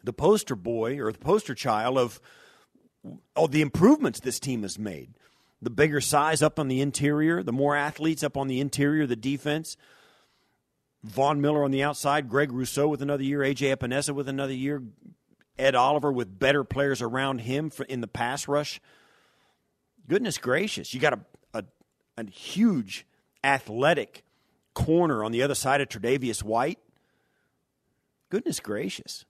the 0.04 0.14
poster 0.14 0.56
boy 0.56 1.00
or 1.00 1.12
the 1.12 1.20
poster 1.20 1.54
child 1.54 1.98
of 1.98 2.20
all 3.36 3.48
the 3.48 3.62
improvements 3.62 4.20
this 4.20 4.40
team 4.40 4.64
has 4.64 4.80
made. 4.80 5.14
The 5.62 5.70
bigger 5.70 6.02
size 6.02 6.42
up 6.42 6.60
on 6.60 6.68
the 6.68 6.82
interior, 6.82 7.44
the 7.44 7.54
more 7.54 7.76
athletes 7.76 8.24
up 8.24 8.36
on 8.36 8.48
the 8.48 8.60
interior, 8.60 9.08
the 9.08 9.16
defense. 9.16 9.78
Von 11.04 11.40
Miller 11.40 11.64
on 11.64 11.72
the 11.72 11.84
outside, 11.84 12.30
Greg 12.30 12.52
Rousseau 12.52 12.88
with 12.88 13.02
another 13.02 13.24
year, 13.24 13.40
AJ 13.40 13.76
Epenesa 13.76 14.14
with 14.14 14.28
another 14.28 14.54
year, 14.54 14.82
Ed 15.58 15.76
Oliver 15.76 16.12
with 16.12 16.40
better 16.40 16.64
players 16.64 17.02
around 17.02 17.40
him 17.40 17.72
in 17.88 18.02
the 18.02 18.08
pass 18.08 18.48
rush 18.48 18.82
goodness 20.08 20.38
gracious, 20.38 20.94
you 20.94 21.00
got 21.00 21.14
a, 21.14 21.20
a, 21.54 21.64
a 22.18 22.30
huge 22.30 23.06
athletic 23.44 24.24
corner 24.74 25.24
on 25.24 25.32
the 25.32 25.42
other 25.42 25.56
side 25.56 25.82
of 25.82 25.90
Tre'Davious 25.90 26.44
White. 26.44 26.80
Goodness 28.30 28.60
gracious. 28.60 29.26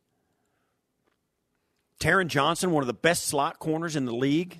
Taron 1.99 2.27
Johnson, 2.27 2.71
one 2.71 2.83
of 2.83 2.87
the 2.87 2.93
best 2.93 3.25
slot 3.25 3.59
corners 3.59 3.95
in 3.95 4.05
the 4.05 4.13
league. 4.13 4.59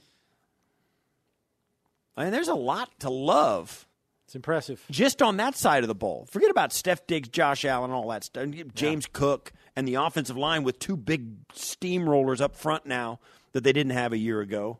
I 2.18 2.24
mean, 2.24 2.32
there's 2.32 2.48
a 2.48 2.56
lot 2.56 2.98
to 3.02 3.10
love 3.10 3.88
It's 4.26 4.36
impressive. 4.36 4.82
just 4.90 5.22
on 5.22 5.38
that 5.38 5.56
side 5.56 5.84
of 5.84 5.88
the 5.90 5.96
ball. 5.96 6.28
Forget 6.32 6.50
about 6.50 6.72
Steph 6.72 7.06
Diggs, 7.08 7.28
Josh 7.30 7.66
Allen, 7.66 7.92
all 7.92 8.08
that 8.10 8.24
stuff. 8.24 8.48
James 8.74 9.06
Cook 9.12 9.52
and 9.76 9.86
the 9.88 9.96
offensive 9.96 10.38
line 10.38 10.64
with 10.64 10.80
two 10.80 10.96
big 10.96 11.46
steamrollers 11.50 12.40
up 12.40 12.56
front 12.56 12.86
now 12.86 13.20
that 13.52 13.64
they 13.66 13.74
didn't 13.74 13.92
have 13.94 14.14
a 14.14 14.18
year 14.18 14.40
ago. 14.40 14.80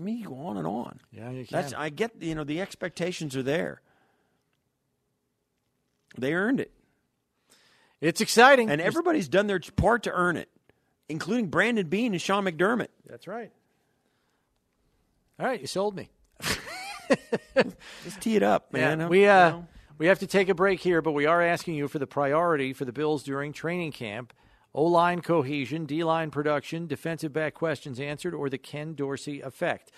I 0.00 0.02
mean, 0.02 0.16
you 0.16 0.28
go 0.28 0.46
on 0.46 0.56
and 0.56 0.66
on. 0.66 0.98
Yeah, 1.12 1.28
you 1.28 1.44
can. 1.44 1.60
That's 1.60 1.74
I 1.74 1.90
get. 1.90 2.12
You 2.22 2.34
know, 2.34 2.42
the 2.42 2.62
expectations 2.62 3.36
are 3.36 3.42
there. 3.42 3.82
They 6.16 6.32
earned 6.32 6.58
it, 6.58 6.72
It's 8.00 8.22
exciting. 8.22 8.70
and 8.70 8.80
everybody's 8.80 9.28
done 9.28 9.46
their 9.46 9.60
part 9.76 10.04
to 10.04 10.10
earn 10.10 10.38
it, 10.38 10.48
including 11.10 11.48
Brandon 11.48 11.86
Beane 11.86 12.12
and 12.14 12.20
Sean 12.20 12.44
McDermott. 12.46 12.88
That's 13.06 13.28
right. 13.28 13.52
All 15.38 15.44
right, 15.46 15.60
you 15.60 15.66
sold 15.66 15.94
me. 15.94 16.08
Just 18.04 18.20
tee 18.20 18.36
it 18.36 18.42
up, 18.42 18.72
man. 18.72 19.00
Yeah, 19.00 19.08
we 19.08 19.22
you 19.24 19.28
uh, 19.28 19.50
know. 19.50 19.66
we 19.98 20.06
have 20.06 20.20
to 20.20 20.26
take 20.26 20.48
a 20.48 20.54
break 20.54 20.80
here, 20.80 21.02
but 21.02 21.12
we 21.12 21.26
are 21.26 21.42
asking 21.42 21.74
you 21.74 21.88
for 21.88 21.98
the 21.98 22.06
priority 22.06 22.72
for 22.72 22.86
the 22.86 22.92
Bills 22.92 23.22
during 23.22 23.52
training 23.52 23.92
camp: 23.92 24.32
O 24.74 24.84
line 24.84 25.20
cohesion, 25.20 25.84
D 25.84 26.04
line 26.04 26.30
production, 26.30 26.86
defensive 26.86 27.32
back 27.32 27.54
questions 27.54 27.98
answered, 27.98 28.34
or 28.34 28.48
the 28.48 28.58
Ken 28.58 28.94
Dorsey 28.94 29.40
effect. 29.40 29.90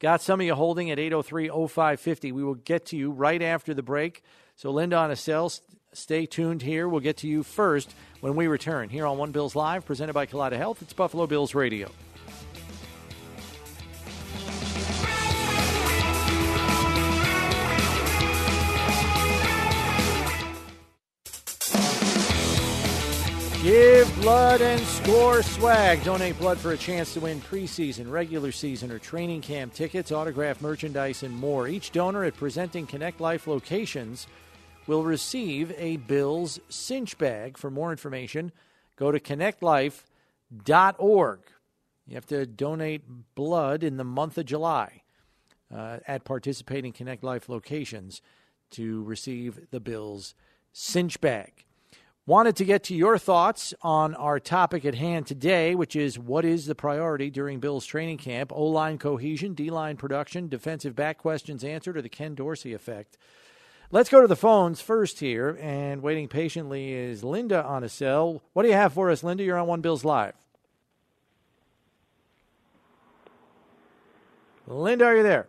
Got 0.00 0.20
some 0.20 0.40
of 0.40 0.46
you 0.46 0.54
holding 0.54 0.90
at 0.90 0.98
803-0550. 0.98 2.32
We 2.32 2.44
will 2.44 2.54
get 2.54 2.86
to 2.86 2.96
you 2.96 3.10
right 3.10 3.42
after 3.42 3.74
the 3.74 3.82
break. 3.82 4.22
So 4.54 4.70
Linda 4.70 4.96
on 4.96 5.10
a 5.10 5.16
cell, 5.16 5.50
stay 5.92 6.26
tuned 6.26 6.62
here. 6.62 6.88
We'll 6.88 7.00
get 7.00 7.16
to 7.18 7.28
you 7.28 7.42
first 7.42 7.94
when 8.20 8.36
we 8.36 8.46
return 8.46 8.90
here 8.90 9.06
on 9.06 9.18
One 9.18 9.32
Bills 9.32 9.56
Live, 9.56 9.86
presented 9.86 10.12
by 10.12 10.26
Kaleida 10.26 10.56
Health. 10.56 10.82
It's 10.82 10.92
Buffalo 10.92 11.26
Bills 11.26 11.54
Radio. 11.54 11.90
Give 23.68 24.08
blood 24.22 24.62
and 24.62 24.80
score 24.80 25.42
swag. 25.42 26.02
Donate 26.02 26.38
blood 26.38 26.56
for 26.56 26.72
a 26.72 26.78
chance 26.78 27.12
to 27.12 27.20
win 27.20 27.42
preseason, 27.42 28.10
regular 28.10 28.50
season, 28.50 28.90
or 28.90 28.98
training 28.98 29.42
camp 29.42 29.74
tickets, 29.74 30.10
autograph 30.10 30.62
merchandise, 30.62 31.22
and 31.22 31.34
more. 31.34 31.68
Each 31.68 31.92
donor 31.92 32.24
at 32.24 32.34
presenting 32.34 32.86
Connect 32.86 33.20
Life 33.20 33.46
locations 33.46 34.26
will 34.86 35.02
receive 35.02 35.74
a 35.76 35.98
Bills 35.98 36.58
cinch 36.70 37.18
bag. 37.18 37.58
For 37.58 37.70
more 37.70 37.90
information, 37.90 38.52
go 38.96 39.12
to 39.12 39.20
connectlife.org. 39.20 41.40
You 42.06 42.14
have 42.14 42.26
to 42.28 42.46
donate 42.46 43.02
blood 43.34 43.84
in 43.84 43.98
the 43.98 44.04
month 44.04 44.38
of 44.38 44.46
July 44.46 45.02
uh, 45.70 45.98
at 46.06 46.24
participating 46.24 46.94
Connect 46.94 47.22
Life 47.22 47.50
locations 47.50 48.22
to 48.70 49.02
receive 49.02 49.68
the 49.70 49.80
Bills 49.80 50.34
cinch 50.72 51.20
bag. 51.20 51.66
Wanted 52.28 52.56
to 52.56 52.66
get 52.66 52.82
to 52.84 52.94
your 52.94 53.16
thoughts 53.16 53.72
on 53.80 54.14
our 54.14 54.38
topic 54.38 54.84
at 54.84 54.94
hand 54.94 55.26
today, 55.26 55.74
which 55.74 55.96
is 55.96 56.18
what 56.18 56.44
is 56.44 56.66
the 56.66 56.74
priority 56.74 57.30
during 57.30 57.58
Bills 57.58 57.86
training 57.86 58.18
camp? 58.18 58.52
O 58.54 58.66
line 58.66 58.98
cohesion, 58.98 59.54
D 59.54 59.70
line 59.70 59.96
production, 59.96 60.46
defensive 60.46 60.94
back 60.94 61.16
questions 61.16 61.64
answered, 61.64 61.96
or 61.96 62.02
the 62.02 62.10
Ken 62.10 62.34
Dorsey 62.34 62.74
effect? 62.74 63.16
Let's 63.90 64.10
go 64.10 64.20
to 64.20 64.26
the 64.26 64.36
phones 64.36 64.82
first 64.82 65.20
here, 65.20 65.58
and 65.58 66.02
waiting 66.02 66.28
patiently 66.28 66.92
is 66.92 67.24
Linda 67.24 67.64
on 67.64 67.82
a 67.82 67.88
cell. 67.88 68.42
What 68.52 68.64
do 68.64 68.68
you 68.68 68.74
have 68.74 68.92
for 68.92 69.10
us, 69.10 69.24
Linda? 69.24 69.42
You're 69.42 69.56
on 69.56 69.66
One 69.66 69.80
Bills 69.80 70.04
Live. 70.04 70.34
Linda, 74.66 75.06
are 75.06 75.16
you 75.16 75.22
there? 75.22 75.48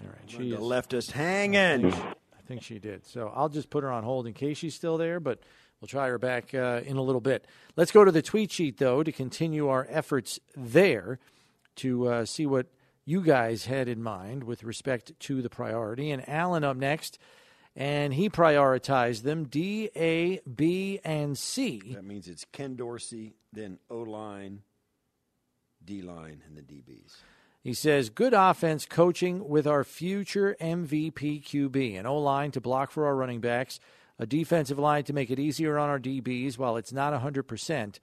All 0.00 0.08
right, 0.08 0.16
she 0.26 0.38
Linda 0.38 0.60
left 0.60 0.94
us 0.94 1.10
hanging. 1.10 1.92
I 2.44 2.46
think 2.46 2.62
she 2.62 2.78
did. 2.78 3.06
So 3.06 3.32
I'll 3.34 3.48
just 3.48 3.70
put 3.70 3.84
her 3.84 3.90
on 3.90 4.04
hold 4.04 4.26
in 4.26 4.34
case 4.34 4.58
she's 4.58 4.74
still 4.74 4.98
there, 4.98 5.18
but 5.18 5.40
we'll 5.80 5.88
try 5.88 6.08
her 6.08 6.18
back 6.18 6.54
uh, 6.54 6.82
in 6.84 6.96
a 6.96 7.02
little 7.02 7.20
bit. 7.20 7.46
Let's 7.76 7.90
go 7.90 8.04
to 8.04 8.12
the 8.12 8.22
tweet 8.22 8.52
sheet, 8.52 8.78
though, 8.78 9.02
to 9.02 9.12
continue 9.12 9.68
our 9.68 9.86
efforts 9.88 10.38
there 10.54 11.18
to 11.76 12.06
uh, 12.08 12.24
see 12.24 12.46
what 12.46 12.66
you 13.06 13.22
guys 13.22 13.64
had 13.64 13.88
in 13.88 14.02
mind 14.02 14.44
with 14.44 14.62
respect 14.62 15.18
to 15.20 15.40
the 15.40 15.48
priority. 15.48 16.10
And 16.10 16.28
Alan 16.28 16.64
up 16.64 16.76
next, 16.76 17.18
and 17.74 18.12
he 18.12 18.28
prioritized 18.28 19.22
them 19.22 19.44
D, 19.44 19.90
A, 19.96 20.40
B, 20.40 21.00
and 21.02 21.36
C. 21.38 21.92
That 21.94 22.04
means 22.04 22.28
it's 22.28 22.44
Ken 22.52 22.76
Dorsey, 22.76 23.36
then 23.52 23.78
O 23.90 23.98
line, 23.98 24.60
D 25.82 26.02
line, 26.02 26.42
and 26.46 26.56
the 26.56 26.62
DBs. 26.62 27.14
He 27.64 27.72
says, 27.72 28.10
good 28.10 28.34
offense 28.34 28.84
coaching 28.84 29.48
with 29.48 29.66
our 29.66 29.84
future 29.84 30.54
MVP 30.60 31.42
QB, 31.44 31.98
an 31.98 32.04
O 32.04 32.18
line 32.18 32.50
to 32.50 32.60
block 32.60 32.90
for 32.90 33.06
our 33.06 33.16
running 33.16 33.40
backs, 33.40 33.80
a 34.18 34.26
defensive 34.26 34.78
line 34.78 35.04
to 35.04 35.14
make 35.14 35.30
it 35.30 35.38
easier 35.38 35.78
on 35.78 35.88
our 35.88 35.98
DBs 35.98 36.58
while 36.58 36.76
it's 36.76 36.92
not 36.92 37.18
100% 37.18 37.98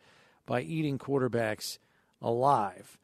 by 0.47 0.61
eating 0.61 0.97
quarterbacks 0.97 1.77
alive. 2.23 2.97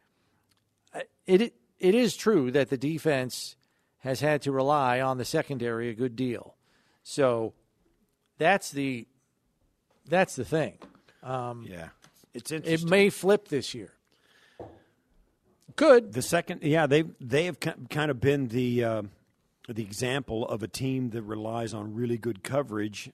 Uh, 0.96 1.02
It, 1.28 1.54
it 1.80 1.94
is 1.94 2.18
true 2.18 2.50
that 2.50 2.72
the 2.72 2.78
defense 2.78 3.56
has 4.00 4.22
had 4.22 4.42
to 4.42 4.52
rely 4.52 5.00
on 5.00 5.20
the 5.20 5.26
secondary 5.26 5.90
a 5.90 5.94
good 5.94 6.16
deal. 6.16 6.56
So 7.04 7.54
that's 8.40 8.72
the 8.72 9.08
that's 10.10 10.36
the 10.36 10.46
thing. 10.46 10.80
Yeah, 11.70 11.90
it's 12.34 12.52
It 12.52 12.84
may 12.84 13.12
flip 13.12 13.50
this 13.50 13.76
year. 13.76 13.94
Good. 15.76 16.14
the 16.14 16.22
second, 16.22 16.64
yeah, 16.64 16.88
they 16.88 17.04
they 17.20 17.46
have 17.46 17.60
kind 17.60 18.12
of 18.12 18.20
been 18.20 18.48
the 18.48 18.84
uh, 18.84 19.02
the 19.68 19.84
example 19.84 20.48
of 20.48 20.64
a 20.64 20.68
team 20.68 21.10
that 21.12 21.24
relies 21.24 21.74
on 21.74 21.94
really 21.94 22.18
good 22.18 22.44
coverage 22.44 23.12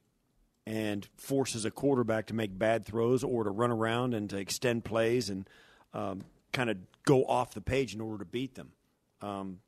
and 0.65 1.07
forces 1.17 1.65
a 1.65 1.71
quarterback 1.71 2.27
to 2.27 2.33
make 2.33 2.57
bad 2.57 2.85
throws 2.85 3.23
or 3.23 3.43
to 3.43 3.49
run 3.49 3.71
around 3.71 4.13
and 4.13 4.29
to 4.29 4.37
extend 4.37 4.85
plays 4.85 5.29
and 5.29 5.49
um, 5.93 6.21
kind 6.53 6.69
of 6.69 6.77
go 7.05 7.25
off 7.25 7.53
the 7.53 7.61
page 7.61 7.93
in 7.93 7.99
order 7.99 8.19
to 8.19 8.25
beat 8.25 8.55
them. 8.55 8.71
Um, 9.21 9.59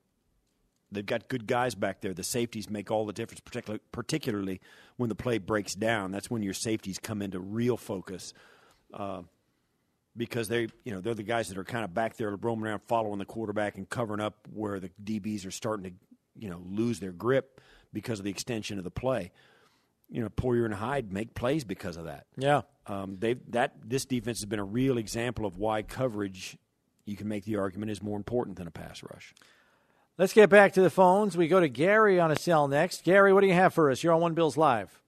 they've 0.92 1.06
got 1.06 1.28
good 1.28 1.48
guys 1.48 1.76
back 1.76 2.02
there. 2.02 2.14
The 2.14 2.24
safeties 2.24 2.70
make 2.70 2.92
all 2.92 3.06
the 3.06 3.14
difference, 3.14 3.42
particularly 3.42 3.82
particularly 3.92 4.62
when 4.96 5.10
the 5.10 5.16
play 5.16 5.38
breaks 5.38 5.76
down. 5.76 6.12
That's 6.12 6.30
when 6.30 6.44
your 6.44 6.54
safeties 6.54 7.00
come 7.00 7.22
into 7.22 7.40
real 7.40 7.78
focus. 7.78 8.34
Uh, 8.94 9.24
because 10.18 10.48
they, 10.48 10.68
you 10.84 10.94
know, 10.94 11.02
they're 11.02 11.14
the 11.14 11.24
guys 11.24 11.50
that 11.50 11.58
are 11.58 11.64
kind 11.64 11.84
of 11.84 11.94
back 11.94 12.16
there 12.18 12.36
roaming 12.36 12.66
around, 12.66 12.82
following 12.88 13.20
the 13.20 13.26
quarterback 13.26 13.78
and 13.78 13.90
covering 13.90 14.22
up 14.22 14.48
where 14.54 14.80
the 14.80 14.90
DBs 15.04 15.46
are 15.46 15.52
starting 15.52 15.92
to, 15.92 15.92
you 16.38 16.50
know, 16.50 16.62
lose 16.66 17.00
their 17.00 17.12
grip 17.12 17.62
because 17.94 18.20
of 18.20 18.26
the 18.26 18.32
extension 18.32 18.78
of 18.78 18.84
the 18.84 18.92
play. 18.92 19.32
You 20.10 20.22
know, 20.22 20.30
Poyer 20.30 20.66
and 20.66 20.74
Hyde 20.74 21.12
make 21.12 21.34
plays 21.34 21.64
because 21.64 21.98
of 21.98 22.06
that. 22.06 22.26
Yeah. 22.38 22.62
Um, 22.88 23.18
they 23.20 23.34
that 23.50 23.74
this 23.84 24.06
defense 24.06 24.40
has 24.40 24.46
been 24.46 24.60
a 24.60 24.64
real 24.66 24.98
example 24.98 25.46
of 25.46 25.58
why 25.58 25.82
coverage. 25.82 26.58
You 27.06 27.16
can 27.16 27.28
make 27.28 27.46
the 27.46 27.58
argument 27.58 27.92
is 27.92 28.02
more 28.02 28.18
important 28.18 28.58
than 28.58 28.68
a 28.68 28.72
pass 28.72 29.04
rush. 29.04 29.34
Let's 30.18 30.34
get 30.34 30.50
back 30.50 30.74
to 30.74 30.82
the 30.82 30.90
phones. 30.90 31.36
We 31.36 31.48
go 31.48 31.60
to 31.60 31.68
Gary 31.68 32.20
on 32.20 32.32
a 32.32 32.38
cell 32.38 32.68
next. 32.68 33.04
Gary, 33.04 33.34
what 33.34 33.42
do 33.42 33.48
you 33.48 33.54
have 33.54 33.74
for 33.74 33.92
us? 33.92 34.02
You're 34.04 34.14
on 34.14 34.22
One 34.22 34.34
Bills 34.34 34.56
Live. 34.56 35.02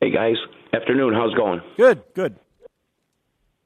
Hey 0.00 0.10
guys, 0.10 0.36
afternoon. 0.72 1.12
How's 1.12 1.32
it 1.32 1.36
going? 1.36 1.60
Good. 1.76 2.02
Good. 2.14 2.36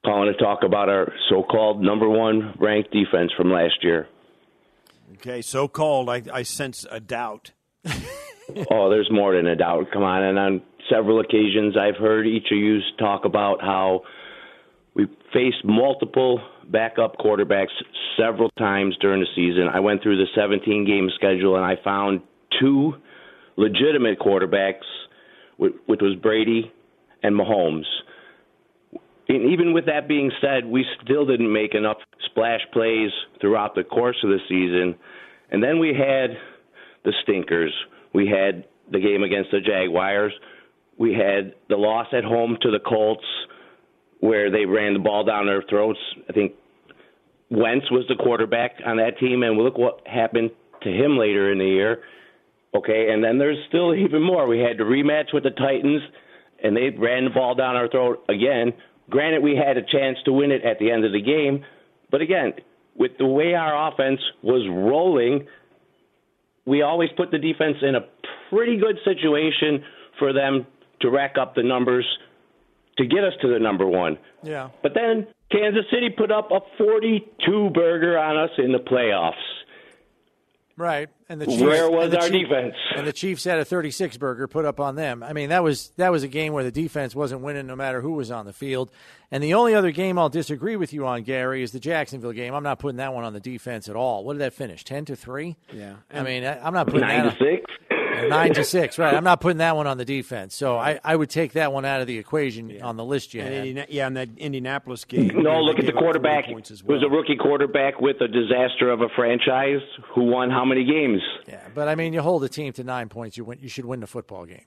Calling 0.05 0.33
to 0.33 0.39
talk 0.39 0.61
about 0.65 0.89
our 0.89 1.13
so-called 1.29 1.81
number 1.81 2.09
one 2.09 2.55
ranked 2.59 2.91
defense 2.91 3.31
from 3.37 3.53
last 3.53 3.83
year. 3.83 4.09
Okay, 5.15 5.43
so 5.43 5.69
called. 5.69 6.09
I, 6.09 6.23
I 6.33 6.43
sense 6.43 6.85
a 6.91 6.99
doubt. 6.99 7.53
oh, 8.71 8.91
there's 8.91 9.09
more 9.13 9.37
than 9.37 9.47
a 9.47 9.55
doubt. 9.55 9.87
Come 9.93 10.03
on, 10.03 10.25
and 10.25 10.39
on 10.39 10.63
several 10.91 11.21
occasions, 11.21 11.77
I've 11.77 11.97
heard 11.97 12.27
each 12.27 12.47
of 12.51 12.59
you 12.59 12.81
talk 12.99 13.25
about 13.25 13.61
how 13.61 14.03
we 14.95 15.07
faced 15.33 15.65
multiple 15.65 16.41
backup 16.69 17.17
quarterbacks 17.19 17.73
several 18.19 18.51
times 18.59 18.97
during 19.01 19.21
the 19.21 19.27
season. 19.35 19.69
I 19.73 19.81
went 19.81 20.03
through 20.03 20.19
the 20.19 20.27
17 20.35 20.85
game 20.85 21.09
schedule 21.15 21.57
and 21.57 21.65
I 21.65 21.77
found 21.83 22.21
two 22.61 22.95
legitimate 23.57 24.19
quarterbacks, 24.19 24.83
which 25.57 26.01
was 26.01 26.17
Brady 26.21 26.71
and 27.23 27.35
Mahomes. 27.35 27.85
And 29.29 29.53
even 29.53 29.73
with 29.73 29.87
that 29.87 30.09
being 30.09 30.31
said, 30.41 30.67
we 30.67 30.85
still 31.03 31.25
didn't 31.25 31.53
make 31.53 31.75
enough 31.75 31.99
splash 32.31 32.61
plays 32.73 33.11
throughout 33.41 33.75
the 33.75 33.85
course 33.85 34.17
of 34.25 34.31
the 34.31 34.39
season. 34.49 34.95
And 35.51 35.63
then 35.63 35.79
we 35.79 35.89
had 35.89 36.37
the 37.05 37.13
stinkers. 37.23 37.73
We 38.13 38.27
had 38.27 38.65
the 38.91 39.01
game 39.01 39.23
against 39.23 39.51
the 39.51 39.61
Jaguars. 39.61 40.33
We 40.99 41.15
had 41.15 41.55
the 41.69 41.77
loss 41.77 42.09
at 42.13 42.25
home 42.25 42.59
to 42.63 42.71
the 42.71 42.81
Colts 42.81 43.25
where 44.21 44.51
they 44.51 44.65
ran 44.65 44.93
the 44.93 45.01
ball 45.01 45.25
down 45.25 45.47
their 45.47 45.65
throats. 45.69 45.99
I 46.29 46.33
think 46.33 46.53
Wentz 47.51 47.91
was 47.91 48.05
the 48.09 48.15
quarterback 48.15 48.77
on 48.87 48.97
that 48.99 49.19
team, 49.19 49.43
and 49.43 49.59
look 49.59 49.77
what 49.77 50.07
happened 50.07 50.51
to 50.83 50.89
him 50.89 51.19
later 51.19 51.51
in 51.51 51.59
the 51.59 51.67
year. 51.67 52.03
Okay, 52.75 53.11
and 53.11 53.23
then 53.23 53.39
there's 53.39 53.59
still 53.69 53.95
even 53.95 54.23
more. 54.23 54.47
We 54.47 54.61
had 54.61 54.79
the 54.79 54.85
rematch 54.85 55.35
with 55.35 55.43
the 55.43 55.51
Titans, 55.51 56.03
and 56.63 56.77
they 56.77 56.91
ran 56.91 57.25
the 57.25 57.31
ball 57.31 57.55
down 57.55 57.77
our 57.77 57.89
throat 57.89 58.25
again. 58.29 58.73
Granted, 59.11 59.43
we 59.43 59.57
had 59.57 59.77
a 59.77 59.83
chance 59.83 60.19
to 60.25 60.33
win 60.33 60.51
it 60.51 60.65
at 60.65 60.79
the 60.79 60.91
end 60.91 61.05
of 61.05 61.13
the 61.13 61.21
game, 61.21 61.65
but 62.11 62.21
again, 62.21 62.55
with 62.97 63.13
the 63.19 63.27
way 63.27 63.55
our 63.55 63.89
offense 63.89 64.21
was 64.43 64.67
rolling, 64.71 65.47
we 66.67 66.83
always 66.83 67.11
put 67.17 67.31
the 67.31 67.39
defense 67.39 67.77
in 67.83 67.95
a 67.95 68.01
pretty 68.51 68.79
good 68.79 68.99
situation 69.05 69.85
for 70.19 70.33
them 70.33 70.67
to 71.01 71.11
rack 71.11 71.37
up 71.41 71.55
the 71.55 71.63
numbers 71.63 72.07
to 72.99 73.07
get 73.07 73.25
us 73.25 73.33
to 73.41 73.49
the 73.49 73.59
number 73.59 73.87
one. 73.87 74.19
Yeah. 74.43 74.69
But 74.83 74.93
then 74.95 75.27
Kansas 75.51 75.85
City 75.91 76.11
put 76.11 76.31
up 76.31 76.51
a 76.51 76.61
42 76.79 77.71
burger 77.71 78.19
on 78.19 78.37
us 78.37 78.51
in 78.59 78.73
the 78.73 78.79
playoffs. 78.79 79.33
Right. 80.77 81.09
And 81.29 81.41
the 81.41 81.47
Chiefs, 81.47 81.63
Where 81.63 81.91
was 81.91 82.05
and 82.05 82.13
the 82.15 82.21
our 82.21 82.29
Chief- 82.29 82.49
defense? 82.49 82.75
And 82.97 83.07
the 83.07 83.13
Chiefs 83.13 83.45
had 83.45 83.59
a 83.59 83.65
36 83.65 84.17
burger 84.17 84.47
put 84.49 84.65
up 84.65 84.81
on 84.81 84.97
them. 84.97 85.23
I 85.23 85.33
mean, 85.33 85.51
that 85.51 85.63
was 85.63 85.93
that 85.97 86.11
was 86.13 86.23
a 86.23 86.29
game 86.29 86.53
where 86.53 86.65
the 86.65 86.71
defense 86.73 87.15
wasn't 87.15 87.43
winning 87.43 87.67
no 87.67 87.77
matter 87.77 88.01
who 88.01 88.13
was 88.13 88.31
on 88.31 88.47
the 88.47 88.53
field. 88.53 88.91
And 89.31 89.43
the 89.43 89.55
only 89.55 89.75
other 89.75 89.91
game 89.93 90.19
I'll 90.19 90.29
disagree 90.29 90.77
with 90.77 90.93
you 90.93 91.07
on, 91.07 91.23
Gary, 91.23 91.63
is 91.63 91.73
the 91.73 91.81
Jacksonville 91.81 92.33
game. 92.33 92.55
I'm 92.55 92.63
not 92.63 92.79
putting 92.79 92.99
that 92.99 93.15
one 93.15 93.25
on 93.25 93.33
the 93.33 93.41
defense 93.41 93.89
at 93.89 93.97
all. 93.97 94.25
What 94.25 94.35
did 94.35 94.41
that 94.41 94.53
finish? 94.53 94.85
10 94.85 95.07
to 95.07 95.17
3? 95.17 95.57
Yeah. 95.73 95.95
I 96.13 96.23
mean, 96.23 96.45
I, 96.45 96.59
I'm 96.59 96.75
not 96.75 96.87
putting 96.87 97.01
Nine 97.01 97.25
that 97.25 97.39
to 97.39 97.45
on- 97.47 97.57
six. 97.57 97.73
Nine 98.29 98.53
to 98.55 98.65
six, 98.65 98.99
right? 98.99 99.15
I'm 99.15 99.25
not 99.25 99.41
putting 99.41 99.59
that 99.59 99.75
one 99.77 99.87
on 99.87 99.99
the 99.99 100.05
defense, 100.05 100.55
so 100.55 100.77
I, 100.77 101.01
I 101.03 101.17
would 101.17 101.31
take 101.31 101.53
that 101.53 101.73
one 101.73 101.85
out 101.85 102.01
of 102.01 102.07
the 102.07 102.19
equation 102.19 102.81
on 102.83 102.97
the 102.97 103.05
list 103.05 103.35
you 103.35 103.41
And 103.41 103.49
had. 103.55 103.67
Indiana- 103.67 103.87
yeah, 103.91 104.07
in 104.07 104.15
that 104.15 104.29
Indianapolis 104.37 105.05
game. 105.05 105.29
No, 105.43 105.61
look 105.61 105.79
at 105.79 105.87
the 105.87 105.93
quarterback. 105.93 106.47
Points 106.47 106.71
as 106.71 106.81
It 106.81 106.87
was 106.87 107.03
a 107.03 107.09
rookie 107.09 107.37
quarterback 107.37 108.01
with 108.01 108.21
a 108.21 108.29
disaster 108.29 108.91
of 108.91 109.01
a 109.01 109.09
franchise 109.17 109.81
who 110.15 110.25
won 110.25 110.51
how 110.51 110.65
many 110.65 110.85
games? 110.85 111.21
Yeah, 111.49 111.61
but 111.75 111.89
I 111.89 111.95
mean, 111.95 112.13
you 112.13 112.21
hold 112.23 112.45
a 112.45 112.49
team 112.49 112.73
to 112.75 112.85
nine 112.85 113.09
points, 113.09 113.37
you 113.37 113.45
win. 113.45 113.59
You 113.61 113.69
should 113.69 113.85
win 113.87 114.01
the 114.01 114.07
football 114.07 114.45
game. 114.47 114.65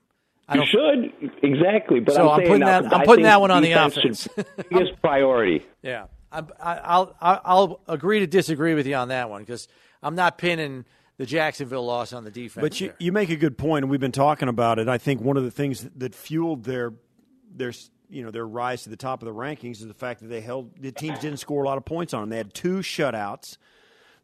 I 0.47 0.57
You 0.57 0.65
should 0.65 1.31
exactly, 1.43 1.99
but 2.01 2.15
So 2.15 2.21
I'm, 2.23 2.29
I'm 2.29 2.37
saying 2.39 2.47
putting 2.49 2.59
now, 2.67 2.81
that- 2.81 2.93
I'm 2.93 3.05
putting 3.05 3.23
that 3.23 3.41
one 3.41 3.51
on 3.51 3.63
the 3.63 3.69
defense 3.69 3.97
offense. 3.97 4.27
should 4.35 4.69
biggest 4.69 5.01
priority. 5.01 5.65
Yeah, 5.81 6.05
I'm, 6.31 6.47
I, 6.61 6.77
I'll 6.83 7.15
I'll 7.21 7.79
agree 7.87 8.19
to 8.19 8.27
disagree 8.27 8.73
with 8.73 8.87
you 8.87 8.95
on 8.95 9.07
that 9.09 9.29
one 9.29 9.41
because 9.43 9.67
I'm 10.03 10.15
not 10.15 10.37
pinning 10.39 10.85
the 11.17 11.25
Jacksonville 11.25 11.85
loss 11.85 12.13
on 12.13 12.23
the 12.23 12.31
defense. 12.31 12.61
But 12.61 12.81
you, 12.81 12.87
there. 12.87 12.95
you 12.99 13.11
make 13.11 13.29
a 13.29 13.35
good 13.35 13.57
point, 13.57 13.83
and 13.83 13.91
we've 13.91 13.99
been 13.99 14.11
talking 14.11 14.49
about 14.49 14.79
it. 14.79 14.87
I 14.87 14.97
think 14.97 15.21
one 15.21 15.37
of 15.37 15.43
the 15.43 15.51
things 15.51 15.83
that, 15.83 15.99
that 15.99 16.15
fueled 16.15 16.63
their 16.63 16.93
their 17.53 17.73
you 18.09 18.23
know 18.23 18.31
their 18.31 18.47
rise 18.47 18.83
to 18.83 18.89
the 18.89 18.97
top 18.97 19.21
of 19.21 19.25
the 19.25 19.33
rankings 19.33 19.79
is 19.79 19.87
the 19.87 19.93
fact 19.93 20.21
that 20.21 20.27
they 20.27 20.41
held 20.41 20.71
the 20.79 20.91
teams 20.91 21.19
didn't 21.19 21.39
score 21.39 21.63
a 21.63 21.67
lot 21.67 21.77
of 21.77 21.85
points 21.85 22.13
on 22.13 22.21
them. 22.21 22.29
They 22.29 22.37
had 22.37 22.53
two 22.53 22.77
shutouts. 22.79 23.57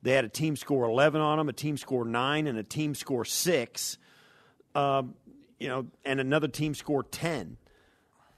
They 0.04 0.14
had 0.14 0.26
a 0.26 0.30
team 0.30 0.56
score 0.56 0.86
eleven 0.86 1.22
on 1.22 1.38
them, 1.38 1.48
a 1.48 1.54
team 1.54 1.78
score 1.78 2.06
nine, 2.06 2.48
and 2.48 2.58
a 2.58 2.64
team 2.64 2.96
score 2.96 3.26
six. 3.26 3.98
Um, 4.74 5.16
you 5.60 5.68
know, 5.68 5.88
and 6.06 6.20
another 6.20 6.48
team 6.48 6.74
score 6.74 7.04
ten. 7.04 7.58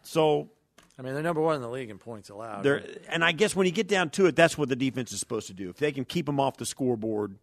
So 0.03 0.49
I 0.97 1.01
mean, 1.01 1.13
they're 1.13 1.23
number 1.23 1.41
one 1.41 1.55
in 1.55 1.61
the 1.61 1.69
league 1.69 1.89
in 1.89 1.97
points 1.97 2.29
allowed. 2.29 2.63
they're, 2.63 2.83
and 3.09 3.23
I 3.23 3.31
guess 3.31 3.55
when 3.55 3.65
you 3.65 3.71
get 3.71 3.87
down 3.87 4.11
to 4.11 4.27
it, 4.27 4.35
that's 4.35 4.57
what 4.57 4.69
the 4.69 4.75
defense 4.75 5.11
is 5.11 5.19
supposed 5.19 5.47
to 5.47 5.53
do. 5.53 5.69
If 5.69 5.77
they 5.77 5.91
can 5.91 6.05
keep 6.05 6.25
them 6.25 6.39
off 6.39 6.57
the 6.57 6.65
scoreboard, 6.65 7.37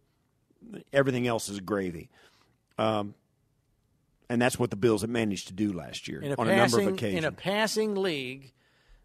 everything 0.93 1.27
else 1.27 1.49
is 1.49 1.59
gravy. 1.59 2.09
Um, 2.77 3.15
and 4.29 4.41
that's 4.41 4.57
what 4.57 4.69
the 4.69 4.77
Bills 4.77 5.01
have 5.01 5.09
managed 5.09 5.47
to 5.47 5.53
do 5.53 5.73
last 5.73 6.07
year 6.07 6.21
a 6.23 6.29
on 6.29 6.47
passing, 6.47 6.51
a 6.51 6.55
number 6.57 6.79
of 6.81 6.87
occasions. 6.93 7.17
In 7.19 7.25
a 7.25 7.31
passing 7.31 7.95
league, 7.95 8.53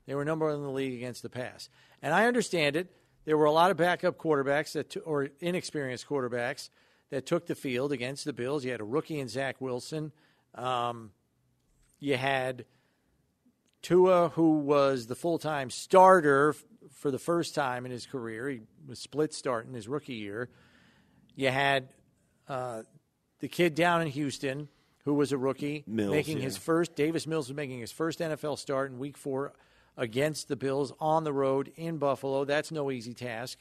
they 0.06 0.14
were 0.14 0.24
number 0.24 0.46
one 0.46 0.54
in 0.54 0.62
the 0.62 0.70
league 0.70 0.94
against 0.94 1.22
the 1.22 1.28
pass. 1.28 1.68
And 2.00 2.14
I 2.14 2.26
understand 2.26 2.76
it. 2.76 2.94
There 3.24 3.36
were 3.36 3.46
a 3.46 3.52
lot 3.52 3.72
of 3.72 3.76
backup 3.76 4.18
quarterbacks 4.18 4.72
that, 4.72 4.90
t- 4.90 5.00
or 5.00 5.30
inexperienced 5.40 6.08
quarterbacks 6.08 6.70
that 7.10 7.26
took 7.26 7.46
the 7.46 7.56
field 7.56 7.90
against 7.90 8.24
the 8.24 8.32
Bills. 8.32 8.64
You 8.64 8.70
had 8.70 8.80
a 8.80 8.84
rookie 8.84 9.18
in 9.18 9.28
Zach 9.28 9.60
Wilson. 9.60 10.12
Um, 10.54 11.10
you 11.98 12.16
had 12.16 12.64
Tua, 13.82 14.28
who 14.30 14.58
was 14.58 15.06
the 15.06 15.16
full 15.16 15.38
time 15.38 15.70
starter 15.70 16.50
f- 16.50 16.64
for 16.92 17.10
the 17.10 17.18
first 17.18 17.54
time 17.54 17.84
in 17.84 17.90
his 17.90 18.06
career. 18.06 18.48
He 18.48 18.60
was 18.86 19.00
split 19.00 19.34
starting 19.34 19.74
his 19.74 19.88
rookie 19.88 20.14
year. 20.14 20.50
You 21.36 21.50
had 21.50 21.88
uh, 22.48 22.82
the 23.38 23.48
kid 23.48 23.76
down 23.76 24.02
in 24.02 24.08
Houston 24.08 24.68
who 25.06 25.14
was 25.14 25.30
a 25.30 25.38
rookie, 25.38 25.84
Mills, 25.86 26.10
making 26.10 26.38
yeah. 26.38 26.44
his 26.44 26.56
first. 26.56 26.96
Davis 26.96 27.28
Mills 27.28 27.48
was 27.48 27.56
making 27.56 27.78
his 27.78 27.92
first 27.92 28.18
NFL 28.18 28.58
start 28.58 28.90
in 28.90 28.98
Week 28.98 29.16
Four 29.16 29.52
against 29.96 30.48
the 30.48 30.56
Bills 30.56 30.92
on 31.00 31.22
the 31.22 31.32
road 31.32 31.72
in 31.76 31.98
Buffalo. 31.98 32.44
That's 32.44 32.72
no 32.72 32.90
easy 32.90 33.14
task. 33.14 33.58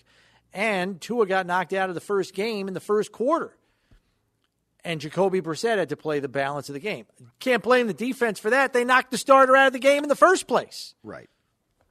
And 0.53 0.99
Tua 0.99 1.27
got 1.27 1.45
knocked 1.45 1.73
out 1.73 1.89
of 1.89 1.95
the 1.95 2.01
first 2.01 2.33
game 2.33 2.67
in 2.67 2.73
the 2.73 2.79
first 2.79 3.11
quarter. 3.11 3.55
And 4.83 4.99
Jacoby 4.99 5.41
Brissett 5.41 5.77
had 5.77 5.89
to 5.89 5.97
play 5.97 6.19
the 6.19 6.27
balance 6.27 6.67
of 6.69 6.73
the 6.73 6.79
game. 6.79 7.05
Can't 7.39 7.63
blame 7.63 7.87
the 7.87 7.93
defense 7.93 8.39
for 8.39 8.49
that. 8.49 8.73
They 8.73 8.83
knocked 8.83 9.11
the 9.11 9.17
starter 9.17 9.55
out 9.55 9.67
of 9.67 9.73
the 9.73 9.79
game 9.79 10.03
in 10.03 10.09
the 10.09 10.15
first 10.15 10.47
place. 10.47 10.95
right. 11.03 11.29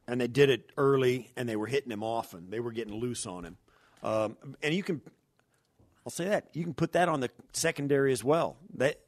And 0.06 0.20
they 0.20 0.28
did 0.28 0.50
it 0.50 0.70
early, 0.76 1.30
and 1.34 1.48
they 1.48 1.56
were 1.56 1.66
hitting 1.66 1.90
him 1.90 2.02
often. 2.02 2.50
They 2.50 2.60
were 2.60 2.72
getting 2.72 2.94
loose 2.94 3.24
on 3.24 3.46
him. 3.46 3.56
Um, 4.02 4.36
and 4.62 4.74
you 4.74 4.82
can, 4.82 5.00
I'll 6.06 6.10
say 6.10 6.26
that 6.26 6.48
you 6.52 6.64
can 6.64 6.74
put 6.74 6.92
that 6.92 7.08
on 7.08 7.20
the 7.20 7.30
secondary 7.52 8.12
as 8.12 8.22
well. 8.22 8.56
That 8.74 9.00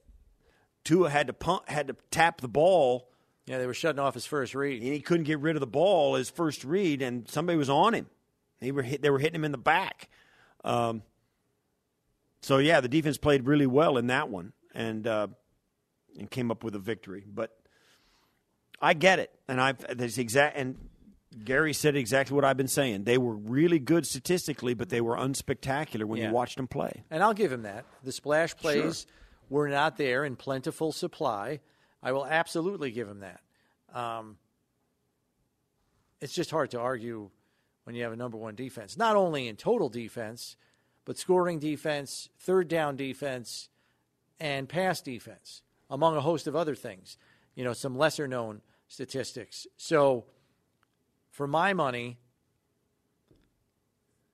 Tua 0.84 1.10
had 1.10 1.26
to 1.26 1.32
pump, 1.32 1.68
had 1.68 1.88
to 1.88 1.96
tap 2.10 2.40
the 2.40 2.48
ball 2.48 3.08
Yeah, 3.46 3.58
they 3.58 3.66
were 3.66 3.74
shutting 3.74 3.98
off 3.98 4.14
his 4.14 4.26
first 4.26 4.54
read. 4.54 4.82
and 4.82 4.92
he 4.92 5.00
couldn't 5.00 5.24
get 5.24 5.38
rid 5.40 5.56
of 5.56 5.60
the 5.60 5.66
ball 5.66 6.14
his 6.14 6.30
first 6.30 6.64
read, 6.64 7.02
and 7.02 7.28
somebody 7.28 7.56
was 7.56 7.70
on 7.70 7.94
him. 7.94 8.06
They 8.60 8.72
were 8.72 8.82
hit, 8.82 9.02
they 9.02 9.10
were 9.10 9.18
hitting 9.18 9.36
him 9.36 9.44
in 9.44 9.52
the 9.52 9.58
back. 9.58 10.08
Um, 10.64 11.02
so 12.40 12.58
yeah, 12.58 12.80
the 12.80 12.88
defense 12.88 13.18
played 13.18 13.46
really 13.46 13.66
well 13.66 13.98
in 13.98 14.06
that 14.06 14.28
one, 14.30 14.52
and 14.74 15.06
uh, 15.06 15.28
and 16.18 16.30
came 16.30 16.50
up 16.50 16.64
with 16.64 16.74
a 16.74 16.78
victory. 16.78 17.24
But 17.26 17.56
I 18.80 18.94
get 18.94 19.18
it, 19.18 19.30
and 19.48 19.60
I've 19.60 19.78
that's 19.96 20.18
exact 20.18 20.56
and. 20.56 20.76
Gary 21.44 21.72
said 21.72 21.96
exactly 21.96 22.34
what 22.34 22.44
I've 22.44 22.56
been 22.56 22.68
saying. 22.68 23.04
They 23.04 23.18
were 23.18 23.34
really 23.34 23.78
good 23.78 24.06
statistically, 24.06 24.74
but 24.74 24.88
they 24.88 25.00
were 25.00 25.16
unspectacular 25.16 26.04
when 26.04 26.20
Yeah. 26.20 26.28
you 26.28 26.34
watched 26.34 26.56
them 26.56 26.66
play. 26.68 27.04
And 27.10 27.22
I'll 27.22 27.34
give 27.34 27.52
him 27.52 27.62
that. 27.62 27.84
The 28.02 28.12
splash 28.12 28.56
plays 28.56 29.06
were 29.50 29.68
not 29.68 29.96
there 29.96 30.24
in 30.24 30.36
plentiful 30.36 30.92
supply. 30.92 31.60
I 32.02 32.12
will 32.12 32.26
absolutely 32.26 32.90
give 32.90 33.08
him 33.08 33.20
that. 33.20 33.40
Um, 33.92 34.38
it's 36.20 36.32
just 36.34 36.50
hard 36.50 36.70
to 36.70 36.80
argue 36.80 37.30
when 37.84 37.94
you 37.94 38.02
have 38.02 38.12
a 38.12 38.16
number 38.16 38.36
one 38.38 38.54
defense, 38.54 38.96
not 38.96 39.16
only 39.16 39.46
in 39.48 39.56
total 39.56 39.88
defense, 39.88 40.56
but 41.04 41.18
scoring 41.18 41.58
defense, 41.58 42.28
third 42.38 42.68
down 42.68 42.96
defense, 42.96 43.68
and 44.40 44.68
pass 44.68 45.00
defense, 45.00 45.62
among 45.88 46.16
a 46.16 46.20
host 46.20 46.46
of 46.46 46.56
other 46.56 46.74
things. 46.74 47.16
You 47.54 47.64
know, 47.64 47.72
some 47.72 47.96
lesser 47.96 48.26
known 48.26 48.60
statistics. 48.88 49.66
So, 49.76 50.24
for 51.36 51.46
my 51.46 51.74
money, 51.74 52.16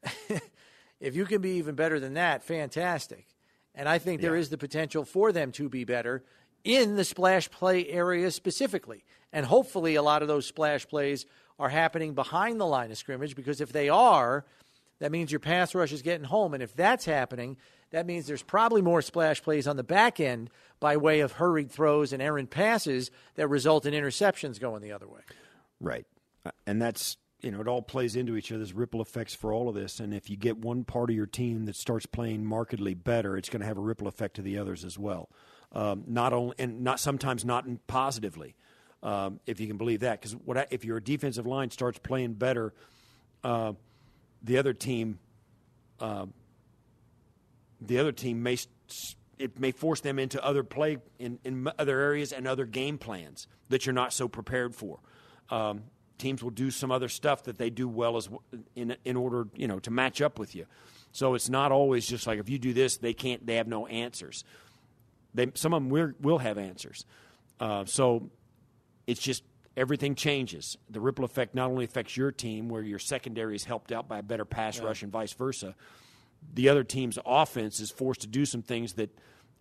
if 1.00 1.16
you 1.16 1.26
can 1.26 1.42
be 1.42 1.56
even 1.56 1.74
better 1.74 1.98
than 1.98 2.14
that, 2.14 2.44
fantastic. 2.44 3.26
And 3.74 3.88
I 3.88 3.98
think 3.98 4.20
there 4.20 4.36
is 4.36 4.50
the 4.50 4.58
potential 4.58 5.04
for 5.04 5.32
them 5.32 5.50
to 5.52 5.68
be 5.68 5.82
better 5.82 6.22
in 6.62 6.94
the 6.94 7.04
splash 7.04 7.50
play 7.50 7.88
area 7.88 8.30
specifically. 8.30 9.02
And 9.32 9.44
hopefully, 9.44 9.96
a 9.96 10.02
lot 10.02 10.22
of 10.22 10.28
those 10.28 10.46
splash 10.46 10.86
plays 10.86 11.26
are 11.58 11.70
happening 11.70 12.14
behind 12.14 12.60
the 12.60 12.66
line 12.66 12.92
of 12.92 12.98
scrimmage 12.98 13.34
because 13.34 13.60
if 13.60 13.72
they 13.72 13.88
are, 13.88 14.44
that 15.00 15.10
means 15.10 15.32
your 15.32 15.40
pass 15.40 15.74
rush 15.74 15.90
is 15.90 16.02
getting 16.02 16.26
home. 16.26 16.54
And 16.54 16.62
if 16.62 16.76
that's 16.76 17.04
happening, 17.04 17.56
that 17.90 18.06
means 18.06 18.28
there's 18.28 18.44
probably 18.44 18.80
more 18.80 19.02
splash 19.02 19.42
plays 19.42 19.66
on 19.66 19.76
the 19.76 19.82
back 19.82 20.20
end 20.20 20.50
by 20.78 20.96
way 20.96 21.18
of 21.18 21.32
hurried 21.32 21.72
throws 21.72 22.12
and 22.12 22.22
errant 22.22 22.50
passes 22.50 23.10
that 23.34 23.48
result 23.48 23.86
in 23.86 23.92
interceptions 23.92 24.60
going 24.60 24.82
the 24.82 24.92
other 24.92 25.08
way. 25.08 25.22
Right. 25.80 26.06
And 26.66 26.80
that's, 26.80 27.16
you 27.40 27.50
know, 27.50 27.60
it 27.60 27.68
all 27.68 27.82
plays 27.82 28.16
into 28.16 28.36
each 28.36 28.50
other. 28.50 28.58
There's 28.58 28.72
ripple 28.72 29.00
effects 29.00 29.34
for 29.34 29.52
all 29.52 29.68
of 29.68 29.74
this. 29.74 30.00
And 30.00 30.14
if 30.14 30.30
you 30.30 30.36
get 30.36 30.58
one 30.58 30.84
part 30.84 31.10
of 31.10 31.16
your 31.16 31.26
team 31.26 31.64
that 31.66 31.76
starts 31.76 32.06
playing 32.06 32.44
markedly 32.44 32.94
better, 32.94 33.36
it's 33.36 33.48
going 33.48 33.60
to 33.60 33.66
have 33.66 33.78
a 33.78 33.82
ripple 33.82 34.08
effect 34.08 34.36
to 34.36 34.42
the 34.42 34.58
others 34.58 34.84
as 34.84 34.98
well. 34.98 35.28
Um, 35.72 36.04
not 36.06 36.32
only, 36.32 36.54
and 36.58 36.82
not 36.82 37.00
sometimes 37.00 37.44
not 37.44 37.66
positively, 37.86 38.54
um, 39.02 39.40
if 39.46 39.58
you 39.58 39.66
can 39.66 39.78
believe 39.78 40.00
that. 40.00 40.20
Because 40.20 40.36
what 40.36 40.58
I, 40.58 40.66
if 40.70 40.84
your 40.84 41.00
defensive 41.00 41.46
line 41.46 41.70
starts 41.70 41.98
playing 41.98 42.34
better, 42.34 42.74
uh, 43.42 43.72
the 44.42 44.58
other 44.58 44.72
team, 44.72 45.18
uh, 46.00 46.26
the 47.80 47.98
other 47.98 48.12
team 48.12 48.42
may 48.42 48.58
it 49.38 49.58
may 49.58 49.72
force 49.72 50.00
them 50.00 50.18
into 50.18 50.42
other 50.44 50.62
play 50.62 50.98
in, 51.18 51.38
in 51.44 51.68
other 51.78 51.98
areas 51.98 52.32
and 52.32 52.46
other 52.46 52.64
game 52.64 52.96
plans 52.96 53.48
that 53.70 53.84
you're 53.84 53.92
not 53.92 54.12
so 54.12 54.28
prepared 54.28 54.74
for. 54.74 55.00
Um, 55.50 55.84
teams 56.22 56.42
will 56.42 56.50
do 56.50 56.70
some 56.70 56.90
other 56.90 57.08
stuff 57.08 57.42
that 57.44 57.58
they 57.58 57.68
do 57.68 57.88
well 57.88 58.16
as 58.16 58.28
in 58.74 58.96
in 59.04 59.16
order 59.16 59.48
you 59.54 59.68
know 59.68 59.78
to 59.80 59.90
match 59.90 60.22
up 60.22 60.38
with 60.38 60.54
you. 60.54 60.66
So 61.12 61.34
it's 61.34 61.50
not 61.50 61.72
always 61.72 62.06
just 62.06 62.26
like 62.26 62.38
if 62.38 62.48
you 62.48 62.58
do 62.58 62.72
this, 62.72 62.96
they 62.96 63.12
can't. 63.12 63.44
They 63.46 63.56
have 63.56 63.68
no 63.68 63.86
answers. 63.86 64.44
They 65.34 65.50
some 65.54 65.74
of 65.74 65.82
them 65.82 65.90
will, 65.90 66.12
will 66.20 66.38
have 66.38 66.56
answers. 66.56 67.04
Uh, 67.60 67.84
so 67.84 68.30
it's 69.06 69.20
just 69.20 69.42
everything 69.76 70.14
changes. 70.14 70.78
The 70.88 71.00
ripple 71.00 71.24
effect 71.24 71.54
not 71.54 71.70
only 71.70 71.84
affects 71.84 72.16
your 72.16 72.32
team, 72.32 72.68
where 72.68 72.82
your 72.82 72.98
secondary 72.98 73.56
is 73.56 73.64
helped 73.64 73.92
out 73.92 74.08
by 74.08 74.18
a 74.18 74.22
better 74.22 74.44
pass 74.44 74.80
rush 74.80 75.02
and 75.02 75.12
vice 75.12 75.32
versa. 75.32 75.74
The 76.54 76.68
other 76.68 76.84
team's 76.84 77.18
offense 77.24 77.78
is 77.80 77.90
forced 77.90 78.22
to 78.22 78.26
do 78.26 78.46
some 78.46 78.62
things 78.62 78.94
that 78.94 79.10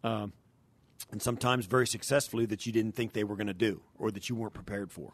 um, 0.03 0.33
and 1.11 1.21
sometimes 1.21 1.65
very 1.65 1.87
successfully 1.87 2.45
that 2.47 2.65
you 2.65 2.71
didn't 2.71 2.93
think 2.93 3.13
they 3.13 3.23
were 3.23 3.35
going 3.35 3.47
to 3.47 3.53
do 3.53 3.81
or 3.97 4.11
that 4.11 4.29
you 4.29 4.35
weren't 4.35 4.53
prepared 4.53 4.91
for. 4.91 5.13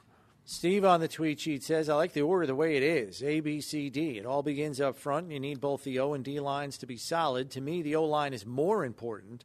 Steve 0.50 0.86
on 0.86 1.02
the 1.02 1.10
tweet 1.10 1.42
sheet 1.42 1.62
says, 1.62 1.90
I 1.90 1.96
like 1.96 2.14
the 2.14 2.22
order 2.22 2.46
the 2.48 2.56
way 2.56 2.78
it 2.78 2.84
is 2.84 3.22
A, 3.22 3.42
B, 3.42 3.60
C, 3.60 3.90
D. 3.90 4.18
It 4.18 4.26
all 4.26 4.42
begins 4.42 4.80
up 4.80 4.96
front, 4.96 5.26
and 5.26 5.34
you 5.34 5.42
need 5.42 5.60
both 5.60 5.84
the 5.84 6.00
O 6.00 6.14
and 6.14 6.24
D 6.24 6.40
lines 6.40 6.78
to 6.78 6.86
be 6.86 6.96
solid. 6.96 7.52
To 7.52 7.60
me, 7.60 7.82
the 7.82 7.98
O 7.98 8.06
line 8.06 8.34
is 8.34 8.46
more 8.46 8.86
important. 8.86 9.44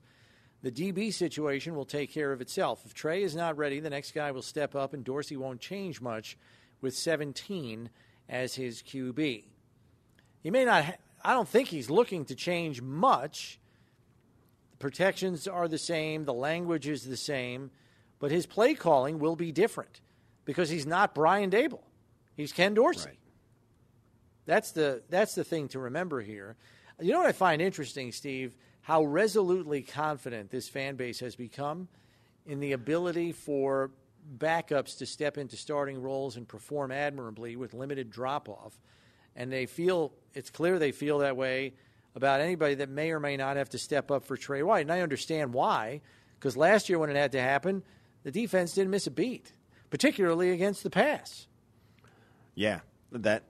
The 0.63 0.71
DB 0.71 1.13
situation 1.13 1.75
will 1.75 1.85
take 1.85 2.13
care 2.13 2.31
of 2.31 2.41
itself. 2.41 2.83
If 2.87 2.95
Trey 2.95 3.25
is 3.25 3.35
not 3.35 3.57
ready, 3.57 3.81
the 3.81 3.91
next 3.91 4.15
guy 4.15 4.31
will 4.31 4.43
step 4.43 4.77
up, 4.77 4.95
and 4.95 5.03
Dorsey 5.03 5.37
won't 5.37 5.61
change 5.61 6.01
much 6.01 6.39
with 6.81 6.95
17 6.95 7.91
as 8.29 8.55
his 8.55 8.81
QB. 8.81 9.43
He 10.41 10.51
may 10.53 10.65
not, 10.65 10.85
ha- 10.85 10.97
I 11.25 11.33
don't 11.35 11.49
think 11.49 11.67
he's 11.67 11.91
looking 11.91 12.27
to 12.27 12.37
change 12.37 12.81
much. 12.81 13.59
The 14.71 14.77
protections 14.77 15.49
are 15.49 15.67
the 15.67 15.79
same, 15.79 16.27
the 16.27 16.33
language 16.33 16.87
is 16.87 17.07
the 17.07 17.17
same, 17.17 17.73
but 18.21 18.31
his 18.31 18.47
play 18.47 18.75
calling 18.75 19.19
will 19.19 19.35
be 19.35 19.51
different 19.51 20.01
because 20.45 20.69
he's 20.69 20.87
not 20.87 21.15
Brian 21.15 21.51
Daboll. 21.51 21.83
He's 22.37 22.53
Ken 22.53 22.75
Dorsey. 22.75 23.09
Right. 23.11 23.19
That's 24.47 24.73
the 24.73 25.03
that's 25.09 25.35
the 25.35 25.45
thing 25.45 25.69
to 25.69 25.79
remember 25.79 26.21
here. 26.21 26.57
You 27.01 27.13
know 27.13 27.19
what 27.19 27.29
I 27.29 27.33
find 27.33 27.63
interesting, 27.63 28.13
Steve? 28.13 28.57
How 28.83 29.05
resolutely 29.05 29.83
confident 29.83 30.51
this 30.51 30.69
fan 30.69 30.97
base 30.97 31.21
has 31.21 31.37
become 31.37 31.89
in 32.47 32.61
the 32.61 32.73
ability 32.73 33.33
for 33.33 33.91
backups 34.39 34.99
to 34.99 35.07
step 35.07 35.39
into 35.39 35.57
starting 35.57 36.01
roles 36.01 36.37
and 36.37 36.47
perform 36.47 36.91
admirably 36.91 37.57
with 37.57 37.75
limited 37.75 38.11
drop 38.11 38.49
off. 38.49 38.79
And 39.35 39.53
they 39.53 39.67
feel 39.67 40.13
it's 40.35 40.51
clear 40.51 40.79
they 40.79 40.93
feel 40.93 41.19
that 41.19 41.37
way 41.37 41.75
about 42.15 42.41
anybody 42.41 42.75
that 42.77 42.89
may 42.89 43.11
or 43.11 43.21
may 43.21 43.37
not 43.37 43.57
have 43.57 43.71
to 43.71 43.79
step 43.79 44.11
up 44.11 44.25
for 44.25 44.37
Trey 44.37 44.63
White. 44.63 44.83
And 44.83 44.93
I 44.93 45.01
understand 45.01 45.55
why, 45.55 46.03
because 46.39 46.57
last 46.57 46.89
year 46.89 46.99
when 46.99 47.11
it 47.11 47.17
had 47.17 47.33
to 47.33 47.41
happen, 47.41 47.83
the 48.23 48.31
defense 48.31 48.75
didn't 48.75 48.91
miss 48.91 49.07
a 49.07 49.11
beat, 49.11 49.53
particularly 49.93 50.51
against 50.51 50.83
the 50.83 50.89
pass. 50.89 51.47
Yeah, 52.55 52.81
that 53.13 53.43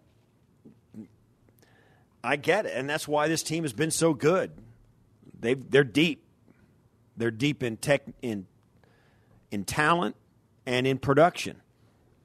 I 2.24 2.34
get 2.34 2.66
it, 2.66 2.72
and 2.74 2.90
that's 2.90 3.06
why 3.06 3.28
this 3.28 3.44
team 3.44 3.62
has 3.62 3.72
been 3.72 3.92
so 3.92 4.12
good. 4.12 4.50
They 5.38 5.54
they're 5.54 5.84
deep. 5.84 6.24
They're 7.16 7.30
deep 7.30 7.62
in 7.62 7.76
tech 7.76 8.02
in 8.22 8.48
in 9.52 9.64
talent 9.64 10.16
and 10.66 10.84
in 10.84 10.98
production. 10.98 11.62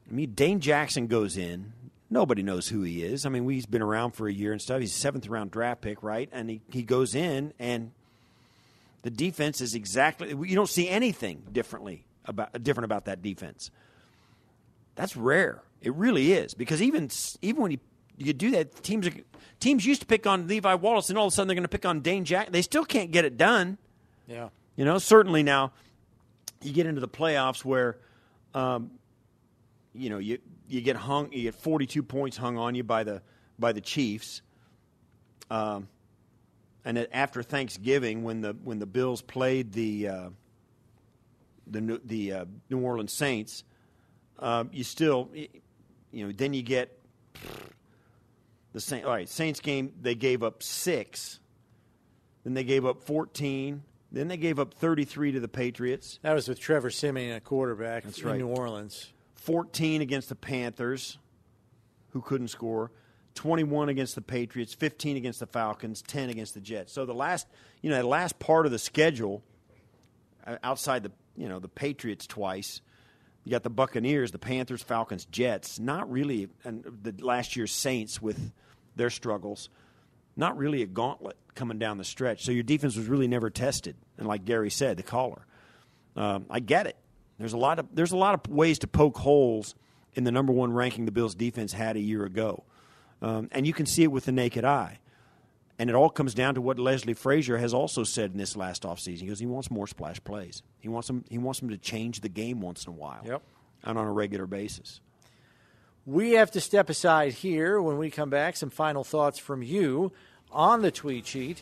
I 0.10 0.14
mean, 0.14 0.32
Dane 0.32 0.62
Jackson 0.62 1.06
goes 1.06 1.38
in. 1.38 1.74
Nobody 2.10 2.42
knows 2.42 2.70
who 2.70 2.82
he 2.82 3.04
is. 3.04 3.24
I 3.24 3.30
mean, 3.30 3.48
he's 3.48 3.68
been 3.68 3.84
around 3.84 4.12
for 4.12 4.28
a 4.28 4.34
year 4.34 4.52
and 4.52 4.60
stuff. 4.60 4.80
He's 4.80 4.96
a 4.96 5.00
seventh 5.00 5.28
round 5.28 5.52
draft 5.52 5.82
pick, 5.82 6.02
right? 6.02 6.28
And 6.32 6.50
he, 6.50 6.62
he 6.72 6.82
goes 6.82 7.14
in, 7.14 7.54
and 7.60 7.92
the 9.04 9.12
defense 9.12 9.62
is 9.62 9.76
exactly. 9.76 10.30
You 10.30 10.56
don't 10.56 10.70
see 10.70 10.90
anything 10.90 11.44
differently 11.52 12.06
about 12.26 12.64
different 12.64 12.86
about 12.86 13.06
that 13.06 13.22
defense. 13.22 13.70
That's 14.98 15.16
rare. 15.16 15.62
It 15.82 15.94
really 15.94 16.34
is 16.34 16.54
because 16.54 16.82
even 16.82 17.10
even 17.42 17.62
when 17.62 17.72
you 17.72 17.78
you 18.18 18.34
do 18.34 18.52
that, 18.52 18.84
teams 18.84 19.08
are, 19.08 19.14
teams 19.60 19.86
used 19.86 20.02
to 20.02 20.08
pick 20.08 20.26
on 20.26 20.48
Levi 20.48 20.74
Wallace, 20.74 21.10
and 21.10 21.18
all 21.18 21.28
of 21.28 21.34
a 21.34 21.36
sudden 21.36 21.48
they're 21.48 21.56
going 21.56 21.64
to 21.64 21.70
pick 21.70 21.86
on 21.86 22.02
Dane 22.02 22.26
Jack. 22.26 22.52
They 22.52 22.64
still 22.64 22.84
can't 22.84 23.12
get 23.12 23.24
it 23.24 23.38
done. 23.38 23.78
Yeah. 24.28 24.50
You 24.76 24.86
know, 24.86 24.98
certainly 24.98 25.44
now 25.44 25.72
you 26.64 26.74
get 26.74 26.88
into 26.88 27.00
the 27.00 27.08
playoffs 27.08 27.64
where, 27.64 27.98
um, 28.56 28.92
you 29.94 30.10
know, 30.10 30.18
you 30.18 30.40
you 30.68 30.82
get 30.82 30.96
hung, 30.96 31.32
you 31.32 31.44
get 31.44 31.56
42 31.56 32.02
points 32.04 32.38
hung 32.38 32.58
on 32.58 32.74
you 32.76 32.84
by 32.84 33.04
the 33.04 33.22
by 33.60 33.72
the 33.72 33.82
Chiefs. 33.82 34.42
Um, 35.50 35.88
and 36.84 37.08
after 37.12 37.44
Thanksgiving, 37.44 38.24
when 38.24 38.42
the 38.42 38.58
when 38.64 38.80
the 38.80 38.86
Bills 38.88 39.22
played 39.22 39.74
the 39.74 40.08
uh, 40.08 40.30
the 41.68 42.02
the 42.04 42.34
uh, 42.34 42.46
New 42.70 42.80
Orleans 42.80 43.14
Saints, 43.14 43.64
uh, 44.40 44.66
you 44.72 44.84
still, 44.84 45.30
you 46.12 46.26
know, 46.26 46.32
then 46.32 46.54
you 46.54 46.62
get 46.62 46.98
the 48.74 48.82
Saint. 48.82 49.06
All 49.06 49.12
right, 49.12 49.28
Saints 49.28 49.60
game 49.60 49.94
they 50.02 50.16
gave 50.16 50.44
up 50.44 50.64
six, 50.64 51.40
then 52.44 52.54
they 52.54 52.64
gave 52.64 52.86
up 52.86 53.04
14, 53.04 53.84
then 54.12 54.28
they 54.28 54.38
gave 54.38 54.60
up 54.60 54.74
33 54.74 55.34
to 55.34 55.40
the 55.40 55.48
Patriots. 55.48 56.20
That 56.22 56.34
was 56.34 56.48
with 56.48 56.60
Trevor 56.60 56.90
Siemian 56.90 57.36
at 57.36 57.44
quarterback 57.44 58.04
That's 58.04 58.20
in 58.20 58.28
right. 58.28 58.38
New 58.38 58.48
Orleans. 58.48 59.12
14 59.36 60.02
against 60.02 60.30
the 60.30 60.36
Panthers, 60.36 61.18
who 62.12 62.22
couldn't 62.22 62.50
score. 62.50 62.92
21 63.36 63.88
against 63.90 64.16
the 64.16 64.22
Patriots, 64.22 64.74
15 64.74 65.16
against 65.16 65.40
the 65.40 65.46
Falcons, 65.46 66.02
10 66.02 66.30
against 66.30 66.56
the 66.56 66.60
Jets. 66.60 66.92
So 66.92 67.06
the 67.06 67.14
last, 67.14 67.48
you 67.82 67.90
know, 67.90 67.98
the 67.98 68.08
last 68.08 68.40
part 68.40 68.66
of 68.66 68.72
the 68.72 68.80
schedule, 68.80 69.44
outside 70.64 71.04
the, 71.04 71.12
you 71.36 71.48
know, 71.48 71.60
the 71.60 71.68
Patriots 71.68 72.26
twice, 72.26 72.82
you 73.48 73.52
got 73.52 73.64
the 73.64 73.70
Buccaneers, 73.70 74.32
the 74.32 74.40
Panthers, 74.40 74.84
Falcons, 74.84 75.24
Jets. 75.24 75.80
Not 75.80 76.12
really, 76.12 76.50
and 76.66 76.84
the 77.02 77.16
last 77.24 77.56
year's 77.56 77.72
Saints 77.72 78.22
with 78.22 78.52
their 78.98 79.10
struggles. 79.10 79.70
Not 80.36 80.58
really 80.58 80.82
a 80.82 80.86
gauntlet 80.86 81.38
coming 81.56 81.80
down 81.80 81.98
the 81.98 82.04
stretch. 82.04 82.44
So 82.44 82.52
your 82.52 82.64
defense 82.64 82.98
was 82.98 83.08
really 83.08 83.30
never 83.30 83.50
tested. 83.50 83.96
And 84.18 84.28
like 84.28 84.44
Gary 84.44 84.70
said, 84.70 84.98
the 84.98 85.04
caller, 85.04 85.46
um, 86.18 86.46
I 86.50 86.60
get 86.60 86.88
it. 86.88 86.98
There's 87.40 87.54
a 87.54 87.58
lot 87.58 87.80
of 87.80 87.88
there's 87.94 88.12
a 88.12 88.18
lot 88.18 88.34
of 88.34 88.52
ways 88.52 88.80
to 88.80 88.88
poke 88.88 89.18
holes 89.18 89.76
in 90.14 90.26
the 90.26 90.32
number 90.34 90.52
one 90.52 90.74
ranking 90.74 91.06
the 91.06 91.14
Bills 91.14 91.34
defense 91.34 91.72
had 91.72 91.96
a 91.96 92.02
year 92.02 92.26
ago, 92.26 92.66
um, 93.22 93.48
and 93.54 93.66
you 93.66 93.72
can 93.72 93.86
see 93.86 94.04
it 94.04 94.12
with 94.12 94.26
the 94.26 94.34
naked 94.34 94.66
eye. 94.66 95.00
And 95.80 95.90
it 95.90 95.96
all 95.96 96.10
comes 96.10 96.34
down 96.34 96.56
to 96.56 96.62
what 96.62 96.80
Leslie 96.80 97.14
Frazier 97.14 97.58
has 97.58 97.74
also 97.74 98.04
said 98.04 98.32
in 98.32 98.38
this 98.38 98.56
last 98.56 98.84
offseason. 98.84 99.22
He 99.22 99.28
goes, 99.28 99.40
he 99.40 99.46
wants 99.46 99.70
more 99.70 99.86
splash 99.86 100.24
plays. 100.24 100.64
He 100.80 100.90
wants 100.90 101.08
them. 101.08 101.24
He 101.30 101.38
wants 101.38 101.60
them 101.60 101.70
to 101.70 101.78
change 101.78 102.22
the 102.22 102.30
game 102.30 102.62
once 102.62 102.86
in 102.86 102.94
a 102.94 102.96
while. 102.96 103.22
Yep. 103.26 103.44
And 103.84 103.98
on 103.98 104.08
a 104.08 104.12
regular 104.12 104.48
basis. 104.48 105.02
We 106.06 106.32
have 106.32 106.52
to 106.52 106.62
step 106.62 106.90
aside 106.90 107.34
here. 107.34 107.82
When 107.82 107.98
we 107.98 108.10
come 108.10 108.30
back, 108.30 108.56
some 108.56 108.70
final 108.70 109.04
thoughts 109.04 109.38
from 109.38 109.62
you 109.62 110.12
on 110.52 110.82
the 110.82 110.90
tweet 110.90 111.28
sheet, 111.28 111.62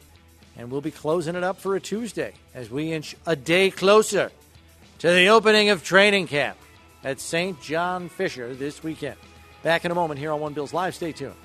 and 0.55 0.71
we'll 0.71 0.81
be 0.81 0.91
closing 0.91 1.35
it 1.35 1.43
up 1.43 1.59
for 1.59 1.75
a 1.75 1.81
Tuesday 1.81 2.33
as 2.53 2.69
we 2.69 2.93
inch 2.93 3.15
a 3.25 3.35
day 3.35 3.69
closer 3.71 4.31
to 4.99 5.09
the 5.11 5.27
opening 5.27 5.69
of 5.69 5.83
training 5.83 6.27
camp 6.27 6.57
at 7.03 7.19
St. 7.19 7.59
John 7.61 8.07
Fisher 8.07 8.53
this 8.53 8.81
weekend. 8.81 9.17
Back 9.61 9.83
in 9.83 9.91
a 9.91 9.95
moment 9.95 10.19
here 10.19 10.31
on 10.31 10.39
One 10.39 10.53
Bills 10.53 10.73
Live. 10.73 10.95
Stay 10.95 11.11
tuned. 11.11 11.35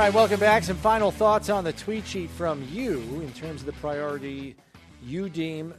Right, 0.00 0.14
welcome 0.14 0.40
back. 0.40 0.62
Some 0.62 0.78
final 0.78 1.10
thoughts 1.10 1.50
on 1.50 1.62
the 1.62 1.74
tweet 1.74 2.06
sheet 2.06 2.30
from 2.30 2.66
you 2.72 3.00
in 3.20 3.30
terms 3.34 3.60
of 3.60 3.66
the 3.66 3.74
priority 3.74 4.56
you 5.04 5.28
deem 5.28 5.74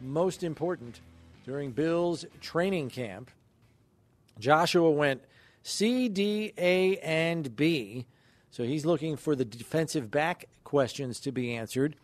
most 0.00 0.44
important 0.44 1.00
during 1.44 1.72
Bill's 1.72 2.24
training 2.40 2.90
camp. 2.90 3.28
Joshua 4.38 4.88
went 4.88 5.20
C, 5.64 6.08
D, 6.08 6.52
A, 6.56 6.98
and 6.98 7.56
B. 7.56 8.06
So 8.52 8.62
he's 8.62 8.86
looking 8.86 9.16
for 9.16 9.34
the 9.34 9.44
defensive 9.44 10.12
back 10.12 10.44
questions 10.62 11.18
to 11.20 11.32
be 11.32 11.52
answered 11.52 11.96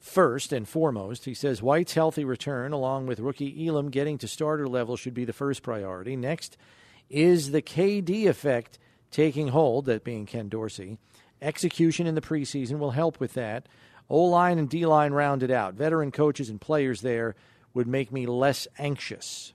first 0.00 0.52
and 0.52 0.68
foremost. 0.68 1.26
He 1.26 1.34
says 1.34 1.62
White's 1.62 1.94
healthy 1.94 2.24
return, 2.24 2.72
along 2.72 3.06
with 3.06 3.20
rookie 3.20 3.68
Elam 3.68 3.90
getting 3.90 4.18
to 4.18 4.26
starter 4.26 4.66
level, 4.66 4.96
should 4.96 5.14
be 5.14 5.24
the 5.24 5.32
first 5.32 5.62
priority. 5.62 6.16
Next 6.16 6.56
is 7.08 7.52
the 7.52 7.62
KD 7.62 8.26
effect 8.26 8.80
taking 9.10 9.48
hold, 9.48 9.86
that 9.86 10.04
being 10.04 10.26
Ken 10.26 10.48
Dorsey. 10.48 10.98
Execution 11.40 12.06
in 12.06 12.14
the 12.14 12.20
preseason 12.20 12.78
will 12.78 12.90
help 12.90 13.20
with 13.20 13.34
that. 13.34 13.66
O 14.10 14.24
line 14.24 14.58
and 14.58 14.68
D 14.68 14.86
line 14.86 15.12
rounded 15.12 15.50
out. 15.50 15.74
Veteran 15.74 16.10
coaches 16.10 16.48
and 16.48 16.60
players 16.60 17.00
there 17.02 17.34
would 17.74 17.86
make 17.86 18.10
me 18.10 18.26
less 18.26 18.66
anxious 18.78 19.52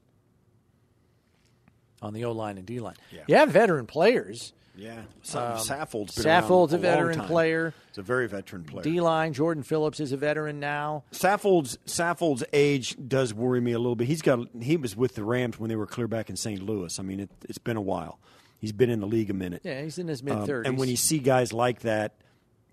on 2.01 2.13
the 2.13 2.25
O 2.25 2.31
line 2.31 2.57
and 2.57 2.65
D 2.65 2.79
line. 2.79 2.95
Yeah. 3.11 3.23
You 3.27 3.35
have 3.35 3.49
veteran 3.49 3.87
players. 3.87 4.53
Yeah. 4.75 4.99
Um, 4.99 5.05
Saffold's 5.23 6.15
been 6.15 6.25
Saffold's 6.25 6.73
around 6.73 6.79
a 6.79 6.87
veteran 6.87 7.19
player. 7.21 7.73
He's 7.89 7.99
a 7.99 8.01
very 8.01 8.27
veteran 8.27 8.63
player. 8.63 8.83
D 8.83 9.01
line, 9.01 9.33
Jordan 9.33 9.61
Phillips 9.61 9.99
is 9.99 10.11
a 10.11 10.17
veteran 10.17 10.59
now. 10.59 11.03
Saffold's 11.11 11.77
Saffold's 11.85 12.43
age 12.53 12.95
does 13.07 13.33
worry 13.33 13.61
me 13.61 13.73
a 13.73 13.79
little 13.79 13.95
bit. 13.95 14.07
He's 14.07 14.23
got 14.23 14.39
he 14.61 14.77
was 14.77 14.95
with 14.95 15.15
the 15.15 15.23
Rams 15.23 15.59
when 15.59 15.69
they 15.69 15.75
were 15.75 15.85
clear 15.85 16.07
back 16.07 16.29
in 16.29 16.35
St. 16.35 16.61
Louis. 16.61 16.99
I 16.99 17.03
mean, 17.03 17.19
it, 17.19 17.29
it's 17.47 17.59
been 17.59 17.77
a 17.77 17.81
while. 17.81 18.19
He's 18.63 18.71
been 18.71 18.89
in 18.89 19.01
the 19.01 19.07
league 19.07 19.29
a 19.29 19.33
minute. 19.33 19.59
Yeah, 19.65 19.81
he's 19.81 19.97
in 19.97 20.07
his 20.07 20.23
mid 20.23 20.35
Um, 20.35 20.47
30s. 20.47 20.65
and 20.69 20.77
when 20.77 20.87
you 20.87 20.95
see 20.95 21.19
guys 21.19 21.51
like 21.51 21.81
that, 21.81 22.15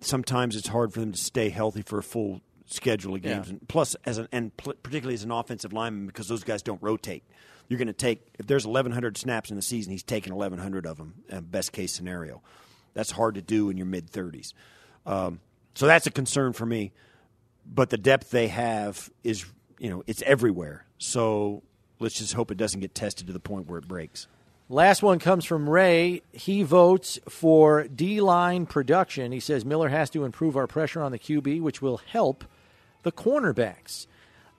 sometimes 0.01 0.55
it's 0.55 0.69
hard 0.69 0.93
for 0.95 1.01
them 1.01 1.11
to 1.11 1.19
stay 1.19 1.49
healthy 1.49 1.83
for 1.83 1.99
a 1.99 2.03
full 2.05 2.43
schedule 2.67 3.17
of 3.17 3.23
games. 3.23 3.49
Yeah. 3.49 3.55
And 3.55 3.67
plus, 3.69 3.97
as 4.05 4.19
an 4.19 4.29
and 4.31 4.57
particularly 4.57 5.15
as 5.15 5.25
an 5.25 5.33
offensive 5.33 5.73
lineman, 5.73 6.07
because 6.07 6.29
those 6.29 6.45
guys 6.45 6.63
don't 6.63 6.81
rotate. 6.81 7.25
You're 7.67 7.79
going 7.79 7.89
to 7.89 7.93
take 7.93 8.25
if 8.39 8.47
there's 8.47 8.65
1,100 8.69 9.17
snaps 9.19 9.51
in 9.51 9.57
the 9.57 9.63
season, 9.63 9.91
he's 9.91 10.05
taking 10.05 10.33
1,100 10.33 10.87
of 10.87 10.97
them. 10.97 11.15
Uh, 11.29 11.41
best 11.41 11.73
case 11.73 11.93
scenario, 11.93 12.41
that's 12.95 13.11
hard 13.11 13.35
to 13.35 13.43
do 13.43 13.69
in 13.69 13.77
your 13.77 13.87
mid 13.87 14.13
30s. 14.13 14.53
Um, 15.07 15.41
so 15.75 15.89
that's 15.89 16.07
a 16.07 16.13
concern 16.13 16.53
for 16.53 16.67
me. 16.67 16.93
But 17.67 17.91
the 17.91 17.99
depth 17.99 18.31
they 18.31 18.47
have 18.47 19.11
is, 19.25 19.45
you 19.81 19.91
know, 19.91 20.05
it's 20.07 20.23
everywhere. 20.23 20.87
So 20.99 21.65
let's 21.99 22.15
just 22.17 22.35
hope 22.35 22.53
it 22.53 22.57
doesn't 22.57 22.79
get 22.79 22.95
tested 22.95 23.27
to 23.27 23.33
the 23.33 23.41
point 23.41 23.67
where 23.69 23.81
it 23.81 23.89
breaks. 23.89 24.29
Last 24.73 25.03
one 25.03 25.19
comes 25.19 25.45
from 25.45 25.69
Ray. 25.69 26.23
He 26.31 26.63
votes 26.63 27.19
for 27.29 27.89
D 27.89 28.21
line 28.21 28.67
production. 28.67 29.33
He 29.33 29.41
says 29.41 29.65
Miller 29.65 29.89
has 29.89 30.11
to 30.11 30.25
improve 30.25 30.57
our 30.57 30.69
pressure 30.69 31.03
on 31.03 31.11
the 31.11 31.19
QB, 31.19 31.61
which 31.61 31.83
will 31.83 31.97
help 31.97 32.45
the 33.03 33.11
cornerbacks. 33.11 34.07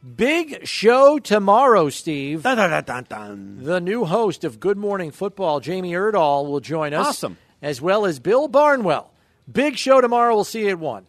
Big 0.03 0.67
show 0.67 1.17
tomorrow, 1.17 1.87
Steve. 1.87 2.43
Dun, 2.43 2.57
dun, 2.83 3.05
dun. 3.07 3.59
The 3.61 3.79
new 3.79 4.03
host 4.03 4.43
of 4.43 4.59
Good 4.59 4.77
Morning 4.77 5.11
Football, 5.11 5.61
Jamie 5.61 5.93
Erdahl, 5.93 6.45
will 6.45 6.59
join 6.59 6.93
us. 6.93 7.07
Awesome. 7.07 7.37
As 7.61 7.81
well 7.81 8.05
as 8.05 8.19
Bill 8.19 8.49
Barnwell. 8.49 9.13
Big 9.49 9.77
show 9.77 10.01
tomorrow. 10.01 10.35
We'll 10.35 10.43
see 10.43 10.63
you 10.63 10.71
at 10.71 10.79
1. 10.79 11.05